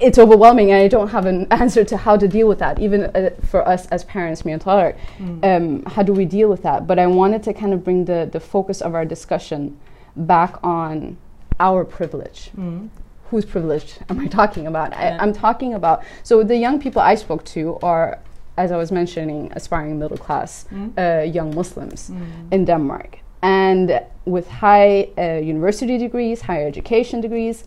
it's 0.00 0.18
overwhelming, 0.18 0.70
and 0.72 0.80
I 0.82 0.88
don't 0.88 1.08
have 1.08 1.26
an 1.26 1.46
answer 1.50 1.84
to 1.84 1.96
how 1.96 2.16
to 2.16 2.28
deal 2.28 2.48
with 2.48 2.58
that. 2.58 2.78
Even 2.78 3.04
uh, 3.04 3.30
for 3.46 3.66
us 3.68 3.86
as 3.86 4.04
parents, 4.04 4.44
me 4.44 4.52
and 4.52 4.60
Tyler, 4.62 4.96
Mm. 5.18 5.44
um, 5.44 5.92
how 5.92 6.02
do 6.02 6.12
we 6.12 6.24
deal 6.24 6.48
with 6.48 6.62
that? 6.62 6.86
But 6.86 6.98
I 6.98 7.06
wanted 7.06 7.42
to 7.44 7.52
kind 7.52 7.72
of 7.74 7.82
bring 7.84 8.04
the 8.06 8.28
the 8.32 8.40
focus 8.40 8.80
of 8.82 8.94
our 8.94 9.04
discussion 9.04 9.76
back 10.16 10.56
on 10.62 11.16
our 11.60 11.84
privilege. 11.84 12.50
Mm. 12.56 12.88
Whose 13.30 13.44
privilege 13.44 13.98
am 14.10 14.20
I 14.20 14.26
talking 14.28 14.66
about? 14.66 14.90
Yeah. 14.92 15.16
I, 15.18 15.22
I'm 15.22 15.32
talking 15.32 15.74
about 15.74 16.02
so 16.22 16.42
the 16.44 16.56
young 16.56 16.78
people 16.80 17.02
I 17.02 17.16
spoke 17.16 17.44
to 17.54 17.78
are, 17.82 18.18
as 18.56 18.70
I 18.70 18.76
was 18.76 18.90
mentioning, 18.92 19.52
aspiring 19.56 19.98
middle 19.98 20.18
class 20.18 20.66
Mm. 20.72 20.92
uh, 20.98 21.22
young 21.24 21.54
Muslims 21.54 22.10
Mm. 22.10 22.52
in 22.52 22.64
Denmark. 22.64 23.18
And 23.44 24.00
with 24.24 24.48
high 24.48 25.10
uh, 25.18 25.40
university 25.54 25.98
degrees, 25.98 26.40
higher 26.40 26.66
education 26.66 27.20
degrees, 27.20 27.64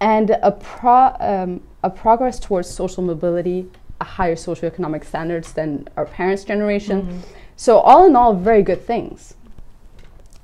and 0.00 0.30
a, 0.30 0.50
pro, 0.50 1.14
um, 1.20 1.60
a 1.84 1.90
progress 1.90 2.40
towards 2.40 2.68
social 2.68 3.02
mobility, 3.02 3.70
a 4.00 4.04
higher 4.04 4.34
socioeconomic 4.34 5.04
standards 5.04 5.52
than 5.52 5.86
our 5.96 6.06
parents' 6.06 6.42
generation. 6.44 7.02
Mm. 7.02 7.20
So 7.56 7.78
all 7.78 8.06
in 8.06 8.16
all, 8.16 8.34
very 8.34 8.62
good 8.62 8.84
things. 8.84 9.34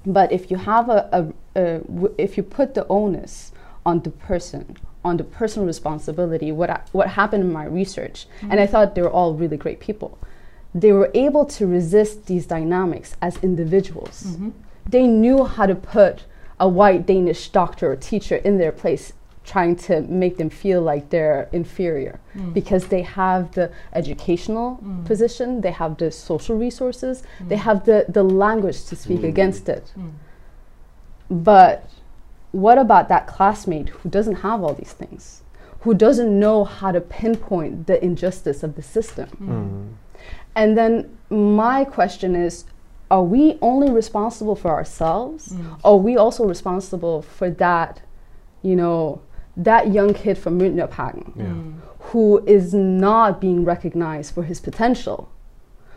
But 0.04 0.30
if 0.30 0.50
you 0.50 0.56
have 0.58 0.88
a, 0.88 1.08
a, 1.12 1.60
a 1.60 1.78
w- 1.80 2.14
if 2.16 2.36
you 2.36 2.44
put 2.44 2.74
the 2.74 2.86
onus 2.88 3.52
on 3.84 4.02
the 4.02 4.10
person, 4.10 4.76
on 5.04 5.16
the 5.16 5.24
personal 5.24 5.66
responsibility, 5.66 6.52
what 6.52 6.70
I, 6.70 6.80
what 6.92 7.08
happened 7.08 7.42
in 7.42 7.52
my 7.52 7.64
research, 7.64 8.26
and 8.42 8.60
I 8.60 8.66
thought 8.66 8.94
they 8.94 9.02
were 9.02 9.10
all 9.10 9.34
really 9.34 9.56
great 9.56 9.80
people. 9.80 10.16
They 10.74 10.92
were 10.92 11.10
able 11.14 11.44
to 11.46 11.66
resist 11.66 12.26
these 12.26 12.46
dynamics 12.46 13.16
as 13.20 13.42
individuals. 13.42 14.36
Mhm. 14.36 14.52
They 14.88 15.06
knew 15.06 15.44
how 15.44 15.66
to 15.66 15.74
put 15.74 16.24
a 16.58 16.68
white 16.68 17.06
Danish 17.06 17.48
doctor 17.50 17.92
or 17.92 17.96
teacher 17.96 18.36
in 18.36 18.58
their 18.58 18.72
place, 18.72 19.12
trying 19.44 19.76
to 19.76 20.00
make 20.02 20.38
them 20.38 20.50
feel 20.50 20.80
like 20.80 21.10
they're 21.10 21.48
inferior 21.52 22.18
Mm. 22.34 22.52
because 22.54 22.86
they 22.88 23.02
have 23.02 23.52
the 23.52 23.70
educational 23.92 24.78
Mm. 24.82 25.04
position, 25.04 25.60
they 25.60 25.70
have 25.70 25.96
the 25.98 26.10
social 26.10 26.56
resources, 26.56 27.22
they 27.48 27.56
have 27.56 27.84
the, 27.84 28.06
the 28.08 28.22
language 28.24 28.84
to 28.86 28.96
speak 28.96 29.20
Mm. 29.20 29.28
against 29.28 29.68
it. 29.68 29.92
Mm. 29.96 30.10
But 31.30 31.88
what 32.52 32.78
about 32.78 33.08
that 33.08 33.26
classmate 33.26 33.88
who 33.90 34.08
doesn't 34.08 34.36
have 34.36 34.62
all 34.64 34.74
these 34.74 34.92
things? 34.92 35.42
Who 35.80 35.94
doesn't 35.94 36.38
know 36.40 36.64
how 36.64 36.90
to 36.92 37.00
pinpoint 37.00 37.86
the 37.86 38.02
injustice 38.04 38.62
of 38.62 38.74
the 38.74 38.82
system? 38.82 39.28
Mm. 39.40 40.24
And 40.54 40.76
then 40.76 41.16
my 41.30 41.84
question 41.84 42.34
is 42.34 42.64
are 43.10 43.22
we 43.22 43.58
only 43.62 43.90
responsible 43.90 44.56
for 44.56 44.70
ourselves? 44.70 45.48
Mm. 45.52 45.78
Are 45.84 45.96
we 45.96 46.16
also 46.16 46.44
responsible 46.44 47.22
for 47.22 47.50
that, 47.50 48.00
you 48.62 48.74
know, 48.76 49.20
that 49.56 49.92
young 49.92 50.12
kid 50.12 50.36
from 50.38 50.58
Mjølnerparken 50.58 51.32
Yeah. 51.36 51.44
Mm. 51.44 51.74
who 52.10 52.42
is 52.46 52.74
not 52.74 53.40
being 53.40 53.64
recognized 53.64 54.34
for 54.34 54.42
his 54.42 54.60
potential, 54.60 55.28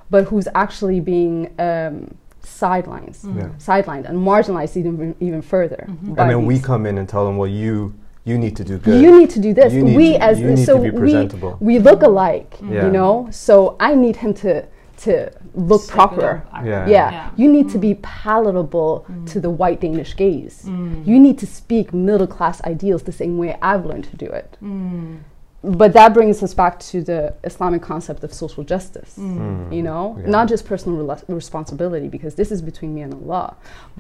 but 0.10 0.26
who's 0.26 0.48
actually 0.56 1.00
being 1.00 1.48
um, 1.60 2.16
sidelined, 2.44 3.18
Mm. 3.26 3.38
Yeah. 3.38 3.48
sidelined 3.60 4.06
and 4.10 4.18
marginalized 4.18 4.78
even 4.78 5.16
even 5.20 5.42
further. 5.42 5.88
Mhm. 5.90 6.16
by 6.16 6.24
And 6.24 6.32
then 6.32 6.46
we 6.46 6.60
come 6.60 6.86
in 6.86 6.98
and 6.98 7.08
tell 7.10 7.26
them, 7.26 7.38
well, 7.38 7.50
you 7.50 7.94
you 8.26 8.38
need 8.38 8.56
to 8.56 8.64
do 8.64 8.78
good. 8.78 9.02
You 9.02 9.12
need 9.20 9.30
to 9.32 9.40
do 9.40 9.54
this. 9.54 9.74
You 9.74 9.84
need 9.84 9.98
we 9.98 10.12
to- 10.14 10.24
as 10.24 10.40
you 10.40 10.50
need 10.52 10.66
so 10.66 10.76
to 10.78 10.84
be 10.84 10.90
we 10.92 11.00
presentable. 11.00 11.58
we 11.60 11.80
look 11.80 12.04
alike, 12.04 12.58
Yeah. 12.62 12.86
you 12.86 12.92
know. 12.92 13.28
So 13.32 13.76
I 13.80 13.96
need 13.96 14.18
him 14.18 14.34
to 14.36 14.66
to 15.06 15.32
look 15.56 15.82
Stick 15.84 15.94
proper. 15.96 16.44
Yeah. 16.54 16.64
Yeah. 16.66 16.88
Yeah. 17.12 17.30
you 17.36 17.52
need 17.52 17.70
to 17.70 17.78
Mm. 17.78 17.82
be 17.82 17.94
palatable 17.96 19.06
to 19.32 19.40
the 19.40 19.50
white 19.50 19.80
Danish 19.82 20.16
gaze. 20.16 20.64
Mm. 20.66 21.06
You 21.08 21.18
need 21.20 21.38
to 21.40 21.48
speak 21.48 21.94
middle 21.94 22.28
class 22.28 22.62
ideals 22.64 23.04
the 23.04 23.12
same 23.12 23.38
way 23.38 23.58
I've 23.62 23.86
learned 23.86 24.06
to 24.06 24.18
do 24.18 24.26
it. 24.42 24.58
Mm. 24.64 25.18
But 25.62 25.92
that 25.92 26.14
brings 26.14 26.42
us 26.42 26.54
back 26.54 26.80
to 26.92 27.02
the 27.02 27.34
Islamic 27.44 27.82
concept 27.82 28.24
of 28.24 28.32
social 28.34 28.64
justice. 28.64 29.12
Mm. 29.20 29.74
You 29.76 29.84
know, 29.84 30.04
Yeah. 30.18 30.30
not 30.30 30.48
just 30.48 30.64
personal 30.66 30.96
rela- 31.04 31.24
responsibility, 31.28 32.08
because 32.08 32.36
this 32.36 32.50
is 32.56 32.62
between 32.62 32.92
me 32.96 33.02
and 33.02 33.14
Allah. 33.14 33.56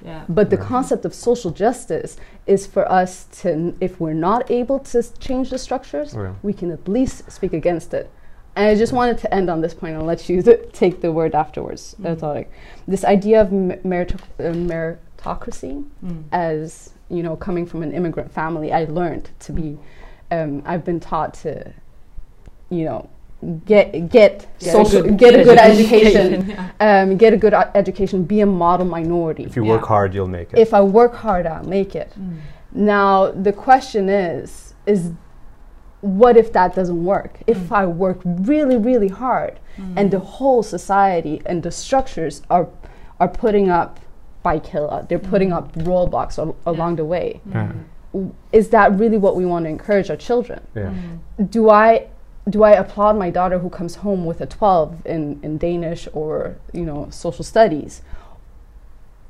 Yeah. 0.05 0.21
But 0.29 0.49
the 0.49 0.57
concept 0.73 1.03
of 1.05 1.13
social 1.13 1.51
justice 1.51 2.15
is 2.47 2.65
for 2.65 2.89
us 3.01 3.11
to, 3.41 3.73
if 3.81 3.99
we're 4.01 4.13
not 4.29 4.41
able 4.49 4.79
to 4.91 4.97
s- 4.99 5.11
change 5.19 5.49
the 5.49 5.57
structures, 5.57 6.13
Yeah. 6.13 6.31
we 6.43 6.53
can 6.53 6.71
at 6.71 6.87
least 6.87 7.29
speak 7.29 7.51
against 7.53 7.93
it. 7.93 8.09
And 8.59 8.67
I 8.67 8.75
just 8.75 8.91
wanted 8.91 9.17
to 9.19 9.33
end 9.33 9.49
on 9.49 9.61
this 9.61 9.73
point 9.73 9.95
and 9.95 10.05
let 10.05 10.27
you 10.27 10.41
th- 10.41 10.73
take 10.73 10.99
the 10.99 11.13
word 11.13 11.33
afterwards, 11.33 11.95
uh, 12.03 12.09
Mm. 12.09 12.19
Tariq. 12.19 12.45
This 12.89 13.05
idea 13.05 13.39
of 13.41 13.53
m- 13.53 13.79
merit- 13.85 14.15
uh, 14.37 14.51
meritocracy 14.71 15.85
Mm. 16.05 16.23
as 16.33 16.89
you 17.09 17.23
know 17.23 17.35
coming 17.37 17.65
from 17.65 17.81
an 17.83 17.91
immigrant 17.99 18.29
family 18.31 18.71
i 18.71 18.83
learned 18.99 19.25
to 19.45 19.51
be 19.51 19.67
um, 20.35 20.61
i've 20.71 20.85
been 20.85 20.99
taught 20.99 21.33
to 21.33 21.51
you 22.69 22.83
know 22.85 23.09
get 23.65 23.91
get, 24.17 24.45
Get 24.59 24.61
a 24.61 24.71
social 24.77 25.01
good 25.01 25.17
get 25.17 25.33
a 25.39 25.43
good 25.43 25.57
education. 25.57 26.33
education 26.33 26.65
um, 26.79 27.17
get 27.17 27.33
a 27.33 27.37
good 27.37 27.53
uh, 27.55 27.65
education 27.73 28.17
be 28.33 28.41
a 28.41 28.45
model 28.45 28.85
minority 28.85 29.43
If 29.43 29.55
you 29.55 29.63
Yeah. 29.65 29.71
work 29.73 29.85
hard, 29.93 30.13
you'll 30.13 30.27
make 30.39 30.53
it. 30.53 30.59
if 30.59 30.71
i 30.79 30.81
work 30.99 31.15
hard 31.25 31.47
i'll 31.47 31.63
make 31.79 31.95
it 32.03 32.11
Mm. 32.13 32.35
now 32.73 33.31
the 33.47 33.53
question 33.67 34.03
is 34.09 34.75
is 34.85 35.01
what 36.01 36.37
if 36.37 36.53
that 36.53 36.73
doesn't 36.75 37.03
work 37.03 37.39
if 37.47 37.57
Mm. 37.57 37.75
i 37.75 37.85
work 37.85 38.19
really 38.23 38.77
really 38.77 39.09
hard 39.09 39.59
Mm. 39.77 39.93
and 39.97 40.11
the 40.11 40.19
whole 40.19 40.63
society 40.63 41.41
and 41.45 41.63
the 41.63 41.71
structures 41.71 42.41
are 42.49 42.67
are 43.19 43.27
putting 43.27 43.69
up 43.69 43.99
by 44.43 44.59
killer 44.59 45.05
they're 45.09 45.19
putting 45.33 45.49
Mm. 45.49 45.57
up 45.57 45.73
roadblocks 45.73 46.37
al- 46.39 46.55
along 46.65 46.95
the 46.95 47.05
way 47.05 47.41
Yeah. 47.51 47.71
w- 48.13 48.31
is 48.53 48.69
that 48.69 48.97
really 48.97 49.17
what 49.17 49.35
we 49.35 49.45
want 49.45 49.65
to 49.65 49.69
encourage 49.69 50.09
our 50.09 50.17
children 50.17 50.59
Yeah. 50.75 50.91
Mm. 51.37 51.49
do 51.51 51.69
i 51.69 52.07
do 52.49 52.63
i 52.63 52.71
applaud 52.71 53.17
my 53.17 53.29
daughter 53.29 53.59
who 53.59 53.69
comes 53.69 53.95
home 53.97 54.25
with 54.25 54.39
a 54.41 54.45
12 54.45 55.05
in, 55.05 55.39
in 55.43 55.57
danish 55.57 56.07
or 56.13 56.55
you 56.73 56.85
know 56.85 57.07
social 57.09 57.43
studies 57.43 58.01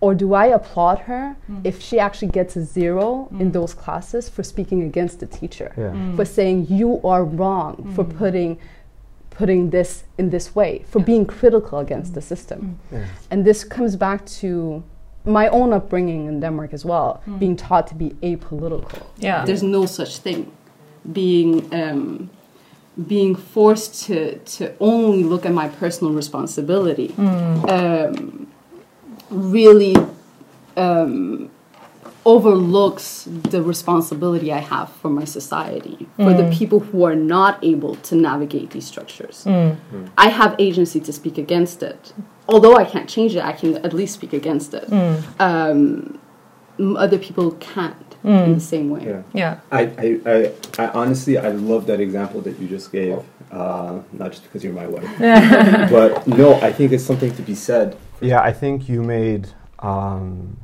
or 0.02 0.16
do 0.16 0.34
I 0.34 0.46
applaud 0.48 1.00
her 1.00 1.36
Mm. 1.50 1.62
if 1.64 1.82
she 1.82 2.00
actually 2.00 2.32
gets 2.32 2.56
a 2.56 2.64
zero 2.64 3.28
in 3.40 3.48
Mm. 3.50 3.54
those 3.54 3.74
classes 3.74 4.30
for 4.30 4.44
speaking 4.44 4.82
against 4.84 5.20
the 5.20 5.26
teacher, 5.40 5.72
Yeah. 5.78 5.92
Mm. 5.94 6.16
for 6.16 6.26
saying 6.26 6.68
you 6.70 7.00
are 7.04 7.24
wrong 7.24 7.74
for 7.96 8.04
Mm. 8.06 8.18
putting 8.18 8.58
putting 9.40 9.70
this 9.70 10.04
in 10.18 10.30
this 10.32 10.54
way, 10.56 10.82
for 10.92 11.00
Yeah. 11.00 11.06
being 11.06 11.26
critical 11.26 11.80
against 11.80 12.14
the 12.14 12.22
system. 12.22 12.60
Yeah. 12.92 13.06
And 13.32 13.46
this 13.46 13.64
comes 13.64 13.96
back 13.96 14.26
to 14.42 14.50
my 15.26 15.48
own 15.48 15.72
upbringing 15.74 16.26
in 16.28 16.40
Denmark 16.42 16.74
as 16.74 16.84
well, 16.86 17.10
Mm. 17.26 17.40
being 17.40 17.56
taught 17.56 17.88
to 17.88 17.96
be 17.96 18.10
apolitical. 18.22 19.04
Yeah. 19.18 19.46
There's 19.46 19.64
no 19.64 19.86
such 19.86 20.18
thing. 20.26 20.46
Being 21.14 21.52
um, 21.82 22.30
being 23.08 23.34
forced 23.54 23.92
to 24.08 24.18
to 24.58 24.64
only 24.82 25.24
look 25.24 25.46
at 25.46 25.54
my 25.54 25.68
personal 25.82 26.12
responsibility 26.14 27.10
um, 27.78 28.48
really 29.30 29.96
um, 30.78 31.50
overlooks 32.26 33.26
the 33.28 33.62
responsibility 33.62 34.52
I 34.52 34.60
have 34.60 34.92
for 34.92 35.10
my 35.10 35.26
society, 35.26 36.08
for 36.16 36.34
the 36.34 36.50
people 36.52 36.80
who 36.80 37.04
are 37.04 37.16
not 37.16 37.64
able 37.64 37.96
to 37.96 38.16
navigate 38.16 38.72
these 38.72 38.86
structures. 38.88 39.46
I 39.48 40.30
have 40.30 40.56
agency 40.60 41.00
to 41.02 41.14
speak 41.14 41.38
against 41.38 41.84
it. 41.84 42.14
Although 42.48 42.76
I 42.76 42.86
can't 42.86 43.10
change 43.10 43.36
it, 43.36 43.44
I 43.44 43.54
can 43.54 43.78
at 43.78 43.94
least 43.94 44.16
speak 44.16 44.34
against 44.34 44.74
it. 44.74 44.92
Um, 45.40 46.20
other 46.80 47.18
people 47.18 47.52
can't 47.54 48.10
in 48.24 48.54
the 48.54 48.60
same 48.60 48.90
way. 48.90 49.06
Yeah. 49.06 49.22
Yeah. 49.34 49.60
I, 49.72 49.82
I, 49.82 50.20
I, 50.26 50.54
I 50.78 50.88
honestly, 50.90 51.38
I 51.38 51.50
love 51.50 51.86
that 51.88 52.00
example 52.00 52.42
that 52.42 52.60
you 52.60 52.68
just 52.68 52.92
gave. 52.92 53.20
Uh, 53.52 54.00
not 54.14 54.30
just 54.32 54.44
because 54.44 54.64
you're 54.64 54.74
my 54.74 54.86
wife, 54.86 55.10
but 55.90 56.28
no, 56.28 56.54
I 56.62 56.72
think 56.72 56.92
it's 56.92 57.04
something 57.04 57.34
to 57.34 57.42
be 57.42 57.56
said. 57.56 57.98
Yeah, 58.22 58.42
I 58.42 58.52
think 58.52 58.90
you 58.90 59.02
made 59.02 59.50
um, 59.80 60.58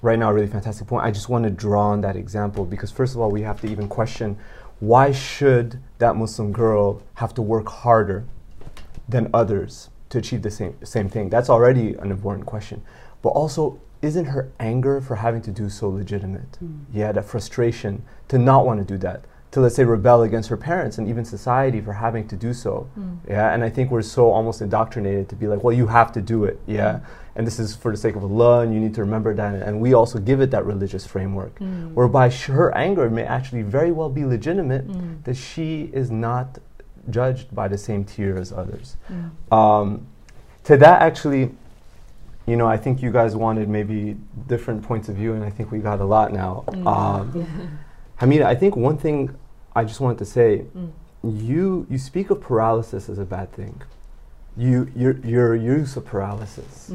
right 0.00 0.18
now 0.18 0.30
a 0.30 0.34
really 0.34 0.46
fantastic 0.46 0.86
point. 0.86 1.04
I 1.04 1.10
just 1.10 1.28
want 1.28 1.44
to 1.44 1.50
draw 1.50 1.88
on 1.88 2.00
that 2.02 2.16
example 2.16 2.64
because, 2.64 2.90
first 2.90 3.14
of 3.14 3.20
all, 3.20 3.30
we 3.30 3.42
have 3.42 3.60
to 3.62 3.66
even 3.70 3.88
question 3.88 4.38
why 4.80 5.12
should 5.12 5.80
that 5.98 6.16
Muslim 6.16 6.52
girl 6.52 7.02
have 7.14 7.32
to 7.34 7.42
work 7.42 7.68
harder 7.68 8.24
than 9.08 9.30
others 9.32 9.88
to 10.10 10.18
achieve 10.18 10.42
the 10.42 10.50
same 10.50 10.76
same 10.84 11.08
thing? 11.08 11.30
That's 11.30 11.48
already 11.48 11.94
an 11.94 12.10
important 12.10 12.46
question. 12.46 12.82
But 13.22 13.30
also, 13.30 13.80
isn't 14.02 14.26
her 14.26 14.52
anger 14.60 15.00
for 15.00 15.16
having 15.16 15.42
to 15.42 15.50
do 15.50 15.70
so 15.70 15.88
legitimate? 15.88 16.58
Yeah, 16.92 17.12
that 17.12 17.24
frustration 17.24 18.04
to 18.28 18.38
not 18.38 18.66
want 18.66 18.80
to 18.80 18.84
do 18.84 18.98
that, 18.98 19.24
to 19.54 19.60
let's 19.60 19.76
say 19.76 19.84
rebel 19.84 20.22
against 20.22 20.48
her 20.48 20.56
parents 20.56 20.98
and 20.98 21.08
even 21.08 21.24
society 21.24 21.80
for 21.80 21.92
having 21.92 22.26
to 22.26 22.34
do 22.34 22.52
so. 22.52 22.88
Hmm. 22.94 23.14
Yeah, 23.28 23.54
and 23.54 23.62
I 23.62 23.70
think 23.70 23.92
we're 23.92 24.02
so 24.02 24.28
almost 24.28 24.60
indoctrinated 24.60 25.28
to 25.28 25.36
be 25.36 25.46
like, 25.46 25.62
well, 25.62 25.72
you 25.72 25.86
have 25.86 26.10
to 26.14 26.20
do 26.20 26.44
it. 26.44 26.58
Yeah, 26.66 26.98
hmm. 26.98 27.04
and 27.36 27.46
this 27.46 27.60
is 27.60 27.76
for 27.76 27.92
the 27.92 27.96
sake 27.96 28.16
of 28.16 28.24
Allah, 28.24 28.62
and 28.62 28.74
you 28.74 28.80
need 28.80 28.94
to 28.94 29.00
remember 29.02 29.32
that. 29.32 29.54
And 29.62 29.80
we 29.80 29.94
also 29.94 30.18
give 30.18 30.40
it 30.40 30.50
that 30.50 30.66
religious 30.66 31.06
framework, 31.06 31.56
hmm. 31.58 31.94
whereby 31.94 32.30
her 32.30 32.74
anger 32.74 33.08
may 33.08 33.22
actually 33.22 33.62
very 33.62 33.92
well 33.92 34.08
be 34.08 34.24
legitimate, 34.24 34.86
that 35.22 35.36
she 35.36 35.88
is 35.92 36.10
not 36.10 36.58
judged 37.08 37.54
by 37.54 37.68
the 37.68 37.78
same 37.78 38.04
tier 38.04 38.36
as 38.36 38.52
others. 38.52 38.96
Um, 39.52 40.08
to 40.64 40.76
that, 40.78 41.00
actually, 41.00 41.52
you 42.46 42.56
know, 42.56 42.66
I 42.66 42.76
think 42.76 43.02
you 43.02 43.12
guys 43.12 43.36
wanted 43.36 43.68
maybe 43.68 44.16
different 44.48 44.82
points 44.82 45.08
of 45.08 45.14
view, 45.14 45.34
and 45.34 45.44
I 45.44 45.50
think 45.50 45.70
we 45.70 45.78
got 45.78 46.00
a 46.00 46.04
lot 46.04 46.32
now. 46.32 46.64
Um, 46.84 47.78
Hamida, 48.20 48.44
I 48.44 48.54
think 48.54 48.74
one 48.74 48.96
thing 48.96 49.36
I 49.74 49.84
just 49.84 50.00
wanted 50.00 50.18
to 50.18 50.24
say, 50.24 50.64
you 51.22 51.86
you 51.90 51.98
speak 51.98 52.30
of 52.30 52.40
paralysis 52.40 53.08
as 53.08 53.18
a 53.18 53.24
bad 53.24 53.52
thing. 53.52 53.80
You 54.56 54.90
your 54.94 55.16
your 55.18 55.54
use 55.54 55.96
of 55.96 56.04
paralysis 56.04 56.90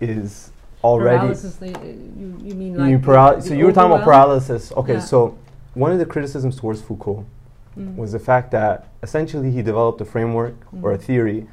is 0.00 0.50
already 0.84 1.18
Paralysis, 1.18 1.60
uh, 1.62 1.66
you, 1.66 2.38
you 2.42 2.54
mean 2.54 2.76
like 2.76 2.90
you 2.90 2.98
the- 2.98 3.06
paral- 3.06 3.36
the 3.36 3.42
so 3.42 3.54
you 3.54 3.64
were 3.66 3.72
talking 3.72 3.92
about 3.92 4.04
paralysis. 4.04 4.70
Okay, 4.72 4.94
Yeah. 4.94 5.00
so 5.00 5.36
one 5.74 5.90
of 5.92 5.98
the 5.98 6.06
criticisms 6.06 6.56
towards 6.56 6.80
Foucault 6.82 7.24
Mm. 7.76 7.96
was 7.96 8.12
the 8.12 8.18
fact 8.18 8.50
that 8.50 8.88
essentially 9.02 9.50
he 9.52 9.62
developed 9.62 10.00
a 10.00 10.04
framework 10.04 10.54
or 10.82 10.92
a 10.92 10.98
Mm. 10.98 11.02
theory 11.02 11.46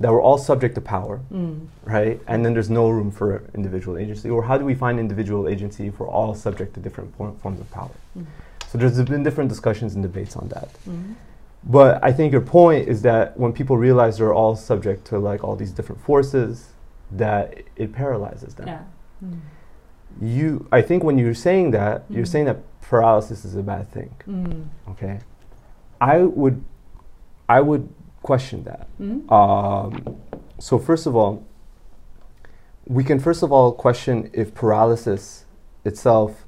that 0.00 0.10
we're 0.12 0.22
all 0.22 0.38
subject 0.38 0.74
to 0.74 0.80
power, 0.80 1.20
Mm. 1.32 1.66
right? 1.84 2.20
And 2.26 2.44
then 2.44 2.52
there's 2.52 2.70
no 2.70 2.88
room 2.90 3.10
for 3.10 3.42
individual 3.54 3.96
agency. 3.96 4.28
Or 4.30 4.42
how 4.44 4.56
do 4.58 4.64
we 4.64 4.74
find 4.74 4.98
individual 4.98 5.46
agency 5.48 5.86
if 5.86 5.98
we're 6.00 6.08
all 6.18 6.34
subject 6.34 6.74
to 6.74 6.80
different 6.80 7.14
for- 7.16 7.32
forms 7.42 7.60
of 7.60 7.70
power? 7.70 7.90
Mm. 8.16 8.26
So 8.68 8.76
there's 8.78 9.02
been 9.02 9.22
different 9.22 9.48
discussions 9.48 9.94
and 9.94 10.02
debates 10.02 10.36
on 10.36 10.48
that. 10.48 10.68
Mm. 10.86 11.14
But 11.64 12.04
I 12.04 12.12
think 12.12 12.32
your 12.32 12.42
point 12.42 12.86
is 12.88 13.02
that 13.02 13.36
when 13.38 13.52
people 13.52 13.76
realize 13.78 14.18
they're 14.18 14.34
all 14.34 14.54
subject 14.56 15.06
to 15.06 15.18
like 15.18 15.42
all 15.42 15.56
these 15.56 15.72
different 15.72 16.02
forces, 16.02 16.68
that 17.12 17.62
it 17.76 17.92
paralyzes 17.92 18.54
them. 18.54 18.68
Yeah. 18.68 18.82
Mm. 19.24 19.40
You, 20.20 20.68
I 20.70 20.82
think 20.82 21.02
when 21.02 21.16
you're 21.18 21.34
saying 21.34 21.70
that, 21.72 22.04
you're 22.10 22.24
Mm. 22.24 22.28
saying 22.28 22.44
that 22.46 22.58
paralysis 22.82 23.44
is 23.44 23.56
a 23.56 23.62
bad 23.62 23.90
thing. 23.90 24.10
Mm. 24.26 24.64
Okay, 24.90 25.20
I 26.00 26.18
would, 26.22 26.62
I 27.48 27.60
would 27.60 27.88
question 28.22 28.64
that. 28.64 28.86
Mm. 29.00 29.30
Um, 29.32 30.16
so 30.58 30.78
first 30.78 31.06
of 31.06 31.16
all, 31.16 31.44
we 32.86 33.04
can 33.04 33.18
first 33.18 33.42
of 33.42 33.52
all 33.52 33.72
question 33.72 34.30
if 34.32 34.54
paralysis 34.54 35.44
itself 35.84 36.44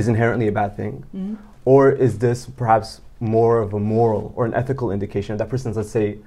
is 0.00 0.08
inherently 0.08 0.48
a 0.48 0.52
bad 0.60 0.70
thing, 0.80 0.94
Mm. 1.14 1.36
or 1.64 1.90
is 2.06 2.12
this 2.18 2.38
perhaps 2.62 2.88
more 3.20 3.54
of 3.64 3.70
a 3.74 3.78
moral 3.78 4.32
or 4.36 4.42
an 4.46 4.54
ethical 4.54 4.90
indication 4.96 5.30
of 5.34 5.38
that 5.40 5.48
person's, 5.54 5.76
let's 5.76 5.90
say, 6.00 6.18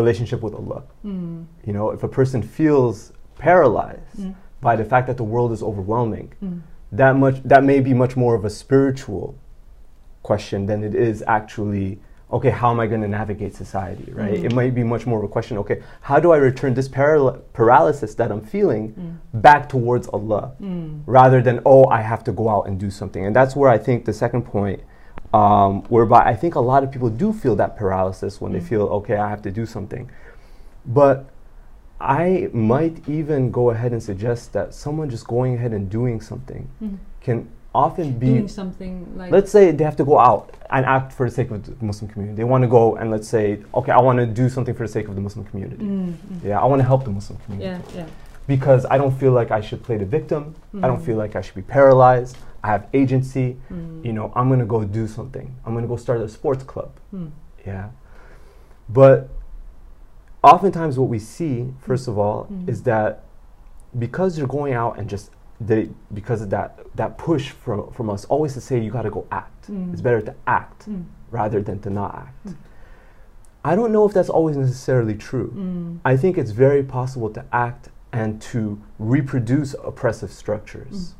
relationship 0.00 0.40
with 0.42 0.54
Allah? 0.54 0.82
Mm. 1.04 1.46
You 1.66 1.72
know, 1.72 1.86
if 1.96 2.02
a 2.02 2.08
person 2.08 2.42
feels 2.42 3.12
paralyzed 3.38 4.18
Mm. 4.20 4.34
by 4.60 4.74
the 4.76 4.84
fact 4.92 5.06
that 5.08 5.16
the 5.16 5.28
world 5.34 5.50
is 5.56 5.62
overwhelming, 5.70 6.28
Mm. 6.42 6.60
that 7.00 7.14
much 7.16 7.36
that 7.52 7.62
may 7.64 7.80
be 7.80 7.94
much 7.94 8.14
more 8.16 8.34
of 8.38 8.44
a 8.44 8.50
spiritual 8.50 9.34
question 10.22 10.66
than 10.66 10.84
it 10.84 10.94
is 10.94 11.24
actually 11.26 11.98
okay 12.32 12.50
how 12.50 12.70
am 12.70 12.80
i 12.80 12.86
going 12.86 13.02
to 13.02 13.08
navigate 13.08 13.54
society 13.54 14.10
right 14.12 14.34
Mhm. 14.40 14.44
it 14.46 14.52
might 14.54 14.74
be 14.74 14.82
much 14.82 15.06
more 15.06 15.18
of 15.18 15.24
a 15.24 15.28
question 15.28 15.58
okay 15.58 15.82
how 16.00 16.18
do 16.18 16.32
i 16.32 16.36
return 16.38 16.72
this 16.74 16.88
paral- 16.88 17.38
paralysis 17.52 18.14
that 18.14 18.30
i'm 18.32 18.40
feeling 18.40 18.84
Mm. 18.94 19.42
back 19.42 19.68
towards 19.68 20.08
allah 20.08 20.52
Mm. 20.60 21.00
rather 21.06 21.40
than 21.42 21.60
oh 21.66 21.84
i 21.98 22.00
have 22.00 22.22
to 22.24 22.32
go 22.32 22.48
out 22.48 22.66
and 22.68 22.78
do 22.80 22.90
something 22.90 23.24
and 23.26 23.36
that's 23.36 23.54
where 23.54 23.70
i 23.70 23.78
think 23.78 24.04
the 24.04 24.12
second 24.12 24.42
point 24.42 24.80
um, 25.34 25.82
whereby 25.88 26.20
i 26.32 26.34
think 26.34 26.54
a 26.54 26.60
lot 26.60 26.82
of 26.84 26.90
people 26.90 27.10
do 27.10 27.32
feel 27.32 27.56
that 27.56 27.76
paralysis 27.76 28.40
when 28.40 28.52
they 28.52 28.60
Mm. 28.60 28.68
feel 28.70 28.82
okay 28.98 29.16
i 29.16 29.28
have 29.28 29.42
to 29.42 29.50
do 29.50 29.64
something 29.66 30.08
but 30.86 31.16
i 32.00 32.48
might 32.52 32.96
even 33.08 33.50
go 33.50 33.70
ahead 33.70 33.92
and 33.92 34.02
suggest 34.02 34.52
that 34.52 34.74
someone 34.74 35.08
just 35.08 35.26
going 35.26 35.54
ahead 35.54 35.72
and 35.72 35.88
doing 35.90 36.20
something 36.20 36.68
Mm. 36.82 36.96
can 37.20 37.48
often 37.74 38.18
be 38.18 38.26
Doing 38.26 38.48
something 38.48 39.06
like 39.16 39.32
let's 39.32 39.50
say 39.50 39.70
they 39.70 39.84
have 39.84 39.96
to 39.96 40.04
go 40.04 40.18
out 40.18 40.54
and 40.70 40.84
act 40.84 41.12
for 41.12 41.28
the 41.28 41.34
sake 41.34 41.50
of 41.50 41.64
the 41.78 41.84
muslim 41.84 42.10
community 42.10 42.36
they 42.36 42.44
want 42.44 42.62
to 42.62 42.68
go 42.68 42.96
and 42.96 43.10
let's 43.10 43.26
say 43.26 43.58
okay 43.74 43.92
i 43.92 43.98
want 44.00 44.18
to 44.18 44.26
do 44.26 44.48
something 44.50 44.74
for 44.74 44.86
the 44.86 44.92
sake 44.92 45.08
of 45.08 45.14
the 45.14 45.20
muslim 45.20 45.44
community 45.46 45.76
Mm. 45.82 46.12
Mm. 46.12 46.44
yeah 46.44 46.60
i 46.60 46.66
want 46.66 46.80
to 46.80 46.86
help 46.86 47.04
the 47.04 47.10
muslim 47.10 47.38
community 47.44 47.70
Yeah. 47.94 48.00
Yeah. 48.00 48.06
because 48.46 48.84
i 48.90 48.98
don't 48.98 49.16
feel 49.18 49.32
like 49.32 49.50
i 49.50 49.60
should 49.62 49.82
play 49.82 49.96
the 49.96 50.04
victim 50.04 50.54
i 50.82 50.86
don't 50.86 51.00
Mm. 51.00 51.06
feel 51.06 51.16
like 51.16 51.34
i 51.34 51.40
should 51.40 51.54
be 51.54 51.62
paralyzed 51.62 52.36
i 52.62 52.68
have 52.68 52.88
agency 52.92 53.56
Mm. 53.70 54.04
you 54.04 54.12
know 54.12 54.32
i'm 54.36 54.48
going 54.48 54.60
to 54.60 54.66
go 54.66 54.84
do 54.84 55.06
something 55.06 55.54
i'm 55.64 55.72
going 55.72 55.84
to 55.84 55.88
go 55.88 55.96
start 55.96 56.20
a 56.20 56.28
sports 56.28 56.62
club 56.64 56.90
Mm. 57.14 57.30
yeah 57.66 57.88
but 58.88 59.28
oftentimes 60.44 60.98
what 60.98 61.08
we 61.08 61.18
see 61.18 61.72
first 61.80 62.08
of 62.08 62.18
all 62.18 62.48
is 62.66 62.82
that 62.82 63.22
because 63.98 64.36
you're 64.38 64.46
going 64.58 64.72
out 64.74 64.98
and 64.98 65.08
just 65.08 65.30
they 65.66 65.88
because 66.12 66.40
of 66.42 66.50
that 66.50 66.78
that 66.94 67.18
push 67.18 67.50
from 67.50 67.90
from 67.92 68.10
us 68.10 68.24
always 68.26 68.52
to 68.54 68.60
say 68.60 68.78
you 68.80 68.90
got 68.90 69.02
to 69.02 69.10
go 69.10 69.26
act 69.30 69.70
Mm. 69.70 69.92
it's 69.92 70.02
better 70.02 70.20
to 70.22 70.34
act 70.46 70.88
Mm. 70.90 71.04
rather 71.30 71.60
than 71.62 71.78
to 71.80 71.90
not 71.90 72.14
act 72.14 72.46
Mm. 72.46 72.54
i 73.64 73.72
don't 73.76 73.92
know 73.92 74.04
if 74.08 74.12
that's 74.12 74.28
always 74.38 74.56
necessarily 74.56 75.14
true 75.14 75.50
Mm. 75.56 75.98
i 76.04 76.16
think 76.16 76.36
it's 76.38 76.50
very 76.50 76.82
possible 76.82 77.30
to 77.30 77.44
act 77.52 77.88
and 78.12 78.40
to 78.52 78.78
reproduce 78.98 79.74
oppressive 79.90 80.30
structures 80.32 81.14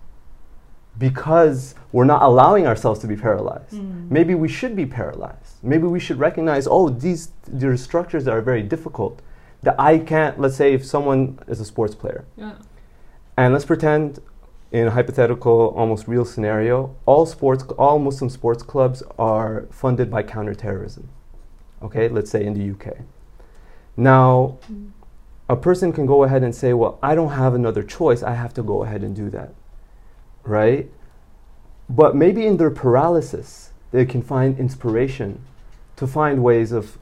because 0.99 1.75
we're 1.93 2.05
not 2.05 2.23
allowing 2.23 2.67
ourselves 2.67 3.01
to 3.01 3.07
be 3.07 3.17
paralyzed 3.17 3.73
Mm. 3.75 4.11
maybe 4.11 4.35
we 4.35 4.49
should 4.49 4.75
be 4.77 4.87
paralyzed 4.87 5.55
maybe 5.63 5.87
we 5.87 6.01
should 6.01 6.19
recognize 6.19 6.67
oh 6.71 6.89
these 6.91 7.31
there 7.47 7.71
are 7.71 7.77
structures 7.77 8.25
that 8.25 8.35
are 8.35 8.43
very 8.43 8.63
difficult 8.63 9.23
that 9.63 9.75
i 9.79 9.99
can't 9.99 10.39
let's 10.41 10.57
say 10.57 10.75
if 10.75 10.85
someone 10.85 11.39
is 11.49 11.61
a 11.61 11.65
sports 11.65 11.95
player 11.95 12.25
Yeah. 12.37 12.53
and 13.39 13.53
let's 13.55 13.65
pretend 13.65 14.19
in 14.73 14.87
a 14.87 14.91
hypothetical 14.91 15.69
almost 15.77 16.09
real 16.09 16.25
scenario 16.25 16.95
all 17.07 17.27
sports 17.27 17.63
all 17.79 17.99
muslim 17.99 18.31
sports 18.31 18.63
clubs 18.63 19.03
are 19.19 19.67
funded 19.71 20.11
by 20.11 20.23
counterterrorism 20.23 21.09
okay 21.83 22.09
let's 22.09 22.31
say 22.31 22.45
in 22.45 22.55
the 22.55 22.71
uk 22.75 22.97
now 23.97 24.57
Mm. 24.71 24.91
a 25.49 25.57
person 25.57 25.93
can 25.93 26.07
go 26.07 26.25
ahead 26.25 26.43
and 26.43 26.55
say 26.55 26.73
well 26.73 26.99
i 27.03 27.15
don't 27.15 27.33
have 27.33 27.55
another 27.55 27.83
choice 27.83 28.23
i 28.23 28.35
have 28.35 28.55
to 28.55 28.63
go 28.63 28.83
ahead 28.85 29.03
and 29.03 29.15
do 29.15 29.29
that 29.31 29.53
right 30.45 30.91
but 31.89 32.17
maybe 32.17 32.47
in 32.47 32.57
their 32.57 32.71
paralysis 32.71 33.71
they 33.91 34.07
can 34.07 34.23
find 34.23 34.59
inspiration 34.59 35.41
to 35.97 36.07
find 36.07 36.43
ways 36.43 36.73
of 36.73 36.97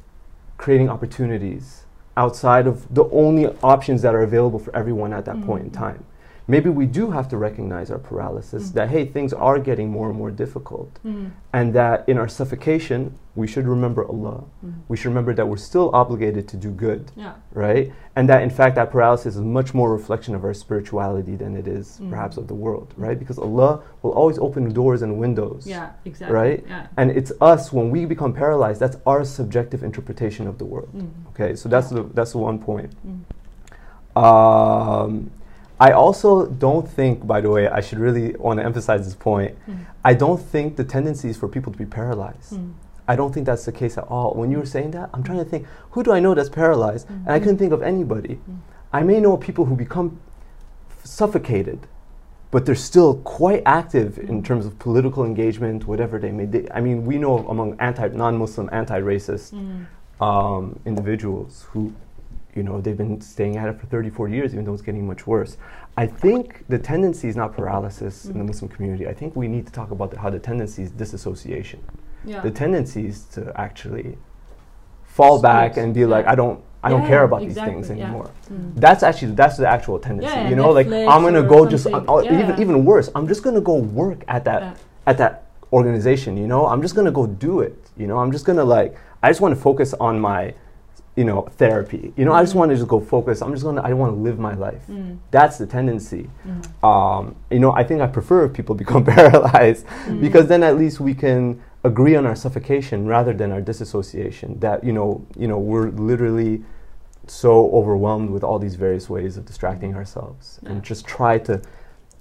creating 0.56 0.88
opportunities 0.90 1.84
outside 2.16 2.66
of 2.66 2.92
the 2.92 3.04
only 3.10 3.46
options 3.62 4.02
that 4.02 4.14
are 4.14 4.22
available 4.22 4.58
for 4.58 4.74
everyone 4.74 5.12
at 5.12 5.24
that 5.24 5.40
point 5.46 5.62
in 5.64 5.70
Mm. 5.70 5.74
time. 5.84 6.04
Maybe 6.50 6.68
we 6.68 6.86
do 6.86 7.12
have 7.12 7.28
to 7.28 7.36
recognize 7.36 7.92
our 7.92 7.98
paralysis 7.98 8.70
Mm. 8.70 8.74
that 8.74 8.88
hey, 8.88 9.04
things 9.06 9.32
are 9.32 9.58
getting 9.60 9.88
more 9.88 10.08
and 10.10 10.18
more 10.18 10.32
difficult, 10.32 10.90
Mm. 11.04 11.30
and 11.52 11.72
that 11.74 11.96
in 12.08 12.18
our 12.18 12.26
suffocation, 12.28 13.14
we 13.36 13.46
should 13.46 13.66
remember 13.68 14.02
Allah. 14.14 14.38
Mm. 14.66 14.72
We 14.88 14.96
should 14.96 15.10
remember 15.14 15.32
that 15.34 15.46
we're 15.48 15.64
still 15.70 15.88
obligated 16.02 16.48
to 16.48 16.56
do 16.56 16.70
good, 16.86 17.12
Yeah. 17.14 17.34
right? 17.54 17.92
And 18.16 18.28
that 18.28 18.42
in 18.42 18.50
fact, 18.50 18.74
that 18.74 18.90
paralysis 18.90 19.36
is 19.36 19.40
much 19.42 19.72
more 19.74 19.88
a 19.90 19.92
reflection 19.92 20.34
of 20.34 20.42
our 20.44 20.52
spirituality 20.52 21.36
than 21.36 21.52
it 21.56 21.68
is 21.68 22.00
Mm. 22.02 22.10
perhaps 22.10 22.36
of 22.36 22.48
the 22.48 22.54
world, 22.64 22.88
right? 22.96 23.16
Because 23.22 23.38
Allah 23.38 23.72
will 24.02 24.14
always 24.20 24.38
open 24.46 24.62
doors 24.72 25.02
and 25.02 25.12
windows. 25.20 25.66
Yeah. 25.68 25.90
Exactly. 26.04 26.34
Right? 26.36 26.64
Yeah. 26.68 26.86
And 26.96 27.12
it's 27.12 27.32
us 27.40 27.72
when 27.72 27.90
we 27.94 28.00
become 28.06 28.32
paralyzed. 28.32 28.80
That's 28.80 28.96
our 29.06 29.22
subjective 29.24 29.84
interpretation 29.84 30.48
of 30.48 30.58
the 30.58 30.64
world. 30.64 30.88
Mm. 30.96 31.10
Okay, 31.30 31.54
so 31.54 31.68
that's 31.68 31.90
the 31.90 32.02
that's 32.16 32.32
the 32.32 32.38
one 32.38 32.58
point. 32.58 32.90
Mm. 33.06 33.20
Um, 34.16 35.30
I 35.80 35.92
also 35.92 36.46
don't 36.46 36.86
think, 36.86 37.26
by 37.26 37.40
the 37.40 37.48
way, 37.48 37.66
I 37.66 37.80
should 37.80 37.98
really 37.98 38.34
want 38.36 38.60
to 38.60 38.64
emphasize 38.64 39.06
this 39.06 39.14
point. 39.14 39.56
Mm. 39.66 39.86
I 40.04 40.12
don't 40.12 40.40
think 40.40 40.76
the 40.76 40.84
tendency 40.84 41.30
is 41.30 41.38
for 41.38 41.48
people 41.48 41.72
to 41.72 41.78
be 41.78 41.86
paralyzed. 41.86 42.52
Mm. 42.52 42.74
I 43.08 43.16
don't 43.16 43.32
think 43.32 43.46
that's 43.46 43.64
the 43.64 43.72
case 43.72 43.96
at 43.96 44.04
all. 44.04 44.34
When 44.34 44.50
you 44.52 44.58
were 44.58 44.66
saying 44.66 44.90
that, 44.92 45.08
I'm 45.14 45.22
trying 45.22 45.38
to 45.38 45.44
think, 45.44 45.66
who 45.92 46.02
do 46.02 46.12
I 46.12 46.20
know 46.20 46.34
that's 46.34 46.50
paralyzed? 46.50 47.08
And 47.08 47.30
I 47.30 47.38
couldn't 47.38 47.56
think 47.58 47.72
of 47.72 47.82
anybody. 47.82 48.34
Mm. 48.48 48.58
I 48.92 49.02
may 49.02 49.20
know 49.20 49.36
people 49.38 49.64
who 49.64 49.74
become 49.74 50.20
suffocated, 51.02 51.86
but 52.50 52.66
they're 52.66 52.74
still 52.74 53.14
quite 53.18 53.62
active 53.64 54.18
in 54.18 54.42
Mm. 54.42 54.44
terms 54.44 54.66
of 54.66 54.78
political 54.78 55.24
engagement, 55.24 55.86
whatever 55.86 56.18
they 56.18 56.30
may. 56.30 56.44
They, 56.44 56.68
I 56.74 56.80
mean, 56.80 57.06
we 57.06 57.16
know 57.16 57.38
among 57.48 57.76
anti, 57.80 58.08
non-Muslim, 58.08 58.68
anti-racist 58.72 59.54
Mm. 59.54 59.86
um, 60.20 60.78
individuals 60.84 61.66
who, 61.70 61.92
you 62.54 62.62
know, 62.62 62.80
they've 62.80 62.96
been 62.96 63.20
staying 63.20 63.56
at 63.56 63.68
it 63.68 63.78
for 63.80 63.86
34 63.86 64.28
years, 64.28 64.52
even 64.52 64.64
though 64.64 64.72
it's 64.72 64.82
getting 64.82 65.06
much 65.06 65.26
worse. 65.26 65.56
I 65.96 66.06
think 66.06 66.64
the 66.68 66.78
tendency 66.78 67.28
is 67.28 67.36
not 67.36 67.54
paralysis 67.56 68.24
in 68.26 68.38
the 68.38 68.44
Mm. 68.44 68.48
Muslim 68.48 68.68
community. 68.70 69.06
I 69.08 69.14
think 69.14 69.36
we 69.36 69.48
need 69.48 69.66
to 69.66 69.72
talk 69.72 69.90
about 69.90 70.10
the, 70.10 70.18
how 70.18 70.30
the 70.30 70.38
tendency 70.38 70.82
is 70.82 70.90
disassociation. 70.90 71.80
Yeah. 72.24 72.40
The 72.40 72.50
tendency 72.50 73.06
is 73.06 73.24
to 73.34 73.52
actually 73.60 74.18
fall 75.04 75.40
back 75.40 75.76
and 75.76 75.94
be 75.94 76.04
like. 76.06 76.26
I 76.26 76.34
don't, 76.34 76.60
I 76.82 76.88
don't 76.88 77.06
care 77.06 77.24
about 77.24 77.42
exactly, 77.42 77.76
these 77.76 77.86
things 77.88 77.98
yeah. 77.98 78.04
anymore. 78.04 78.30
Mm. 78.50 78.72
That's 78.76 79.02
actually 79.02 79.32
that's 79.32 79.56
the 79.58 79.68
actual 79.68 79.98
tendency. 79.98 80.32
Yeah, 80.32 80.48
you 80.48 80.56
know, 80.56 80.70
like 80.70 80.86
I'm 80.86 81.22
gonna 81.22 81.42
go 81.42 81.66
just 81.66 81.86
uh, 81.86 82.02
uh, 82.08 82.22
Yeah. 82.24 82.42
even 82.42 82.60
even 82.60 82.84
worse. 82.84 83.10
I'm 83.14 83.28
just 83.28 83.42
gonna 83.42 83.60
go 83.60 83.74
work 83.74 84.24
at 84.28 84.44
that 84.44 84.62
Yeah. 84.62 84.74
at 85.06 85.18
that 85.18 85.46
organization. 85.72 86.36
You 86.36 86.46
know, 86.46 86.66
I'm 86.66 86.80
just 86.80 86.94
gonna 86.94 87.10
go 87.10 87.26
do 87.26 87.60
it. 87.60 87.76
You 87.98 88.06
know, 88.06 88.18
I'm 88.18 88.32
just 88.32 88.46
gonna 88.46 88.64
like 88.64 88.96
I 89.22 89.28
just 89.28 89.42
want 89.42 89.54
to 89.54 89.60
focus 89.60 89.92
on 90.00 90.18
my 90.20 90.54
you 91.20 91.26
know 91.30 91.42
therapy. 91.62 92.04
You 92.16 92.24
know, 92.24 92.32
I 92.32 92.42
just 92.42 92.54
want 92.54 92.70
to 92.70 92.76
just 92.76 92.88
go 92.88 92.98
focus. 92.98 93.42
I'm 93.42 93.52
just 93.52 93.64
gonna 93.68 93.82
I 93.82 93.92
want 93.92 94.10
to 94.16 94.20
live 94.28 94.38
my 94.38 94.54
life. 94.54 94.84
Mm. 94.88 95.18
That's 95.36 95.56
the 95.58 95.66
tendency. 95.66 96.24
Mm. 96.48 96.60
Um, 96.90 97.36
you 97.50 97.60
know, 97.62 97.72
I 97.80 97.84
think 97.88 98.00
I 98.00 98.06
prefer 98.06 98.46
if 98.46 98.52
people 98.54 98.74
become 98.84 99.04
paralyzed 99.04 99.84
Mm. 99.86 100.20
because 100.26 100.46
then 100.52 100.62
at 100.62 100.74
least 100.82 100.96
we 101.08 101.12
can 101.24 101.40
agree 101.90 102.14
on 102.20 102.24
our 102.30 102.34
suffocation 102.44 102.98
rather 103.16 103.34
than 103.40 103.48
our 103.52 103.60
disassociation. 103.60 104.58
That 104.60 104.78
you 104.88 104.94
know, 104.98 105.08
you 105.42 105.46
know, 105.50 105.58
we're 105.58 105.90
literally 106.10 106.64
so 107.26 107.70
overwhelmed 107.80 108.30
with 108.30 108.42
all 108.42 108.58
these 108.58 108.76
various 108.86 109.06
ways 109.14 109.36
of 109.36 109.44
distracting 109.44 109.94
ourselves 109.94 110.58
Yeah. 110.62 110.70
and 110.70 110.82
just 110.82 111.06
try 111.06 111.34
to, 111.48 111.60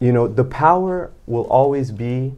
you 0.05 0.11
know, 0.15 0.27
the 0.27 0.43
power 0.65 1.11
will 1.25 1.47
always 1.59 1.87
be. 2.05 2.33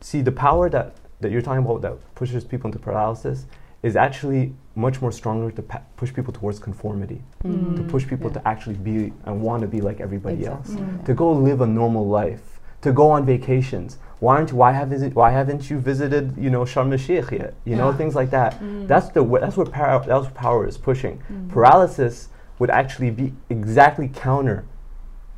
See, 0.00 0.22
the 0.22 0.32
power 0.46 0.68
that 0.70 0.86
that 1.20 1.30
you're 1.30 1.46
talking 1.48 1.64
about 1.64 1.82
that 1.82 1.94
pushes 2.20 2.42
people 2.52 2.66
into 2.68 2.80
paralysis 2.80 3.46
is 3.82 3.96
actually 3.96 4.52
much 4.74 5.00
more 5.00 5.10
stronger 5.12 5.50
to 5.50 5.62
pa- 5.62 5.82
push 5.96 6.12
people 6.12 6.32
towards 6.32 6.58
conformity, 6.58 7.22
Mm. 7.44 7.76
to 7.76 7.82
push 7.82 8.06
people 8.06 8.28
Yeah. 8.30 8.40
to 8.40 8.48
actually 8.48 8.76
be 8.76 9.12
and 9.24 9.40
want 9.42 9.62
to 9.62 9.68
be 9.68 9.80
like 9.80 10.00
everybody 10.00 10.46
else 10.46 10.68
Exactly. 10.70 10.86
Mm. 10.98 11.04
to 11.04 11.14
go 11.14 11.32
live 11.32 11.60
a 11.60 11.66
normal 11.66 12.06
life, 12.06 12.60
to 12.82 12.92
go 12.92 13.10
on 13.10 13.24
vacations. 13.24 13.98
Why 14.20 14.36
aren't 14.36 14.52
why 14.52 14.72
haven't 14.72 15.14
why 15.14 15.30
haven't 15.30 15.70
you 15.70 15.78
visited 15.78 16.36
you 16.36 16.50
know 16.50 16.62
Sharm 16.64 16.92
el 16.92 16.98
Sheikh 16.98 17.30
yet? 17.32 17.54
You 17.64 17.76
know 17.76 17.90
things 17.92 18.14
like 18.14 18.30
that. 18.30 18.60
Mm. 18.62 18.86
That's 18.86 19.08
the 19.08 19.24
wh- 19.24 19.40
that's 19.40 19.56
what 19.56 19.72
power 19.72 20.04
that's 20.06 20.24
what 20.26 20.34
power 20.34 20.66
is 20.66 20.76
pushing. 20.76 21.20
Mm. 21.32 21.48
Paralysis 21.48 22.28
would 22.58 22.68
actually 22.70 23.10
be 23.10 23.32
exactly 23.48 24.08
counter 24.12 24.64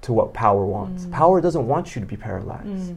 to 0.02 0.12
what 0.12 0.34
power 0.34 0.66
wants. 0.66 1.04
Mm. 1.06 1.12
Power 1.12 1.40
doesn't 1.40 1.66
want 1.68 1.94
you 1.94 2.00
to 2.00 2.06
be 2.06 2.16
paralyzed. 2.16 2.90
Mm. 2.92 2.96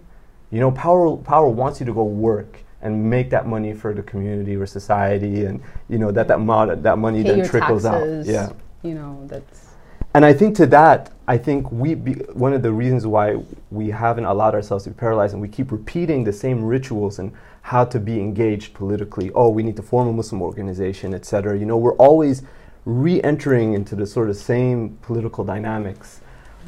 You 0.50 0.60
know, 0.60 0.72
power 0.72 1.16
power 1.18 1.48
wants 1.48 1.80
you 1.80 1.86
to 1.86 1.94
go 1.94 2.04
work 2.04 2.64
and 2.86 3.10
make 3.10 3.32
that 3.32 3.48
money 3.48 3.74
for 3.74 3.94
the 3.94 4.04
community 4.04 4.56
or 4.56 4.66
society, 4.68 5.46
and 5.46 5.62
you 5.90 5.98
know 5.98 6.12
that 6.12 6.28
that 6.28 6.40
mod- 6.40 6.84
that 6.84 6.98
money 6.98 7.24
Pay 7.24 7.30
then 7.32 7.50
trickles 7.50 7.84
taxes. 7.84 8.30
out. 8.30 8.34
Yeah. 8.34 8.50
You 8.88 8.96
know, 8.96 9.24
that's. 9.28 9.66
And 10.14 10.24
I 10.24 10.32
think 10.32 10.56
to 10.58 10.66
that, 10.68 11.12
I 11.28 11.38
think 11.38 11.70
we 11.72 11.96
be, 11.96 12.14
one 12.46 12.54
of 12.54 12.62
the 12.62 12.72
reasons 12.72 13.06
why 13.06 13.44
we 13.70 13.90
haven't 13.90 14.24
allowed 14.26 14.54
ourselves 14.54 14.86
to 14.86 14.92
be 14.92 14.96
paralyzed 14.96 15.34
and 15.34 15.42
we 15.42 15.50
keep 15.50 15.72
repeating 15.74 16.24
the 16.24 16.32
same 16.32 16.64
rituals 16.64 17.20
and 17.20 17.34
how 17.64 17.84
to 17.84 18.00
be 18.00 18.22
engaged 18.22 18.74
politically. 18.74 19.32
Oh, 19.34 19.50
we 19.50 19.62
need 19.64 19.76
to 19.76 19.82
form 19.82 20.08
a 20.08 20.14
Muslim 20.14 20.42
organization, 20.42 21.14
etc. 21.14 21.58
You 21.58 21.66
know, 21.66 21.76
we're 21.76 21.96
always 21.96 22.44
re-entering 22.86 23.74
into 23.74 23.96
the 23.96 24.06
sort 24.06 24.30
of 24.30 24.38
same 24.38 24.98
political 25.02 25.44
dynamics. 25.44 26.22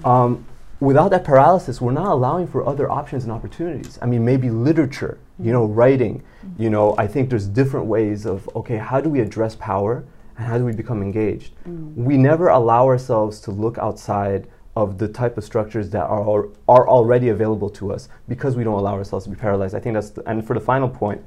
Um, 0.03 0.45
without 0.79 1.09
that 1.09 1.23
paralysis, 1.23 1.81
we're 1.81 1.91
not 1.91 2.07
allowing 2.07 2.47
for 2.47 2.67
other 2.67 2.89
options 2.89 3.23
and 3.23 3.31
opportunities. 3.31 3.97
I 4.01 4.05
mean, 4.05 4.23
maybe 4.23 4.49
literature, 4.49 5.17
you 5.39 5.51
know, 5.51 5.65
writing. 5.65 6.23
Mm-hmm. 6.45 6.61
You 6.61 6.69
know, 6.69 6.95
I 6.97 7.07
think 7.07 7.29
there's 7.29 7.47
different 7.47 7.87
ways 7.87 8.25
of 8.25 8.49
okay, 8.55 8.77
how 8.77 9.01
do 9.01 9.09
we 9.09 9.19
address 9.19 9.55
power 9.55 10.05
and 10.37 10.45
how 10.45 10.57
do 10.57 10.65
we 10.65 10.73
become 10.73 11.01
engaged? 11.01 11.53
Mm. 11.67 11.95
we 11.95 12.15
never 12.17 12.49
allow 12.49 12.85
ourselves 12.85 13.39
to 13.41 13.51
look 13.51 13.77
outside 13.79 14.47
of 14.75 14.99
the 14.99 15.07
type 15.07 15.35
of 15.39 15.43
structures 15.43 15.89
that 15.89 16.05
are, 16.05 16.49
are 16.67 16.87
already 16.87 17.29
available 17.29 17.67
to 17.67 17.91
us 17.91 18.09
because 18.27 18.55
we 18.55 18.63
don't 18.63 18.75
allow 18.77 18.93
ourselves 18.93 19.25
to 19.25 19.31
be 19.31 19.35
paralyzed. 19.35 19.73
I 19.73 19.79
think 19.79 19.95
that's, 19.95 20.11
the, 20.11 20.29
and 20.29 20.45
for 20.45 20.53
the 20.53 20.59
final 20.59 20.87
point, 20.87 21.19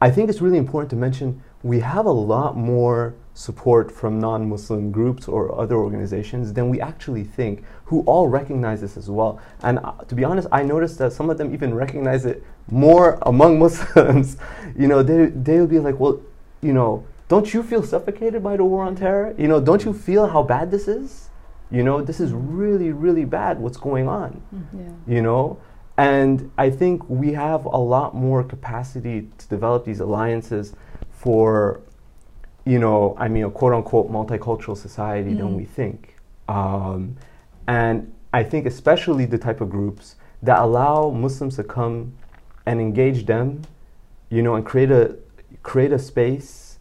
I 0.00 0.10
think 0.10 0.30
it's 0.30 0.40
really 0.40 0.56
important 0.56 0.88
to 0.90 0.96
mention 0.96 1.42
we 1.62 1.80
have 1.80 2.06
a 2.06 2.10
lot 2.12 2.56
more 2.56 3.14
support 3.34 3.90
from 3.92 4.18
non 4.20 4.48
Muslim 4.48 4.90
groups 4.90 5.28
or 5.28 5.58
other 5.60 5.76
organizations 5.76 6.52
than 6.52 6.68
we 6.68 6.80
actually 6.80 7.24
think, 7.24 7.62
who 7.86 8.02
all 8.02 8.28
recognize 8.28 8.80
this 8.80 8.96
as 8.96 9.08
well. 9.10 9.40
And 9.62 9.78
uh, 9.78 9.92
to 10.08 10.14
be 10.14 10.24
honest, 10.24 10.48
I 10.52 10.62
noticed 10.62 10.98
that 10.98 11.12
some 11.12 11.30
of 11.30 11.38
them 11.38 11.52
even 11.54 11.74
recognize 11.74 12.24
it 12.26 12.42
more 12.70 13.18
among 13.22 13.58
Muslims. 13.64 14.36
you 14.76 14.88
know, 14.88 15.02
they, 15.02 15.26
they 15.26 15.60
would 15.60 15.70
be 15.70 15.78
like, 15.78 15.98
well, 15.98 16.20
you 16.62 16.72
know, 16.72 17.04
don't 17.28 17.52
you 17.52 17.62
feel 17.62 17.82
suffocated 17.82 18.42
by 18.42 18.56
the 18.56 18.64
war 18.64 18.84
on 18.84 18.96
terror? 18.96 19.34
You 19.38 19.48
know, 19.48 19.60
don't 19.60 19.84
you 19.84 19.92
feel 19.92 20.26
how 20.28 20.42
bad 20.42 20.70
this 20.70 20.88
is? 20.88 21.28
You 21.70 21.82
know, 21.82 22.00
this 22.02 22.18
is 22.20 22.32
really, 22.32 22.92
really 22.92 23.24
bad 23.24 23.58
what's 23.60 23.76
going 23.76 24.08
on 24.08 24.40
Yeah. 24.72 25.14
you 25.14 25.20
know 25.22 25.58
and 25.98 26.48
i 26.56 26.70
think 26.70 27.02
we 27.10 27.32
have 27.32 27.64
a 27.64 27.76
lot 27.76 28.14
more 28.14 28.44
capacity 28.44 29.28
to 29.36 29.48
develop 29.48 29.84
these 29.84 29.98
alliances 29.98 30.72
for 31.18 31.80
you 32.64 32.78
know 32.78 33.16
i 33.18 33.26
mean 33.28 33.44
a 33.44 33.50
quote 33.50 33.72
unquote 33.74 34.10
multicultural 34.10 34.76
society 34.76 35.34
than 35.34 35.48
Mm. 35.48 35.56
we 35.56 35.64
think 35.64 36.16
um, 36.48 37.16
and 37.66 38.12
i 38.32 38.42
think 38.42 38.66
especially 38.66 39.24
the 39.24 39.38
type 39.38 39.60
of 39.60 39.68
groups 39.70 40.14
that 40.42 40.58
allow 40.60 41.10
muslims 41.10 41.56
to 41.56 41.64
come 41.64 42.12
and 42.66 42.80
engage 42.80 43.26
them 43.26 43.62
you 44.30 44.42
know 44.42 44.54
and 44.54 44.64
create 44.64 44.90
a 44.90 45.16
create 45.62 45.92
a 45.92 45.98
space 45.98 46.78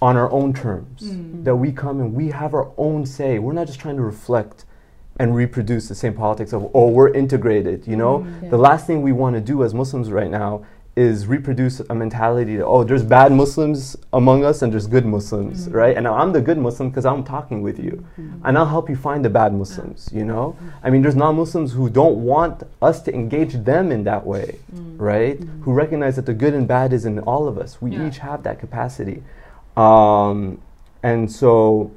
on 0.00 0.16
our 0.16 0.30
own 0.30 0.52
terms 0.52 1.02
Mm. 1.02 1.44
that 1.44 1.56
we 1.56 1.70
come 1.72 2.00
and 2.00 2.14
we 2.14 2.28
have 2.30 2.54
our 2.54 2.70
own 2.78 3.04
say 3.04 3.38
we're 3.38 3.52
not 3.60 3.66
just 3.66 3.78
trying 3.80 3.96
to 3.96 4.02
reflect 4.02 4.64
and 5.20 5.36
reproduce 5.36 5.86
the 5.88 5.94
same 5.94 6.14
politics 6.14 6.52
of 6.52 6.70
oh 6.74 6.88
we're 6.88 7.12
integrated 7.12 7.86
you 7.86 7.96
know 7.96 8.20
Mm. 8.20 8.50
the 8.50 8.58
last 8.68 8.86
thing 8.86 9.02
we 9.02 9.12
want 9.12 9.34
to 9.36 9.40
do 9.52 9.62
as 9.64 9.74
muslims 9.74 10.10
right 10.10 10.30
now 10.30 10.62
is 10.96 11.26
reproduce 11.26 11.80
a 11.80 11.94
mentality 11.94 12.56
that 12.56 12.64
oh 12.64 12.84
there's 12.84 13.02
bad 13.02 13.32
muslims 13.32 13.96
among 14.12 14.44
us 14.44 14.62
and 14.62 14.72
there's 14.72 14.86
good 14.86 15.04
muslims 15.04 15.66
Mm. 15.68 15.74
right? 15.74 15.96
And 15.96 16.06
i'm 16.06 16.32
the 16.32 16.40
good 16.40 16.56
muslim 16.58 16.88
because 16.90 17.04
i'm 17.04 17.24
talking 17.24 17.62
with 17.62 17.78
you. 17.80 18.04
And 18.44 18.56
i'll 18.56 18.66
help 18.76 18.88
you 18.88 18.94
find 18.94 19.24
the 19.24 19.30
bad 19.30 19.52
muslims 19.52 20.08
you 20.12 20.24
know? 20.24 20.56
I 20.84 20.90
mean 20.90 21.02
there's 21.02 21.16
non-muslims 21.16 21.72
who 21.72 21.90
don't 21.90 22.18
want 22.24 22.62
us 22.80 23.02
to 23.02 23.14
engage 23.14 23.54
them 23.64 23.90
in 23.90 24.04
that 24.04 24.24
way 24.24 24.58
Mm. 24.74 24.94
right? 25.00 25.38
Who 25.62 25.72
recognize 25.72 26.14
that 26.16 26.26
the 26.26 26.34
good 26.34 26.54
and 26.54 26.66
bad 26.68 26.92
is 26.92 27.04
in 27.04 27.18
all 27.20 27.48
of 27.48 27.58
us. 27.58 27.82
We 27.82 27.90
Yeah. 27.90 28.06
each 28.06 28.18
have 28.18 28.42
that 28.44 28.58
capacity. 28.60 29.22
Um, 29.76 30.58
and 31.02 31.30
so 31.30 31.90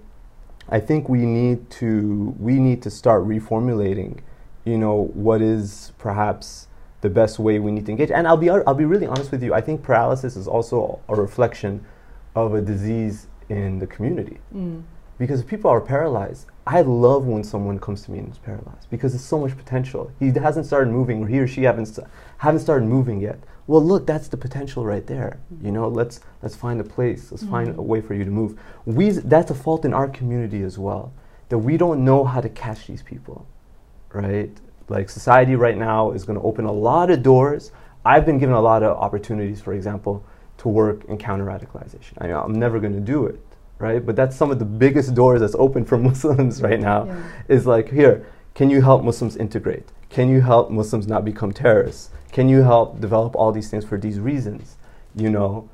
I 0.70 0.80
think 0.80 1.08
we 1.08 1.20
need 1.20 1.70
to 1.82 2.34
we 2.40 2.54
need 2.60 2.82
to 2.82 2.90
start 2.90 3.28
reformulating, 3.28 4.20
you 4.66 4.78
know, 4.78 5.12
what 5.14 5.42
is 5.42 5.92
perhaps 6.00 6.67
the 7.02 7.10
best 7.10 7.40
way 7.40 7.60
we 7.60 7.72
need 7.72 7.86
to 7.86 7.92
engage. 7.92 8.12
And 8.12 8.28
I'll 8.28 8.38
be 8.38 8.50
I'll 8.50 8.74
be 8.74 8.86
really 8.86 9.08
honest 9.08 9.32
with 9.32 9.44
you. 9.44 9.54
I 9.54 9.62
think 9.62 9.84
paralysis 9.84 10.36
is 10.36 10.48
also 10.48 11.00
a 11.10 11.16
reflection 11.16 11.86
of 12.36 12.54
a 12.54 12.62
disease 12.62 13.28
in 13.50 13.80
the 13.80 13.88
community 13.88 14.40
Mm. 14.54 14.84
because 15.18 15.40
if 15.42 15.48
people 15.48 15.72
are 15.72 15.82
paralyzed. 15.82 16.48
I 16.68 16.82
love 16.82 17.26
when 17.26 17.46
someone 17.46 17.80
comes 17.80 18.02
to 18.04 18.12
me 18.12 18.20
and 18.20 18.30
is 18.30 18.38
paralyzed 18.40 18.90
because 18.90 19.14
there's 19.14 19.24
so 19.24 19.40
much 19.40 19.56
potential. 19.58 20.12
He 20.20 20.32
hasn't 20.32 20.66
started 20.66 20.92
moving, 20.92 21.24
or 21.24 21.28
he 21.28 21.40
or 21.40 21.48
she 21.48 21.64
haven't 21.64 21.86
st- 21.86 22.06
haven't 22.40 22.60
started 22.60 22.86
moving 22.90 23.22
yet, 23.22 23.40
well 23.68 23.82
look 23.84 24.06
that's 24.08 24.28
the 24.30 24.38
potential 24.38 24.86
right 24.86 25.06
there 25.08 25.40
you 25.62 25.72
know 25.72 25.88
let's 25.88 26.22
let's 26.42 26.56
find 26.56 26.80
a 26.80 26.84
place 26.84 27.32
let's 27.32 27.44
find 27.44 27.68
a 27.78 27.82
way 27.82 28.00
for 28.02 28.14
you 28.14 28.24
to 28.24 28.32
move 28.32 28.58
we 28.86 29.10
that's 29.12 29.52
a 29.52 29.54
fault 29.54 29.84
in 29.86 29.94
our 29.94 30.08
community 30.08 30.62
as 30.64 30.78
well 30.80 31.12
that 31.50 31.58
we 31.58 31.76
don't 31.78 32.04
know 32.04 32.24
how 32.24 32.40
to 32.42 32.50
catch 32.50 32.88
these 32.88 33.04
people 33.04 33.46
right 34.14 34.52
like 34.90 35.10
society 35.10 35.56
right 35.56 35.78
now 35.78 36.12
is 36.12 36.24
going 36.24 36.40
to 36.40 36.46
open 36.46 36.66
a 36.66 36.72
lot 36.72 37.10
of 37.10 37.22
doors. 37.24 37.72
I've 38.06 38.26
been 38.26 38.38
given 38.40 38.56
a 38.56 38.62
lot 38.62 38.84
of 38.84 38.98
opportunities 38.98 39.62
for 39.62 39.74
example 39.74 40.24
to 40.60 40.70
work 40.70 41.04
in 41.06 41.18
counter 41.18 41.46
radicalization 41.46 42.14
I 42.18 42.28
know 42.28 42.42
i'm 42.42 42.54
never 42.54 42.80
going 42.80 42.94
to 42.94 43.00
do 43.00 43.26
it 43.28 43.40
right? 43.80 44.04
But 44.04 44.16
that's 44.16 44.36
some 44.36 44.50
of 44.50 44.58
the 44.58 44.66
biggest 44.66 45.14
doors 45.14 45.40
that's 45.42 45.54
open 45.56 45.86
for 45.86 45.98
muslims 46.10 46.62
right 46.64 46.80
now 46.80 47.06
Yeah. 47.06 47.24
is 47.48 47.68
like 47.68 47.92
here 47.92 48.26
can 48.56 48.70
you 48.72 48.82
help 48.82 49.04
muslims 49.04 49.36
integrate? 49.38 49.92
Can 50.10 50.30
you 50.30 50.42
help 50.42 50.72
muslims 50.72 51.06
not 51.06 51.24
become 51.26 51.52
terrorists? 51.52 52.10
Can 52.32 52.50
you 52.50 52.64
help 52.64 53.00
develop 53.00 53.36
all 53.36 53.52
these 53.52 53.70
things 53.70 53.86
for 53.86 53.98
these 54.00 54.20
reasons 54.20 54.78
you 55.16 55.30
know? 55.30 55.70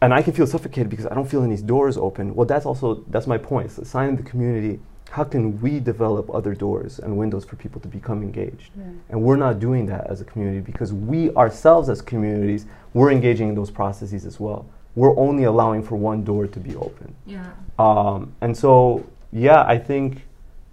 And 0.00 0.12
i 0.14 0.22
can 0.22 0.32
feel 0.32 0.46
suffocated 0.46 0.88
because 0.90 1.06
i 1.06 1.14
don't 1.14 1.28
feel 1.30 1.42
any 1.44 1.56
doors 1.58 1.96
open. 1.96 2.34
Well 2.34 2.46
that's 2.46 2.66
also 2.66 3.04
that's 3.08 3.26
my 3.26 3.38
point. 3.38 3.66
It's 3.66 3.78
a 3.78 3.84
sign 3.84 4.08
of 4.10 4.16
the 4.16 4.22
community 4.24 4.80
how 5.10 5.24
can 5.24 5.60
we 5.60 5.80
develop 5.80 6.32
other 6.34 6.54
doors 6.54 6.98
and 6.98 7.16
windows 7.16 7.44
for 7.44 7.56
people 7.56 7.80
to 7.80 7.88
become 7.88 8.22
engaged 8.22 8.70
Yeah. 8.76 8.84
and 9.10 9.22
we're 9.22 9.36
not 9.36 9.58
doing 9.58 9.86
that 9.86 10.06
as 10.10 10.20
a 10.20 10.24
community 10.24 10.60
because 10.60 10.92
we 10.92 11.30
ourselves 11.34 11.88
as 11.88 12.02
communities 12.02 12.66
we're 12.94 13.10
engaging 13.10 13.48
in 13.48 13.54
those 13.54 13.70
processes 13.70 14.24
as 14.26 14.38
well 14.40 14.66
we're 14.94 15.16
only 15.18 15.44
allowing 15.44 15.82
for 15.82 15.96
one 15.96 16.24
door 16.24 16.46
to 16.46 16.60
be 16.60 16.74
open 16.76 17.14
Yeah. 17.26 17.44
um, 17.78 18.32
and 18.40 18.56
so 18.56 19.04
yeah 19.32 19.62
i 19.66 19.78
think 19.78 20.10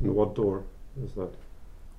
And 0.01 0.13
what 0.15 0.35
door 0.35 0.63
is 1.03 1.13
that? 1.13 1.31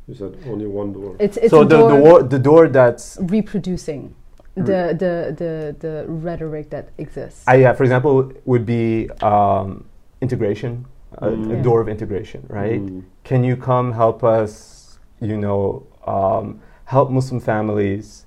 You 0.09 0.15
said 0.15 0.33
only 0.47 0.67
one 0.67 0.93
door. 0.93 1.17
It's, 1.19 1.37
it's 1.37 1.51
so 1.51 1.65
the, 1.65 1.77
door 1.77 1.89
the, 1.91 1.97
war, 1.97 2.23
the 2.23 2.39
door 2.39 2.69
that's 2.69 3.19
reproducing 3.21 4.15
the, 4.55 4.95
the, 5.03 5.35
the, 5.41 5.77
the 5.85 6.05
rhetoric 6.07 6.71
that 6.71 6.91
exists. 6.99 7.43
I, 7.49 7.57
yeah, 7.57 7.73
for 7.73 7.83
example, 7.83 8.33
would 8.45 8.65
be 8.65 9.11
um, 9.23 9.85
integration, 10.21 10.87
a, 11.19 11.29
Mm. 11.31 11.59
a 11.61 11.63
door 11.63 11.81
of 11.81 11.89
integration, 11.89 12.45
right? 12.49 12.81
Mm. 12.81 13.03
Can 13.25 13.45
you 13.45 13.57
come 13.57 13.93
help 13.93 14.23
us, 14.25 14.99
you 15.21 15.37
know, 15.37 15.83
um, 16.07 16.61
help 16.85 17.11
Muslim 17.11 17.41
families, 17.41 18.27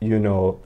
you 0.00 0.18
know, 0.18 0.58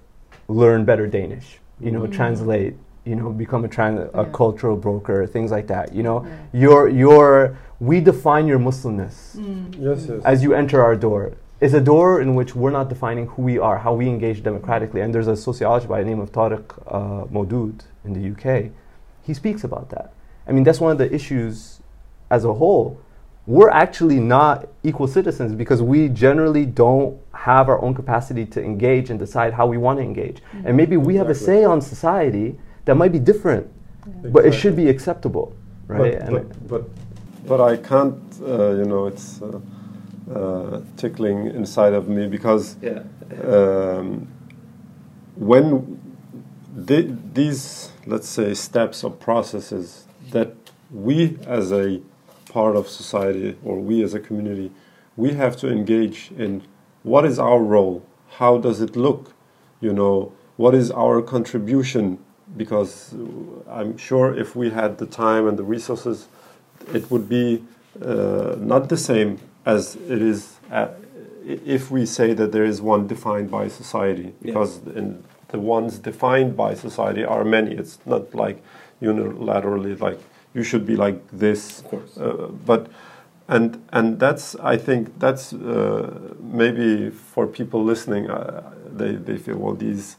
learn 0.48 0.84
better 0.84 1.06
Danish, 1.06 1.60
you 1.80 1.90
know, 1.90 2.00
Mm. 2.02 2.12
translate, 2.12 2.74
you 3.04 3.14
know, 3.14 3.30
become 3.30 3.64
a, 3.64 3.68
tran- 3.68 4.10
a 4.14 4.22
Yeah. 4.24 4.28
cultural 4.32 4.76
broker, 4.76 5.26
things 5.26 5.50
like 5.50 5.66
that, 5.68 5.94
you 5.94 6.02
know? 6.02 6.24
Yeah. 6.24 6.60
Your, 6.60 6.88
your, 6.88 7.56
we 7.80 8.00
define 8.00 8.46
your 8.46 8.58
Muslimness 8.58 9.36
Yes, 9.78 10.06
yes. 10.08 10.22
as 10.24 10.42
you 10.42 10.54
enter 10.54 10.82
our 10.82 10.96
door 10.96 11.32
is 11.60 11.74
a 11.74 11.80
door 11.80 12.20
in 12.22 12.34
which 12.34 12.54
we're 12.56 12.70
not 12.70 12.88
defining 12.88 13.26
who 13.26 13.42
we 13.42 13.58
are, 13.58 13.78
how 13.78 13.92
we 13.94 14.08
engage 14.08 14.42
democratically. 14.42 15.02
And 15.02 15.14
there's 15.14 15.28
a 15.28 15.36
sociologist 15.36 15.88
by 15.88 16.02
the 16.02 16.08
name 16.08 16.20
of 16.20 16.32
Tariq 16.32 16.64
uh, 16.86 17.26
Modood 17.30 17.84
in 18.04 18.12
the 18.14 18.22
UK. 18.32 18.70
He 19.22 19.34
speaks 19.34 19.62
about 19.62 19.90
that. 19.90 20.12
I 20.51 20.52
mean, 20.52 20.64
that's 20.64 20.81
one 20.81 20.90
of 20.90 20.98
the 20.98 21.12
issues 21.14 21.81
as 22.28 22.44
a 22.44 22.52
whole. 22.52 23.01
We're 23.47 23.70
actually 23.70 24.18
not 24.18 24.68
equal 24.82 25.06
citizens 25.06 25.55
because 25.55 25.81
we 25.81 26.09
generally 26.09 26.66
don't 26.66 27.18
have 27.32 27.68
our 27.68 27.81
own 27.81 27.94
capacity 27.94 28.44
to 28.47 28.62
engage 28.62 29.10
and 29.10 29.18
decide 29.18 29.52
how 29.55 29.66
we 29.66 29.78
want 29.78 30.01
to 30.01 30.02
engage. 30.05 30.43
And 30.64 30.77
maybe 30.77 30.97
we 30.97 31.14
have 31.16 31.31
a 31.31 31.35
say 31.35 31.64
on 31.64 31.81
society 31.81 32.59
that 32.85 32.97
might 32.97 33.12
be 33.12 33.20
different, 33.20 33.70
but 34.24 34.44
it 34.44 34.52
should 34.52 34.74
be 34.74 34.89
acceptable, 34.89 35.55
right? 35.86 36.18
But, 36.18 36.28
And- 36.28 36.48
but, 36.68 36.68
but, 36.68 36.82
but 37.47 37.60
I 37.60 37.77
can't, 37.77 38.20
uh, 38.43 38.72
you 38.72 38.85
know, 38.85 39.06
it's 39.06 39.40
uh, 39.40 39.60
uh, 40.35 40.81
tickling 40.97 41.47
inside 41.47 41.94
of 41.94 42.09
me 42.09 42.27
because 42.27 42.77
Yeah. 42.82 43.02
um, 43.44 44.27
when 45.36 45.98
the, 46.74 47.16
these, 47.35 47.90
let's 48.06 48.28
say, 48.28 48.55
steps 48.55 49.02
or 49.05 49.10
processes 49.10 50.06
that 50.31 50.55
we 50.90 51.39
as 51.47 51.73
a 51.73 52.01
part 52.51 52.77
of 52.77 52.89
society 52.89 53.57
or 53.65 53.78
we 53.78 54.02
as 54.02 54.15
a 54.15 54.20
community, 54.20 54.70
we 55.16 55.32
have 55.35 55.57
to 55.59 55.70
engage 55.70 56.31
in 56.36 56.62
what 57.02 57.24
is 57.24 57.39
our 57.39 57.61
role? 57.62 58.05
How 58.39 58.59
does 58.59 58.81
it 58.81 58.97
look? 58.97 59.32
You 59.81 59.93
know, 59.93 60.32
what 60.57 60.74
is 60.74 60.90
our 60.90 61.23
contribution? 61.23 62.19
Because 62.57 63.15
I'm 63.69 63.97
sure 63.97 64.35
if 64.36 64.57
we 64.57 64.70
had 64.70 64.98
the 64.98 65.07
time 65.07 65.47
and 65.48 65.59
the 65.59 65.62
resources, 65.62 66.27
it 66.93 67.11
would 67.11 67.28
be 67.28 67.65
uh, 68.05 68.57
not 68.59 68.89
the 68.89 68.97
same 68.97 69.39
as 69.65 69.97
it 69.97 70.23
is 70.23 70.57
i- 70.73 70.89
if 71.47 71.90
we 71.90 72.07
say 72.07 72.32
that 72.35 72.52
there 72.52 72.65
is 72.65 72.81
one 72.82 73.07
defined 73.07 73.51
by 73.51 73.69
society. 73.69 74.35
Because 74.43 74.81
in 74.94 75.23
the 75.48 75.59
ones 75.59 75.98
defined 75.98 76.57
by 76.57 76.74
society 76.74 77.24
are 77.24 77.44
many. 77.44 77.74
It's 77.74 77.98
not 78.07 78.35
like 78.35 78.62
unilaterally 79.02 79.98
like 80.01 80.18
you 80.55 80.62
should 80.62 80.86
be 80.86 80.97
like 80.97 81.20
this. 81.32 81.81
Of 81.81 81.85
course. 81.86 82.16
Uh, 82.18 82.48
but 82.66 82.89
and 83.48 83.82
and 83.93 84.18
that's 84.18 84.55
I 84.56 84.77
think 84.77 85.18
that's 85.18 85.52
uh, 85.52 86.35
maybe 86.40 87.10
for 87.10 87.47
people 87.47 87.82
listening, 87.85 88.31
uh, 88.31 88.62
they 88.93 89.12
they 89.12 89.36
feel 89.36 89.56
well 89.59 89.74
these 89.74 90.16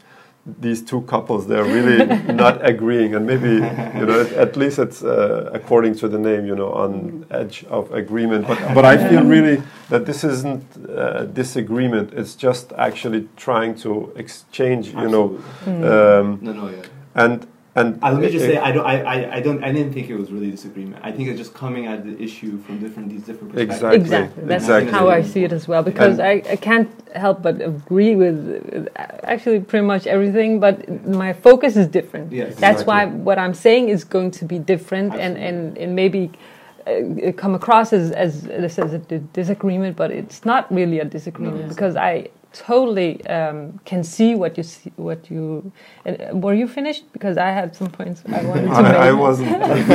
these 0.60 0.82
two 0.82 1.02
couples 1.02 1.46
they're 1.46 1.64
really 1.64 2.04
not 2.34 2.68
agreeing 2.68 3.14
and 3.14 3.28
maybe 3.28 3.48
you 4.00 4.06
know 4.08 4.22
at, 4.36 4.56
least 4.56 4.80
it's 4.80 5.04
uh, 5.04 5.52
according 5.54 5.94
to 5.94 6.08
the 6.08 6.18
name 6.18 6.48
you 6.48 6.56
know 6.56 6.72
on 6.74 7.26
edge 7.30 7.64
of 7.66 7.92
agreement 7.94 8.48
but 8.48 8.58
but 8.74 8.84
I 8.84 8.98
feel 9.08 9.24
really 9.24 9.62
that 9.90 10.08
this 10.08 10.24
isn't 10.24 10.64
uh, 10.90 11.26
disagreement 11.26 12.14
it's 12.14 12.34
just 12.34 12.74
actually 12.74 13.30
trying 13.38 13.76
to 13.82 14.12
exchange 14.16 14.88
you 14.88 15.10
know 15.10 15.40
um, 15.68 16.40
No, 16.42 16.54
no, 16.54 16.70
yeah. 16.70 16.82
and 17.14 17.46
and 17.76 17.98
Uh, 18.04 18.12
let 18.12 18.22
me 18.22 18.30
just 18.30 18.46
it- 18.46 18.50
say, 18.50 18.58
I 18.58 18.72
don't, 18.72 18.86
I, 18.86 18.96
I, 19.02 19.36
I 19.38 19.40
don't, 19.40 19.64
I 19.64 19.72
didn't 19.72 19.94
think 19.94 20.10
it 20.10 20.18
was 20.18 20.32
really 20.32 20.52
disagreement. 20.52 20.98
I 21.04 21.12
think 21.12 21.30
it's 21.30 21.38
just 21.38 21.54
coming 21.54 21.86
at 21.88 22.04
the 22.04 22.22
issue 22.22 22.58
from 22.64 22.80
different, 22.80 23.10
these 23.10 23.24
different 23.24 23.54
perspectives. 23.54 23.76
Exactly. 23.78 24.02
Exactly. 24.02 24.44
That's 24.46 24.64
exactly. 24.66 24.92
how 24.92 25.10
I 25.10 25.22
see 25.22 25.44
it 25.46 25.54
as 25.54 25.68
well. 25.70 25.82
Because 25.84 26.20
And- 26.20 26.28
I, 26.48 26.52
I 26.52 26.58
can't 26.58 26.90
help 27.16 27.42
but 27.42 27.56
agree 27.62 28.16
with 28.16 28.38
with 28.74 28.88
actually 29.24 29.60
pretty 29.62 29.86
much 29.86 30.06
everything, 30.08 30.60
but 30.60 30.76
my 31.08 31.32
focus 31.34 31.76
is 31.78 31.88
different. 31.88 32.32
Yes, 32.32 32.56
That's 32.56 32.84
why 32.86 33.06
what 33.06 33.38
I'm 33.40 33.54
saying 33.54 33.90
is 33.90 34.04
going 34.04 34.32
to 34.32 34.46
be 34.46 34.60
different 34.60 35.14
and, 35.16 35.38
and, 35.38 35.78
and 35.78 35.96
maybe 35.96 36.32
uh, 36.88 37.32
come 37.44 37.54
across 37.56 37.94
as, 37.94 38.12
as 38.12 38.42
this 38.44 38.80
as 38.80 38.94
a 38.94 39.00
disagreement, 39.00 39.96
but 39.96 40.10
it's 40.12 40.44
not 40.46 40.72
really 40.74 41.00
a 41.00 41.06
disagreement 41.06 41.64
No. 41.64 41.68
because 41.70 41.96
I 41.96 42.30
totally 42.54 43.26
um, 43.28 43.80
can 43.86 44.04
see 44.04 44.36
what 44.36 44.58
you 44.58 44.64
see, 44.64 44.92
what 44.98 45.30
you. 45.32 45.72
Uh, 46.06 46.14
were 46.34 46.54
you 46.54 46.68
finished? 46.68 47.12
Because 47.14 47.38
I 47.38 47.50
had 47.52 47.76
some 47.76 47.88
points 47.90 48.24
I 48.28 48.44
wanted 48.50 48.64
to 48.64 48.84
make. 48.84 48.94
I, 48.94 49.10
I 49.10 49.12
wasn't. 49.14 49.52
but 49.60 49.72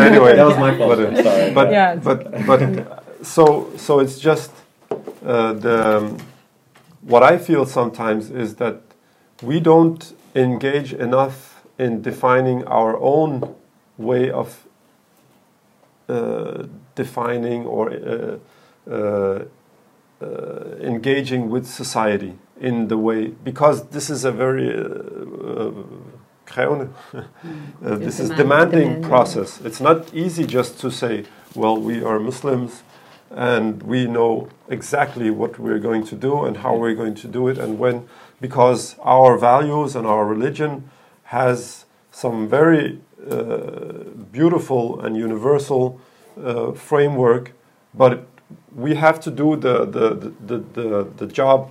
anyway, 0.00 0.36
That 0.36 0.46
was 0.46 0.58
my 0.58 0.76
fault. 0.76 0.98
But, 0.98 1.24
sorry. 1.24 1.52
but, 1.54 1.70
Yeah. 1.72 1.96
but, 1.96 2.46
but 2.46 2.62
uh, 2.62 3.00
so 3.22 3.70
so 3.76 4.00
it's 4.00 4.18
just 4.18 4.50
uh, 5.24 5.52
the 5.54 5.98
um, 5.98 6.18
what 7.02 7.22
I 7.22 7.38
feel 7.38 7.66
sometimes 7.66 8.30
is 8.30 8.56
that 8.56 8.80
we 9.42 9.60
don't 9.60 10.14
engage 10.34 10.92
enough 10.94 11.62
in 11.78 12.02
defining 12.02 12.64
our 12.66 12.96
own 13.00 13.54
way 13.98 14.30
of 14.30 14.66
uh, 16.08 16.64
defining 16.94 17.66
or 17.66 17.90
uh, 20.22 20.76
engaging 20.80 21.50
with 21.50 21.66
society 21.66 22.38
in 22.60 22.88
the 22.88 22.96
way 22.96 23.28
because 23.28 23.88
this 23.88 24.08
is 24.08 24.24
a 24.24 24.32
very 24.32 24.70
uh, 24.70 24.82
uh, 24.82 25.72
krevende, 26.46 26.90
uh, 27.14 27.24
this 27.96 28.20
is 28.20 28.28
demanding 28.30 28.80
demanding. 28.80 29.02
process. 29.02 29.60
It's 29.64 29.80
not 29.80 30.14
easy 30.14 30.46
just 30.46 30.78
to 30.80 30.90
say, 30.90 31.24
well, 31.54 31.76
we 31.76 32.02
are 32.02 32.18
Muslims 32.20 32.82
and 33.30 33.82
we 33.82 34.06
know 34.06 34.48
exactly 34.68 35.30
what 35.30 35.58
we're 35.58 35.78
going 35.78 36.04
to 36.06 36.14
do 36.14 36.44
and 36.44 36.58
how 36.58 36.76
we're 36.76 36.94
going 36.94 37.14
to 37.14 37.28
do 37.28 37.48
it 37.48 37.58
and 37.58 37.78
when 37.78 38.06
because 38.40 38.96
our 39.00 39.38
values 39.38 39.96
and 39.96 40.06
our 40.06 40.26
religion 40.26 40.90
has 41.24 41.86
some 42.10 42.46
very 42.48 43.00
uh, 43.30 43.92
beautiful 44.30 45.00
and 45.00 45.16
universal 45.16 45.98
uh, 46.42 46.72
framework 46.72 47.52
but 47.94 48.26
we 48.74 48.94
have 48.94 49.20
to 49.20 49.30
do 49.30 49.56
the, 49.56 49.84
the, 49.84 50.32
the, 50.46 50.58
the, 50.58 51.08
the 51.16 51.26
job 51.26 51.70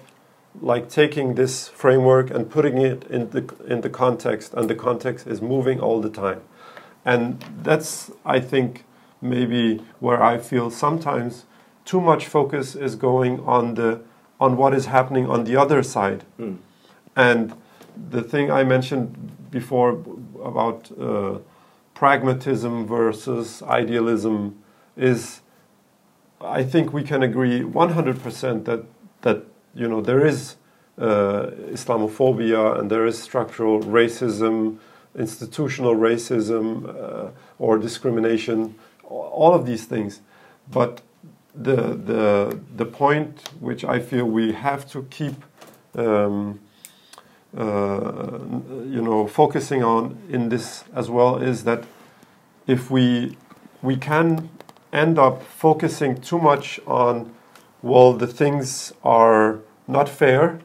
like 0.61 0.89
taking 0.89 1.35
this 1.35 1.67
framework 1.69 2.29
and 2.29 2.49
putting 2.49 2.77
it 2.77 3.03
in 3.09 3.29
the, 3.29 3.53
in 3.67 3.81
the 3.81 3.89
context 3.89 4.53
and 4.53 4.69
the 4.69 4.75
context 4.75 5.25
is 5.27 5.41
moving 5.41 5.79
all 5.79 6.01
the 6.01 6.09
time 6.09 6.41
and 7.05 7.43
that's 7.63 8.11
i 8.25 8.39
think 8.39 8.83
maybe 9.21 9.81
where 9.99 10.21
i 10.21 10.37
feel 10.37 10.69
sometimes 10.69 11.45
too 11.85 12.01
much 12.01 12.27
focus 12.27 12.75
is 12.75 12.95
going 12.95 13.39
on 13.41 13.75
the 13.75 13.99
on 14.39 14.57
what 14.57 14.73
is 14.73 14.85
happening 14.87 15.25
on 15.29 15.43
the 15.45 15.55
other 15.55 15.81
side 15.83 16.23
Mm. 16.37 16.57
and 17.15 17.53
the 18.09 18.21
thing 18.21 18.51
i 18.51 18.63
mentioned 18.63 19.15
before 19.51 19.91
about 20.43 20.91
uh, 20.99 21.37
pragmatism 21.93 22.85
versus 22.87 23.61
idealism 23.63 24.55
is 24.97 25.40
i 26.43 26.63
think 26.63 26.93
we 26.93 27.03
can 27.03 27.23
agree 27.23 27.61
100% 27.61 28.65
that 28.65 28.83
that 29.21 29.43
you 29.73 29.87
know 29.87 30.01
there 30.01 30.25
is 30.25 30.55
uh, 30.97 31.49
Islamophobia 31.71 32.79
and 32.79 32.89
there 32.91 33.05
is 33.05 33.21
structural 33.21 33.81
racism, 33.81 34.77
institutional 35.17 35.95
racism, 35.95 36.87
uh, 36.87 37.31
or 37.57 37.77
discrimination, 37.77 38.75
all 39.03 39.53
of 39.53 39.65
these 39.65 39.85
things. 39.85 40.21
But 40.71 41.01
the, 41.55 41.75
the, 41.75 42.59
the 42.75 42.85
point 42.85 43.49
which 43.59 43.83
I 43.83 43.99
feel 43.99 44.25
we 44.25 44.53
have 44.53 44.89
to 44.91 45.03
keep 45.09 45.35
um, 45.95 46.59
uh, 47.57 48.39
you 48.85 49.01
know, 49.01 49.27
focusing 49.27 49.83
on 49.83 50.17
in 50.29 50.49
this 50.49 50.85
as 50.95 51.09
well 51.09 51.37
is 51.37 51.65
that 51.65 51.83
if 52.67 52.89
we 52.89 53.35
we 53.81 53.97
can 53.97 54.49
end 54.91 55.17
up 55.17 55.43
focusing 55.43 56.19
too 56.19 56.39
much 56.39 56.79
on 56.85 57.33
well 57.81 58.13
the 58.13 58.27
things 58.27 58.93
are 59.03 59.59
not 59.87 60.07
fair 60.07 60.59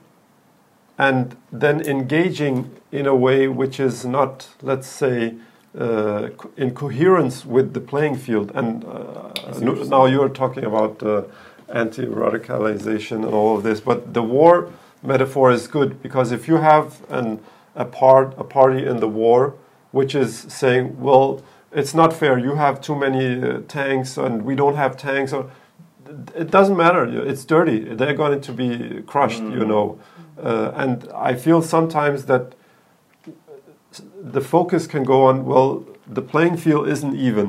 and 0.99 1.37
then 1.53 1.81
engaging 1.83 2.71
in 2.91 3.07
a 3.07 3.15
way 3.15 3.49
which 3.49 3.79
is 3.79 4.05
not 4.05 4.49
let's 4.63 4.87
say 4.87 5.35
uh, 5.79 6.31
in 6.57 6.71
coherence 6.71 7.45
with 7.45 7.75
the 7.75 7.81
playing 7.81 8.17
field. 8.17 8.51
And 8.55 8.83
uh, 8.85 9.31
now 9.61 10.07
you're 10.07 10.31
talking 10.31 10.65
about 10.65 11.03
uh, 11.03 11.25
anti-radicalization 11.69 13.17
and 13.17 13.27
all 13.27 13.57
of 13.57 13.63
this 13.63 13.81
but 13.81 14.15
the 14.15 14.23
war 14.23 14.73
metaphor 15.03 15.51
is 15.51 15.67
good 15.67 16.01
because 16.03 16.31
if 16.33 16.47
you 16.47 16.57
have 16.57 17.03
an, 17.11 17.41
a 17.75 17.85
part 17.85 18.33
a 18.39 18.45
party 18.45 18.87
in 18.87 19.01
the 19.01 19.09
war 19.09 19.55
which 19.91 20.15
is 20.15 20.39
saying 20.49 20.99
well 21.01 21.43
it's 21.77 21.95
not 21.95 22.13
fair. 22.13 22.39
You 22.39 22.55
have 22.55 22.81
too 22.81 22.97
many 22.97 23.43
uh, 23.43 23.61
tanks 23.69 24.17
and 24.17 24.43
we 24.43 24.55
don't 24.57 24.77
have 24.77 24.97
tanks. 24.97 25.33
Or 25.33 25.51
it 26.35 26.51
doesn't 26.51 26.77
matter. 26.77 27.05
It's 27.31 27.45
dirty. 27.45 27.81
They're 27.81 28.15
going 28.15 28.41
to 28.41 28.53
be 28.53 29.03
crushed 29.07 29.43
mm. 29.43 29.59
you 29.59 29.67
know. 29.67 29.99
Uh, 30.43 30.71
and 30.75 31.09
i 31.15 31.35
feel 31.35 31.63
sometimes 31.63 32.27
that 32.27 32.55
the 34.37 34.43
focus 34.43 34.87
can 34.87 35.03
go 35.03 35.25
on 35.25 35.47
well 35.47 35.83
the 36.07 36.21
playing 36.21 36.57
field 36.57 36.89
isn't 36.89 37.17
even. 37.17 37.49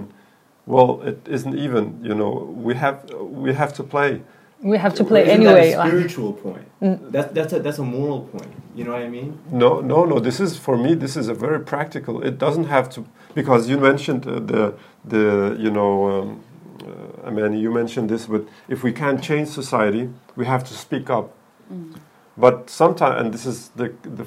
Well 0.65 1.01
it 1.03 1.19
isn't 1.27 1.57
even 1.57 1.83
you 2.03 2.13
know. 2.13 2.31
We 2.67 2.75
have 2.75 3.09
we 3.19 3.53
have 3.53 3.73
to 3.75 3.83
play 3.83 4.21
we 4.61 4.77
have 4.77 4.95
to 4.95 5.03
play 5.03 5.23
Isn't 5.23 5.41
anyway. 5.41 5.71
That 5.71 5.85
a 5.85 5.89
spiritual 5.89 6.33
point. 6.33 6.65
Mm. 6.81 7.11
That, 7.11 7.33
that's 7.33 7.53
a 7.53 7.59
that's 7.59 7.79
a 7.79 7.83
moral 7.83 8.21
point. 8.21 8.51
You 8.75 8.83
know 8.83 8.91
what 8.91 9.01
I 9.01 9.09
mean? 9.09 9.39
No, 9.51 9.81
no, 9.81 10.05
no. 10.05 10.19
This 10.19 10.39
is 10.39 10.57
for 10.57 10.77
me. 10.77 10.95
This 10.95 11.15
is 11.15 11.27
a 11.27 11.33
very 11.33 11.59
practical. 11.59 12.23
It 12.23 12.37
doesn't 12.37 12.65
have 12.65 12.89
to 12.91 13.05
because 13.35 13.69
you 13.69 13.77
mentioned 13.77 14.27
uh, 14.27 14.39
the 14.39 14.73
the 15.05 15.55
you 15.59 15.71
know. 15.71 16.09
Um, 16.09 16.43
uh, 16.83 17.27
I 17.27 17.29
mean, 17.31 17.53
you 17.53 17.71
mentioned 17.71 18.09
this, 18.09 18.27
but 18.27 18.45
if 18.69 18.83
we 18.83 18.93
can't 18.93 19.21
change 19.21 19.49
society, 19.49 20.09
we 20.35 20.45
have 20.45 20.63
to 20.65 20.73
speak 20.73 21.09
up. 21.09 21.33
Mm. 21.71 21.99
But 22.37 22.69
sometimes, 22.69 23.21
and 23.21 23.33
this 23.33 23.45
is 23.45 23.69
the 23.69 23.93
the, 24.03 24.25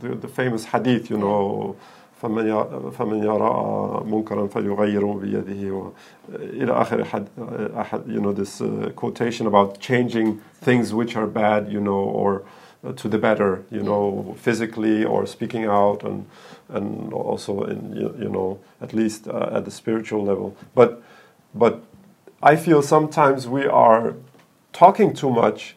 the, 0.00 0.14
the 0.16 0.28
famous 0.28 0.66
hadith, 0.66 1.10
you 1.10 1.18
know. 1.18 1.76
فمن 2.23 2.91
فمن 2.91 3.23
يرى 3.23 4.03
منكرا 4.05 4.47
فليغيره 4.47 5.19
بيده 5.21 5.91
إلى 6.29 6.71
آخر 6.71 7.01
أحد 7.01 7.27
أحد 7.79 8.01
you 8.07 8.19
know 8.19 8.33
this 8.33 8.61
uh, 8.61 8.91
quotation 8.95 9.47
about 9.47 9.79
changing 9.79 10.41
things 10.61 10.93
which 10.93 11.15
are 11.15 11.27
bad 11.27 11.71
you 11.71 11.79
know 11.79 12.03
or 12.21 12.43
uh, 12.83 12.91
to 12.93 13.07
the 13.07 13.17
better 13.17 13.63
you 13.71 13.81
know 13.81 14.35
physically 14.37 15.05
or 15.05 15.25
speaking 15.25 15.65
out 15.65 16.03
and 16.03 16.25
and 16.69 17.13
also 17.13 17.63
in 17.63 17.95
you, 17.95 18.13
you 18.19 18.29
know 18.29 18.59
at 18.81 18.93
least 18.93 19.27
uh, 19.27 19.57
at 19.57 19.63
the 19.65 19.71
spiritual 19.71 20.23
level 20.23 20.55
but 20.75 21.01
but 21.55 21.81
I 22.43 22.55
feel 22.55 22.81
sometimes 22.81 23.47
we 23.47 23.65
are 23.65 24.13
talking 24.73 25.13
too 25.13 25.29
much 25.29 25.75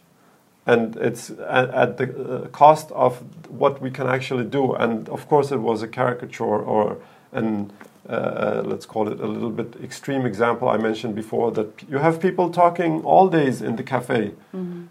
and 0.67 0.97
it's 0.97 1.29
at, 1.29 1.69
at 1.69 1.97
the 1.97 2.07
uh, 2.07 2.47
cost 2.49 2.91
of 2.91 3.23
what 3.49 3.81
we 3.81 3.89
can 3.89 4.07
actually 4.07 4.43
do. 4.43 4.73
And 4.73 5.09
of 5.09 5.27
course, 5.27 5.51
it 5.51 5.61
was 5.69 5.81
a 5.81 5.87
caricature 5.87 6.59
or 6.73 6.97
an 7.31 7.71
uh, 8.09 8.61
let's 8.65 8.85
call 8.85 9.09
it 9.09 9.19
a 9.19 9.27
little 9.27 9.49
bit 9.49 9.75
extreme 9.83 10.25
example 10.25 10.69
I 10.69 10.77
mentioned 10.77 11.13
before 11.15 11.51
that 11.51 11.83
you 11.89 11.97
have 11.97 12.21
people 12.21 12.49
talking 12.49 13.03
all 13.03 13.27
days 13.27 13.61
in 13.61 13.75
the 13.75 13.83
cafe, 13.83 14.31
mm-hmm. 14.55 14.85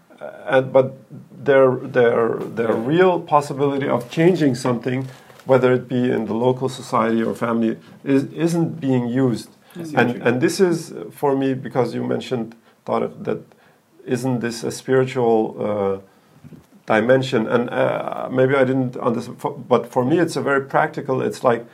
and 0.45 0.71
but 0.71 0.93
their 1.31 1.75
their 1.77 2.37
their 2.59 2.73
real 2.73 3.19
possibility 3.19 3.87
of 3.87 4.11
changing 4.11 4.53
something, 4.55 5.07
whether 5.45 5.73
it 5.73 5.87
be 5.87 6.11
in 6.11 6.25
the 6.25 6.35
local 6.35 6.69
society 6.69 7.23
or 7.23 7.33
family, 7.33 7.77
is 8.03 8.25
isn't 8.33 8.79
being 8.79 9.07
used. 9.07 9.49
And 9.95 10.21
and 10.27 10.41
this 10.41 10.59
is 10.59 10.93
for 11.11 11.35
me 11.35 11.53
because 11.53 11.95
you 11.95 12.03
mentioned 12.03 12.55
Tariq, 12.85 13.23
that 13.23 13.41
isn't 14.07 14.39
this 14.39 14.63
a 14.63 14.71
spiritual 14.71 15.55
uh, 15.59 15.99
dimension? 16.85 17.47
And 17.47 17.69
uh, 17.69 18.29
maybe 18.31 18.55
I 18.55 18.63
didn't 18.63 18.97
understand, 18.97 19.67
but 19.67 19.91
for 19.91 20.03
me, 20.03 20.19
it's 20.19 20.35
a 20.35 20.41
very 20.41 20.61
practical. 20.61 21.21
It's 21.21 21.43
like 21.43 21.65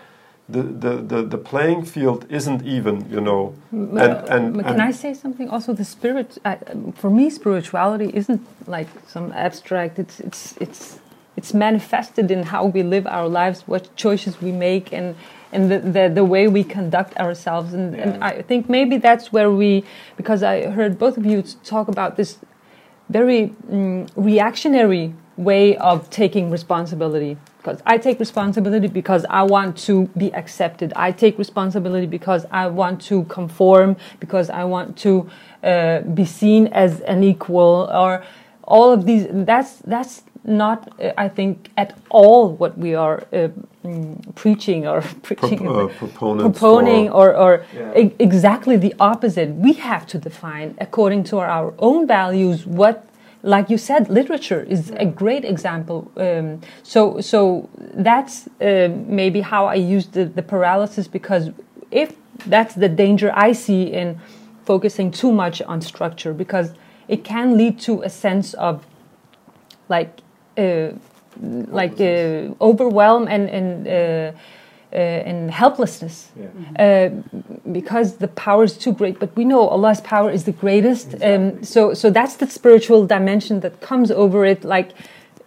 the, 0.49 0.61
the, 0.61 0.95
the, 0.97 1.21
the 1.23 1.37
playing 1.37 1.85
field 1.85 2.25
isn't 2.29 2.65
even, 2.65 3.09
you 3.09 3.21
know. 3.21 3.55
And, 3.71 3.99
and, 3.99 4.57
and 4.57 4.65
can 4.65 4.81
I 4.81 4.91
say 4.91 5.13
something? 5.13 5.49
Also, 5.49 5.73
the 5.73 5.85
spirit. 5.85 6.37
Uh, 6.43 6.55
for 6.95 7.09
me, 7.09 7.29
spirituality 7.29 8.11
isn't 8.13 8.41
like 8.67 8.87
some 9.07 9.31
abstract. 9.31 9.99
It's 9.99 10.19
it's 10.19 10.57
it's 10.59 10.99
it's 11.37 11.53
manifested 11.53 12.29
in 12.29 12.43
how 12.43 12.65
we 12.65 12.83
live 12.83 13.07
our 13.07 13.27
lives, 13.27 13.63
what 13.67 13.95
choices 13.95 14.41
we 14.41 14.51
make, 14.51 14.91
and 14.91 15.15
and 15.53 15.71
the, 15.71 15.79
the, 15.79 16.11
the 16.13 16.25
way 16.25 16.47
we 16.47 16.63
conduct 16.63 17.15
ourselves. 17.17 17.73
And, 17.73 17.95
yeah. 17.95 18.01
and 18.01 18.23
I 18.23 18.41
think 18.41 18.69
maybe 18.69 18.97
that's 18.97 19.31
where 19.31 19.51
we, 19.51 19.83
because 20.17 20.43
I 20.43 20.67
heard 20.69 20.97
both 20.97 21.17
of 21.17 21.25
you 21.25 21.43
talk 21.63 21.87
about 21.87 22.17
this 22.17 22.39
very 23.09 23.53
um, 23.71 24.07
reactionary 24.15 25.13
way 25.37 25.75
of 25.77 26.09
taking 26.09 26.51
responsibility. 26.51 27.37
Because 27.57 27.81
I 27.85 27.97
take 27.97 28.19
responsibility 28.19 28.87
because 28.87 29.25
I 29.29 29.43
want 29.43 29.77
to 29.79 30.07
be 30.17 30.33
accepted. 30.33 30.91
I 30.97 31.13
take 31.13 31.37
responsibility 31.37 32.07
because 32.07 32.45
I 32.51 32.67
want 32.67 33.01
to 33.03 33.23
conform, 33.25 33.95
because 34.19 34.49
I 34.49 34.65
want 34.65 34.97
to 34.97 35.29
uh, 35.63 36.01
be 36.01 36.25
seen 36.25 36.67
as 36.67 36.99
an 37.01 37.23
equal, 37.23 37.89
or 37.93 38.25
all 38.65 38.91
of 38.91 39.05
these. 39.05 39.27
That's 39.31 39.77
that's 39.77 40.23
not, 40.45 40.99
uh, 41.01 41.13
I 41.17 41.29
think, 41.29 41.69
at 41.77 41.97
all 42.09 42.53
what 42.53 42.77
we 42.77 42.95
are 42.95 43.23
uh, 43.31 43.49
mm, 43.83 44.35
preaching 44.35 44.87
or 44.87 45.01
preaching, 45.23 45.57
Pro- 45.57 45.87
uh, 45.87 46.49
proponing, 46.49 47.09
or, 47.13 47.35
or 47.35 47.65
yeah. 47.75 47.97
e- 47.97 48.15
exactly 48.19 48.77
the 48.77 48.93
opposite. 48.99 49.49
We 49.49 49.73
have 49.73 50.05
to 50.07 50.17
define, 50.17 50.75
according 50.79 51.23
to 51.25 51.39
our, 51.39 51.47
our 51.47 51.73
own 51.79 52.07
values, 52.07 52.65
what 52.65 53.07
like 53.45 53.69
you 53.69 53.77
said, 53.77 54.09
literature 54.09 54.63
is 54.63 54.91
a 54.91 55.05
great 55.05 55.43
example. 55.43 56.09
Um, 56.15 56.61
so, 56.81 57.19
so 57.19 57.69
that's 57.93 58.47
uh, 58.61 58.87
maybe 59.05 59.41
how 59.41 59.65
I 59.65 59.75
use 59.75 60.07
the, 60.07 60.23
the 60.23 60.41
paralysis 60.41 61.09
because 61.09 61.51
if 61.91 62.15
that's 62.45 62.73
the 62.73 62.87
danger 62.87 63.33
I 63.35 63.51
see 63.51 63.91
in 63.91 64.19
focusing 64.63 65.11
too 65.11 65.31
much 65.31 65.61
on 65.61 65.81
structure, 65.81 66.33
because 66.33 66.71
it 67.09 67.25
can 67.25 67.57
lead 67.57 67.79
to 67.81 68.01
a 68.03 68.09
sense 68.09 68.53
of 68.53 68.85
like 69.89 70.21
like 71.79 71.99
uh, 71.99 72.53
overwhelm 72.61 73.27
and 73.27 73.49
and 73.49 73.87
uh, 73.87 74.31
and 74.95 75.49
helplessness 75.49 76.29
yeah. 76.35 77.09
because 77.71 78.17
the 78.17 78.27
power 78.27 78.63
is 78.63 78.77
too 78.77 78.93
great. 78.93 79.19
But 79.19 79.35
we 79.35 79.43
know 79.43 79.67
Allah's 79.67 80.01
power 80.01 80.29
is 80.29 80.43
the 80.43 80.51
greatest. 80.51 81.13
Exactly. 81.13 81.33
Um, 81.33 81.63
so 81.63 81.93
so 81.93 82.11
that's 82.11 82.35
the 82.35 82.47
spiritual 82.47 83.05
dimension 83.07 83.61
that 83.61 83.81
comes 83.81 84.11
over 84.11 84.45
it. 84.45 84.63
Like 84.63 84.91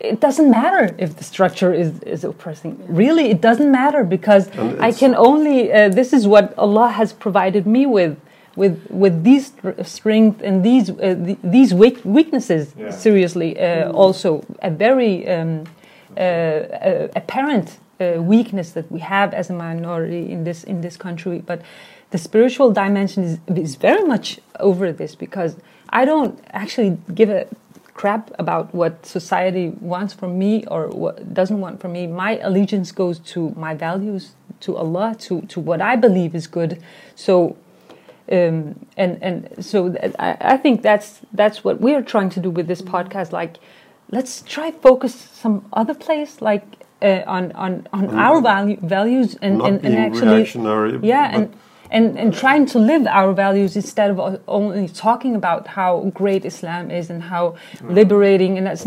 it 0.00 0.20
doesn't 0.20 0.50
matter 0.50 0.94
if 0.98 1.16
the 1.16 1.24
structure 1.24 1.72
is, 1.72 2.00
is 2.00 2.24
oppressing. 2.24 2.82
Really, 2.88 3.30
it 3.30 3.40
doesn't 3.40 3.70
matter 3.70 4.04
because 4.04 4.50
I 4.78 4.92
can 4.92 5.14
only, 5.14 5.72
uh, 5.72 5.88
this 5.88 6.12
is 6.12 6.26
what 6.26 6.56
Allah 6.58 6.88
has 6.90 7.12
provided 7.12 7.66
me 7.66 7.86
with 7.86 8.18
with 8.56 8.84
with 8.90 9.22
these 9.22 9.52
strength 9.82 10.42
and 10.42 10.64
these 10.64 10.90
uh, 10.90 11.14
the, 11.18 11.36
these 11.44 11.72
weaknesses 11.74 12.74
yeah. 12.76 12.90
seriously 12.90 13.58
uh, 13.58 13.90
also 13.92 14.44
a 14.62 14.70
very 14.70 15.28
um, 15.28 15.64
uh, 16.16 17.08
apparent 17.14 17.78
uh, 18.00 18.14
weakness 18.18 18.72
that 18.72 18.90
we 18.90 19.00
have 19.00 19.32
as 19.34 19.50
a 19.50 19.52
minority 19.52 20.30
in 20.30 20.44
this 20.44 20.64
in 20.64 20.80
this 20.80 20.96
country 20.96 21.38
but 21.38 21.60
the 22.10 22.18
spiritual 22.18 22.72
dimension 22.72 23.24
is, 23.24 23.38
is 23.56 23.74
very 23.76 24.04
much 24.04 24.38
over 24.60 24.92
this 24.92 25.14
because 25.14 25.56
I 25.90 26.04
don't 26.04 26.38
actually 26.52 26.98
give 27.14 27.30
a 27.30 27.46
crap 27.94 28.30
about 28.38 28.74
what 28.74 29.06
society 29.06 29.70
wants 29.80 30.12
from 30.12 30.38
me 30.38 30.64
or 30.66 30.88
what 30.88 31.32
doesn't 31.32 31.60
want 31.60 31.80
from 31.80 31.92
me. 31.92 32.06
My 32.06 32.38
allegiance 32.38 32.92
goes 32.92 33.18
to 33.34 33.50
my 33.56 33.74
values, 33.74 34.32
to 34.60 34.76
Allah, 34.76 35.16
to, 35.20 35.42
to 35.42 35.60
what 35.60 35.80
I 35.80 35.96
believe 35.96 36.34
is 36.34 36.46
good. 36.46 36.82
So 37.14 37.56
um, 38.30 38.86
and 38.96 39.22
and 39.22 39.64
so 39.64 39.94
I, 40.18 40.36
I, 40.40 40.56
think 40.56 40.82
that's 40.82 41.20
that's 41.32 41.62
what 41.62 41.80
we 41.80 41.94
are 41.94 42.02
trying 42.02 42.30
to 42.30 42.40
do 42.40 42.50
with 42.50 42.66
this 42.66 42.82
podcast. 42.82 43.30
Like, 43.32 43.58
let's 44.10 44.42
try 44.42 44.72
focus 44.72 45.14
some 45.14 45.66
other 45.72 45.94
place, 45.94 46.42
like 46.42 46.64
uh, 47.02 47.22
on 47.26 47.52
on 47.52 47.86
on 47.92 48.08
mm. 48.08 48.16
our 48.16 48.40
value 48.40 48.78
values 48.82 49.36
and 49.42 49.62
and, 49.62 49.84
and 49.84 49.96
actually 49.96 50.36
reactionary, 50.38 50.98
yeah 51.02 51.30
and 51.36 51.54
and 51.90 52.18
and 52.18 52.34
trying 52.34 52.66
to 52.66 52.78
live 52.78 53.06
our 53.06 53.32
values 53.32 53.76
instead 53.76 54.10
of 54.10 54.40
only 54.48 54.88
talking 54.88 55.36
about 55.36 55.68
how 55.68 56.10
great 56.14 56.44
Islam 56.44 56.90
is 56.90 57.10
and 57.10 57.22
how 57.22 57.56
liberating 57.82 58.58
and 58.58 58.66
that's. 58.66 58.86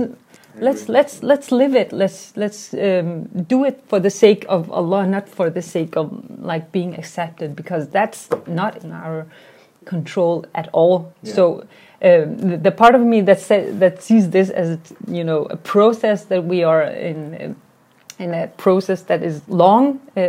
Let's 0.55 0.89
let's 0.89 1.23
let's 1.23 1.51
live 1.51 1.75
it. 1.75 1.93
Let's 1.93 2.35
let's 2.35 2.73
um, 2.73 3.23
do 3.47 3.63
it 3.63 3.81
for 3.87 3.99
the 3.99 4.09
sake 4.09 4.45
of 4.49 4.69
Allah, 4.71 5.05
not 5.07 5.29
for 5.29 5.49
the 5.49 5.61
sake 5.61 5.95
of 5.95 6.11
like 6.41 6.71
being 6.71 6.95
accepted, 6.95 7.55
because 7.55 7.87
that's 7.87 8.29
not 8.47 8.83
in 8.83 8.91
our 8.91 9.27
control 9.85 10.45
at 10.55 10.69
all. 10.73 11.13
Yeah. 11.23 11.33
So 11.33 11.61
um, 12.01 12.37
the, 12.37 12.57
the 12.57 12.71
part 12.71 12.95
of 12.95 13.01
me 13.01 13.21
that 13.21 13.39
sa- 13.39 13.71
that 13.79 14.03
sees 14.03 14.29
this 14.29 14.49
as 14.49 14.77
you 15.07 15.23
know 15.23 15.45
a 15.45 15.55
process 15.57 16.25
that 16.25 16.43
we 16.43 16.63
are 16.63 16.83
in 16.83 17.55
in 18.19 18.33
a 18.33 18.47
process 18.57 19.01
that 19.03 19.23
is 19.23 19.41
long 19.47 19.99
uh, 20.17 20.21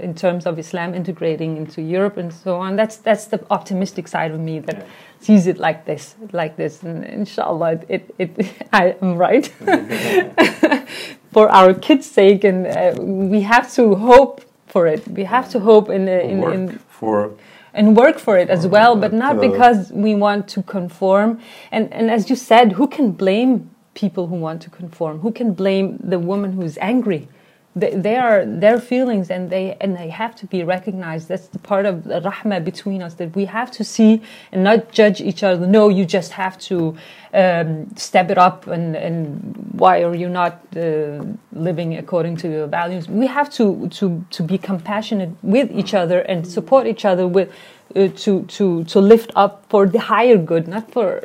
in 0.00 0.14
terms 0.14 0.46
of 0.46 0.58
Islam 0.58 0.94
integrating 0.94 1.56
into 1.58 1.82
Europe 1.82 2.16
and 2.16 2.32
so 2.32 2.56
on. 2.56 2.76
That's 2.76 2.96
that's 2.96 3.26
the 3.26 3.38
optimistic 3.50 4.08
side 4.08 4.32
of 4.32 4.40
me 4.40 4.60
that 4.60 4.76
Yeah. 4.76 4.84
sees 5.20 5.46
it 5.46 5.58
like 5.58 5.84
this, 5.84 6.14
like 6.32 6.56
this, 6.56 6.82
and 6.82 7.04
inshallah, 7.04 7.72
it 7.72 8.14
it, 8.18 8.30
it 8.38 8.52
I 8.72 8.96
am 9.02 9.18
right 9.18 9.46
for 11.32 11.48
our 11.50 11.74
kids' 11.74 12.06
sake, 12.10 12.42
and 12.44 12.66
uh, 12.66 12.94
we 13.02 13.42
have 13.42 13.72
to 13.74 13.94
hope 13.94 14.40
for 14.66 14.86
it. 14.86 15.06
We 15.08 15.24
have 15.24 15.48
to 15.50 15.60
hope 15.60 15.90
in 15.90 16.08
uh, 16.08 16.12
in, 16.12 16.42
in 16.52 16.78
for 16.88 17.30
and 17.74 17.96
work 17.96 18.18
for 18.18 18.38
it 18.38 18.50
as 18.50 18.66
well, 18.66 18.96
but 18.96 19.12
not 19.12 19.40
because 19.40 19.92
we 19.92 20.14
want 20.14 20.48
to 20.54 20.62
conform. 20.62 21.38
And 21.70 21.92
and 21.92 22.10
as 22.10 22.30
you 22.30 22.36
said, 22.36 22.72
who 22.72 22.86
can 22.88 23.12
blame 23.12 23.70
people 24.00 24.26
who 24.26 24.36
want 24.36 24.62
to 24.62 24.70
conform? 24.70 25.20
Who 25.20 25.32
can 25.32 25.52
blame 25.52 25.86
the 26.12 26.18
woman 26.18 26.52
who's 26.52 26.78
angry? 26.78 27.28
They, 27.76 27.94
they 27.94 28.16
are 28.16 28.44
their 28.44 28.80
feelings, 28.80 29.30
and 29.30 29.48
they 29.48 29.76
and 29.80 29.96
they 29.96 30.08
have 30.08 30.34
to 30.40 30.46
be 30.54 30.64
recognized. 30.64 31.28
That's 31.28 31.46
the 31.46 31.60
part 31.60 31.86
of 31.86 32.02
the 32.02 32.20
rahmah 32.20 32.64
between 32.64 33.00
us 33.00 33.14
that 33.20 33.30
we 33.36 33.44
have 33.44 33.70
to 33.78 33.84
see 33.84 34.22
and 34.50 34.64
not 34.64 34.90
judge 34.90 35.20
each 35.20 35.44
other. 35.44 35.64
No, 35.68 35.88
you 35.88 36.04
just 36.04 36.32
have 36.32 36.58
to 36.70 36.96
um, 37.32 37.94
step 37.94 38.28
it 38.28 38.38
up, 38.38 38.66
and 38.66 38.96
and 38.96 39.18
why 39.82 40.02
are 40.02 40.16
you 40.16 40.28
not 40.28 40.54
uh, 40.76 41.22
living 41.52 41.96
according 41.96 42.38
to 42.38 42.48
your 42.48 42.66
values? 42.66 43.08
We 43.08 43.28
have 43.28 43.48
to 43.58 43.88
to 43.98 44.24
to 44.36 44.42
be 44.42 44.58
compassionate 44.58 45.30
with 45.42 45.70
each 45.70 45.94
other 45.94 46.18
and 46.30 46.44
support 46.56 46.88
each 46.88 47.04
other 47.04 47.28
with 47.28 47.48
uh, 47.94 48.08
to 48.24 48.42
to 48.56 48.82
to 48.92 49.00
lift 49.00 49.30
up 49.36 49.64
for 49.68 49.86
the 49.86 50.00
higher 50.00 50.38
good, 50.38 50.66
not 50.66 50.90
for 50.90 51.22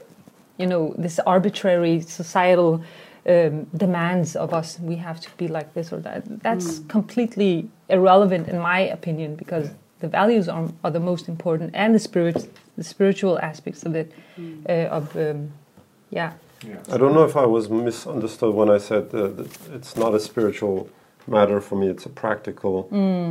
you 0.57 0.68
know 0.68 0.94
this 0.98 1.19
arbitrary 1.19 2.02
societal 2.02 2.84
um, 3.27 3.64
demands 3.76 4.36
of 4.36 4.53
us. 4.53 4.80
We 4.80 4.95
have 4.98 5.19
to 5.22 5.30
be 5.38 5.48
like 5.48 5.73
this 5.73 5.91
or 5.91 5.99
that. 5.99 6.23
That's 6.41 6.80
completely 6.88 7.69
irrelevant 7.90 8.48
in 8.48 8.60
my 8.60 8.80
opinion 8.80 9.36
because 9.36 9.69
the 9.99 10.07
values 10.07 10.48
are, 10.48 10.68
are 10.84 10.91
the 10.91 10.99
most 10.99 11.27
important 11.27 11.72
and 11.73 11.95
the 11.95 11.99
spirit, 11.99 12.49
the 12.77 12.84
spiritual 12.84 13.40
aspects 13.40 13.84
of 13.84 13.95
it, 13.95 14.11
uh, 14.69 14.98
of 14.98 15.15
um, 15.15 15.52
yeah. 16.10 16.34
I 16.91 16.98
don't 16.98 17.14
know 17.14 17.23
if 17.23 17.36
I 17.36 17.45
was 17.45 17.69
misunderstood 17.69 18.53
when 18.53 18.69
I 18.69 18.80
said 18.80 19.14
uh, 19.14 19.27
that 19.27 19.49
it's 19.73 19.95
not 19.95 20.14
a 20.14 20.19
spiritual 20.19 20.90
matter 21.27 21.60
for 21.61 21.76
me, 21.76 21.88
it's 21.88 22.06
a 22.06 22.10
practical. 22.10 22.88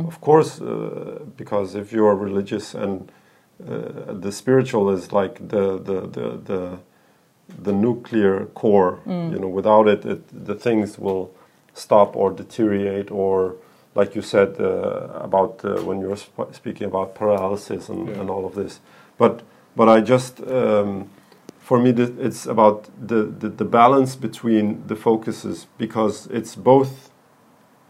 Of 0.07 0.21
course, 0.21 0.61
uh, 0.61 1.19
because 1.37 1.75
if 1.75 1.91
you 1.91 2.05
are 2.05 2.15
religious 2.15 2.73
and 2.73 3.11
uh, 3.67 4.13
the 4.13 4.31
spiritual 4.31 4.89
is 4.89 5.11
like 5.11 5.35
the, 5.47 5.79
the, 5.79 6.01
the, 6.01 6.27
the, 6.49 6.79
the 7.63 7.71
nuclear 7.73 8.45
core, 8.53 8.99
you 9.05 9.39
know, 9.39 9.47
without 9.47 9.87
it, 9.87 10.05
it, 10.05 10.45
the 10.45 10.55
things 10.55 10.97
will 10.99 11.31
stop 11.73 12.15
or 12.15 12.31
deteriorate 12.31 13.11
or 13.11 13.55
like 13.95 14.15
you 14.15 14.21
said 14.21 14.59
uh, 14.59 15.07
about 15.21 15.63
uh, 15.63 15.81
when 15.83 16.01
you 16.01 16.07
were 16.09 16.17
sp- 16.19 16.51
speaking 16.53 16.87
about 16.87 17.15
paralysis 17.15 17.87
and, 17.89 18.07
Yeah. 18.07 18.19
and 18.21 18.29
all 18.29 18.45
of 18.45 18.53
this. 18.55 18.79
But, 19.17 19.41
but 19.75 19.87
I 19.87 20.01
just, 20.01 20.41
um, 20.41 21.09
for 21.59 21.79
me, 21.79 21.93
th- 21.93 22.11
it's 22.19 22.45
about 22.45 22.89
the, 23.07 23.23
the, 23.23 23.47
the 23.49 23.65
balance 23.65 24.15
between 24.17 24.85
the 24.87 24.95
focuses 24.95 25.67
because 25.77 26.27
it's 26.27 26.55
both. 26.55 27.09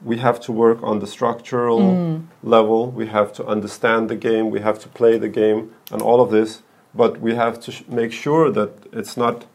We 0.04 0.18
have 0.18 0.40
to 0.42 0.52
work 0.52 0.84
on 0.84 1.00
the 1.00 1.08
structural 1.08 2.24
level. 2.44 2.92
We 2.92 3.08
have 3.08 3.34
to 3.34 3.46
understand 3.48 4.10
the 4.10 4.16
game. 4.16 4.52
We 4.52 4.60
have 4.62 4.78
to 4.80 4.90
play 4.90 5.18
the 5.18 5.30
game, 5.30 5.72
and 5.92 6.02
all 6.02 6.22
of 6.22 6.30
this. 6.30 6.62
But 6.98 7.20
we 7.22 7.36
have 7.36 7.60
to 7.62 7.72
sh- 7.72 7.84
make 7.88 8.12
sure 8.12 8.52
that 8.52 8.70
it's 8.94 9.18
not 9.18 9.46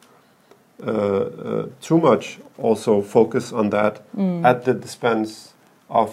uh, 0.86 0.90
uh, 0.90 1.66
too 1.80 1.98
much. 1.98 2.38
Also, 2.58 3.02
focus 3.02 3.52
on 3.52 3.70
that 3.70 4.02
at 4.44 4.64
the 4.64 4.74
dispense 4.74 5.52
of 5.88 6.10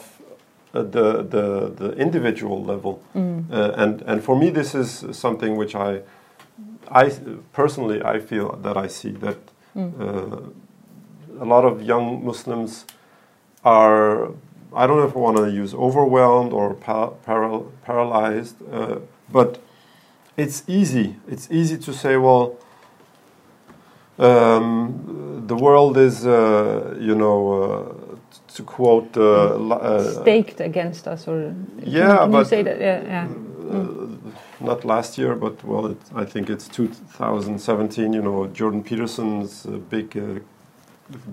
uh, 0.74 0.82
the, 0.84 1.24
the 1.24 1.72
the 1.76 1.92
individual 1.98 2.64
level. 2.64 3.00
Uh, 3.52 3.84
and 3.84 4.02
and 4.08 4.22
for 4.24 4.36
me, 4.36 4.50
this 4.52 4.74
is 4.76 5.06
something 5.12 5.58
which 5.58 5.76
I 5.76 6.02
I 7.04 7.12
personally 7.54 8.02
I 8.16 8.20
feel 8.20 8.58
that 8.64 8.78
I 8.86 8.88
see 8.90 9.12
that 9.12 9.38
uh, 9.76 11.42
a 11.42 11.46
lot 11.46 11.66
of 11.66 11.82
young 11.82 12.26
Muslims 12.26 12.86
are 13.64 14.32
I 14.76 14.86
don't 14.88 14.98
know 14.98 15.08
if 15.08 15.16
I 15.16 15.20
want 15.20 15.38
to 15.38 15.50
use 15.50 15.74
overwhelmed 15.74 16.52
or 16.54 16.74
pa- 16.74 17.12
paral- 17.26 17.68
paralyzed, 17.86 18.56
uh, 18.72 18.98
but 19.32 19.60
it's 20.38 20.64
easy. 20.68 21.16
It's 21.28 21.48
easy 21.52 21.78
to 21.80 21.94
say, 21.94 22.16
well, 22.18 22.56
um, 24.20 25.44
the 25.48 25.56
world 25.56 25.98
is, 25.98 26.26
uh, 26.26 26.96
you 27.00 27.16
know, 27.16 27.40
uh, 27.52 28.54
to 28.56 28.64
quote, 28.64 29.16
uh, 29.18 29.70
uh, 29.74 30.22
Staked 30.22 30.62
against 30.62 31.08
us, 31.08 31.28
or 31.28 31.54
Yeah, 31.84 32.18
can 32.18 32.32
you 32.32 32.38
but- 32.38 32.48
say 32.48 32.64
that? 32.64 32.80
Yeah, 32.80 33.02
yeah. 33.04 33.28
uh, 33.72 34.08
not 34.60 34.86
last 34.86 35.18
year, 35.18 35.36
but 35.36 35.64
well, 35.64 35.88
it, 35.88 35.98
I 36.16 36.26
think 36.26 36.50
it's 36.50 36.68
2017. 36.68 38.14
You 38.14 38.22
know, 38.22 38.48
Jordan 38.48 38.84
Peterson's 38.84 39.66
uh, 39.66 39.72
big 39.90 40.18
uh, 40.18 40.40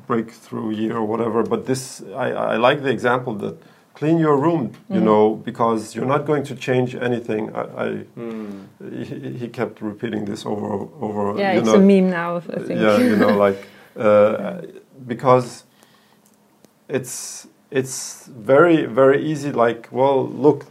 breakthrough 0.06 0.70
year 0.72 0.96
or 0.96 1.04
whatever. 1.06 1.42
But 1.42 1.64
this, 1.66 2.02
I, 2.14 2.30
I 2.32 2.56
like 2.56 2.82
the 2.82 2.90
example 2.90 3.34
that 3.36 3.56
clean 3.94 4.18
your 4.18 4.36
room. 4.36 4.72
You 4.90 5.00
Mhm. 5.00 5.04
know, 5.04 5.24
because 5.48 5.94
you're 5.94 6.10
not 6.16 6.24
going 6.26 6.44
to 6.50 6.54
change 6.54 6.90
anything. 7.08 7.42
I, 7.54 7.62
I 7.84 7.88
Mm. 8.18 8.66
he, 9.08 9.38
he 9.40 9.48
kept 9.48 9.80
repeating 9.80 10.24
this 10.30 10.44
over 10.46 10.70
over. 11.06 11.22
Yeah, 11.38 11.52
you 11.54 11.60
it's 11.60 11.68
know, 11.68 11.78
a 11.78 11.80
meme 11.92 12.10
now. 12.10 12.36
I 12.36 12.40
think. 12.66 12.80
yeah, 12.80 12.98
you 13.10 13.16
know, 13.16 13.34
like 13.46 13.60
uh, 13.96 14.54
because 15.06 15.64
it's 16.88 17.46
it's 17.70 18.26
very 18.26 18.86
very 18.86 19.22
easy. 19.32 19.50
Like, 19.52 19.88
well, 19.90 20.26
look, 20.26 20.66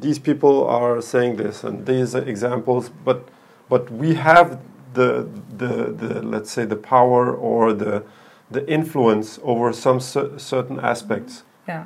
these 0.00 0.18
people 0.18 0.66
are 0.68 1.00
saying 1.02 1.36
this 1.36 1.64
and 1.64 1.86
these 1.86 2.14
are 2.14 2.22
examples, 2.28 2.90
but 3.04 3.28
but 3.68 3.90
we 3.90 4.14
have 4.14 4.58
the 4.94 5.26
the 5.58 5.92
the 5.92 6.22
let's 6.22 6.50
say 6.50 6.64
the 6.66 6.76
power 6.76 7.32
or 7.34 7.72
the 7.72 8.02
the 8.50 8.62
influence 8.68 9.38
over 9.44 9.72
some 9.72 10.00
cer- 10.00 10.36
certain 10.38 10.80
aspects 10.80 11.44
yeah. 11.68 11.84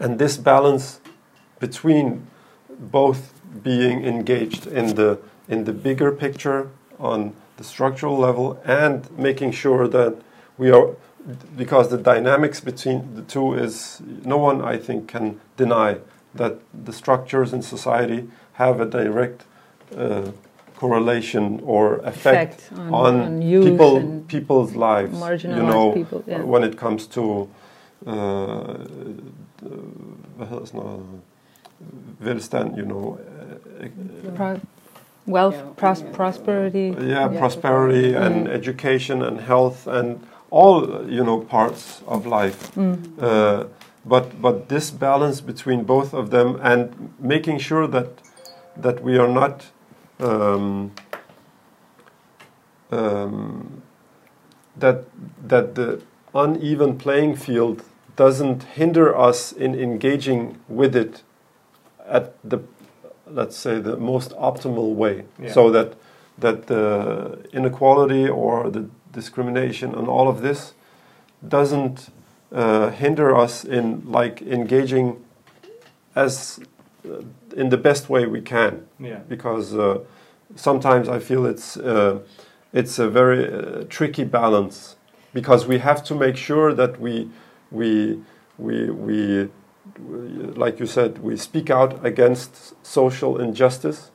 And 0.00 0.18
this 0.18 0.36
balance 0.36 1.00
between 1.58 2.26
both 2.68 3.32
being 3.62 4.04
engaged 4.04 4.66
in 4.66 4.94
the 4.94 5.18
in 5.48 5.64
the 5.64 5.72
bigger 5.72 6.12
picture 6.12 6.68
on 6.98 7.34
the 7.56 7.64
structural 7.64 8.16
level 8.18 8.60
and 8.64 9.10
making 9.18 9.52
sure 9.52 9.88
that 9.88 10.16
we 10.58 10.70
are 10.70 10.94
because 11.56 11.88
the 11.88 11.98
dynamics 11.98 12.60
between 12.60 13.14
the 13.14 13.22
two 13.22 13.54
is 13.54 14.00
no 14.24 14.36
one 14.36 14.60
I 14.62 14.76
think 14.76 15.08
can 15.08 15.40
deny 15.56 15.98
that 16.34 16.58
the 16.84 16.92
structures 16.92 17.52
in 17.52 17.62
society 17.62 18.28
have 18.54 18.80
a 18.80 18.86
direct 18.86 19.44
uh, 19.96 20.30
correlation 20.76 21.60
or 21.64 21.96
effect, 21.98 22.60
Effect 22.60 22.72
on, 22.72 22.94
on, 22.94 23.20
on 23.20 23.40
people 23.40 24.24
people's 24.28 24.74
lives 24.74 25.18
you 25.42 25.48
know 25.48 25.92
people. 25.92 26.22
Yeah. 26.26 26.42
when 26.42 26.62
it 26.62 26.76
comes 26.76 27.06
to 27.08 27.48
uh, 28.06 28.10
uh, 28.10 28.86
hvad 30.36 30.46
hedder 30.46 30.64
sådan 30.64 30.80
noget, 30.80 31.00
velstand, 32.18 32.78
you 32.78 32.84
know, 32.84 33.18
uh, 33.80 34.34
Pro- 34.36 34.60
wealth, 35.28 35.56
Yeah. 35.56 35.66
pros- 35.76 36.04
prosperity. 36.12 36.76
yeah, 36.76 37.08
Yeah. 37.08 37.38
prosperity 37.38 38.14
and 38.14 38.34
Mm. 38.46 38.52
education 38.52 39.22
and 39.22 39.38
health 39.40 39.88
and 39.88 40.18
all, 40.50 40.82
you 41.08 41.24
know, 41.24 41.40
parts 41.50 42.02
of 42.06 42.26
life. 42.26 42.76
Mm. 42.76 42.82
Uh, 43.22 43.64
but 44.08 44.24
but 44.42 44.68
this 44.68 44.90
balance 44.92 45.42
between 45.46 45.84
both 45.84 46.14
of 46.14 46.30
them 46.30 46.58
and 46.62 46.88
making 47.18 47.60
sure 47.60 47.88
that 47.88 48.06
that 48.82 49.02
we 49.04 49.18
are 49.18 49.32
not 49.32 49.72
um, 50.20 50.90
um, 52.92 53.82
that 54.80 54.96
that 55.48 55.74
the 55.74 56.00
uneven 56.34 56.96
playing 56.98 57.36
field 57.36 57.82
doesn't 58.16 58.62
hinder 58.62 59.16
us 59.16 59.52
in 59.52 59.74
engaging 59.74 60.58
with 60.68 60.96
it 60.96 61.22
at 62.08 62.32
the 62.50 62.58
let's 63.28 63.56
say 63.56 63.80
the 63.80 63.96
most 63.96 64.30
optimal 64.36 64.94
way 64.94 65.24
Yeah. 65.42 65.52
so 65.52 65.70
that 65.70 65.92
that 66.38 66.66
the 66.66 67.38
inequality 67.52 68.28
or 68.28 68.70
the 68.70 68.84
discrimination 69.12 69.94
and 69.94 70.08
all 70.08 70.28
of 70.28 70.40
this 70.42 70.74
doesn't 71.48 72.10
uh, 72.52 72.90
hinder 72.90 73.34
us 73.34 73.64
in 73.64 74.02
like 74.06 74.42
engaging 74.42 75.16
as 76.14 76.60
uh, 77.08 77.22
in 77.56 77.68
the 77.70 77.76
best 77.76 78.08
way 78.08 78.26
we 78.26 78.40
can 78.40 78.86
Yeah. 79.00 79.20
because 79.28 79.74
uh, 79.74 79.98
sometimes 80.54 81.08
I 81.08 81.18
feel 81.18 81.46
it's 81.46 81.76
uh, 81.76 82.18
it's 82.72 82.98
a 82.98 83.08
very 83.08 83.44
uh, 83.46 83.84
tricky 83.88 84.24
balance 84.24 84.96
because 85.34 85.66
we 85.66 85.78
have 85.78 86.02
to 86.04 86.14
make 86.14 86.36
sure 86.36 86.74
that 86.74 87.00
we 87.00 87.28
we 87.70 88.18
we 88.58 88.90
we 88.90 89.48
we- 89.98 90.52
like 90.64 90.78
you 90.80 90.86
said 90.86 91.18
we 91.22 91.36
speak 91.36 91.70
out 91.70 92.04
against 92.04 92.74
social 92.84 93.40
injustice 93.40 94.10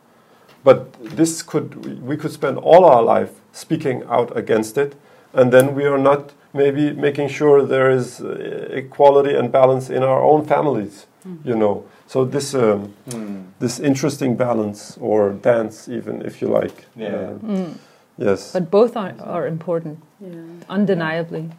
but 0.64 0.94
this 1.18 1.42
could 1.42 1.76
we 2.08 2.16
could 2.18 2.32
spend 2.32 2.58
all 2.58 2.86
our 2.86 3.02
life 3.02 3.32
speaking 3.52 4.04
out 4.10 4.36
against 4.38 4.78
it 4.78 4.96
and 5.34 5.52
then 5.52 5.76
we 5.76 5.86
are 5.86 5.98
not 5.98 6.34
maybe 6.54 6.92
making 6.94 7.30
sure 7.30 7.66
there 7.66 7.90
is 7.90 8.20
uh, 8.22 8.28
equality 8.72 9.34
and 9.36 9.52
balance 9.52 9.90
in 9.90 10.04
our 10.04 10.22
own 10.22 10.46
families 10.46 11.06
you 11.46 11.56
know 11.56 11.84
so 12.08 12.26
this 12.26 12.54
um, 12.54 12.94
Mm. 13.10 13.44
this 13.60 13.80
interesting 13.80 14.36
balance 14.38 14.98
or 15.02 15.32
dance 15.34 15.88
even 15.98 16.22
if 16.26 16.42
you 16.42 16.48
like 16.62 16.86
Yeah. 16.96 17.08
Uh, 17.16 17.46
Mm. 17.46 17.74
yes 18.18 18.54
But 18.54 18.70
both 18.72 18.96
are, 18.98 19.14
are 19.24 19.48
important, 19.48 19.98
Yeah. 20.20 20.30
undeniably. 20.70 21.50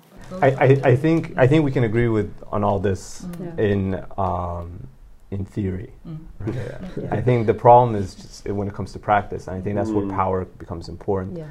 I, 0.40 0.50
I, 0.50 0.80
I 0.92 0.96
think 0.96 1.34
I 1.36 1.46
think 1.46 1.64
we 1.64 1.70
can 1.72 1.84
agree 1.84 2.08
with 2.08 2.32
on 2.50 2.64
all 2.64 2.78
this 2.78 3.26
Yeah. 3.40 3.64
in 3.64 4.04
um, 4.16 4.86
in 5.30 5.44
theory. 5.44 5.92
Mm. 6.06 6.18
Yeah. 6.54 7.08
I 7.10 7.20
think 7.20 7.46
the 7.46 7.54
problem 7.54 7.94
is 7.96 8.14
just 8.14 8.46
when 8.48 8.68
it 8.68 8.74
comes 8.74 8.92
to 8.92 8.98
practice, 8.98 9.48
and 9.48 9.56
I 9.56 9.60
think 9.60 9.76
that's 9.76 9.90
Mm. 9.90 10.06
where 10.06 10.16
power 10.16 10.44
becomes 10.58 10.88
important. 10.88 11.38
Yeah. 11.38 11.46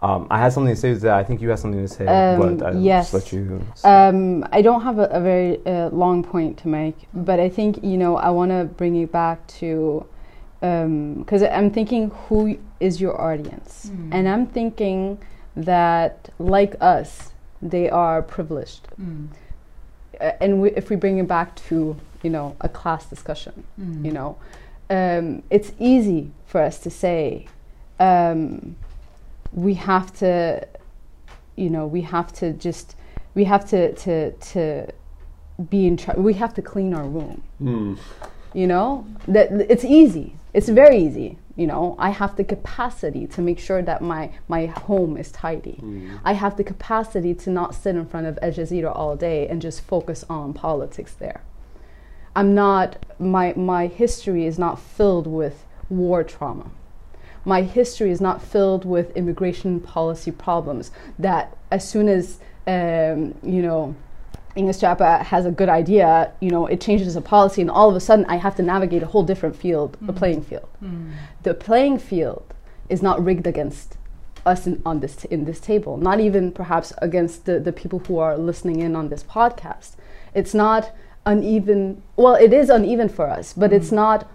Um, 0.00 0.26
I 0.30 0.38
had 0.38 0.52
something 0.52 0.74
to 0.74 0.80
say 0.80 0.90
with 0.92 1.02
that. 1.02 1.16
I 1.16 1.24
think 1.24 1.40
you 1.40 1.48
had 1.48 1.58
something 1.58 1.80
to 1.80 1.88
say, 1.88 2.06
Um, 2.06 2.38
but 2.58 2.66
I'll 2.66 2.80
yes. 2.80 3.12
just 3.12 3.14
let 3.14 3.32
you. 3.32 3.62
say. 3.74 3.88
Um, 4.08 4.44
I 4.52 4.60
don't 4.60 4.82
have 4.82 4.98
a, 4.98 5.04
a 5.06 5.20
very 5.20 5.58
uh, 5.66 5.88
long 5.90 6.22
point 6.22 6.58
to 6.58 6.68
make, 6.68 6.96
but 7.14 7.40
I 7.40 7.48
think 7.48 7.82
you 7.82 7.96
know 7.96 8.16
I 8.16 8.28
want 8.30 8.50
to 8.50 8.64
bring 8.76 8.94
you 8.94 9.06
back 9.06 9.46
to 9.60 10.04
because 10.60 11.42
I'm 11.42 11.70
thinking 11.70 12.10
who 12.28 12.58
is 12.80 13.00
your 13.00 13.14
audience, 13.20 13.90
Mm. 13.90 14.08
and 14.14 14.28
I'm 14.28 14.46
thinking 14.46 15.18
that 15.54 16.28
like 16.38 16.74
us, 16.80 17.32
they 17.70 17.88
are 17.90 18.22
privileged, 18.22 18.86
Mm. 19.00 19.28
uh, 20.20 20.32
and 20.40 20.60
we, 20.62 20.70
if 20.72 20.90
we 20.90 20.96
bring 20.96 21.18
it 21.18 21.28
back 21.28 21.54
to 21.68 21.96
you 22.22 22.30
know 22.30 22.56
a 22.60 22.68
class 22.68 23.06
discussion, 23.06 23.64
Mm. 23.80 24.04
you 24.04 24.12
know, 24.12 24.36
um, 24.90 25.42
it's 25.50 25.72
easy 25.78 26.30
for 26.46 26.60
us 26.62 26.78
to 26.80 26.90
say 26.90 27.46
um, 27.98 28.76
we 29.52 29.74
have 29.74 30.12
to, 30.18 30.66
you 31.56 31.70
know, 31.70 31.86
we 31.86 32.02
have 32.02 32.32
to 32.34 32.52
just, 32.52 32.94
we 33.34 33.44
have 33.44 33.64
to 33.70 33.92
to 33.94 34.32
to 34.32 34.86
be 35.70 35.86
in 35.86 35.96
charge. 35.96 36.18
We 36.18 36.34
have 36.34 36.52
to 36.54 36.62
clean 36.62 36.92
our 36.94 37.04
room. 37.06 37.42
Mm. 37.62 37.98
You 38.54 38.66
know, 38.66 39.06
that 39.28 39.50
it's 39.70 39.84
easy. 39.84 40.34
It's 40.52 40.68
very 40.68 40.98
easy. 40.98 41.38
You 41.56 41.66
know, 41.66 41.96
I 41.98 42.10
have 42.10 42.36
the 42.36 42.44
capacity 42.44 43.26
to 43.28 43.40
make 43.40 43.58
sure 43.58 43.82
that 43.82 44.02
my 44.02 44.30
my 44.46 44.66
home 44.66 45.16
is 45.16 45.32
tidy. 45.32 45.80
Mm. 45.82 46.20
I 46.22 46.34
have 46.34 46.56
the 46.56 46.64
capacity 46.64 47.34
to 47.34 47.50
not 47.50 47.74
sit 47.74 47.96
in 47.96 48.06
front 48.06 48.26
of 48.26 48.38
Al 48.42 48.52
Jazeera 48.52 48.94
all 48.94 49.16
day 49.16 49.48
and 49.48 49.62
just 49.62 49.80
focus 49.80 50.24
on 50.28 50.52
politics 50.52 51.14
there. 51.14 51.40
I'm 52.36 52.54
not 52.54 53.04
my 53.18 53.54
my 53.56 53.86
history 53.86 54.44
is 54.44 54.58
not 54.58 54.78
filled 54.78 55.26
with 55.26 55.64
war 55.88 56.22
trauma. 56.22 56.70
My 57.46 57.62
history 57.62 58.10
is 58.10 58.20
not 58.20 58.42
filled 58.42 58.84
with 58.84 59.16
immigration 59.16 59.80
policy 59.80 60.32
problems 60.32 60.90
that 61.18 61.56
as 61.70 61.88
soon 61.88 62.08
as 62.08 62.38
um, 62.66 63.34
you 63.42 63.62
know 63.62 63.94
Inger 64.56 64.72
Støjberg 64.72 65.20
has 65.22 65.44
a 65.46 65.50
good 65.50 65.68
idea, 65.68 66.32
you 66.40 66.50
know, 66.50 66.66
it 66.66 66.80
changes 66.80 67.14
a 67.16 67.20
policy 67.20 67.60
and 67.60 67.70
all 67.70 67.88
of 67.90 67.96
a 67.96 68.00
sudden 68.00 68.24
I 68.28 68.36
have 68.36 68.54
to 68.56 68.62
navigate 68.62 69.02
a 69.02 69.06
whole 69.06 69.22
different 69.22 69.54
field, 69.56 69.96
a 70.08 70.12
playing 70.12 70.42
field. 70.42 70.68
Mm. 70.82 71.12
the 71.42 71.54
playing 71.54 71.98
field 71.98 72.42
is 72.88 73.02
not 73.02 73.22
rigged 73.24 73.46
against 73.46 73.96
us 74.46 74.66
in, 74.66 74.80
on 74.86 75.00
this 75.00 75.24
in 75.24 75.44
this 75.44 75.58
table 75.60 75.96
not 75.96 76.18
even 76.20 76.52
perhaps 76.52 76.92
against 77.08 77.44
the, 77.46 77.58
the 77.60 77.72
people 77.72 77.98
who 78.06 78.18
are 78.18 78.36
listening 78.38 78.78
in 78.80 78.94
on 78.96 79.08
this 79.08 79.22
podcast. 79.24 79.90
It's 80.34 80.54
not 80.54 80.82
uneven 81.26 82.02
well 82.16 82.34
it 82.46 82.52
is 82.52 82.70
uneven 82.70 83.08
for 83.08 83.26
us 83.28 83.52
but 83.52 83.72
it's 83.72 83.92
not 83.92 84.26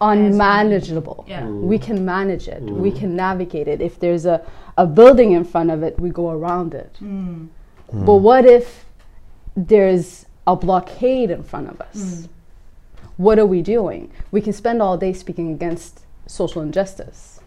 unmanageable. 0.00 1.24
Yeah. 1.28 1.46
we 1.46 1.78
can 1.78 2.04
manage 2.04 2.48
it. 2.48 2.62
We 2.62 2.90
Mm. 2.90 2.98
can 3.00 3.16
navigate 3.16 3.68
it. 3.68 3.80
If 3.80 3.98
there's 4.00 4.26
a, 4.26 4.40
a 4.76 4.86
building 4.86 5.30
in 5.32 5.44
front 5.44 5.70
of 5.70 5.82
it 5.82 5.98
we 6.00 6.10
go 6.10 6.30
around 6.30 6.74
it. 6.74 6.92
Mm. 7.02 7.48
but 7.92 8.16
what 8.28 8.44
if 8.44 8.84
there's 9.56 10.26
a 10.46 10.56
blockade 10.56 11.30
in 11.30 11.42
front 11.42 11.68
of 11.68 11.80
us 11.80 11.96
Mm. 11.96 12.28
what 13.16 13.38
are 13.38 13.46
we 13.46 13.62
doing? 13.62 14.10
We 14.30 14.40
can 14.40 14.52
spend 14.52 14.80
all 14.82 14.96
day 14.96 15.12
speaking 15.12 15.52
against 15.52 16.00
social 16.26 16.62
injustice. 16.62 17.40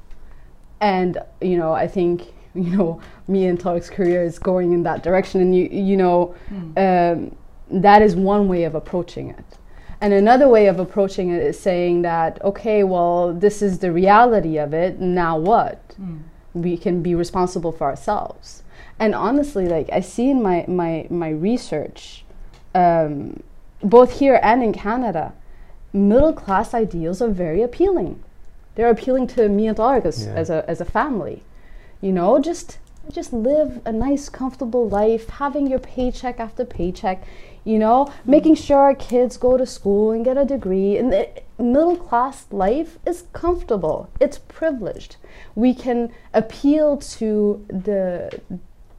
And, 0.79 1.17
you 1.41 1.57
know, 1.57 1.73
I 1.73 1.87
think, 1.87 2.33
you 2.53 2.75
know, 2.77 2.99
me 3.27 3.45
and 3.47 3.59
Tariq's 3.59 3.89
career 3.89 4.23
is 4.23 4.37
going 4.39 4.73
in 4.73 4.83
that 4.83 5.03
direction. 5.03 5.41
And, 5.41 5.55
you, 5.55 5.65
you 5.71 5.97
know, 5.97 6.35
Mm. 6.51 6.77
um, 6.77 7.35
that 7.71 8.01
is 8.01 8.15
one 8.15 8.47
way 8.47 8.63
of 8.63 8.75
approaching 8.75 9.29
it. 9.29 9.45
And 10.01 10.13
another 10.13 10.47
way 10.47 10.67
of 10.67 10.79
approaching 10.79 11.29
it 11.31 11.41
is 11.41 11.59
saying 11.59 12.03
that, 12.03 12.41
okay, 12.43 12.83
well, 12.83 13.33
this 13.33 13.61
is 13.61 13.79
the 13.79 13.91
reality 13.91 14.57
of 14.57 14.73
it. 14.73 14.99
Now 15.01 15.37
what? 15.37 15.79
Mm. 15.99 16.19
we 16.53 16.77
can 16.77 17.01
be 17.01 17.13
responsible 17.15 17.71
for 17.73 17.85
ourselves. 17.87 18.63
And 18.99 19.13
honestly, 19.13 19.67
like 19.67 19.89
I 19.91 19.99
see 19.99 20.29
in 20.29 20.41
my 20.41 20.65
my 20.67 21.05
my 21.09 21.29
research, 21.29 22.23
um, 22.73 23.43
both 23.81 24.19
here 24.19 24.39
and 24.41 24.63
in 24.63 24.71
Canada, 24.73 25.33
middle 25.93 26.33
class 26.33 26.73
ideals 26.73 27.21
are 27.21 27.29
very 27.29 27.61
appealing. 27.61 28.23
They're 28.75 28.89
appealing 28.89 29.27
to 29.27 29.49
me 29.49 29.67
and 29.67 29.77
Tariq 29.77 30.05
as, 30.05 30.25
Yeah. 30.25 30.33
as 30.33 30.49
a 30.49 30.69
as 30.69 30.81
a 30.81 30.85
family. 30.85 31.43
You 32.01 32.11
know, 32.13 32.39
just 32.39 32.77
just 33.11 33.33
live 33.33 33.81
a 33.85 33.91
nice, 33.91 34.29
comfortable 34.29 34.87
life, 34.89 35.29
having 35.29 35.67
your 35.67 35.79
paycheck 35.79 36.39
after 36.39 36.65
paycheck. 36.65 37.23
You 37.65 37.79
know, 37.79 38.07
making 38.25 38.55
sure 38.55 38.77
our 38.77 38.95
kids 38.95 39.37
go 39.37 39.57
to 39.57 39.65
school 39.65 40.11
and 40.11 40.23
get 40.23 40.37
a 40.37 40.45
degree. 40.45 40.97
And 40.97 41.11
the 41.11 41.27
middle 41.57 41.95
class 41.97 42.45
life 42.51 42.99
is 43.05 43.23
comfortable. 43.33 44.07
It's 44.19 44.37
privileged. 44.37 45.17
We 45.55 45.73
can 45.73 46.11
appeal 46.33 46.97
to 47.17 47.65
the 47.67 48.39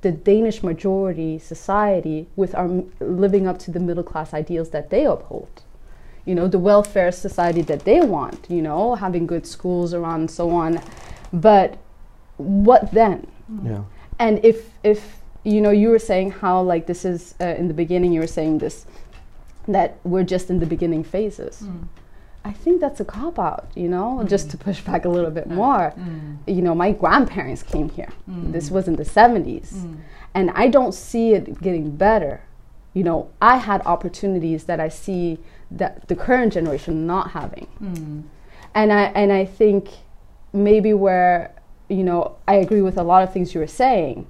the 0.02 0.12
Danish 0.12 0.62
majority 0.62 1.38
society 1.38 2.28
with 2.36 2.54
our 2.54 2.68
living 3.00 3.46
up 3.46 3.58
to 3.60 3.70
the 3.70 3.80
middle 3.80 4.02
class 4.02 4.34
ideals 4.34 4.70
that 4.70 4.90
they 4.90 5.04
uphold. 5.04 5.62
You 6.24 6.34
know, 6.34 6.48
the 6.48 6.58
welfare 6.58 7.12
society 7.12 7.62
that 7.62 7.84
they 7.84 8.00
want, 8.00 8.46
you 8.48 8.60
know, 8.60 8.96
having 8.96 9.26
good 9.26 9.46
schools 9.46 9.94
around 9.94 10.20
and 10.20 10.30
so 10.30 10.50
on. 10.50 10.80
But 11.32 11.78
what 12.36 12.90
then? 12.92 13.26
yeah. 13.64 13.84
And 14.18 14.44
if 14.44 14.70
if 14.82 15.18
you 15.44 15.60
know, 15.60 15.70
you 15.70 15.90
were 15.90 16.00
saying 16.00 16.32
how 16.32 16.60
like 16.62 16.86
this 16.86 17.04
is 17.04 17.34
uh, 17.40 17.44
in 17.44 17.68
the 17.68 17.74
beginning. 17.74 18.12
You 18.12 18.20
were 18.20 18.26
saying 18.26 18.58
this 18.58 18.86
that 19.68 19.98
we're 20.04 20.24
just 20.24 20.50
in 20.50 20.58
the 20.58 20.66
beginning 20.66 21.04
phases. 21.04 21.62
Mm. 21.62 21.88
I 22.50 22.52
think 22.52 22.80
that's 22.80 23.00
a 23.00 23.04
cop 23.04 23.36
out. 23.38 23.66
You 23.74 23.88
know, 23.94 24.22
just 24.34 24.50
to 24.52 24.56
push 24.56 24.80
back 24.90 25.04
a 25.04 25.08
little 25.16 25.30
bit 25.38 25.48
more. 25.60 25.92
Mm. 25.98 26.38
You 26.56 26.62
know, 26.66 26.74
my 26.84 26.92
grandparents 26.92 27.62
came 27.72 27.88
here. 27.98 28.10
Mm. 28.30 28.52
This 28.52 28.70
was 28.70 28.84
in 28.90 28.96
the 28.96 29.04
seventies, 29.04 29.72
Mm. 29.74 29.96
and 30.38 30.46
I 30.62 30.68
don't 30.76 30.94
see 30.94 31.26
it 31.36 31.44
getting 31.66 31.86
better. 32.06 32.34
You 32.94 33.04
know, 33.08 33.18
I 33.52 33.56
had 33.68 33.80
opportunities 33.94 34.64
that 34.64 34.78
I 34.80 34.88
see 35.04 35.38
that 35.80 36.06
the 36.10 36.14
current 36.26 36.52
generation 36.52 36.94
not 37.12 37.26
having 37.32 37.66
Mm. 37.82 38.22
and 38.74 38.88
I 38.92 39.02
and 39.20 39.32
I 39.32 39.44
think 39.44 39.82
maybe 40.52 40.92
where 40.94 41.50
you 41.88 42.04
know 42.08 42.20
I 42.46 42.54
agree 42.64 42.82
with 42.88 42.96
a 42.96 43.02
lot 43.02 43.20
of 43.24 43.32
things 43.32 43.54
you 43.54 43.60
were 43.60 43.74
saying, 43.84 44.26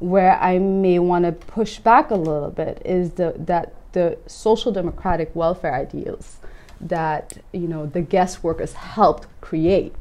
where 0.00 0.34
I 0.52 0.58
may 0.58 0.98
want 0.98 1.24
to 1.26 1.32
push 1.32 1.78
back 1.78 2.10
a 2.10 2.16
little 2.16 2.50
bit 2.50 2.82
is 2.84 3.12
the 3.12 3.28
that 3.50 3.66
the 3.92 4.18
social 4.26 4.72
democratic 4.72 5.28
welfare 5.34 5.74
ideals 5.74 6.38
that 6.80 7.38
you 7.52 7.68
know 7.68 7.86
the 7.86 8.00
guest 8.00 8.42
workers 8.42 8.72
helped 8.72 9.26
create. 9.40 9.94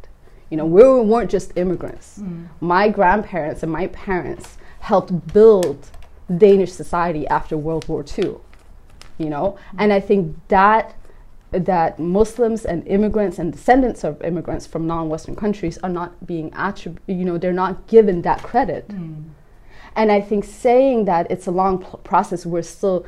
You 0.50 0.58
know, 0.58 0.66
we 0.66 0.84
weren't 0.84 1.30
just 1.30 1.56
immigrants. 1.56 2.20
Mm. 2.20 2.48
My 2.60 2.90
grandparents 2.90 3.62
and 3.62 3.72
my 3.72 3.88
parents 3.88 4.58
helped 4.80 5.34
build 5.34 5.90
Danish 6.36 6.72
society 6.72 7.28
after 7.28 7.56
World 7.58 7.88
War 7.88 8.04
II. 8.18 8.38
You 9.18 9.30
know, 9.30 9.58
and 9.78 9.92
I 9.92 10.00
think 10.00 10.36
that 10.48 10.96
that 11.52 12.00
Muslims 12.00 12.64
and 12.66 12.88
immigrants 12.88 13.40
and 13.40 13.52
descendants 13.52 14.04
of 14.04 14.22
immigrants 14.22 14.68
from 14.68 14.86
non-Western 14.86 15.36
countries 15.36 15.78
are 15.80 15.90
not 15.90 16.26
being 16.28 16.52
attrib- 16.52 17.00
you 17.08 17.26
know, 17.26 17.38
they're 17.38 17.52
not 17.52 17.88
given 17.88 18.22
that 18.22 18.44
credit. 18.44 18.88
Mm. 18.90 19.30
And 19.96 20.12
I 20.12 20.22
think 20.22 20.46
saying 20.46 21.06
that 21.06 21.30
it's 21.32 21.48
a 21.48 21.52
long 21.52 21.80
process, 22.04 22.46
we're 22.46 22.62
still, 22.62 23.06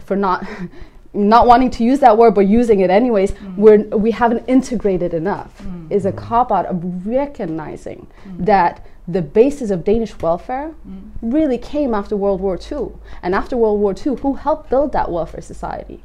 for 0.00 0.16
not, 0.16 0.44
not 1.14 1.46
wanting 1.46 1.70
to 1.70 1.84
use 1.84 2.00
that 2.00 2.18
word, 2.18 2.34
but 2.34 2.42
using 2.46 2.80
it 2.80 2.90
anyways, 2.90 3.32
we're, 3.56 3.78
we 3.96 4.10
haven't 4.10 4.44
integrated 4.48 5.14
enough, 5.14 5.62
Mm. 5.62 5.90
is 5.90 6.04
a 6.04 6.12
cop 6.12 6.50
out 6.50 6.66
of 6.66 7.06
recognizing 7.06 8.06
that 8.38 8.84
the 9.06 9.22
basis 9.22 9.70
of 9.70 9.84
Danish 9.84 10.18
welfare 10.20 10.74
Mm. 10.88 11.10
really 11.22 11.58
came 11.58 11.94
after 11.94 12.16
World 12.16 12.40
War 12.40 12.58
II. 12.58 12.88
And 13.22 13.34
after 13.34 13.56
World 13.56 13.80
War 13.80 13.94
II, 13.94 14.16
who 14.16 14.34
helped 14.34 14.70
build 14.70 14.92
that 14.92 15.10
welfare 15.10 15.42
society? 15.42 16.02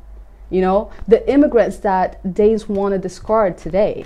You 0.50 0.62
know, 0.62 0.90
the 1.08 1.28
immigrants 1.32 1.78
that 1.78 2.34
Danes 2.34 2.68
want 2.70 2.94
to 2.94 3.00
discard 3.00 3.58
today, 3.58 4.06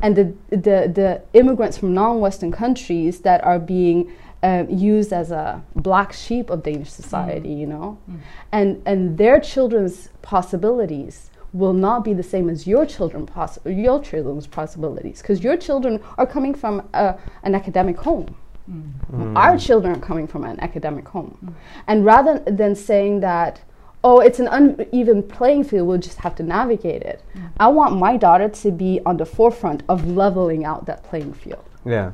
and 0.00 0.16
the, 0.16 0.32
the, 0.50 0.90
the 0.92 1.22
immigrants 1.32 1.78
from 1.78 1.94
non 1.94 2.20
Western 2.20 2.52
countries 2.52 3.20
that 3.20 3.42
are 3.44 3.58
being 3.58 4.10
um, 4.42 4.68
used 4.68 5.12
as 5.12 5.30
a 5.30 5.62
black 5.76 6.12
sheep 6.12 6.50
of 6.50 6.62
Danish 6.62 6.90
society, 6.90 7.50
mm. 7.50 7.60
you 7.60 7.66
know, 7.66 7.98
mm. 8.10 8.18
and, 8.50 8.82
and 8.84 9.18
their 9.18 9.40
children's 9.40 10.08
possibilities 10.22 11.30
will 11.52 11.72
not 11.72 12.02
be 12.04 12.14
the 12.14 12.22
same 12.22 12.48
as 12.48 12.66
your 12.66 12.86
children 12.86 13.26
poss- 13.26 13.58
your 13.66 14.02
children's 14.02 14.46
possibilities 14.46 15.20
because 15.20 15.44
your 15.44 15.56
children 15.56 16.00
are 16.16 16.26
coming 16.26 16.54
from 16.54 16.88
a, 16.94 17.16
an 17.42 17.54
academic 17.54 17.98
home. 17.98 18.34
Mm. 18.70 19.36
Our 19.36 19.58
children 19.58 19.96
are 19.96 20.00
coming 20.00 20.26
from 20.26 20.44
an 20.44 20.58
academic 20.60 21.06
home. 21.08 21.54
And 21.86 22.04
rather 22.04 22.38
than 22.46 22.74
saying 22.74 23.20
that 23.20 23.60
oh 24.04 24.20
it's 24.20 24.40
an 24.40 24.48
uneven 24.48 25.22
playing 25.22 25.62
field 25.62 25.86
we'll 25.86 25.98
just 25.98 26.18
have 26.18 26.34
to 26.34 26.42
navigate 26.42 27.02
it 27.02 27.22
i 27.58 27.68
want 27.68 27.96
my 27.96 28.16
daughter 28.16 28.48
to 28.48 28.72
be 28.72 29.00
on 29.06 29.16
the 29.16 29.24
forefront 29.24 29.82
of 29.88 30.04
leveling 30.06 30.64
out 30.64 30.86
that 30.86 31.04
playing 31.04 31.32
field. 31.32 31.64
Yeah. 31.84 32.12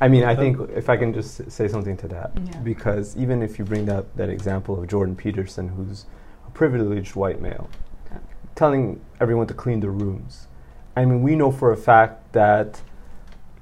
I 0.00 0.08
mean, 0.08 0.24
I 0.24 0.34
think 0.34 0.58
if 0.74 0.88
I 0.88 0.96
can 0.96 1.12
just 1.12 1.50
say 1.50 1.68
something 1.68 1.96
to 1.98 2.08
that, 2.08 2.30
Yeah. 2.34 2.58
because 2.60 3.16
even 3.16 3.42
if 3.42 3.58
you 3.58 3.64
bring 3.64 3.84
that, 3.86 4.16
that 4.16 4.30
example 4.30 4.78
of 4.80 4.88
Jordan 4.88 5.14
Peterson, 5.14 5.68
who's 5.68 6.06
a 6.46 6.50
privileged 6.50 7.14
white 7.16 7.40
male, 7.42 7.68
telling 8.54 9.00
everyone 9.20 9.46
to 9.48 9.54
clean 9.54 9.80
their 9.80 9.90
rooms, 9.90 10.46
I 10.96 11.04
mean, 11.04 11.22
we 11.22 11.36
know 11.36 11.50
for 11.50 11.70
a 11.72 11.76
fact 11.76 12.32
that 12.32 12.80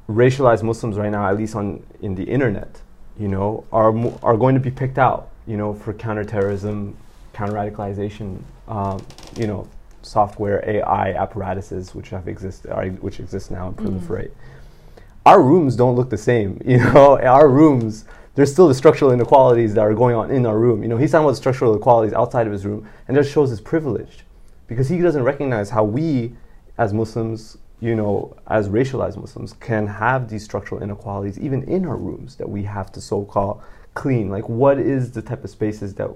racialized 0.08 0.62
Muslims 0.62 0.96
right 0.96 1.10
now, 1.10 1.26
at 1.28 1.36
least 1.36 1.54
on 1.56 1.82
in 2.00 2.14
the 2.14 2.24
internet, 2.24 2.80
you 3.18 3.28
know, 3.28 3.64
are 3.72 3.92
mo- 3.92 4.18
are 4.22 4.36
going 4.36 4.54
to 4.54 4.60
be 4.60 4.70
picked 4.70 4.98
out, 4.98 5.28
you 5.46 5.56
know, 5.56 5.74
for 5.74 5.92
counterterrorism, 5.92 6.96
counter 7.32 7.52
radicalization, 7.54 8.40
um, 8.68 9.04
you 9.36 9.46
know, 9.46 9.68
software, 10.02 10.64
AI 10.66 11.12
apparatuses 11.12 11.94
which 11.94 12.10
have 12.10 12.28
exist, 12.28 12.66
are, 12.66 12.86
which 12.86 13.20
exist 13.20 13.50
now 13.50 13.68
and 13.68 13.76
proliferate. 13.76 14.30
Our 15.28 15.42
rooms 15.42 15.76
don't 15.76 15.94
look 15.94 16.08
the 16.08 16.16
same, 16.16 16.58
you 16.64 16.78
know. 16.78 17.18
Our 17.20 17.48
rooms, 17.50 18.06
there's 18.34 18.50
still 18.50 18.66
the 18.68 18.74
structural 18.74 19.10
inequalities 19.12 19.74
that 19.74 19.82
are 19.82 19.92
going 19.94 20.14
on 20.16 20.30
in 20.30 20.46
our 20.46 20.58
room. 20.58 20.82
You 20.82 20.88
know, 20.88 20.96
he's 20.96 21.12
talking 21.12 21.24
about 21.26 21.32
the 21.32 21.36
structural 21.36 21.72
inequalities 21.74 22.14
outside 22.14 22.46
of 22.46 22.52
his 22.52 22.64
room, 22.64 22.88
and 23.06 23.16
that 23.16 23.24
shows 23.24 23.50
his 23.50 23.60
privilege, 23.60 24.24
because 24.68 24.88
he 24.88 24.98
doesn't 24.98 25.22
recognize 25.22 25.68
how 25.68 25.84
we, 25.84 26.32
as 26.78 26.94
Muslims, 26.94 27.58
you 27.80 27.94
know, 27.94 28.34
as 28.46 28.70
racialized 28.70 29.18
Muslims, 29.18 29.52
can 29.60 29.86
have 29.86 30.30
these 30.30 30.44
structural 30.44 30.82
inequalities 30.82 31.38
even 31.38 31.62
in 31.64 31.84
our 31.84 31.96
rooms 31.96 32.36
that 32.36 32.48
we 32.48 32.62
have 32.62 32.90
to 32.92 33.00
so-called 33.00 33.60
clean. 33.92 34.30
Like, 34.30 34.48
what 34.48 34.78
is 34.78 35.12
the 35.12 35.20
type 35.20 35.44
of 35.44 35.50
spaces 35.50 35.92
that, 35.96 36.08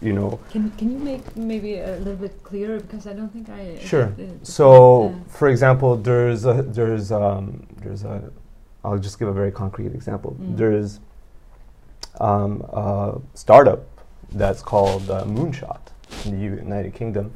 you 0.00 0.14
know, 0.14 0.40
Can 0.50 0.70
can 0.78 0.88
you 0.92 0.98
make 0.98 1.36
maybe 1.36 1.72
a 1.78 1.96
little 1.98 2.16
bit 2.26 2.42
clearer 2.42 2.80
because 2.80 3.06
I 3.06 3.12
don't 3.12 3.32
think 3.36 3.50
I 3.50 3.78
Sure. 3.80 4.06
get 4.06 4.16
the- 4.16 4.38
the 4.38 4.46
So, 4.46 5.14
for 5.28 5.48
example, 5.48 5.90
there's 5.96 6.46
a 6.46 6.62
there's 6.62 7.12
um, 7.12 7.66
there's 7.82 8.04
a 8.04 8.30
I'll 8.86 8.98
just 8.98 9.18
give 9.18 9.26
a 9.26 9.32
very 9.32 9.50
concrete 9.50 9.92
example. 9.92 10.36
Mm. 10.40 10.56
There's 10.56 11.00
um, 12.20 12.62
a 12.72 13.18
startup 13.34 13.84
that's 14.32 14.62
called 14.62 15.10
uh, 15.10 15.24
Moonshot 15.24 15.80
in 16.24 16.30
the 16.38 16.56
United 16.62 16.94
Kingdom, 16.94 17.32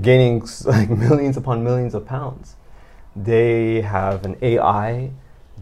gaining 0.00 0.42
like 0.64 0.88
millions 0.88 1.36
upon 1.36 1.62
millions 1.62 1.94
of 1.94 2.06
pounds. 2.06 2.56
They 3.14 3.82
have 3.82 4.24
an 4.24 4.36
AI 4.40 5.10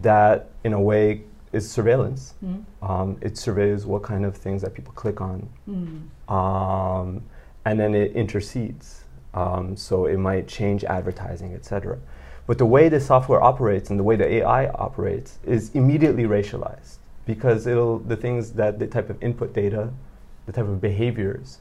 that, 0.01 0.49
in 0.63 0.71
a 0.73 0.81
way, 0.81 1.23
is 1.51 1.69
surveillance. 1.69 2.33
mm, 2.43 2.63
Um, 2.81 3.17
it 3.21 3.37
surveys 3.37 3.85
what 3.85 4.01
kind 4.03 4.25
of 4.25 4.35
things 4.35 4.61
that 4.61 4.73
people 4.73 4.93
click 4.93 5.21
on 5.21 5.47
mm, 5.69 6.31
um, 6.33 7.21
and 7.65 7.79
then 7.79 7.93
it 7.95 8.13
intercedes. 8.13 9.03
Um, 9.33 9.75
so 9.75 10.05
it 10.05 10.17
might 10.17 10.47
change 10.47 10.83
advertising, 10.85 11.53
etc. 11.53 11.97
But 12.47 12.57
the 12.59 12.65
way 12.65 12.89
the 12.89 12.99
software 12.99 13.41
operates 13.41 13.89
and 13.89 13.99
the 13.99 14.03
way 14.03 14.15
the 14.15 14.27
AI 14.35 14.67
operates 14.69 15.39
is 15.45 15.71
immediately 15.73 16.23
racialized 16.25 16.97
because 17.25 17.65
it'll 17.65 17.99
the 17.99 18.15
things 18.15 18.51
that 18.53 18.77
the 18.77 18.85
type 18.87 19.09
of 19.09 19.21
input 19.23 19.53
data, 19.53 19.91
the 20.45 20.51
type 20.51 20.65
of 20.65 20.79
behaviors 20.79 21.59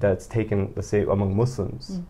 that's 0.00 0.26
taken, 0.26 0.72
let's 0.76 0.88
say, 0.88 1.02
among 1.02 1.36
Muslims, 1.36 1.98
Mm. 1.98 2.04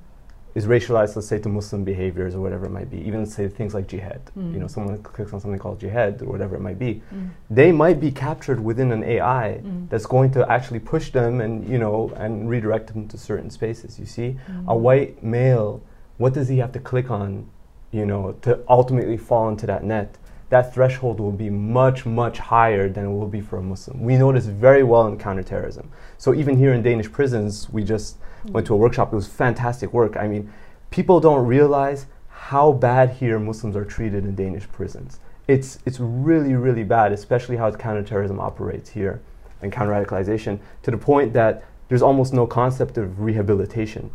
is 0.55 0.67
racialized, 0.67 1.15
let's 1.15 1.29
say, 1.29 1.39
to 1.39 1.49
Muslim 1.49 1.85
behaviors 1.85 2.35
or 2.35 2.41
whatever 2.41 2.65
it 2.67 2.71
might 2.71 2.91
be. 2.91 2.99
Even 3.07 3.27
say 3.27 3.47
things 3.47 3.75
like 3.75 3.87
jihad. 3.87 4.21
Mm. 4.37 4.55
You 4.55 4.61
know, 4.61 4.67
someone 4.67 4.97
clicks 5.03 5.33
on 5.35 5.41
something 5.41 5.59
called 5.61 5.79
jihad 5.79 6.23
or 6.23 6.27
whatever 6.33 6.57
it 6.57 6.61
might 6.61 6.79
be 6.79 7.03
mm, 7.15 7.29
they 7.51 7.71
might 7.73 8.01
be 8.01 8.11
captured 8.11 8.59
within 8.59 8.91
an 8.91 9.05
AI 9.05 9.61
Mm. 9.63 9.89
that's 9.91 10.07
going 10.07 10.31
to 10.33 10.51
actually 10.51 10.81
push 10.81 11.11
them 11.13 11.41
and 11.43 11.69
you 11.69 11.79
know 11.79 12.11
and 12.17 12.49
redirect 12.49 12.93
them 12.95 13.07
to 13.09 13.19
certain 13.19 13.51
spaces. 13.51 14.01
You 14.01 14.07
see, 14.07 14.39
a 14.67 14.75
mm. 14.75 14.81
white 14.81 15.23
male, 15.23 15.83
what 16.17 16.33
does 16.33 16.49
he 16.49 16.57
have 16.59 16.73
to 16.73 16.81
click 16.81 17.11
on, 17.11 17.47
you 17.93 18.07
know, 18.07 18.33
to 18.43 18.63
ultimately 18.69 19.17
fall 19.17 19.49
into 19.49 19.67
that 19.67 19.85
net? 19.85 20.17
That 20.51 20.73
threshold 20.73 21.21
will 21.21 21.33
be 21.33 21.51
much 21.51 22.07
much 22.07 22.39
higher 22.39 22.89
than 22.89 23.05
it 23.05 23.11
will 23.11 23.29
be 23.29 23.41
for 23.41 23.59
a 23.59 23.63
Muslim. 23.63 24.03
We 24.03 24.17
know 24.17 24.33
this 24.33 24.47
very 24.47 24.83
well 24.83 25.07
in 25.07 25.19
counterterrorism. 25.19 25.91
So 26.17 26.35
even 26.35 26.57
here 26.57 26.73
in 26.73 26.83
Danish 26.83 27.13
prisons, 27.13 27.69
we 27.71 27.85
just 27.85 28.17
went 28.47 28.67
to 28.69 28.75
a 28.75 28.77
workshop. 28.77 29.13
It 29.13 29.17
was 29.17 29.29
fantastic 29.29 29.93
work. 29.93 30.17
I 30.17 30.27
mean, 30.27 30.51
people 30.91 31.21
don't 31.21 31.47
realize 31.47 32.07
how 32.29 32.73
bad 32.73 33.11
here 33.11 33.39
Muslims 33.39 33.77
are 33.77 33.85
treated 33.85 34.25
in 34.25 34.35
Danish 34.35 34.67
prisons. 34.71 35.21
It's 35.49 35.79
it's 35.85 36.01
really 36.01 36.55
really 36.55 36.85
bad, 36.85 37.13
especially 37.13 37.57
how 37.57 37.71
counterterrorism 37.73 38.41
operates 38.41 38.89
here 38.91 39.21
and 39.61 39.73
counter 39.73 39.93
radicalization 39.93 40.61
to 40.83 40.91
the 40.91 40.97
point 40.97 41.33
that 41.35 41.65
there's 41.89 42.03
almost 42.03 42.33
no 42.33 42.47
concept 42.47 42.97
of 42.97 43.21
rehabilitation. 43.21 44.11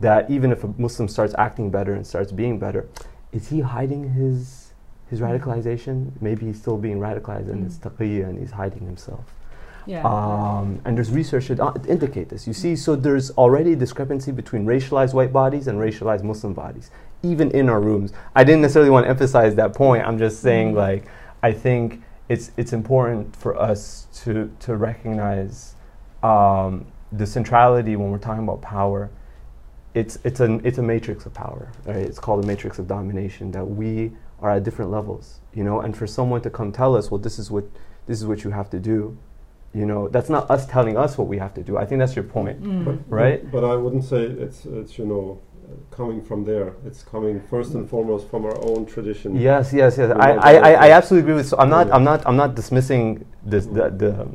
That 0.00 0.30
even 0.30 0.52
if 0.52 0.64
a 0.64 0.74
Muslim 0.78 1.08
starts 1.08 1.34
acting 1.38 1.70
better 1.70 1.94
and 1.94 2.06
starts 2.06 2.32
being 2.32 2.58
better, 2.58 2.88
is 3.32 3.48
he 3.48 3.60
hiding 3.60 4.10
his 4.12 4.72
his 5.10 5.20
radicalization? 5.20 6.12
Maybe 6.20 6.46
he's 6.46 6.58
still 6.60 6.76
being 6.76 6.98
radicalized 6.98 7.48
and 7.50 7.64
it's 7.66 7.76
taqiyya 7.78 8.28
and 8.28 8.38
he's 8.38 8.50
hiding 8.50 8.84
himself. 8.84 9.24
yeah. 9.86 10.02
Um, 10.04 10.80
and 10.84 10.96
there's 10.96 11.10
research 11.10 11.48
that 11.48 11.60
uh, 11.60 11.72
indicate 11.88 12.28
this. 12.28 12.46
You 12.46 12.52
see, 12.52 12.76
so 12.76 12.94
there's 12.94 13.30
already 13.32 13.72
a 13.72 13.76
discrepancy 13.76 14.32
between 14.32 14.66
racialized 14.66 15.14
white 15.14 15.32
bodies 15.32 15.66
and 15.66 15.78
racialized 15.78 16.22
Muslim 16.24 16.52
bodies, 16.52 16.90
even 17.22 17.50
in 17.52 17.68
our 17.70 17.80
rooms. 17.80 18.12
I 18.34 18.44
didn't 18.44 18.60
necessarily 18.62 18.90
want 18.90 19.04
to 19.06 19.10
emphasize 19.10 19.54
that 19.54 19.72
point. 19.74 20.06
I'm 20.06 20.18
just 20.18 20.40
saying, 20.40 20.72
Mm. 20.74 20.76
like, 20.76 21.04
I 21.42 21.52
think 21.52 22.02
it's 22.28 22.50
it's 22.58 22.72
important 22.74 23.34
for 23.34 23.56
us 23.70 24.06
to 24.24 24.50
to 24.60 24.76
recognize 24.76 25.74
um, 26.22 26.84
the 27.12 27.26
centrality 27.26 27.96
when 27.96 28.10
we're 28.10 28.18
talking 28.18 28.44
about 28.44 28.60
power. 28.60 29.08
It's 29.94 30.18
it's 30.24 30.40
an 30.40 30.60
it's 30.64 30.78
a 30.78 30.82
matrix 30.82 31.26
of 31.26 31.34
power. 31.34 31.70
Right? 31.84 31.96
It's 31.96 32.18
called 32.18 32.44
a 32.44 32.46
matrix 32.46 32.78
of 32.78 32.86
domination. 32.86 33.50
That 33.50 33.64
we 33.64 34.12
are 34.40 34.50
at 34.50 34.62
different 34.62 34.90
levels, 34.90 35.40
you 35.54 35.64
know. 35.64 35.80
And 35.80 35.96
for 35.96 36.06
someone 36.06 36.40
to 36.42 36.50
come 36.50 36.72
tell 36.72 36.96
us, 36.96 37.10
well, 37.10 37.18
this 37.18 37.38
is 37.38 37.50
what 37.50 37.64
this 38.06 38.18
is 38.18 38.26
what 38.26 38.44
you 38.44 38.50
have 38.50 38.70
to 38.70 38.78
do, 38.78 39.18
you 39.74 39.84
know, 39.84 40.08
that's 40.08 40.30
not 40.30 40.50
us 40.50 40.66
telling 40.66 40.96
us 40.96 41.18
what 41.18 41.28
we 41.28 41.38
have 41.38 41.54
to 41.54 41.62
do. 41.62 41.76
I 41.76 41.84
think 41.84 41.98
that's 41.98 42.16
your 42.16 42.24
point. 42.24 42.62
Mm. 42.62 42.84
But, 42.84 42.98
Right? 43.08 43.42
But, 43.50 43.60
but 43.60 43.70
I 43.70 43.76
wouldn't 43.76 44.04
say 44.04 44.22
it's 44.22 44.64
it's 44.64 44.98
you 44.98 45.06
know 45.06 45.40
uh, 45.68 45.94
coming 45.94 46.22
from 46.22 46.44
there. 46.44 46.74
It's 46.86 47.02
coming 47.02 47.40
first 47.50 47.74
and 47.74 47.88
foremost 47.88 48.28
from 48.28 48.44
our 48.46 48.56
own 48.64 48.86
tradition. 48.86 49.36
Yes, 49.36 49.72
yes, 49.72 49.98
yes. 49.98 50.10
I, 50.16 50.32
I, 50.32 50.52
I, 50.54 50.72
I 50.86 50.90
absolutely 50.92 51.24
agree 51.26 51.34
with. 51.34 51.48
So 51.48 51.58
I'm 51.58 51.68
not, 51.68 51.88
Yeah. 51.88 51.94
I'm 51.96 52.04
not, 52.04 52.26
I'm 52.26 52.36
not 52.36 52.54
dismissing 52.54 53.26
this, 53.44 53.66
the, 53.66 53.90
the, 53.90 54.28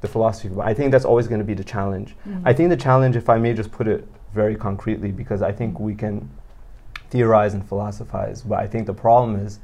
the 0.00 0.08
philosophy, 0.08 0.48
but 0.48 0.66
I 0.66 0.74
think 0.74 0.90
that's 0.90 1.04
always 1.04 1.28
going 1.28 1.38
to 1.38 1.44
be 1.44 1.54
the 1.54 1.64
challenge. 1.64 2.16
Mm. 2.28 2.42
I 2.44 2.52
think 2.52 2.70
the 2.70 2.76
challenge, 2.76 3.14
if 3.14 3.28
I 3.28 3.38
may 3.38 3.54
just 3.54 3.70
put 3.70 3.86
it 3.86 4.04
very 4.34 4.56
concretely, 4.56 5.10
because 5.12 5.42
I 5.42 5.52
think 5.52 5.80
we 5.80 5.94
can 5.94 6.28
theorize 7.10 7.54
and 7.54 7.66
philosophize, 7.68 8.42
but 8.42 8.58
I 8.60 8.66
think 8.66 8.86
the 8.86 8.94
problem 8.94 9.36
is 9.44 9.58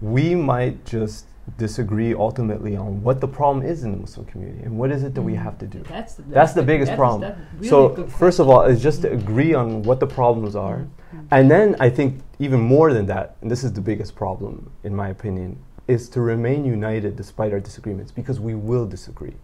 we 0.00 0.34
might 0.34 0.84
just 0.84 1.26
disagree 1.58 2.14
ultimately 2.14 2.76
on 2.76 3.02
what 3.02 3.20
the 3.20 3.26
problem 3.26 3.64
is 3.66 3.82
in 3.82 3.90
the 3.90 3.96
Muslim 3.96 4.24
community 4.26 4.62
and 4.62 4.78
what 4.78 4.92
is 4.92 5.02
it 5.02 5.14
that 5.14 5.22
we 5.22 5.32
Mm. 5.32 5.42
have 5.42 5.58
to 5.58 5.66
do. 5.66 5.82
That's 5.88 6.14
the, 6.14 6.22
That's 6.22 6.52
the 6.52 6.62
biggest 6.62 6.90
that 6.90 6.94
is 6.94 6.98
problem. 6.98 7.32
really 7.56 7.68
so 7.68 8.06
first 8.06 8.38
of 8.38 8.48
all, 8.48 8.62
is 8.62 8.82
just 8.82 9.02
to 9.02 9.10
agree 9.10 9.54
on 9.54 9.82
what 9.82 9.98
the 10.00 10.06
problems 10.06 10.54
are, 10.54 10.86
and 11.30 11.50
then 11.50 11.74
I 11.80 11.90
think 11.90 12.20
even 12.38 12.60
more 12.60 12.92
than 12.92 13.06
that, 13.06 13.36
and 13.40 13.50
this 13.50 13.64
is 13.64 13.72
the 13.72 13.80
biggest 13.80 14.14
problem 14.14 14.70
in 14.84 14.94
my 14.94 15.08
opinion, 15.08 15.58
is 15.88 16.08
to 16.10 16.20
remain 16.20 16.64
united 16.64 17.16
despite 17.16 17.52
our 17.52 17.58
disagreements 17.60 18.12
because 18.12 18.38
we 18.38 18.54
will 18.54 18.86
disagree. 18.86 19.34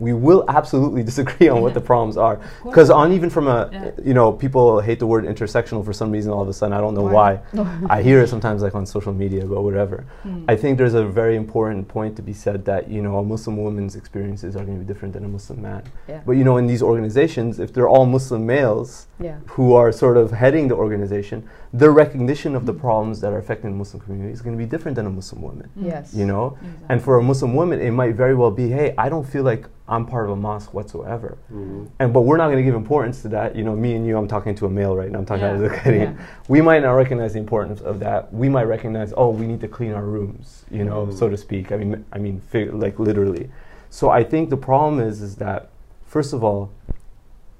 We 0.00 0.12
will 0.14 0.44
absolutely 0.48 1.02
disagree 1.10 1.48
on 1.48 1.60
what 1.60 1.74
the 1.74 1.80
problems 1.80 2.16
are. 2.16 2.40
Because 2.64 2.90
on 2.90 3.12
even 3.12 3.30
from 3.30 3.46
a, 3.46 3.68
Yeah. 3.72 3.90
you 4.02 4.14
know, 4.14 4.32
people 4.32 4.80
hate 4.80 4.98
the 4.98 5.06
word 5.06 5.24
intersectional 5.24 5.84
for 5.84 5.92
some 5.92 6.10
reason 6.10 6.32
all 6.32 6.42
of 6.42 6.48
a 6.48 6.52
sudden. 6.52 6.72
I 6.72 6.80
don't 6.80 6.94
know 6.94 7.02
Why? 7.02 7.40
I 7.88 8.02
hear 8.02 8.20
it 8.22 8.28
sometimes 8.28 8.62
like 8.62 8.74
on 8.74 8.86
social 8.86 9.12
media, 9.12 9.44
but 9.44 9.62
whatever. 9.62 10.04
Mm. 10.26 10.44
I 10.48 10.56
think 10.56 10.78
there's 10.78 10.94
a 10.94 11.04
very 11.04 11.36
important 11.36 11.86
point 11.86 12.16
to 12.16 12.22
be 12.22 12.32
said 12.32 12.64
that 12.64 12.88
you 12.90 13.02
know 13.02 13.18
a 13.18 13.22
Muslim 13.24 13.56
woman's 13.56 13.94
experiences 13.94 14.56
are 14.56 14.64
going 14.64 14.78
to 14.78 14.84
be 14.84 14.88
different 14.92 15.12
than 15.14 15.24
a 15.24 15.28
Muslim 15.28 15.60
man. 15.62 15.82
Yeah. 16.08 16.20
But 16.26 16.32
you 16.32 16.44
know, 16.44 16.56
in 16.56 16.66
these 16.66 16.82
organizations, 16.82 17.60
if 17.60 17.72
they're 17.74 17.88
all 17.88 18.06
Muslim 18.06 18.46
males 18.46 19.06
Yeah. 19.20 19.36
who 19.48 19.74
are 19.74 19.92
sort 19.92 20.16
of 20.16 20.30
heading 20.30 20.68
the 20.68 20.74
organization, 20.74 21.46
their 21.74 21.90
recognition 21.92 22.56
of 22.56 22.64
the 22.64 22.72
problems 22.72 23.20
that 23.20 23.32
are 23.34 23.38
affecting 23.38 23.70
the 23.70 23.76
Muslim 23.76 24.00
community 24.02 24.32
is 24.32 24.40
going 24.40 24.56
to 24.56 24.58
be 24.64 24.68
different 24.68 24.94
than 24.96 25.06
a 25.06 25.10
Muslim 25.10 25.42
woman. 25.42 25.68
Mm. 25.78 25.84
Yes. 25.86 26.14
You 26.14 26.24
know, 26.24 26.56
Exactly. 26.62 26.86
and 26.88 27.02
for 27.02 27.18
a 27.18 27.22
Muslim 27.22 27.54
woman, 27.54 27.80
it 27.80 27.90
might 27.90 28.14
very 28.14 28.34
well 28.34 28.50
be, 28.50 28.68
hey, 28.70 28.94
I 28.96 29.08
don't 29.10 29.24
feel 29.26 29.42
like 29.42 29.66
I'm 29.88 30.06
part 30.06 30.24
of 30.24 30.30
a 30.30 30.36
mosque 30.36 30.72
whatsoever. 30.72 31.36
Mhm. 31.52 31.88
And 31.98 32.12
but 32.14 32.22
we're 32.22 32.36
not 32.38 32.46
going 32.46 32.58
to 32.58 32.62
give 32.62 32.74
importance 32.74 33.20
to 33.22 33.28
that. 33.28 33.54
You 33.56 33.64
know, 33.64 33.74
me 33.76 33.94
and 33.96 34.06
you, 34.06 34.16
I'm 34.16 34.28
talking 34.28 34.54
to 34.54 34.66
a 34.66 34.70
male 34.70 34.96
right 34.96 35.10
now. 35.10 35.18
I'm 35.18 35.26
talking 35.26 35.44
Yeah. 35.44 35.52
to 35.56 35.58
the 35.58 35.68
Korean. 35.68 36.12
Yeah. 36.16 36.24
We 36.48 36.60
might 36.62 36.82
not 36.82 36.92
recognize 36.92 37.32
the 37.34 37.40
importance 37.40 37.80
of 37.82 37.98
that. 38.00 38.32
We 38.32 38.48
might 38.48 38.64
recognize, 38.68 39.12
oh, 39.16 39.30
we 39.30 39.46
need 39.46 39.60
to 39.60 39.68
clean 39.68 39.92
our 39.92 40.04
rooms, 40.04 40.64
you 40.70 40.84
know, 40.84 41.06
Mm. 41.06 41.12
so 41.12 41.28
to 41.28 41.36
speak. 41.36 41.72
I 41.72 41.76
mean, 41.76 42.04
I 42.12 42.18
mean, 42.18 42.40
fig- 42.40 42.72
like 42.72 42.98
literally. 42.98 43.50
So 43.90 44.08
I 44.08 44.22
think 44.24 44.48
the 44.48 44.56
problem 44.56 44.98
is, 45.00 45.20
is 45.20 45.36
that 45.36 45.68
first 46.06 46.32
of 46.32 46.42
all, 46.42 46.70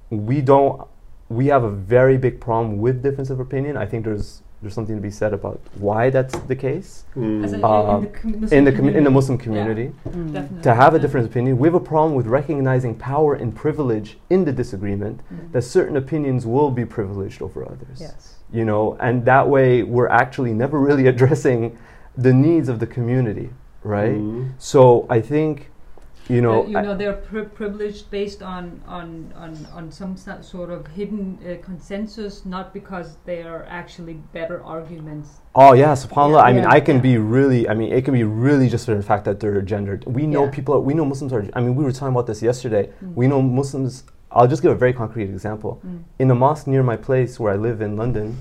we 0.09 0.41
don't. 0.41 0.81
We 1.31 1.47
have 1.47 1.63
a 1.63 1.69
very 1.69 2.17
big 2.17 2.41
problem 2.41 2.77
with 2.79 3.01
difference 3.01 3.29
of 3.29 3.39
opinion. 3.39 3.77
I 3.77 3.85
think 3.85 4.03
there's 4.05 4.41
there's 4.61 4.75
something 4.75 4.95
to 4.95 5.01
be 5.01 5.09
said 5.09 5.33
about 5.33 5.59
why 5.79 6.11
that's 6.11 6.37
the 6.51 6.55
case 6.55 7.03
Mm. 7.15 7.43
As 7.43 7.53
in, 7.53 7.63
Uh, 7.63 7.97
in 7.97 8.01
the, 8.03 8.07
com- 8.19 8.41
Muslim 8.41 8.57
in 8.59 8.63
the 8.65 8.71
commu- 8.71 8.95
in 8.99 9.03
the 9.05 9.09
community. 9.09 9.11
Muslim 9.11 9.37
Yeah, 9.39 9.41
community 9.41 10.61
to 10.61 10.73
have 10.75 10.93
a 10.93 10.97
Yeah. 10.97 11.01
different 11.01 11.25
opinion. 11.31 11.57
We 11.57 11.67
have 11.67 11.73
a 11.83 11.87
problem 11.93 12.13
with 12.13 12.27
recognizing 12.27 12.93
power 12.93 13.33
and 13.33 13.55
privilege 13.55 14.19
in 14.29 14.45
the 14.45 14.51
disagreement. 14.51 15.21
Mm. 15.33 15.51
That 15.53 15.63
certain 15.63 15.97
opinions 15.97 16.45
will 16.45 16.69
be 16.69 16.85
privileged 16.85 17.41
over 17.41 17.63
others. 17.65 17.97
Yes. 17.99 18.35
You 18.53 18.65
know, 18.65 18.97
and 18.99 19.25
that 19.25 19.49
way 19.49 19.81
we're 19.81 20.09
actually 20.23 20.53
never 20.53 20.77
really 20.79 21.07
addressing 21.13 21.75
the 22.15 22.33
needs 22.33 22.69
of 22.69 22.77
the 22.79 22.87
community, 22.97 23.49
right? 23.83 24.19
Mhm. 24.21 24.49
So 24.59 25.07
I 25.09 25.21
think, 25.21 25.70
you 26.31 26.41
know, 26.41 26.63
Uh, 26.63 26.67
you 26.67 26.81
know 26.85 26.95
they're 26.95 27.21
pri- 27.29 27.51
privileged 27.61 28.09
based 28.09 28.41
on 28.41 28.63
on 28.87 29.07
on 29.35 29.51
on 29.77 29.91
some 29.91 30.15
sort 30.41 30.69
of 30.71 30.87
hidden 30.87 31.37
uh, 31.39 31.57
consensus, 31.69 32.45
not 32.45 32.73
because 32.73 33.17
they 33.25 33.43
are 33.43 33.65
actually 33.69 34.15
better 34.33 34.63
arguments. 34.63 35.29
Oh 35.53 35.73
yeah, 35.73 35.93
subhanallah. 35.93 36.43
I 36.49 36.53
mean, 36.53 36.63
Yeah. 36.63 36.77
I 36.77 36.79
can 36.87 36.97
Yeah. 36.97 37.09
be 37.09 37.13
really. 37.17 37.61
I 37.71 37.73
mean, 37.73 37.91
it 37.91 38.05
can 38.05 38.13
be 38.13 38.23
really 38.23 38.67
just 38.69 38.85
for 38.85 38.95
the 38.95 39.03
fact 39.11 39.23
that 39.25 39.39
they're 39.41 39.61
gendered. 39.73 40.01
We 40.05 40.23
know 40.33 40.45
Yeah. 40.45 40.55
people. 40.57 40.73
We 40.89 40.93
know 40.93 41.05
Muslims 41.05 41.33
are. 41.33 41.43
I 41.57 41.59
mean, 41.63 41.75
we 41.75 41.83
were 41.83 41.91
talking 41.91 42.15
about 42.15 42.27
this 42.27 42.41
yesterday. 42.41 42.89
Mm. 43.03 43.15
We 43.15 43.27
know 43.27 43.41
Muslims. 43.41 43.93
I'll 44.31 44.47
just 44.47 44.61
give 44.63 44.71
a 44.71 44.81
very 44.85 44.93
concrete 44.93 45.29
example. 45.37 45.71
Mm. 45.85 45.99
In 46.19 46.31
a 46.31 46.35
mosque 46.35 46.67
near 46.73 46.83
my 46.83 46.95
place 46.95 47.31
where 47.39 47.51
I 47.55 47.57
live 47.57 47.81
in 47.81 47.97
London, 47.97 48.37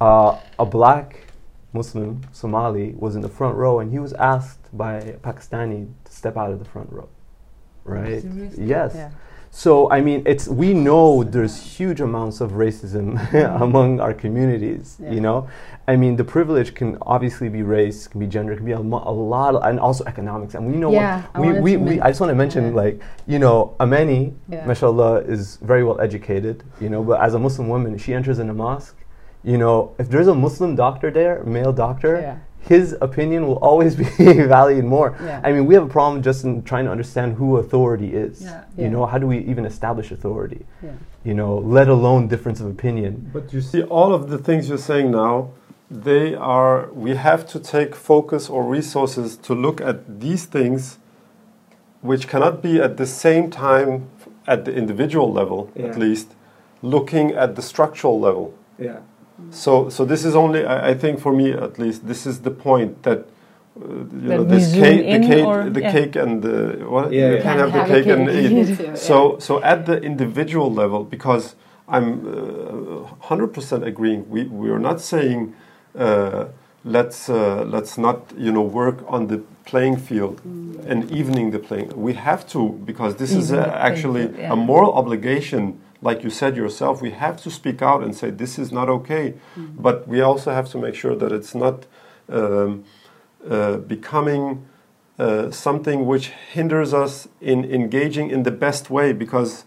uh, 0.00 0.34
a 0.58 0.66
black 0.66 1.08
Muslim 1.72 2.20
Somali 2.32 2.94
was 2.96 3.16
in 3.16 3.22
the 3.22 3.28
front 3.28 3.56
row, 3.56 3.80
and 3.80 3.90
he 3.90 3.98
was 3.98 4.12
asked 4.14 4.76
by 4.76 4.94
a 4.96 5.16
Pakistani 5.18 5.88
to 6.04 6.12
step 6.12 6.36
out 6.36 6.50
of 6.50 6.58
the 6.58 6.64
front 6.64 6.90
row. 6.92 7.08
Right? 7.84 8.22
Seriously? 8.22 8.64
Yes. 8.64 8.92
Yeah. 8.94 9.10
So 9.54 9.90
I 9.90 10.00
mean, 10.00 10.22
it's 10.24 10.48
we 10.48 10.72
know 10.72 11.22
there's 11.22 11.60
huge 11.60 12.00
amounts 12.00 12.40
of 12.40 12.52
racism 12.52 13.18
mm-hmm. 13.18 13.62
among 13.62 14.00
our 14.00 14.14
communities. 14.14 14.96
Yeah. 14.98 15.12
You 15.12 15.20
know, 15.20 15.48
I 15.86 15.94
mean, 15.94 16.16
the 16.16 16.24
privilege 16.24 16.74
can 16.74 16.96
obviously 17.02 17.50
be 17.50 17.62
race, 17.62 18.08
can 18.08 18.18
be 18.18 18.26
gender, 18.26 18.56
can 18.56 18.64
be 18.64 18.72
a, 18.72 18.78
a 18.78 18.80
lot, 18.80 19.54
of, 19.54 19.62
and 19.64 19.78
also 19.78 20.04
economics. 20.06 20.54
And 20.54 20.66
we 20.66 20.78
know 20.78 20.90
Yeah, 20.90 21.22
I 21.34 21.40
we 21.40 21.60
we, 21.60 21.76
we 21.76 22.00
I 22.00 22.08
just 22.08 22.20
want 22.20 22.30
to 22.30 22.34
mention 22.34 22.68
yeah. 22.68 22.82
like 22.82 23.02
you 23.26 23.38
know, 23.38 23.76
Amani, 23.78 24.32
Yeah. 24.48 24.64
mashallah, 24.64 25.20
is 25.20 25.58
very 25.58 25.84
well 25.84 26.00
educated. 26.00 26.64
You 26.80 26.88
know, 26.88 27.02
but 27.04 27.20
as 27.20 27.34
a 27.34 27.38
Muslim 27.38 27.68
woman, 27.68 27.98
she 27.98 28.14
enters 28.14 28.38
in 28.38 28.48
a 28.48 28.54
mosque. 28.54 28.96
You 29.44 29.58
know, 29.58 29.94
if 29.98 30.08
there's 30.08 30.28
a 30.28 30.34
Muslim 30.34 30.76
doctor 30.76 31.10
there, 31.10 31.42
male 31.44 31.72
doctor, 31.72 32.20
Yeah. 32.20 32.36
his 32.60 32.96
opinion 33.00 33.46
will 33.46 33.58
always 33.58 33.96
be 34.02 34.04
valued 34.04 34.84
more. 34.84 35.16
Yeah. 35.22 35.40
I 35.44 35.52
mean, 35.52 35.66
we 35.66 35.74
have 35.74 35.84
a 35.84 35.88
problem 35.88 36.22
just 36.22 36.44
in 36.44 36.62
trying 36.62 36.84
to 36.84 36.90
understand 36.92 37.34
who 37.34 37.56
authority 37.56 38.14
is. 38.14 38.42
Yeah. 38.42 38.64
You 38.76 38.88
know, 38.88 39.04
how 39.06 39.18
do 39.18 39.26
we 39.26 39.38
even 39.38 39.64
establish 39.66 40.12
authority? 40.12 40.64
Yeah. 40.82 40.90
You 41.24 41.34
know, 41.34 41.58
let 41.58 41.88
alone 41.88 42.28
difference 42.28 42.60
of 42.60 42.66
opinion. 42.66 43.30
But 43.32 43.52
you 43.52 43.60
see, 43.60 43.82
all 43.82 44.14
of 44.14 44.28
the 44.30 44.38
things 44.38 44.68
you're 44.68 44.78
saying 44.78 45.10
now, 45.10 45.50
they 45.90 46.34
are, 46.34 46.88
we 46.92 47.14
have 47.16 47.46
to 47.48 47.58
take 47.60 47.94
focus 47.94 48.48
or 48.48 48.64
resources 48.64 49.36
to 49.38 49.54
look 49.54 49.80
at 49.80 50.20
these 50.20 50.46
things, 50.46 50.98
which 52.00 52.26
cannot 52.28 52.62
be 52.62 52.80
at 52.80 52.96
the 52.96 53.06
same 53.06 53.50
time 53.50 54.08
at 54.46 54.64
the 54.64 54.72
individual 54.74 55.32
level, 55.32 55.70
Yeah. 55.74 55.86
at 55.88 55.98
least, 55.98 56.28
looking 56.80 57.32
at 57.32 57.54
the 57.56 57.62
structural 57.62 58.18
level. 58.20 58.54
Yeah. 58.78 58.98
So, 59.50 59.88
so 59.88 60.04
this 60.04 60.24
is 60.24 60.34
only, 60.34 60.64
I, 60.64 60.90
I 60.90 60.94
think 60.94 61.20
for 61.20 61.32
me 61.32 61.52
at 61.52 61.78
least, 61.78 62.06
this 62.06 62.26
is 62.26 62.40
the 62.40 62.50
point 62.50 63.02
that. 63.02 63.18
Uh, 63.80 63.84
you 63.88 64.28
That 64.28 64.36
know, 64.36 64.44
this 64.44 64.72
cake, 64.74 65.06
the 65.22 65.26
cake, 65.28 65.46
or- 65.46 65.70
the 65.70 65.80
yeah. 65.80 65.92
cake, 65.92 66.16
and 66.16 66.42
the 66.42 66.84
what? 66.88 67.10
Yeah, 67.10 67.28
you 67.30 67.36
yeah. 67.36 67.42
can 67.42 67.56
Can't 67.56 67.60
have 67.60 67.72
the 67.72 67.78
have 67.78 67.88
cake 67.88 68.06
and 68.06 68.28
cake. 68.28 68.90
eat. 68.92 68.98
So, 69.08 69.38
so 69.38 69.62
at 69.62 69.86
the 69.86 69.96
individual 70.02 70.70
level, 70.72 71.04
because 71.04 71.54
I'm 71.88 72.08
uh, 72.26 73.06
hundred 73.28 73.48
percent 73.54 73.84
agreeing. 73.84 74.28
We 74.28 74.44
we 74.44 74.68
are 74.70 74.78
not 74.78 75.00
saying 75.00 75.54
uh, 75.98 76.46
let's 76.84 77.28
uh, 77.30 77.64
let's 77.66 77.96
not 77.96 78.18
you 78.36 78.52
know 78.52 78.62
work 78.62 78.98
on 79.08 79.28
the 79.28 79.38
playing 79.64 79.96
field 79.96 80.40
and 80.86 81.10
evening 81.10 81.50
the 81.50 81.58
playing. 81.58 81.88
We 81.96 82.12
have 82.14 82.46
to 82.48 82.68
because 82.84 83.16
this 83.16 83.32
is 83.32 83.50
Even 83.52 83.64
uh, 83.64 83.66
the 83.68 83.74
actually 83.88 84.22
field, 84.26 84.38
yeah. 84.38 84.52
a 84.52 84.56
moral 84.56 84.92
obligation. 84.94 85.80
Like 86.02 86.24
you 86.24 86.30
said 86.30 86.56
yourself, 86.56 87.00
we 87.00 87.12
have 87.12 87.40
to 87.42 87.50
speak 87.50 87.80
out 87.80 88.02
and 88.02 88.14
say 88.14 88.30
this 88.30 88.58
is 88.58 88.72
not 88.72 88.88
okay. 88.88 89.34
But 89.56 90.06
we 90.08 90.20
also 90.20 90.50
have 90.52 90.68
to 90.70 90.78
make 90.78 90.94
sure 90.96 91.14
that 91.16 91.32
it's 91.32 91.54
not 91.54 91.86
um, 92.28 92.84
uh, 93.48 93.76
becoming 93.78 94.66
uh, 95.18 95.50
something 95.50 96.06
which 96.06 96.28
hinders 96.28 96.92
us 96.92 97.28
in 97.40 97.64
engaging 97.64 98.30
in 98.30 98.42
the 98.42 98.50
best 98.50 98.90
way 98.90 99.12
because 99.12 99.64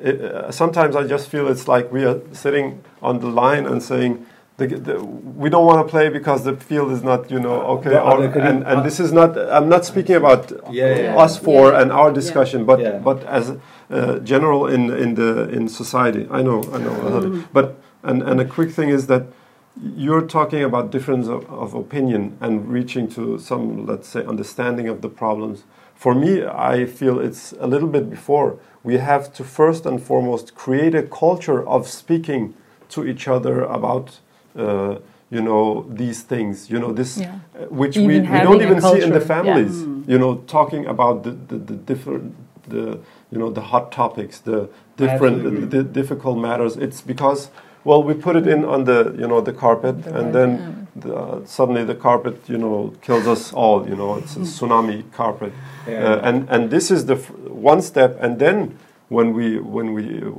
it, 0.00 0.20
uh, 0.20 0.50
sometimes 0.50 0.96
I 0.96 1.06
just 1.06 1.28
feel 1.28 1.48
it's 1.48 1.68
like 1.68 1.92
we 1.92 2.04
are 2.04 2.20
sitting 2.32 2.82
on 3.00 3.20
the 3.20 3.28
line 3.28 3.66
and 3.66 3.82
saying 3.82 4.26
the, 4.58 4.66
the, 4.66 5.04
we 5.04 5.50
don't 5.50 5.66
want 5.66 5.86
to 5.86 5.90
play 5.90 6.08
because 6.08 6.44
the 6.44 6.56
field 6.56 6.90
is 6.90 7.02
not 7.02 7.30
you 7.30 7.38
know 7.38 7.60
okay 7.76 7.96
or, 7.98 8.20
there- 8.20 8.32
could 8.32 8.42
you- 8.42 8.48
and, 8.50 8.62
and 8.66 8.84
this 8.84 8.98
is 9.00 9.12
not 9.12 9.36
I'm 9.38 9.68
not 9.68 9.84
speaking 9.84 10.16
about 10.16 10.50
Yeah, 10.70 10.94
yeah. 10.96 11.16
us 11.24 11.36
four 11.36 11.72
Yeah. 11.72 11.80
and 11.82 11.92
our 11.92 12.10
discussion 12.12 12.64
but 12.64 12.80
Yeah. 12.80 12.98
but 12.98 13.22
as 13.24 13.44
uh, 13.90 14.18
general 14.20 14.66
in 14.66 14.90
in 15.04 15.14
the 15.14 15.48
in 15.50 15.68
society 15.68 16.26
I 16.30 16.40
know 16.42 16.58
I 16.72 16.78
know 16.78 17.44
but 17.52 17.66
and 18.02 18.22
and 18.22 18.40
a 18.40 18.44
quick 18.44 18.70
thing 18.70 18.88
is 18.88 19.06
that 19.08 19.24
you're 20.04 20.26
talking 20.26 20.62
about 20.64 20.90
difference 20.90 21.28
of, 21.28 21.44
of 21.50 21.74
opinion 21.74 22.22
and 22.40 22.52
reaching 22.72 23.06
to 23.16 23.38
some 23.38 23.84
let's 23.86 24.08
say 24.08 24.24
understanding 24.24 24.88
of 24.88 25.02
the 25.02 25.08
problems 25.22 25.64
for 25.94 26.14
me 26.14 26.30
i 26.72 26.86
feel 26.86 27.20
it's 27.20 27.52
a 27.60 27.66
little 27.66 27.88
bit 27.96 28.08
before 28.08 28.48
we 28.82 28.96
have 28.96 29.24
to 29.34 29.44
first 29.44 29.84
and 29.84 30.02
foremost 30.02 30.54
create 30.54 30.94
a 30.94 31.02
culture 31.02 31.60
of 31.68 31.86
speaking 32.02 32.54
to 32.88 33.04
each 33.10 33.28
other 33.28 33.56
about 33.78 34.06
uh, 34.56 34.98
you 35.30 35.40
know 35.42 35.84
these 35.90 36.22
things 36.22 36.70
you 36.70 36.78
know 36.78 36.92
this 36.92 37.16
Yeah. 37.18 37.34
uh, 37.54 37.64
which 37.80 37.96
Even 37.96 38.08
we, 38.08 38.20
we 38.20 38.38
don't 38.46 38.62
even 38.62 38.80
see 38.80 39.02
in 39.02 39.10
the 39.12 39.20
culture, 39.20 39.20
yeah. 39.20 39.42
families 39.44 39.76
you 40.12 40.18
know 40.18 40.36
talking 40.46 40.86
about 40.86 41.22
the, 41.24 41.30
the, 41.50 41.56
the 41.58 41.74
different 41.90 42.34
the 42.68 42.98
you 43.32 43.38
know 43.38 43.50
the 43.50 43.60
hot 43.60 43.90
topics 43.92 44.40
the 44.40 44.68
different 44.96 45.42
the, 45.44 45.66
the 45.76 45.82
difficult 45.82 46.38
matters. 46.38 46.76
It's 46.76 47.00
because 47.00 47.48
well 47.84 48.02
we 48.02 48.14
put 48.14 48.36
it 48.36 48.46
in 48.46 48.64
on 48.64 48.84
the 48.84 49.14
you 49.18 49.26
know 49.26 49.40
the 49.40 49.52
carpet 49.52 50.02
The 50.04 50.18
and 50.18 50.34
then 50.34 50.50
the, 50.96 51.14
uh, 51.14 51.44
suddenly 51.44 51.84
the 51.84 51.94
carpet 51.94 52.36
you 52.48 52.58
know 52.58 52.92
kills 53.02 53.26
us 53.26 53.52
all 53.52 53.88
you 53.88 53.96
know 53.96 54.16
it's 54.16 54.36
a 54.36 54.40
tsunami 54.40 55.02
carpet. 55.12 55.52
Yeah. 55.88 56.04
uh, 56.14 56.28
and 56.28 56.48
and 56.50 56.70
this 56.70 56.90
is 56.90 57.06
the 57.06 57.14
f- 57.16 57.30
one 57.70 57.82
step. 57.82 58.16
And 58.20 58.38
then 58.38 58.78
when 59.08 59.32
we 59.34 59.58
when 59.58 59.92
we 59.92 60.04
uh, 60.22 60.32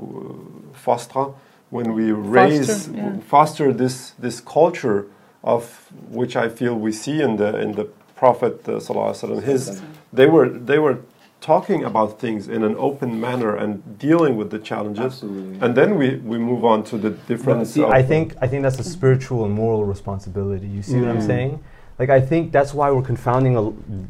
foster 0.74 1.26
when 1.70 1.94
we 1.94 2.12
raise 2.12 2.88
yeah. 2.90 3.18
foster 3.20 3.74
this 3.74 4.12
this 4.20 4.40
culture 4.42 5.06
of 5.44 5.64
which 6.10 6.36
I 6.36 6.50
feel 6.50 6.76
we 6.76 6.92
see 6.92 7.22
in 7.22 7.38
the 7.38 7.50
in 7.60 7.74
the 7.74 7.86
Prophet 8.16 8.56
uh, 8.68 8.72
sallallahu 8.74 9.12
alaihi 9.14 9.22
wasallam 9.24 9.44
his 9.44 9.82
they 10.12 10.26
were 10.26 10.50
they 10.50 10.80
were 10.80 10.98
talking 11.40 11.84
about 11.84 12.20
things 12.20 12.48
in 12.48 12.64
an 12.64 12.76
open 12.78 13.20
manner 13.22 13.56
and 13.56 14.00
dealing 14.00 14.36
with 14.38 14.50
the 14.50 14.58
challenges 14.58 15.06
Absolutely. 15.06 15.60
and 15.62 15.76
then 15.76 15.96
we, 15.96 16.16
we 16.32 16.38
move 16.40 16.66
on 16.66 16.84
to 16.84 16.98
the 16.98 17.12
difference 17.12 17.72
See, 17.74 17.84
of, 17.84 17.92
I 17.92 18.02
think 18.02 18.36
I 18.42 18.48
think 18.48 18.64
that's 18.64 18.80
a 18.80 18.84
spiritual 18.84 19.46
and 19.46 19.54
moral 19.54 19.86
responsibility. 19.86 20.68
You 20.68 20.82
see 20.82 21.00
what 21.00 21.10
I'm 21.10 21.20
Mm. 21.20 21.28
saying? 21.34 21.64
Like 22.00 22.10
I 22.10 22.22
think 22.22 22.52
that's 22.52 22.74
why 22.74 22.90
we're 22.92 23.04
confounding 23.14 23.56
a, 23.56 23.64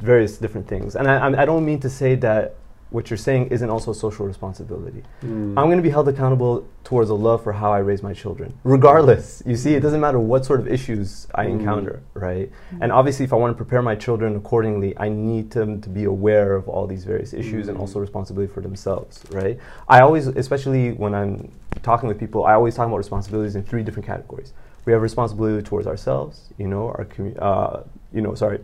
various 0.10 0.38
different 0.38 0.68
things. 0.74 0.96
And 0.96 1.06
I, 1.12 1.16
I 1.26 1.42
I 1.42 1.46
don't 1.50 1.66
mean 1.66 1.80
to 1.82 1.90
say 1.90 2.16
that 2.28 2.56
what 2.90 3.10
you're 3.10 3.18
saying 3.18 3.48
isn't 3.48 3.70
also 3.70 3.92
a 3.92 3.96
social 3.96 4.26
responsibility. 4.26 5.04
Mm. 5.22 5.58
I'm 5.58 5.66
going 5.68 5.78
to 5.78 5.84
be 5.84 5.90
held 5.90 6.08
accountable 6.08 6.66
towards 6.86 7.10
Allah 7.10 7.38
for 7.38 7.52
how 7.52 7.72
I 7.74 7.80
raise 7.80 8.02
my 8.02 8.14
children, 8.14 8.54
regardless. 8.64 9.44
You 9.46 9.58
see, 9.58 9.76
it 9.76 9.82
doesn't 9.82 10.00
matter 10.00 10.20
what 10.20 10.46
sort 10.46 10.62
of 10.62 10.68
issues 10.70 11.28
I 11.36 11.46
Mm. 11.48 11.60
encounter, 11.60 12.02
right? 12.14 12.50
And 12.80 12.92
obviously, 12.94 13.26
if 13.26 13.34
I 13.34 13.36
want 13.36 13.52
to 13.52 13.58
prepare 13.58 13.82
my 13.82 13.96
children 13.96 14.36
accordingly, 14.38 14.98
I 14.98 15.10
need 15.10 15.52
them 15.52 15.82
to 15.82 15.90
be 15.90 16.06
aware 16.06 16.56
of 16.56 16.70
all 16.70 16.88
these 16.88 17.04
various 17.04 17.34
issues 17.34 17.68
and 17.68 17.78
Mm. 17.78 17.82
also 17.82 18.00
responsibility 18.00 18.52
for 18.54 18.62
themselves, 18.62 19.24
right? 19.32 19.58
I 19.90 20.00
always, 20.00 20.28
especially 20.28 20.94
when 20.94 21.14
I'm 21.14 21.52
talking 21.84 22.08
with 22.08 22.18
people, 22.18 22.46
I 22.46 22.54
always 22.54 22.76
talk 22.76 22.88
about 22.88 22.98
responsibilities 22.98 23.56
in 23.56 23.64
three 23.64 23.84
different 23.84 24.06
categories. 24.06 24.54
We 24.86 24.94
have 24.94 25.02
responsibility 25.02 25.62
towards 25.64 25.88
ourselves, 25.88 26.54
you 26.58 26.68
know, 26.68 26.88
our 26.88 27.04
commu- 27.06 27.38
uh, 27.42 27.82
you 28.14 28.22
know, 28.22 28.34
sorry, 28.36 28.60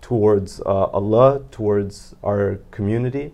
towards 0.00 0.60
uh, 0.60 0.84
Allah, 1.00 1.40
towards 1.50 2.14
our 2.24 2.58
community, 2.70 3.32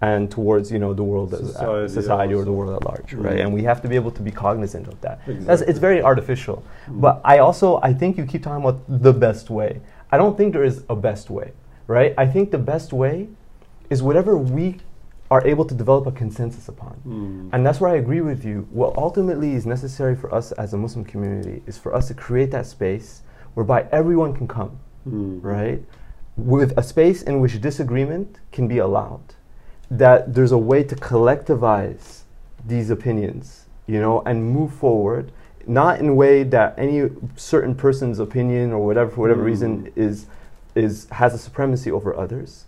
and 0.00 0.30
towards 0.30 0.70
you 0.72 0.78
know 0.78 0.92
the 0.94 1.02
world, 1.04 1.32
as- 1.34 1.40
uh, 1.56 1.88
Society 1.88 1.88
society 1.92 2.34
or 2.34 2.44
the 2.44 2.52
world 2.52 2.74
at 2.74 2.84
large, 2.84 3.14
right? 3.14 3.40
And 3.40 3.52
we 3.54 3.62
have 3.62 3.80
to 3.82 3.88
be 3.88 3.96
able 3.96 4.10
to 4.12 4.22
be 4.22 4.30
cognizant 4.30 4.86
of 4.88 5.00
that. 5.00 5.20
That's, 5.26 5.38
Exactly. 5.38 5.66
it's 5.68 5.78
very 5.78 6.02
artificial. 6.02 6.62
Mm. 6.88 7.00
But 7.00 7.20
I 7.24 7.38
also 7.38 7.80
I 7.82 7.92
think 7.94 8.16
you 8.18 8.24
keep 8.26 8.42
talking 8.42 8.62
about 8.64 8.80
the 8.88 9.12
best 9.12 9.50
way. 9.50 9.80
I 10.12 10.16
don't 10.18 10.36
think 10.36 10.52
there 10.52 10.64
is 10.64 10.84
a 10.88 10.96
best 10.96 11.30
way, 11.30 11.52
right? 11.86 12.12
I 12.18 12.26
think 12.26 12.50
the 12.50 12.58
best 12.58 12.92
way 12.92 13.28
is 13.90 14.02
whatever 14.02 14.36
we 14.36 14.76
are 15.30 15.44
able 15.46 15.64
to 15.64 15.74
develop 15.74 16.06
a 16.06 16.12
consensus 16.12 16.68
upon. 16.68 16.94
Mm. 17.06 17.48
And 17.52 17.66
that's 17.66 17.80
where 17.80 17.90
I 17.90 17.96
agree 17.96 18.20
with 18.20 18.44
you. 18.44 18.66
What 18.70 18.96
ultimately 18.96 19.54
is 19.54 19.64
necessary 19.66 20.14
for 20.14 20.32
us 20.34 20.52
as 20.52 20.74
a 20.74 20.76
Muslim 20.76 21.04
community 21.04 21.62
is 21.66 21.78
for 21.78 21.94
us 21.94 22.08
to 22.08 22.14
create 22.14 22.50
that 22.50 22.66
space 22.66 23.22
whereby 23.54 23.86
everyone 23.90 24.32
can 24.34 24.46
come, 24.46 24.72
Mm. 25.08 25.42
right? 25.42 25.82
With 26.36 26.76
a 26.76 26.82
space 26.82 27.22
in 27.22 27.40
which 27.40 27.60
disagreement 27.60 28.38
can 28.52 28.66
be 28.68 28.78
allowed. 28.78 29.34
That 29.90 30.34
there's 30.34 30.52
a 30.52 30.58
way 30.58 30.82
to 30.84 30.96
collectivize 30.96 32.22
these 32.66 32.90
opinions, 32.90 33.66
you 33.86 34.00
know, 34.00 34.22
and 34.22 34.44
move 34.50 34.72
forward, 34.72 35.30
not 35.66 36.00
in 36.00 36.08
a 36.08 36.14
way 36.14 36.42
that 36.44 36.74
any 36.78 37.10
certain 37.36 37.74
person's 37.74 38.18
opinion 38.18 38.72
or 38.72 38.84
whatever, 38.84 39.10
for 39.10 39.20
whatever 39.20 39.42
Mm. 39.42 39.46
reason, 39.52 39.92
is, 39.96 40.26
is, 40.74 41.06
has 41.10 41.34
a 41.34 41.38
supremacy 41.38 41.90
over 41.90 42.16
others. 42.16 42.64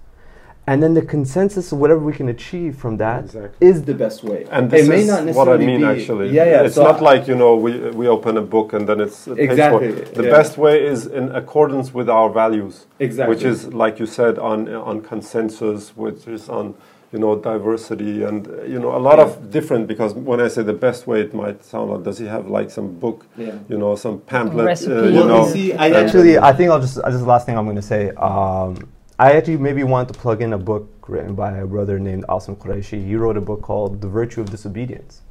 And 0.69 0.83
then 0.83 0.95
the 0.95 1.03
consensus 1.03 1.71
of 1.71 1.79
whatever 1.79 2.01
we 2.01 2.13
can 2.13 2.29
achieve 2.29 2.77
from 2.77 2.97
that 2.97 3.25
is 3.25 3.35
Exactly. 3.37 3.71
the 3.83 3.95
best 3.95 4.25
way. 4.25 4.47
And 4.51 4.69
this 4.69 4.85
it 4.87 4.89
may 4.89 5.03
is 5.03 5.07
not 5.09 5.25
what 5.37 5.49
I 5.49 5.57
mean, 5.59 5.81
be- 5.81 5.87
actually. 5.87 6.31
Yeah, 6.31 6.45
yeah. 6.45 6.63
It's 6.63 6.75
so 6.75 6.83
not 6.83 6.97
I- 7.01 7.05
like 7.11 7.29
you 7.29 7.37
know 7.37 7.55
we 7.55 7.73
we 7.91 8.09
open 8.09 8.37
a 8.37 8.43
book 8.43 8.73
and 8.73 8.85
then 8.89 8.99
it's 9.01 9.27
paid 9.27 9.37
for. 9.37 9.41
Exactly, 9.43 9.91
The 9.93 10.25
yeah. 10.25 10.31
best 10.39 10.59
way 10.59 10.85
is 10.85 11.07
in 11.07 11.31
accordance 11.41 11.95
with 11.95 12.09
our 12.11 12.29
values, 12.43 12.87
exactly. 12.99 13.33
which 13.33 13.45
is 13.45 13.73
like 13.83 14.01
you 14.01 14.07
said 14.07 14.39
on 14.41 14.59
on 14.91 15.03
consensus, 15.03 15.97
which 15.97 16.27
is 16.27 16.49
on 16.49 16.75
you 17.17 17.23
know 17.25 17.35
diversity 17.35 18.25
and 18.25 18.47
you 18.73 18.79
know 18.79 18.95
a 18.95 19.03
lot 19.09 19.19
of 19.19 19.51
different. 19.51 19.87
Because 19.93 20.13
when 20.13 20.39
I 20.47 20.49
say 20.49 20.63
the 20.63 20.79
best 20.87 21.07
way, 21.07 21.23
it 21.23 21.33
might 21.33 21.65
sound 21.65 21.91
like 21.91 22.03
does 22.03 22.19
he 22.19 22.27
have 22.27 22.47
like 22.59 22.71
some 22.71 22.89
book, 23.05 23.25
yeah. 23.39 23.59
you 23.71 23.79
know, 23.79 23.97
some 23.97 24.21
pamphlet, 24.21 24.83
uh, 24.87 25.05
you 25.05 25.15
Well, 25.15 25.29
know. 25.29 25.47
you 25.47 25.53
see, 25.53 25.73
I 25.73 25.87
actually, 26.03 26.39
I 26.39 26.53
think 26.53 26.71
I'll 26.71 26.85
just, 26.87 26.97
this 26.97 27.15
is 27.15 27.21
the 27.21 27.33
last 27.35 27.47
thing 27.47 27.57
I'm 27.57 27.65
going 27.65 27.83
to 27.85 27.91
say. 27.95 28.11
Um, 28.31 28.71
I 29.19 29.33
actually 29.33 29.57
maybe 29.57 29.83
want 29.83 30.09
to 30.13 30.15
plug 30.25 30.43
in 30.43 30.53
a 30.53 30.59
book 30.59 30.87
written 31.09 31.35
by 31.35 31.53
a 31.57 31.67
brother 31.67 31.99
named 31.99 32.25
Asim 32.29 32.57
Qureshi. 32.59 32.99
He 33.11 33.17
wrote 33.17 33.39
a 33.39 33.41
book 33.41 33.63
called 33.63 34.03
The 34.03 34.09
Virtue 34.09 34.43
of 34.43 34.51
Disobedience. 34.51 35.23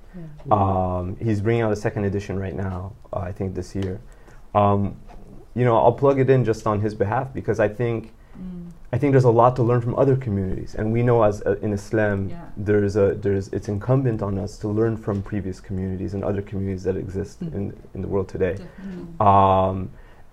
Um, 0.50 1.18
he's 1.22 1.40
bringing 1.42 1.62
out 1.62 1.72
a 1.72 1.76
second 1.76 2.06
edition 2.06 2.40
right 2.40 2.56
now, 2.56 2.94
uh, 3.14 3.20
I 3.20 3.32
think 3.32 3.54
this 3.54 3.76
year. 3.76 4.00
Um, 4.56 4.96
you 5.54 5.66
know, 5.66 5.76
I'll 5.78 5.94
plug 5.94 6.20
it 6.20 6.30
in 6.30 6.46
just 6.46 6.66
on 6.66 6.80
his 6.82 6.96
behalf 6.96 7.34
because 7.34 7.60
I 7.60 7.68
think 7.68 8.14
I 8.96 8.98
think 8.98 9.12
there's 9.12 9.26
a 9.26 9.38
lot 9.44 9.58
to 9.58 9.64
learn 9.64 9.82
from 9.82 9.94
other 10.00 10.16
communities, 10.16 10.74
and 10.74 10.94
we 10.94 11.04
know 11.04 11.22
as 11.24 11.42
uh, 11.42 11.58
in 11.66 11.74
Islam, 11.74 12.30
Yeah. 12.30 12.46
there's 12.56 12.96
a 12.96 13.08
there's 13.26 13.46
it's 13.58 13.68
incumbent 13.68 14.22
on 14.22 14.34
us 14.46 14.58
to 14.60 14.68
learn 14.80 14.96
from 15.06 15.16
previous 15.22 15.60
communities 15.68 16.14
and 16.14 16.24
other 16.24 16.42
communities 16.50 16.84
that 16.88 16.96
exist 17.06 17.36
Mm. 17.44 17.56
in 17.58 17.64
in 17.96 18.00
the 18.04 18.08
world 18.14 18.28
today. 18.36 18.56
Um, 19.30 19.78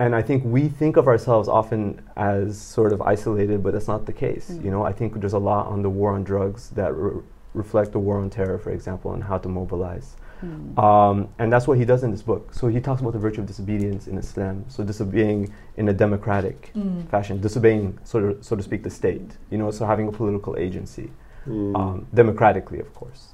and 0.03 0.15
I 0.15 0.21
think 0.27 0.39
we 0.57 0.63
think 0.81 0.93
of 1.01 1.05
ourselves 1.13 1.47
often 1.59 1.83
as 2.15 2.47
sort 2.77 2.91
of 2.95 2.99
isolated, 3.15 3.57
but 3.63 3.69
that's 3.73 3.89
not 3.95 4.01
the 4.11 4.17
case. 4.25 4.45
Mm. 4.49 4.63
You 4.65 4.71
know, 4.73 4.83
I 4.91 4.93
think 4.97 5.09
there's 5.21 5.39
a 5.43 5.45
lot 5.51 5.63
on 5.73 5.79
the 5.85 5.89
war 5.99 6.09
on 6.17 6.21
drugs 6.31 6.61
that 6.79 6.91
re- 6.95 7.21
reflect 7.53 7.89
the 7.91 7.99
war 8.07 8.15
on 8.23 8.29
terror, 8.29 8.57
for 8.65 8.71
example, 8.77 9.09
and 9.15 9.21
how 9.29 9.37
to 9.45 9.49
mobilize. 9.59 10.07
Mm. 10.43 10.77
Um, 10.77 11.27
and 11.39 11.51
that's 11.53 11.67
what 11.67 11.77
he 11.77 11.85
does 11.85 12.03
in 12.03 12.11
this 12.11 12.21
book. 12.21 12.53
So 12.53 12.67
he 12.67 12.79
talks 12.81 13.01
about 13.01 13.13
the 13.13 13.19
virtue 13.19 13.41
of 13.41 13.47
disobedience 13.47 14.07
in 14.07 14.17
Islam. 14.17 14.65
So 14.67 14.83
disobeying 14.83 15.53
in 15.77 15.89
a 15.89 15.93
democratic 15.93 16.71
Mm. 16.75 17.07
fashion, 17.09 17.39
disobeying, 17.41 17.97
sort 18.03 18.23
of, 18.25 18.43
so 18.43 18.55
to 18.55 18.63
speak, 18.63 18.83
the 18.83 18.89
state. 18.89 19.37
You 19.51 19.57
know, 19.57 19.71
so 19.71 19.85
having 19.85 20.07
a 20.07 20.11
political 20.11 20.53
agency, 20.57 21.09
Mm. 21.47 21.75
um, 21.79 22.05
democratically, 22.13 22.79
of 22.79 22.93
course. 22.93 23.29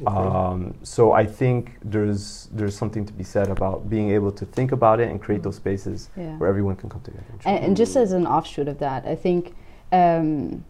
Okay. 0.00 0.06
Um, 0.16 0.74
so 0.82 1.02
I 1.22 1.26
think 1.26 1.62
there's 1.92 2.48
there's 2.56 2.76
something 2.76 3.04
to 3.06 3.12
be 3.12 3.24
said 3.24 3.48
about 3.56 3.88
being 3.90 4.10
able 4.16 4.32
to 4.32 4.44
think 4.46 4.72
about 4.72 5.00
it 5.00 5.08
and 5.10 5.20
create 5.20 5.42
those 5.42 5.56
spaces 5.56 6.10
Yeah. 6.16 6.38
where 6.38 6.48
everyone 6.50 6.76
can 6.76 6.88
come 6.90 7.02
together. 7.02 7.24
and. 7.32 7.40
And, 7.56 7.64
and 7.64 7.76
just 7.76 7.96
as 7.96 8.12
an 8.12 8.26
offshoot 8.26 8.68
of 8.68 8.78
that, 8.78 9.04
I 9.06 9.14
think, 9.16 9.54
um, 9.92 10.64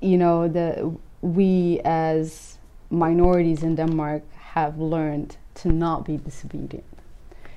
you 0.00 0.16
know, 0.18 0.48
the 0.48 0.92
we 1.20 1.80
as 1.84 2.58
minorities 2.90 3.62
in 3.62 3.74
Denmark 3.74 4.22
have 4.54 4.78
learned 4.78 5.36
to 5.54 5.68
not 5.68 6.04
be 6.04 6.16
disobedient. 6.16 6.84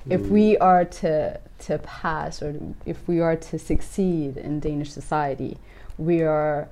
If 0.10 0.22
Mm. 0.22 0.30
we 0.30 0.57
are 0.57 0.84
to 1.02 1.40
to 1.60 1.80
pass, 1.80 2.41
or 2.44 2.53
if 2.86 3.07
we 3.07 3.19
are 3.19 3.36
to 3.36 3.57
succeed 3.57 4.38
in 4.38 4.60
Danish 4.60 4.91
society, 4.91 5.57
we 5.98 6.22
are 6.22 6.68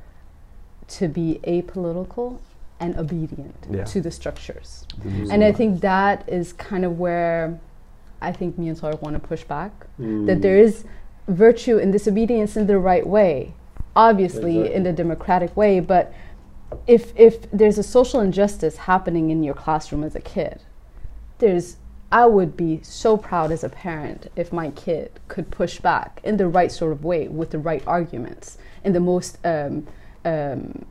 to 0.88 1.08
be 1.08 1.40
apolitical 1.44 2.38
and 2.80 2.96
obedient 2.98 3.56
Yeah. 3.72 3.84
to 3.86 4.00
the 4.00 4.12
structures. 4.12 4.86
Mhm. 5.04 5.32
And 5.32 5.44
I 5.44 5.52
think 5.52 5.82
that 5.82 6.24
is 6.28 6.54
kind 6.54 6.86
of 6.86 7.00
where 7.00 7.58
I 8.22 8.32
think 8.32 8.58
me 8.60 8.68
and 8.70 8.78
Sarah 8.78 8.98
want 9.02 9.16
to 9.20 9.28
push 9.28 9.44
back 9.44 9.72
Mm. 10.00 10.28
that 10.28 10.42
there 10.44 10.58
is 10.58 10.84
virtue 11.28 11.78
in 11.78 11.90
disobedience 11.92 12.56
in 12.56 12.68
the 12.68 12.78
right 12.78 13.08
way, 13.08 13.54
obviously 13.96 14.72
in 14.74 14.84
the 14.84 14.94
democratic 14.94 15.56
way. 15.58 15.80
But 15.80 16.14
if 16.88 17.14
if 17.16 17.50
there's 17.52 17.78
a 17.78 17.84
social 17.84 18.20
injustice 18.20 18.78
happening 18.78 19.30
in 19.30 19.44
your 19.44 19.54
classroom 19.54 20.04
as 20.04 20.16
a 20.16 20.22
kid, 20.22 20.62
there's 21.40 21.78
I 22.12 22.26
would 22.28 22.56
be 22.56 22.82
so 22.84 23.18
proud 23.18 23.52
as 23.52 23.64
a 23.64 23.70
parent 23.70 24.32
if 24.36 24.54
my 24.54 24.70
kid 24.72 25.20
could 25.28 25.52
push 25.52 25.80
back 25.80 26.22
in 26.24 26.38
the 26.38 26.48
right 26.48 26.72
sort 26.72 26.92
of 26.92 27.04
way 27.04 27.28
with 27.28 27.52
the 27.52 27.60
right 27.60 27.84
arguments 27.88 28.58
in 28.84 28.94
the 28.94 29.00
most 29.00 29.38
um, 29.46 29.88
um, 30.24 30.86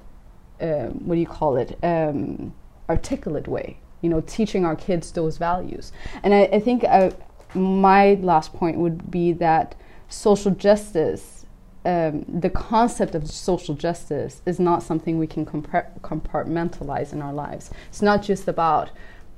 um, 0.61 1.07
what 1.07 1.15
do 1.15 1.21
you 1.21 1.27
call 1.27 1.57
it? 1.57 1.79
Um, 1.83 2.55
articulate 2.89 3.49
way 3.49 3.79
you 4.05 4.11
know 4.11 4.21
teaching 4.21 4.67
our 4.67 4.77
kids 4.77 5.11
those 5.13 5.39
values. 5.39 5.91
And 6.23 6.35
i, 6.35 6.43
I 6.43 6.61
think 6.61 6.85
uh, 6.85 7.11
my 7.55 8.15
last 8.21 8.53
point 8.53 8.77
would 8.77 9.11
be 9.11 9.33
that 9.33 9.75
social 10.09 10.51
justice 10.51 11.44
um, 11.85 12.25
the 12.29 12.51
concept 12.51 13.15
of 13.15 13.31
social 13.31 13.75
justice 13.75 14.43
is 14.47 14.59
not 14.59 14.83
something 14.83 15.19
we 15.19 15.27
can 15.27 15.45
compar- 15.45 15.99
compartmentalize 16.01 17.13
in 17.13 17.21
our 17.21 17.33
lives 17.33 17.71
it's 17.89 18.03
not 18.03 18.23
just 18.23 18.49
about 18.49 18.91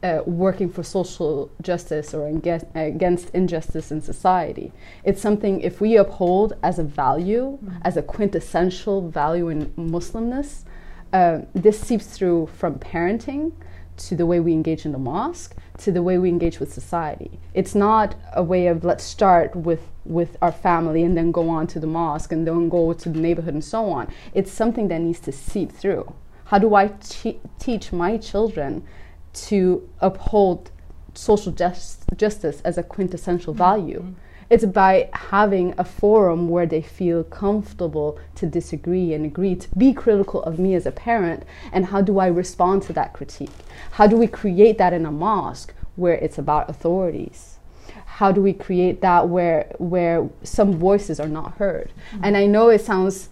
uh, 0.03 0.23
working 0.27 0.71
for 0.71 0.83
social 0.83 1.51
justice 1.63 2.15
or 2.15 2.29
against, 2.29 2.67
against 2.75 3.31
injustice 3.31 3.91
in 3.91 4.01
society. 4.01 4.73
It's 5.05 5.21
something, 5.21 5.61
if 5.61 5.81
we 5.81 5.97
uphold 5.97 6.55
as 6.63 6.79
a 6.79 6.85
value, 6.85 7.59
as 7.83 7.97
a 7.97 8.03
quintessential 8.03 9.09
value 9.09 9.49
in 9.49 9.67
Muslimness, 9.73 10.65
uh, 11.13 11.41
this 11.55 11.81
seeps 11.81 12.07
through 12.07 12.47
from 12.47 12.79
parenting 12.79 13.53
to 13.97 14.17
the 14.17 14.27
way 14.27 14.41
we 14.41 14.53
engage 14.53 14.85
in 14.85 14.93
the 14.93 14.99
mosque 14.99 15.57
to 15.79 15.93
the 15.93 16.03
way 16.03 16.19
we 16.19 16.29
engage 16.29 16.59
with 16.59 16.73
society. 16.73 17.39
It's 17.55 17.75
not 17.75 18.15
a 18.35 18.43
way 18.43 18.67
of 18.67 18.85
let's 18.85 19.05
start 19.05 19.55
with 19.55 19.81
with 20.05 20.37
our 20.41 20.53
family 20.53 21.03
and 21.03 21.17
then 21.17 21.33
go 21.33 21.49
on 21.49 21.67
to 21.67 21.81
the 21.81 21.87
mosque 21.87 22.33
and 22.33 22.47
then 22.47 22.69
go 22.69 22.93
to 22.93 23.09
the 23.09 23.19
neighborhood 23.19 23.55
and 23.55 23.65
so 23.65 23.91
on. 23.91 24.13
It's 24.35 24.53
something 24.53 24.89
that 24.89 25.01
needs 25.01 25.21
to 25.21 25.33
seep 25.33 25.73
through. 25.73 26.13
How 26.47 26.59
do 26.59 26.75
I 26.75 26.89
te- 27.01 27.41
teach 27.59 27.93
my 27.93 28.17
children 28.17 28.85
to 29.49 29.89
uphold 30.01 30.71
social 31.15 31.51
just- 31.51 32.05
justice 32.17 32.61
as 32.65 32.79
a 32.79 32.85
quintessential 32.85 33.53
mm-hmm. 33.53 33.59
value? 33.59 33.99
Mm-hmm. 34.01 34.26
It's 34.49 34.65
by 34.65 35.11
having 35.13 35.75
a 35.77 35.85
forum 35.85 36.49
where 36.49 36.67
they 36.67 36.83
feel 36.83 37.25
comfortable 37.25 38.19
to 38.37 38.47
disagree 38.47 39.13
and 39.13 39.27
agree, 39.27 39.57
to 39.57 39.69
be 39.77 39.93
critical 39.93 40.43
of 40.45 40.59
me 40.59 40.75
as 40.75 40.87
a 40.87 40.93
parent, 40.93 41.43
and 41.73 41.87
how 41.87 42.01
do 42.01 42.19
I 42.19 42.29
respond 42.29 42.83
to 42.85 42.93
that 42.93 43.13
critique? 43.13 43.51
How 43.93 44.07
do 44.07 44.17
we 44.17 44.27
create 44.27 44.79
that 44.79 44.93
in 44.93 45.05
a 45.05 45.11
mosque 45.11 45.75
where 45.97 46.15
it's 46.15 46.39
about 46.39 46.71
authorities? 46.71 47.59
How 48.05 48.33
do 48.33 48.41
we 48.41 48.53
create 48.53 49.01
that 49.03 49.29
where 49.29 49.75
where 49.79 50.29
some 50.43 50.79
voices 50.79 51.21
are 51.21 51.29
not 51.29 51.55
heard? 51.59 51.93
Mm-hmm. 52.13 52.25
And 52.25 52.37
I 52.37 52.47
know 52.47 52.69
it 52.69 52.81
sounds 52.81 53.29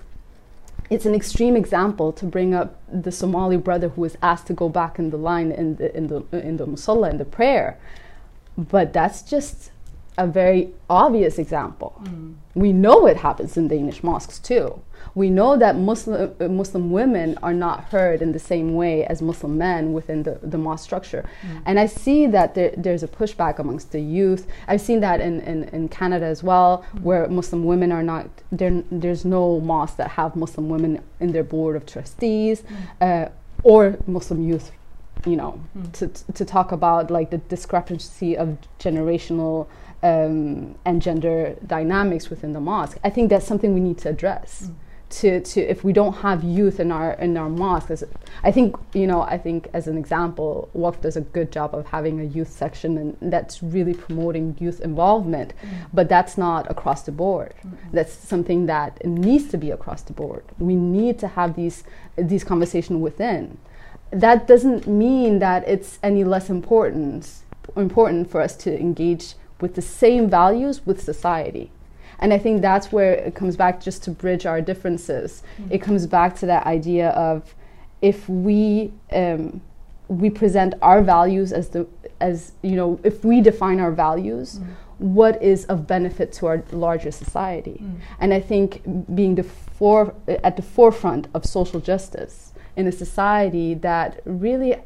it's 0.90 1.06
an 1.06 1.14
extreme 1.14 1.56
example 1.56 2.12
to 2.12 2.26
bring 2.26 2.54
up 2.54 2.78
the 2.92 3.10
Somali 3.10 3.56
brother 3.56 3.88
who 3.88 4.02
was 4.02 4.16
asked 4.20 4.46
to 4.48 4.52
go 4.52 4.68
back 4.68 4.98
in 4.98 5.10
the 5.10 5.16
line 5.16 5.52
in 5.52 5.76
the 5.76 5.96
in 5.96 6.08
the 6.08 6.24
in 6.32 6.56
the 6.56 6.66
musalla 6.66 7.10
in 7.10 7.18
the 7.18 7.24
prayer, 7.24 7.78
but 8.58 8.92
that's 8.92 9.22
just 9.22 9.70
a 10.16 10.26
very 10.26 10.72
obvious 10.88 11.38
example. 11.38 12.00
Mm. 12.04 12.34
We 12.54 12.72
know 12.72 13.06
it 13.06 13.16
happens 13.16 13.56
in 13.56 13.68
Danish 13.68 14.02
mosques 14.02 14.38
too. 14.38 14.80
We 15.14 15.28
know 15.28 15.56
that 15.56 15.76
Muslim 15.76 16.34
uh, 16.40 16.44
uh, 16.44 16.48
Muslim 16.48 16.90
women 16.90 17.36
are 17.42 17.52
not 17.52 17.84
heard 17.84 18.22
in 18.22 18.32
the 18.32 18.38
same 18.38 18.74
way 18.74 19.04
as 19.04 19.20
Muslim 19.20 19.58
men 19.58 19.92
within 19.92 20.22
the, 20.22 20.38
the 20.42 20.58
mosque 20.58 20.84
structure. 20.84 21.28
Mm. 21.42 21.62
And 21.66 21.80
I 21.80 21.86
see 21.86 22.26
that 22.28 22.54
there, 22.54 22.72
there's 22.76 23.02
a 23.02 23.08
pushback 23.08 23.58
amongst 23.58 23.92
the 23.92 24.00
youth. 24.00 24.46
I've 24.68 24.80
seen 24.80 25.00
that 25.00 25.20
in, 25.20 25.40
in, 25.40 25.64
in 25.64 25.88
Canada 25.88 26.26
as 26.26 26.42
well, 26.42 26.84
mm. 26.94 27.02
where 27.02 27.28
Muslim 27.28 27.64
women 27.64 27.90
are 27.92 28.02
not, 28.02 28.28
there, 28.52 28.82
there's 28.90 29.24
no 29.24 29.60
mosque 29.60 29.96
that 29.96 30.10
have 30.10 30.36
Muslim 30.36 30.68
women 30.68 31.02
in 31.20 31.32
their 31.32 31.44
board 31.44 31.76
of 31.76 31.86
trustees 31.86 32.62
uh, 33.00 33.26
or 33.62 33.98
Muslim 34.06 34.48
youth 34.48 34.70
you 35.26 35.36
know 35.36 35.58
to, 35.94 36.08
to 36.34 36.44
talk 36.44 36.70
about 36.72 37.10
like 37.10 37.30
the 37.30 37.38
discrepancy 37.38 38.36
of 38.36 38.58
generational 38.78 39.66
um, 40.04 40.76
and 40.84 41.02
gender 41.02 41.56
dynamics 41.66 42.30
within 42.30 42.52
the 42.52 42.60
mosque 42.60 42.98
i 43.02 43.10
think 43.10 43.30
that's 43.30 43.46
something 43.46 43.74
we 43.74 43.80
need 43.80 43.98
to 43.98 44.08
address. 44.08 44.70
To, 45.10 45.40
to 45.40 45.60
if 45.60 45.84
we 45.84 45.92
don't 45.92 46.14
have 46.14 46.42
youth 46.42 46.80
in 46.80 46.90
our 46.90 47.12
in 47.12 47.36
our 47.36 47.48
mosque 47.48 48.02
I 48.42 48.50
think 48.50 48.74
you 48.94 49.06
know 49.06 49.20
I 49.22 49.38
think 49.38 49.68
as 49.72 49.86
an 49.86 49.96
example 49.96 50.68
WAF 50.74 51.00
does 51.02 51.16
a 51.16 51.20
good 51.20 51.52
job 51.52 51.72
of 51.72 51.86
having 51.86 52.20
a 52.20 52.24
youth 52.24 52.50
section 52.50 52.98
and 52.98 53.32
that's 53.32 53.62
really 53.62 53.94
promoting 53.94 54.56
youth 54.58 54.80
involvement 54.80 55.52
but 55.92 56.08
that's 56.08 56.36
not 56.36 56.68
across 56.68 57.02
the 57.02 57.12
board. 57.12 57.54
That's 57.92 58.12
something 58.12 58.66
that 58.66 59.04
needs 59.04 59.46
to 59.50 59.56
be 59.56 59.70
across 59.70 60.02
the 60.02 60.14
board. 60.14 60.42
We 60.58 60.74
need 60.74 61.20
to 61.20 61.28
have 61.28 61.54
these 61.54 61.84
these 62.16 62.42
conversations 62.42 63.00
within. 63.00 63.58
That 64.10 64.48
doesn't 64.48 64.88
mean 64.88 65.38
that 65.38 65.68
it's 65.68 66.00
any 66.02 66.24
less 66.24 66.50
important 66.50 67.22
important 67.76 68.30
for 68.30 68.40
us 68.40 68.56
to 68.64 68.70
engage 68.86 69.34
with 69.60 69.74
the 69.74 69.82
same 69.82 70.28
values 70.28 70.84
with 70.86 71.00
society. 71.02 71.70
And 72.18 72.32
I 72.32 72.38
think 72.38 72.62
that's 72.62 72.92
where 72.92 73.12
it 73.14 73.34
comes 73.34 73.56
back 73.56 73.80
just 73.80 74.02
to 74.04 74.10
bridge 74.10 74.46
our 74.46 74.60
differences. 74.60 75.42
Mm-hmm. 75.58 75.74
It 75.74 75.82
comes 75.82 76.06
back 76.06 76.36
to 76.36 76.46
that 76.46 76.66
idea 76.66 77.10
of 77.10 77.54
if 78.00 78.28
we 78.28 78.92
um, 79.12 79.60
we 80.08 80.30
present 80.30 80.74
our 80.82 81.02
values 81.02 81.52
as 81.52 81.70
the 81.70 81.86
as 82.20 82.52
you 82.62 82.76
know 82.76 83.00
if 83.02 83.24
we 83.24 83.40
define 83.40 83.80
our 83.80 83.90
values 83.90 84.58
mm-hmm. 84.58 85.14
what 85.14 85.42
is 85.42 85.64
of 85.66 85.86
benefit 85.86 86.32
to 86.32 86.46
our 86.46 86.62
larger 86.72 87.10
society 87.10 87.78
mm-hmm. 87.82 87.96
and 88.20 88.34
i 88.34 88.40
think 88.40 88.82
being 89.14 89.34
the 89.34 89.42
for, 89.42 90.14
at 90.28 90.56
the 90.56 90.62
forefront 90.62 91.26
of 91.34 91.44
social 91.44 91.80
justice 91.80 92.52
in 92.76 92.86
a 92.86 92.92
society 92.92 93.74
that 93.74 94.20
really 94.24 94.76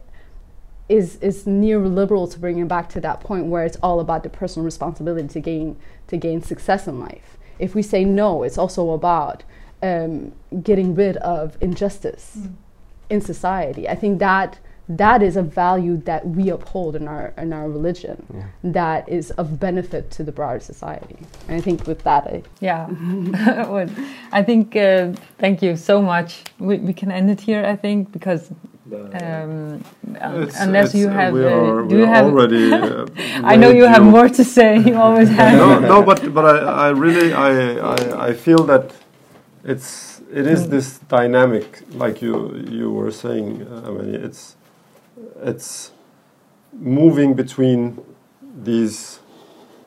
is 0.89 1.17
is 1.17 1.45
neoliberal 1.45 2.31
to 2.33 2.39
bring 2.39 2.59
it 2.59 2.69
back 2.69 2.89
to 2.91 3.01
that 3.01 3.21
point 3.21 3.47
where 3.47 3.65
it's 3.65 3.77
all 3.83 4.01
about 4.01 4.23
the 4.23 4.29
personal 4.29 4.65
responsibility 4.65 5.29
to 5.29 5.41
gain 5.41 5.77
to 6.07 6.17
gain 6.17 6.43
success 6.43 6.87
in 6.87 6.99
life. 6.99 7.37
If 7.59 7.75
we 7.75 7.83
say 7.83 8.05
no, 8.05 8.43
it's 8.43 8.59
also 8.59 8.91
about 8.91 9.45
um, 9.83 10.33
getting 10.63 10.95
rid 10.95 11.17
of 11.19 11.57
injustice 11.61 12.49
in 13.11 13.21
society. 13.21 13.89
I 13.89 13.95
think 13.95 14.19
that 14.21 14.59
that 14.89 15.23
is 15.23 15.37
a 15.37 15.43
value 15.43 15.99
that 15.99 16.27
we 16.27 16.49
uphold 16.49 16.97
in 16.97 17.07
our 17.07 17.35
in 17.37 17.53
our 17.53 17.69
religion 17.69 18.27
that 18.65 19.07
is 19.09 19.31
of 19.33 19.61
benefit 19.61 20.11
to 20.13 20.23
the 20.23 20.33
broader 20.33 20.61
society. 20.61 21.19
And 21.47 21.59
I 21.59 21.61
think 21.61 21.87
with 21.87 22.03
that, 22.05 22.27
I 22.27 22.43
Yeah, 22.61 22.89
well, 23.69 23.89
I 24.33 24.43
think. 24.43 24.75
Uh, 24.75 25.13
thank 25.39 25.63
you 25.63 25.77
so 25.77 26.01
much. 26.01 26.45
We, 26.59 26.79
we 26.79 26.95
can 26.95 27.13
end 27.13 27.31
it 27.31 27.41
here, 27.41 27.65
I 27.65 27.77
think, 27.77 28.13
because 28.13 28.51
um, 28.93 29.85
um, 30.21 30.43
It's- 30.43 30.61
unless 30.61 30.95
it's, 30.95 30.95
you 30.95 31.09
uh, 31.09 31.13
have, 31.13 31.35
we 31.35 31.45
uh, 31.45 31.83
do 31.89 31.95
we 31.95 31.99
you 31.99 32.05
are 32.05 32.15
have? 32.15 32.27
already. 32.27 32.67
Uh, 32.83 33.07
I 33.45 33.57
know 33.57 33.71
you 33.71 33.85
have 33.87 34.03
more 34.03 34.29
to 34.29 34.45
say. 34.45 34.79
You 34.79 34.97
always 34.97 35.29
have. 35.41 35.53
no, 35.59 35.79
no, 35.81 36.03
but 36.03 36.33
but 36.35 36.45
I, 36.45 36.59
I 36.87 36.89
really 36.91 37.33
I, 37.33 37.51
I 37.95 38.29
I 38.29 38.33
feel 38.35 38.65
that 38.65 38.93
it's 39.65 40.21
it 40.33 40.47
is 40.47 40.67
Mm. 40.67 40.71
this 40.71 40.99
dynamic, 41.09 41.81
like 41.93 42.23
you 42.23 42.35
you 42.71 42.91
were 42.93 43.11
saying. 43.13 43.67
uh, 43.71 43.89
I 43.89 43.91
mean, 43.91 44.15
it's 44.15 44.57
it's 45.43 45.93
moving 46.73 47.35
between 47.35 47.99
these 48.65 49.21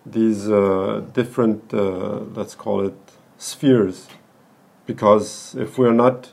these 0.06 0.50
uh, 0.50 1.02
different 1.14 1.74
uh, 1.74 2.20
let's 2.36 2.56
call 2.56 2.82
it 2.82 2.96
spheres, 3.38 4.08
because 4.86 5.56
if 5.60 5.78
we're 5.78 5.94
not 6.06 6.32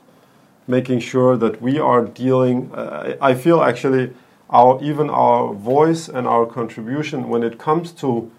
making 0.68 1.00
sure 1.00 1.36
that 1.36 1.60
we 1.60 1.78
are 1.78 2.04
dealing, 2.04 2.70
uh, 2.74 3.16
I 3.20 3.34
feel 3.34 3.62
actually 3.62 4.12
our 4.50 4.82
even 4.82 5.10
our 5.10 5.52
voice 5.54 6.08
and 6.08 6.26
our 6.26 6.46
contribution 6.46 7.28
when 7.28 7.42
it 7.42 7.58
comes 7.58 7.92
to 7.92 8.30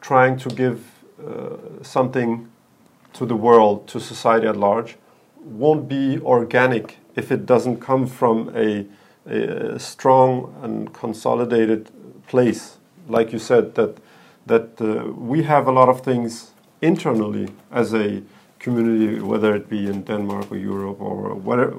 trying 0.00 0.36
to 0.38 0.48
give 0.50 0.84
uh, 1.24 1.56
something 1.82 2.50
to 3.12 3.24
the 3.24 3.36
world, 3.36 3.86
to 3.88 4.00
society 4.00 4.46
at 4.46 4.56
large, 4.56 4.96
won't 5.44 5.88
be 5.88 6.18
organic 6.20 6.98
if 7.14 7.30
it 7.30 7.46
doesn't 7.46 7.80
come 7.80 8.06
from 8.06 8.50
a, 8.56 8.86
a 9.26 9.78
strong 9.78 10.54
and 10.62 10.92
consolidated 10.92 11.90
place. 12.26 12.78
Like 13.08 13.32
you 13.32 13.38
said, 13.38 13.74
that 13.76 13.98
that 14.46 14.80
uh, 14.80 15.10
we 15.12 15.42
have 15.44 15.66
a 15.66 15.72
lot 15.72 15.88
of 15.88 16.02
things 16.02 16.50
internally 16.82 17.48
as 17.70 17.94
a 17.94 18.22
community, 18.64 19.20
whether 19.20 19.54
it 19.54 19.68
be 19.68 19.86
in 19.86 20.02
Denmark 20.02 20.50
or 20.50 20.56
Europe 20.56 21.00
or 21.00 21.34
whatever, 21.34 21.76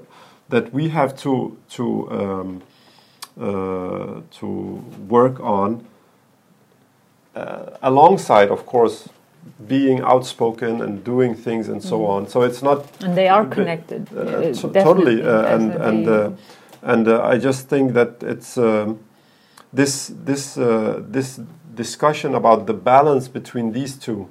that 0.50 0.74
we 0.74 0.90
have 0.90 1.14
to 1.24 1.58
to 1.70 1.84
um, 2.12 2.62
uh, 3.42 4.22
to 4.40 4.48
work 5.10 5.40
on 5.40 5.84
uh, 7.36 7.78
alongside, 7.82 8.50
of 8.52 8.66
course, 8.66 9.10
being 9.68 10.02
outspoken 10.02 10.82
and 10.82 11.04
doing 11.04 11.36
things 11.36 11.70
and 11.70 11.82
so 11.84 12.06
on. 12.06 12.28
So 12.28 12.42
it's 12.44 12.62
not 12.62 12.86
And 13.04 13.16
they 13.16 13.28
are 13.28 13.46
connected. 13.46 14.08
uh, 14.16 14.54
to- 14.54 14.84
totally, 14.84 15.22
uh, 15.22 15.56
and 15.56 15.72
and 15.74 16.08
uh, 16.08 16.30
and 16.82 17.08
uh, 17.08 17.34
I 17.34 17.38
just 17.38 17.68
think 17.70 17.94
that 17.94 18.24
it's 18.24 18.58
um, 18.58 19.00
this 19.74 20.12
this 20.26 20.58
uh, 20.58 21.02
this 21.14 21.42
discussion 21.76 22.36
about 22.36 22.66
the 22.68 22.74
balance 22.74 23.28
between 23.32 23.74
these 23.74 23.98
two 24.00 24.28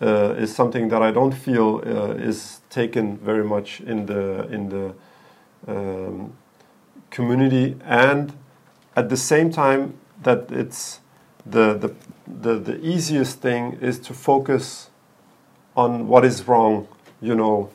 uh, 0.00 0.34
is 0.36 0.54
something 0.54 0.88
that 0.88 1.02
I 1.02 1.10
don't 1.10 1.32
feel 1.32 1.82
uh, 1.86 2.14
is 2.14 2.60
taken 2.70 3.16
very 3.18 3.44
much 3.44 3.80
in 3.80 4.06
the 4.06 4.46
in 4.48 4.68
the 4.68 4.94
um, 5.66 6.32
community, 7.10 7.76
and 7.84 8.32
at 8.94 9.08
the 9.08 9.16
same 9.16 9.50
time 9.50 9.94
that 10.22 10.50
it's 10.50 11.00
the 11.44 11.74
the 11.74 11.94
the, 12.26 12.58
the 12.58 12.80
easiest 12.84 13.40
thing 13.40 13.78
is 13.80 13.98
to 14.00 14.14
focus 14.14 14.90
on 15.76 16.08
what 16.08 16.24
is 16.24 16.48
wrong, 16.48 16.88
you 17.20 17.34
know, 17.34 17.70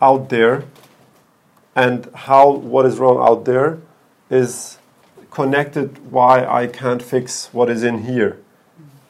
out 0.00 0.28
there, 0.28 0.64
and 1.74 2.08
how 2.14 2.50
what 2.50 2.86
is 2.86 2.98
wrong 2.98 3.18
out 3.18 3.44
there 3.44 3.78
is 4.30 4.78
connected 5.30 6.10
why 6.10 6.44
I 6.46 6.66
can't 6.66 7.02
fix 7.02 7.52
what 7.52 7.68
is 7.70 7.82
in 7.82 8.04
here. 8.04 8.38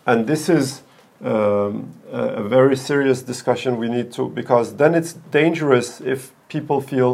And 0.06 0.26
this 0.26 0.48
is 0.48 0.82
um, 1.24 1.94
a, 2.16 2.42
a 2.42 2.48
very 2.48 2.76
serious 2.76 3.22
discussion 3.22 3.70
we 3.84 3.88
need 3.88 4.08
to, 4.12 4.22
because 4.40 4.76
then 4.76 4.94
it's 4.94 5.12
dangerous 5.30 6.00
if 6.00 6.32
people 6.48 6.80
feel, 6.80 7.10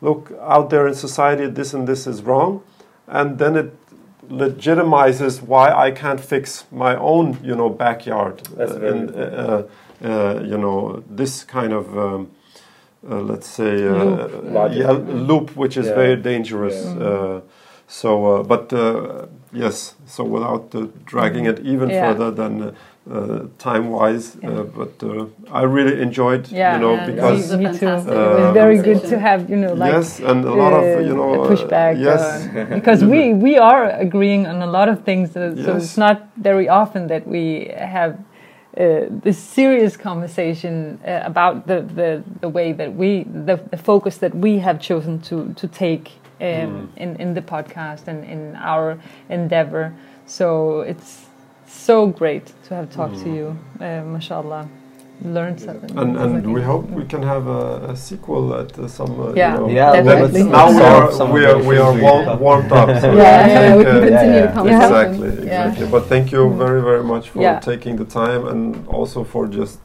look, 0.00 0.32
out 0.54 0.70
there 0.70 0.86
in 0.88 0.94
society, 0.94 1.46
this 1.58 1.74
and 1.74 1.86
this 1.86 2.06
is 2.06 2.22
wrong, 2.22 2.60
and 3.06 3.38
then 3.38 3.56
it 3.56 3.70
legitimizes 4.30 5.42
why 5.42 5.66
I 5.86 5.90
can't 5.92 6.20
fix 6.20 6.64
my 6.72 6.96
own, 6.96 7.38
you 7.48 7.54
know, 7.54 7.70
backyard. 7.70 8.36
That's 8.56 8.72
Uh, 8.72 8.90
and, 8.90 9.10
uh, 9.14 9.62
uh, 10.04 10.40
you 10.50 10.58
know, 10.58 11.02
this 11.16 11.44
kind 11.44 11.72
of, 11.72 11.86
um, 11.96 12.20
uh, 13.10 13.20
let's 13.30 13.46
say, 13.46 13.86
uh, 13.86 13.94
Loop. 13.94 14.72
Yeah, 14.72 14.90
loop, 15.28 15.56
which 15.56 15.76
is 15.76 15.86
Yeah. 15.86 15.94
very 15.94 16.16
dangerous. 16.16 16.76
Yeah. 16.84 17.08
Uh, 17.08 17.40
so, 17.88 18.10
uh, 18.26 18.42
but 18.42 18.72
uh, 18.72 19.26
yes, 19.52 19.94
so 20.06 20.24
without 20.24 20.74
uh, 20.74 20.86
dragging 21.12 21.46
it 21.46 21.58
even 21.60 21.90
Yeah. 21.90 22.00
further 22.00 22.30
than 22.34 22.74
uh, 23.10 23.14
uh, 23.14 23.46
time-wise, 23.58 24.36
Yeah. 24.42 24.50
uh, 24.50 24.62
but 24.64 25.02
uh, 25.02 25.26
I 25.52 25.62
really 25.62 26.00
enjoyed, 26.02 26.48
yeah, 26.50 26.74
you 26.74 26.80
know, 26.80 26.94
yeah, 26.94 27.06
because 27.06 27.50
me, 27.52 27.56
me 27.58 27.64
too. 27.72 27.78
fantastic 27.78 28.12
it 28.12 28.16
was 28.16 28.48
uh, 28.48 28.52
very 28.52 28.78
good 28.78 29.02
to 29.08 29.18
have, 29.18 29.48
you 29.50 29.56
know, 29.56 29.74
like 29.74 29.92
yes, 29.92 30.20
and 30.20 30.44
a 30.44 30.54
lot 30.54 30.72
of 30.72 30.84
uh, 30.84 30.98
you 31.00 31.14
know 31.14 31.34
a 31.34 31.42
uh, 31.42 31.48
pushback. 31.50 31.98
yes, 32.00 32.20
uh, 32.48 32.74
because 32.74 33.04
we 33.04 33.32
we 33.46 33.58
are 33.58 33.90
agreeing 33.90 34.46
on 34.46 34.62
a 34.62 34.66
lot 34.66 34.88
of 34.88 35.04
things, 35.04 35.36
uh, 35.36 35.54
so 35.54 35.72
Yes. 35.74 35.82
it's 35.84 35.96
not 35.98 36.16
very 36.36 36.68
often 36.68 37.06
that 37.08 37.26
we 37.26 37.70
have 37.76 38.12
uh, 38.76 39.06
this 39.22 39.38
serious 39.38 39.96
conversation 39.96 40.98
uh, 41.06 41.20
about 41.24 41.66
the, 41.66 41.80
the 41.82 42.22
the 42.40 42.48
way 42.48 42.72
that 42.72 42.94
we 42.94 43.22
the, 43.24 43.56
the 43.70 43.76
focus 43.76 44.18
that 44.18 44.34
we 44.34 44.58
have 44.58 44.78
chosen 44.80 45.20
to 45.20 45.52
to 45.54 45.66
take 45.68 46.10
um, 46.40 46.46
Mm. 46.46 46.88
in 46.96 47.16
in 47.20 47.34
the 47.34 47.40
podcast 47.42 48.08
and 48.08 48.24
in 48.24 48.54
our 48.56 48.98
endeavor. 49.30 49.92
So 50.26 50.80
it's 50.80 51.25
so 51.76 52.06
great 52.06 52.46
to 52.64 52.74
have 52.74 52.90
talked 52.90 53.18
to 53.24 53.28
Mm. 53.28 53.36
you, 53.36 53.46
uh, 53.80 54.02
mashallah. 54.14 54.66
Learned 55.24 55.58
something. 55.60 55.96
and 55.98 56.16
and 56.22 56.52
we 56.54 56.60
hope 56.60 56.84
we 56.90 57.04
can 57.12 57.22
have 57.22 57.44
a, 57.46 57.92
a 57.92 57.96
sequel 57.96 58.52
at 58.60 58.78
uh, 58.78 58.86
some. 58.86 59.12
Uh, 59.18 59.32
Yeah. 59.34 59.54
you 59.54 59.60
know, 59.60 59.68
Yeah, 59.70 60.02
definitely. 60.02 60.42
now 60.42 60.66
we 60.76 60.82
are 60.82 61.08
we 61.36 61.42
are 61.50 61.58
we 61.70 61.76
are 61.84 61.94
warm, 62.04 62.38
warmed 62.44 62.72
up. 62.80 62.88
So 63.00 63.06
yeah, 63.22 63.44
I 63.44 63.48
yeah, 63.48 63.60
think, 63.60 63.78
we 63.78 63.84
can 63.84 63.96
uh, 63.96 64.06
continue 64.08 64.34
yeah, 64.34 64.46
the 64.46 64.48
yeah. 64.48 64.56
conversation. 64.58 64.92
Exactly, 64.92 65.28
Yeah. 65.28 65.42
exactly. 65.42 65.86
But 65.94 66.02
thank 66.12 66.26
you 66.34 66.42
very, 66.64 66.80
very 66.90 67.04
much 67.12 67.24
for 67.32 67.40
Yeah. 67.42 67.60
taking 67.70 67.96
the 68.02 68.04
time 68.22 68.42
and 68.52 68.62
also 68.98 69.24
for 69.24 69.42
just 69.60 69.78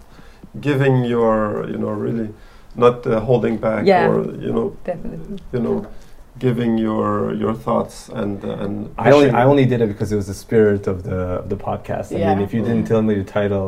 giving 0.68 0.96
your, 1.14 1.38
you 1.72 1.78
know, 1.78 1.94
really 2.06 2.28
not 2.76 3.06
uh, 3.08 3.12
holding 3.30 3.56
back 3.58 3.84
Yeah. 3.86 4.08
or 4.10 4.14
you 4.46 4.52
know, 4.56 4.68
Definitely. 4.84 5.38
you 5.54 5.60
know, 5.66 5.86
giving 6.46 6.72
your 6.88 7.34
your 7.44 7.54
thoughts 7.66 7.96
and 8.22 8.44
uh, 8.44 8.64
and. 8.64 8.74
I 8.98 9.12
only 9.18 9.30
I 9.42 9.44
only 9.52 9.66
did 9.72 9.80
it 9.86 9.90
because 9.94 10.10
it 10.14 10.16
was 10.22 10.28
the 10.34 10.40
spirit 10.46 10.84
of 10.94 10.98
the 11.10 11.20
of 11.42 11.48
the 11.54 11.60
podcast. 11.70 12.08
I 12.12 12.20
Yeah. 12.20 12.30
mean, 12.34 12.44
if 12.48 12.52
you 12.56 12.62
didn't 12.70 12.86
tell 12.92 13.04
me 13.10 13.14
the 13.24 13.28
title, 13.40 13.68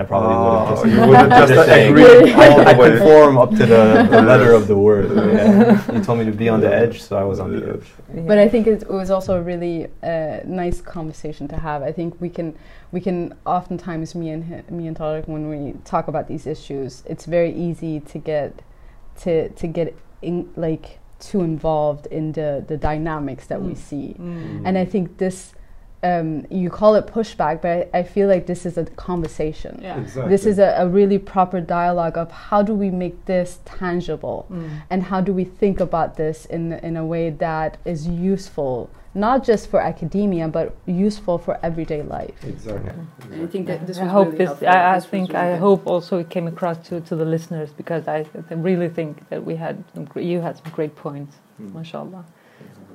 I 0.00 0.02
probably 0.10 0.36
would 0.42 0.54
have 0.58 0.68
Oh, 0.70 0.82
just. 0.82 0.84
you 0.94 1.00
would 1.08 1.20
have 1.22 1.30
just 1.42 1.52
Just 1.58 1.70
agreed 1.90 2.32
all 2.34 2.60
I 2.60 2.72
the 2.72 2.80
way. 2.80 2.90
conform 2.90 3.34
up 3.44 3.50
to 3.60 3.64
the, 3.74 3.84
the 4.14 4.22
letter 4.30 4.50
of 4.60 4.64
the 4.72 4.78
word. 4.88 5.06
Yeah. 5.10 5.92
You 5.94 6.00
told 6.08 6.18
me 6.20 6.24
to 6.32 6.36
be 6.44 6.48
on 6.54 6.60
the 6.66 6.72
edge, 6.82 6.96
so 7.06 7.12
I 7.16 7.24
was 7.32 7.38
on 7.44 7.48
the 7.54 7.60
Yeah. 7.64 7.74
edge. 7.74 7.88
But 8.30 8.38
I 8.44 8.48
think 8.52 8.66
it, 8.72 8.82
it 8.82 8.90
was 9.02 9.10
also 9.16 9.32
a 9.40 9.42
really 9.52 9.76
uh, 10.12 10.40
nice 10.64 10.78
conversation 10.96 11.44
to 11.52 11.56
have. 11.68 11.80
I 11.90 11.92
think 11.98 12.08
we 12.24 12.30
can 12.38 12.48
we 12.94 13.00
can 13.06 13.18
oftentimes 13.56 14.08
me 14.20 14.26
and 14.34 14.42
hi- 14.50 14.64
me 14.78 14.84
and 14.88 14.96
Tariq 15.02 15.24
when 15.34 15.44
we 15.52 15.60
talk 15.94 16.04
about 16.12 16.24
these 16.32 16.44
issues, 16.54 16.90
it's 17.12 17.26
very 17.36 17.52
easy 17.66 17.94
to 18.12 18.16
get 18.32 18.50
to 19.22 19.32
to 19.60 19.66
get 19.78 19.88
in, 20.28 20.36
like 20.66 20.86
too 21.30 21.40
involved 21.52 22.06
in 22.18 22.32
the 22.32 22.48
the 22.70 22.76
dynamics 22.90 23.44
that 23.46 23.60
we 23.68 23.72
Mm. 23.72 23.76
see. 23.88 24.06
Mm. 24.18 24.62
And 24.66 24.72
I 24.78 24.84
think 24.92 25.06
this 25.18 25.54
um, 26.04 26.44
you 26.50 26.68
call 26.68 26.96
it 26.96 27.06
pushback, 27.06 27.62
but 27.62 27.70
I, 27.94 27.98
I 28.00 28.02
feel 28.02 28.26
like 28.34 28.44
this 28.52 28.66
is 28.66 28.76
a 28.76 28.84
conversation. 29.08 29.72
Yeah. 29.80 30.00
Exactly. 30.00 30.30
This 30.34 30.46
is 30.46 30.58
a, 30.58 30.74
a 30.84 30.86
really 30.88 31.18
proper 31.34 31.60
dialogue 31.60 32.16
of 32.18 32.28
how 32.50 32.60
do 32.68 32.74
we 32.74 32.90
make 32.90 33.16
this 33.26 33.60
tangible 33.64 34.38
Mm. 34.50 34.68
and 34.90 35.02
how 35.10 35.20
do 35.28 35.32
we 35.32 35.44
think 35.60 35.78
about 35.88 36.16
this 36.16 36.38
in, 36.46 36.72
in 36.88 36.96
a 36.96 37.06
way 37.14 37.30
that 37.30 37.76
is 37.84 38.00
useful, 38.08 38.90
not 39.14 39.44
just 39.48 39.68
for 39.70 39.80
academia, 39.80 40.48
but 40.48 40.74
useful 40.86 41.38
for 41.38 41.58
everyday 41.62 42.02
life. 42.02 42.34
Exactly. 42.46 42.90
And 43.32 43.42
I 43.44 43.46
think 43.46 43.66
that 43.66 43.86
this 43.86 43.98
I 43.98 44.04
was 44.04 44.12
hope 44.12 44.32
really 44.32 44.46
this. 44.46 44.62
I, 44.62 44.92
I 44.92 44.94
This 44.94 45.06
think 45.06 45.28
really 45.32 45.40
I 45.44 45.50
good. 45.52 45.60
hope 45.60 45.86
also 45.86 46.18
it 46.18 46.28
came 46.30 46.46
across 46.48 46.78
to, 46.88 47.00
to 47.00 47.16
the 47.16 47.24
listeners 47.24 47.70
because 47.76 48.08
I, 48.08 48.24
I 48.50 48.54
really 48.54 48.88
think 48.88 49.28
that 49.30 49.44
we 49.44 49.56
had 49.56 49.76
some, 49.94 50.06
you 50.16 50.40
had 50.40 50.56
some 50.56 50.70
great 50.72 50.94
points, 50.96 51.36
Mm. 51.60 51.74
mashallah. 51.74 52.24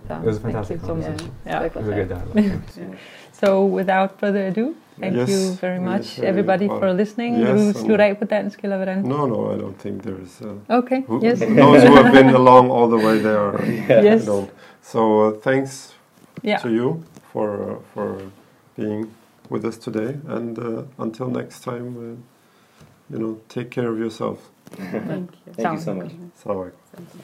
So 0.08 0.16
It 0.16 0.24
was 0.24 0.38
a 0.38 0.40
thank 0.40 0.54
fantastic 0.54 0.82
you 0.82 0.88
so 0.88 0.96
much. 0.96 1.06
conversation. 1.06 1.34
Yeah. 1.46 1.62
It 1.66 1.76
was 1.76 1.88
a 1.88 1.94
good 1.94 2.10
dialogue. 2.10 2.96
So 3.34 3.66
without 3.66 4.20
further 4.20 4.48
ado, 4.48 4.74
thank 5.00 5.16
Yes, 5.16 5.30
you 5.30 5.52
very 5.62 5.80
much 5.80 6.16
very 6.16 6.28
everybody 6.28 6.68
well. 6.68 6.80
for 6.80 6.94
listening. 6.94 7.36
Yes, 7.38 7.48
Vil 7.48 7.58
du 7.58 7.68
and- 7.68 7.76
slutte 7.76 8.04
af 8.04 8.18
på 8.18 8.26
dansk 8.26 8.60
eller 8.64 8.76
hvordan? 8.78 8.98
No, 9.04 9.26
no, 9.28 9.52
I 9.52 9.58
don't 9.62 9.78
think 9.82 10.02
there's. 10.04 10.42
Uh, 10.42 10.78
Okay. 10.78 11.02
who, 11.08 11.20
Yes. 11.24 11.40
Those 11.40 11.84
who 11.88 11.96
have 12.02 12.12
been 12.14 12.30
along 12.42 12.72
all 12.72 12.88
the 12.98 13.08
way 13.08 13.20
there. 13.20 13.52
Yes. 14.04 14.26
Don't. 14.32 14.50
So 14.82 15.00
uh, 15.28 15.32
thanks 15.44 15.94
Yeah. 16.44 16.58
to 16.58 16.70
you 16.72 17.04
for 17.34 17.72
uh, 17.72 17.80
for 17.94 18.32
being 18.76 19.12
with 19.50 19.66
us 19.66 19.78
today, 19.78 20.18
and 20.28 20.58
uh, 20.60 20.84
until 21.00 21.30
next 21.30 21.62
time, 21.62 21.98
uh, 21.98 23.14
you 23.14 23.20
know, 23.20 23.42
take 23.50 23.72
care 23.72 23.90
of 23.90 24.00
yourself. 24.00 24.50
Thank 24.72 25.32
you. 25.46 25.54
Thank 25.54 25.74
you 25.74 25.80
so 25.80 25.94
much. 25.96 26.12
Assalamu. 26.44 26.72
Thank 26.94 27.10
you. 27.16 27.22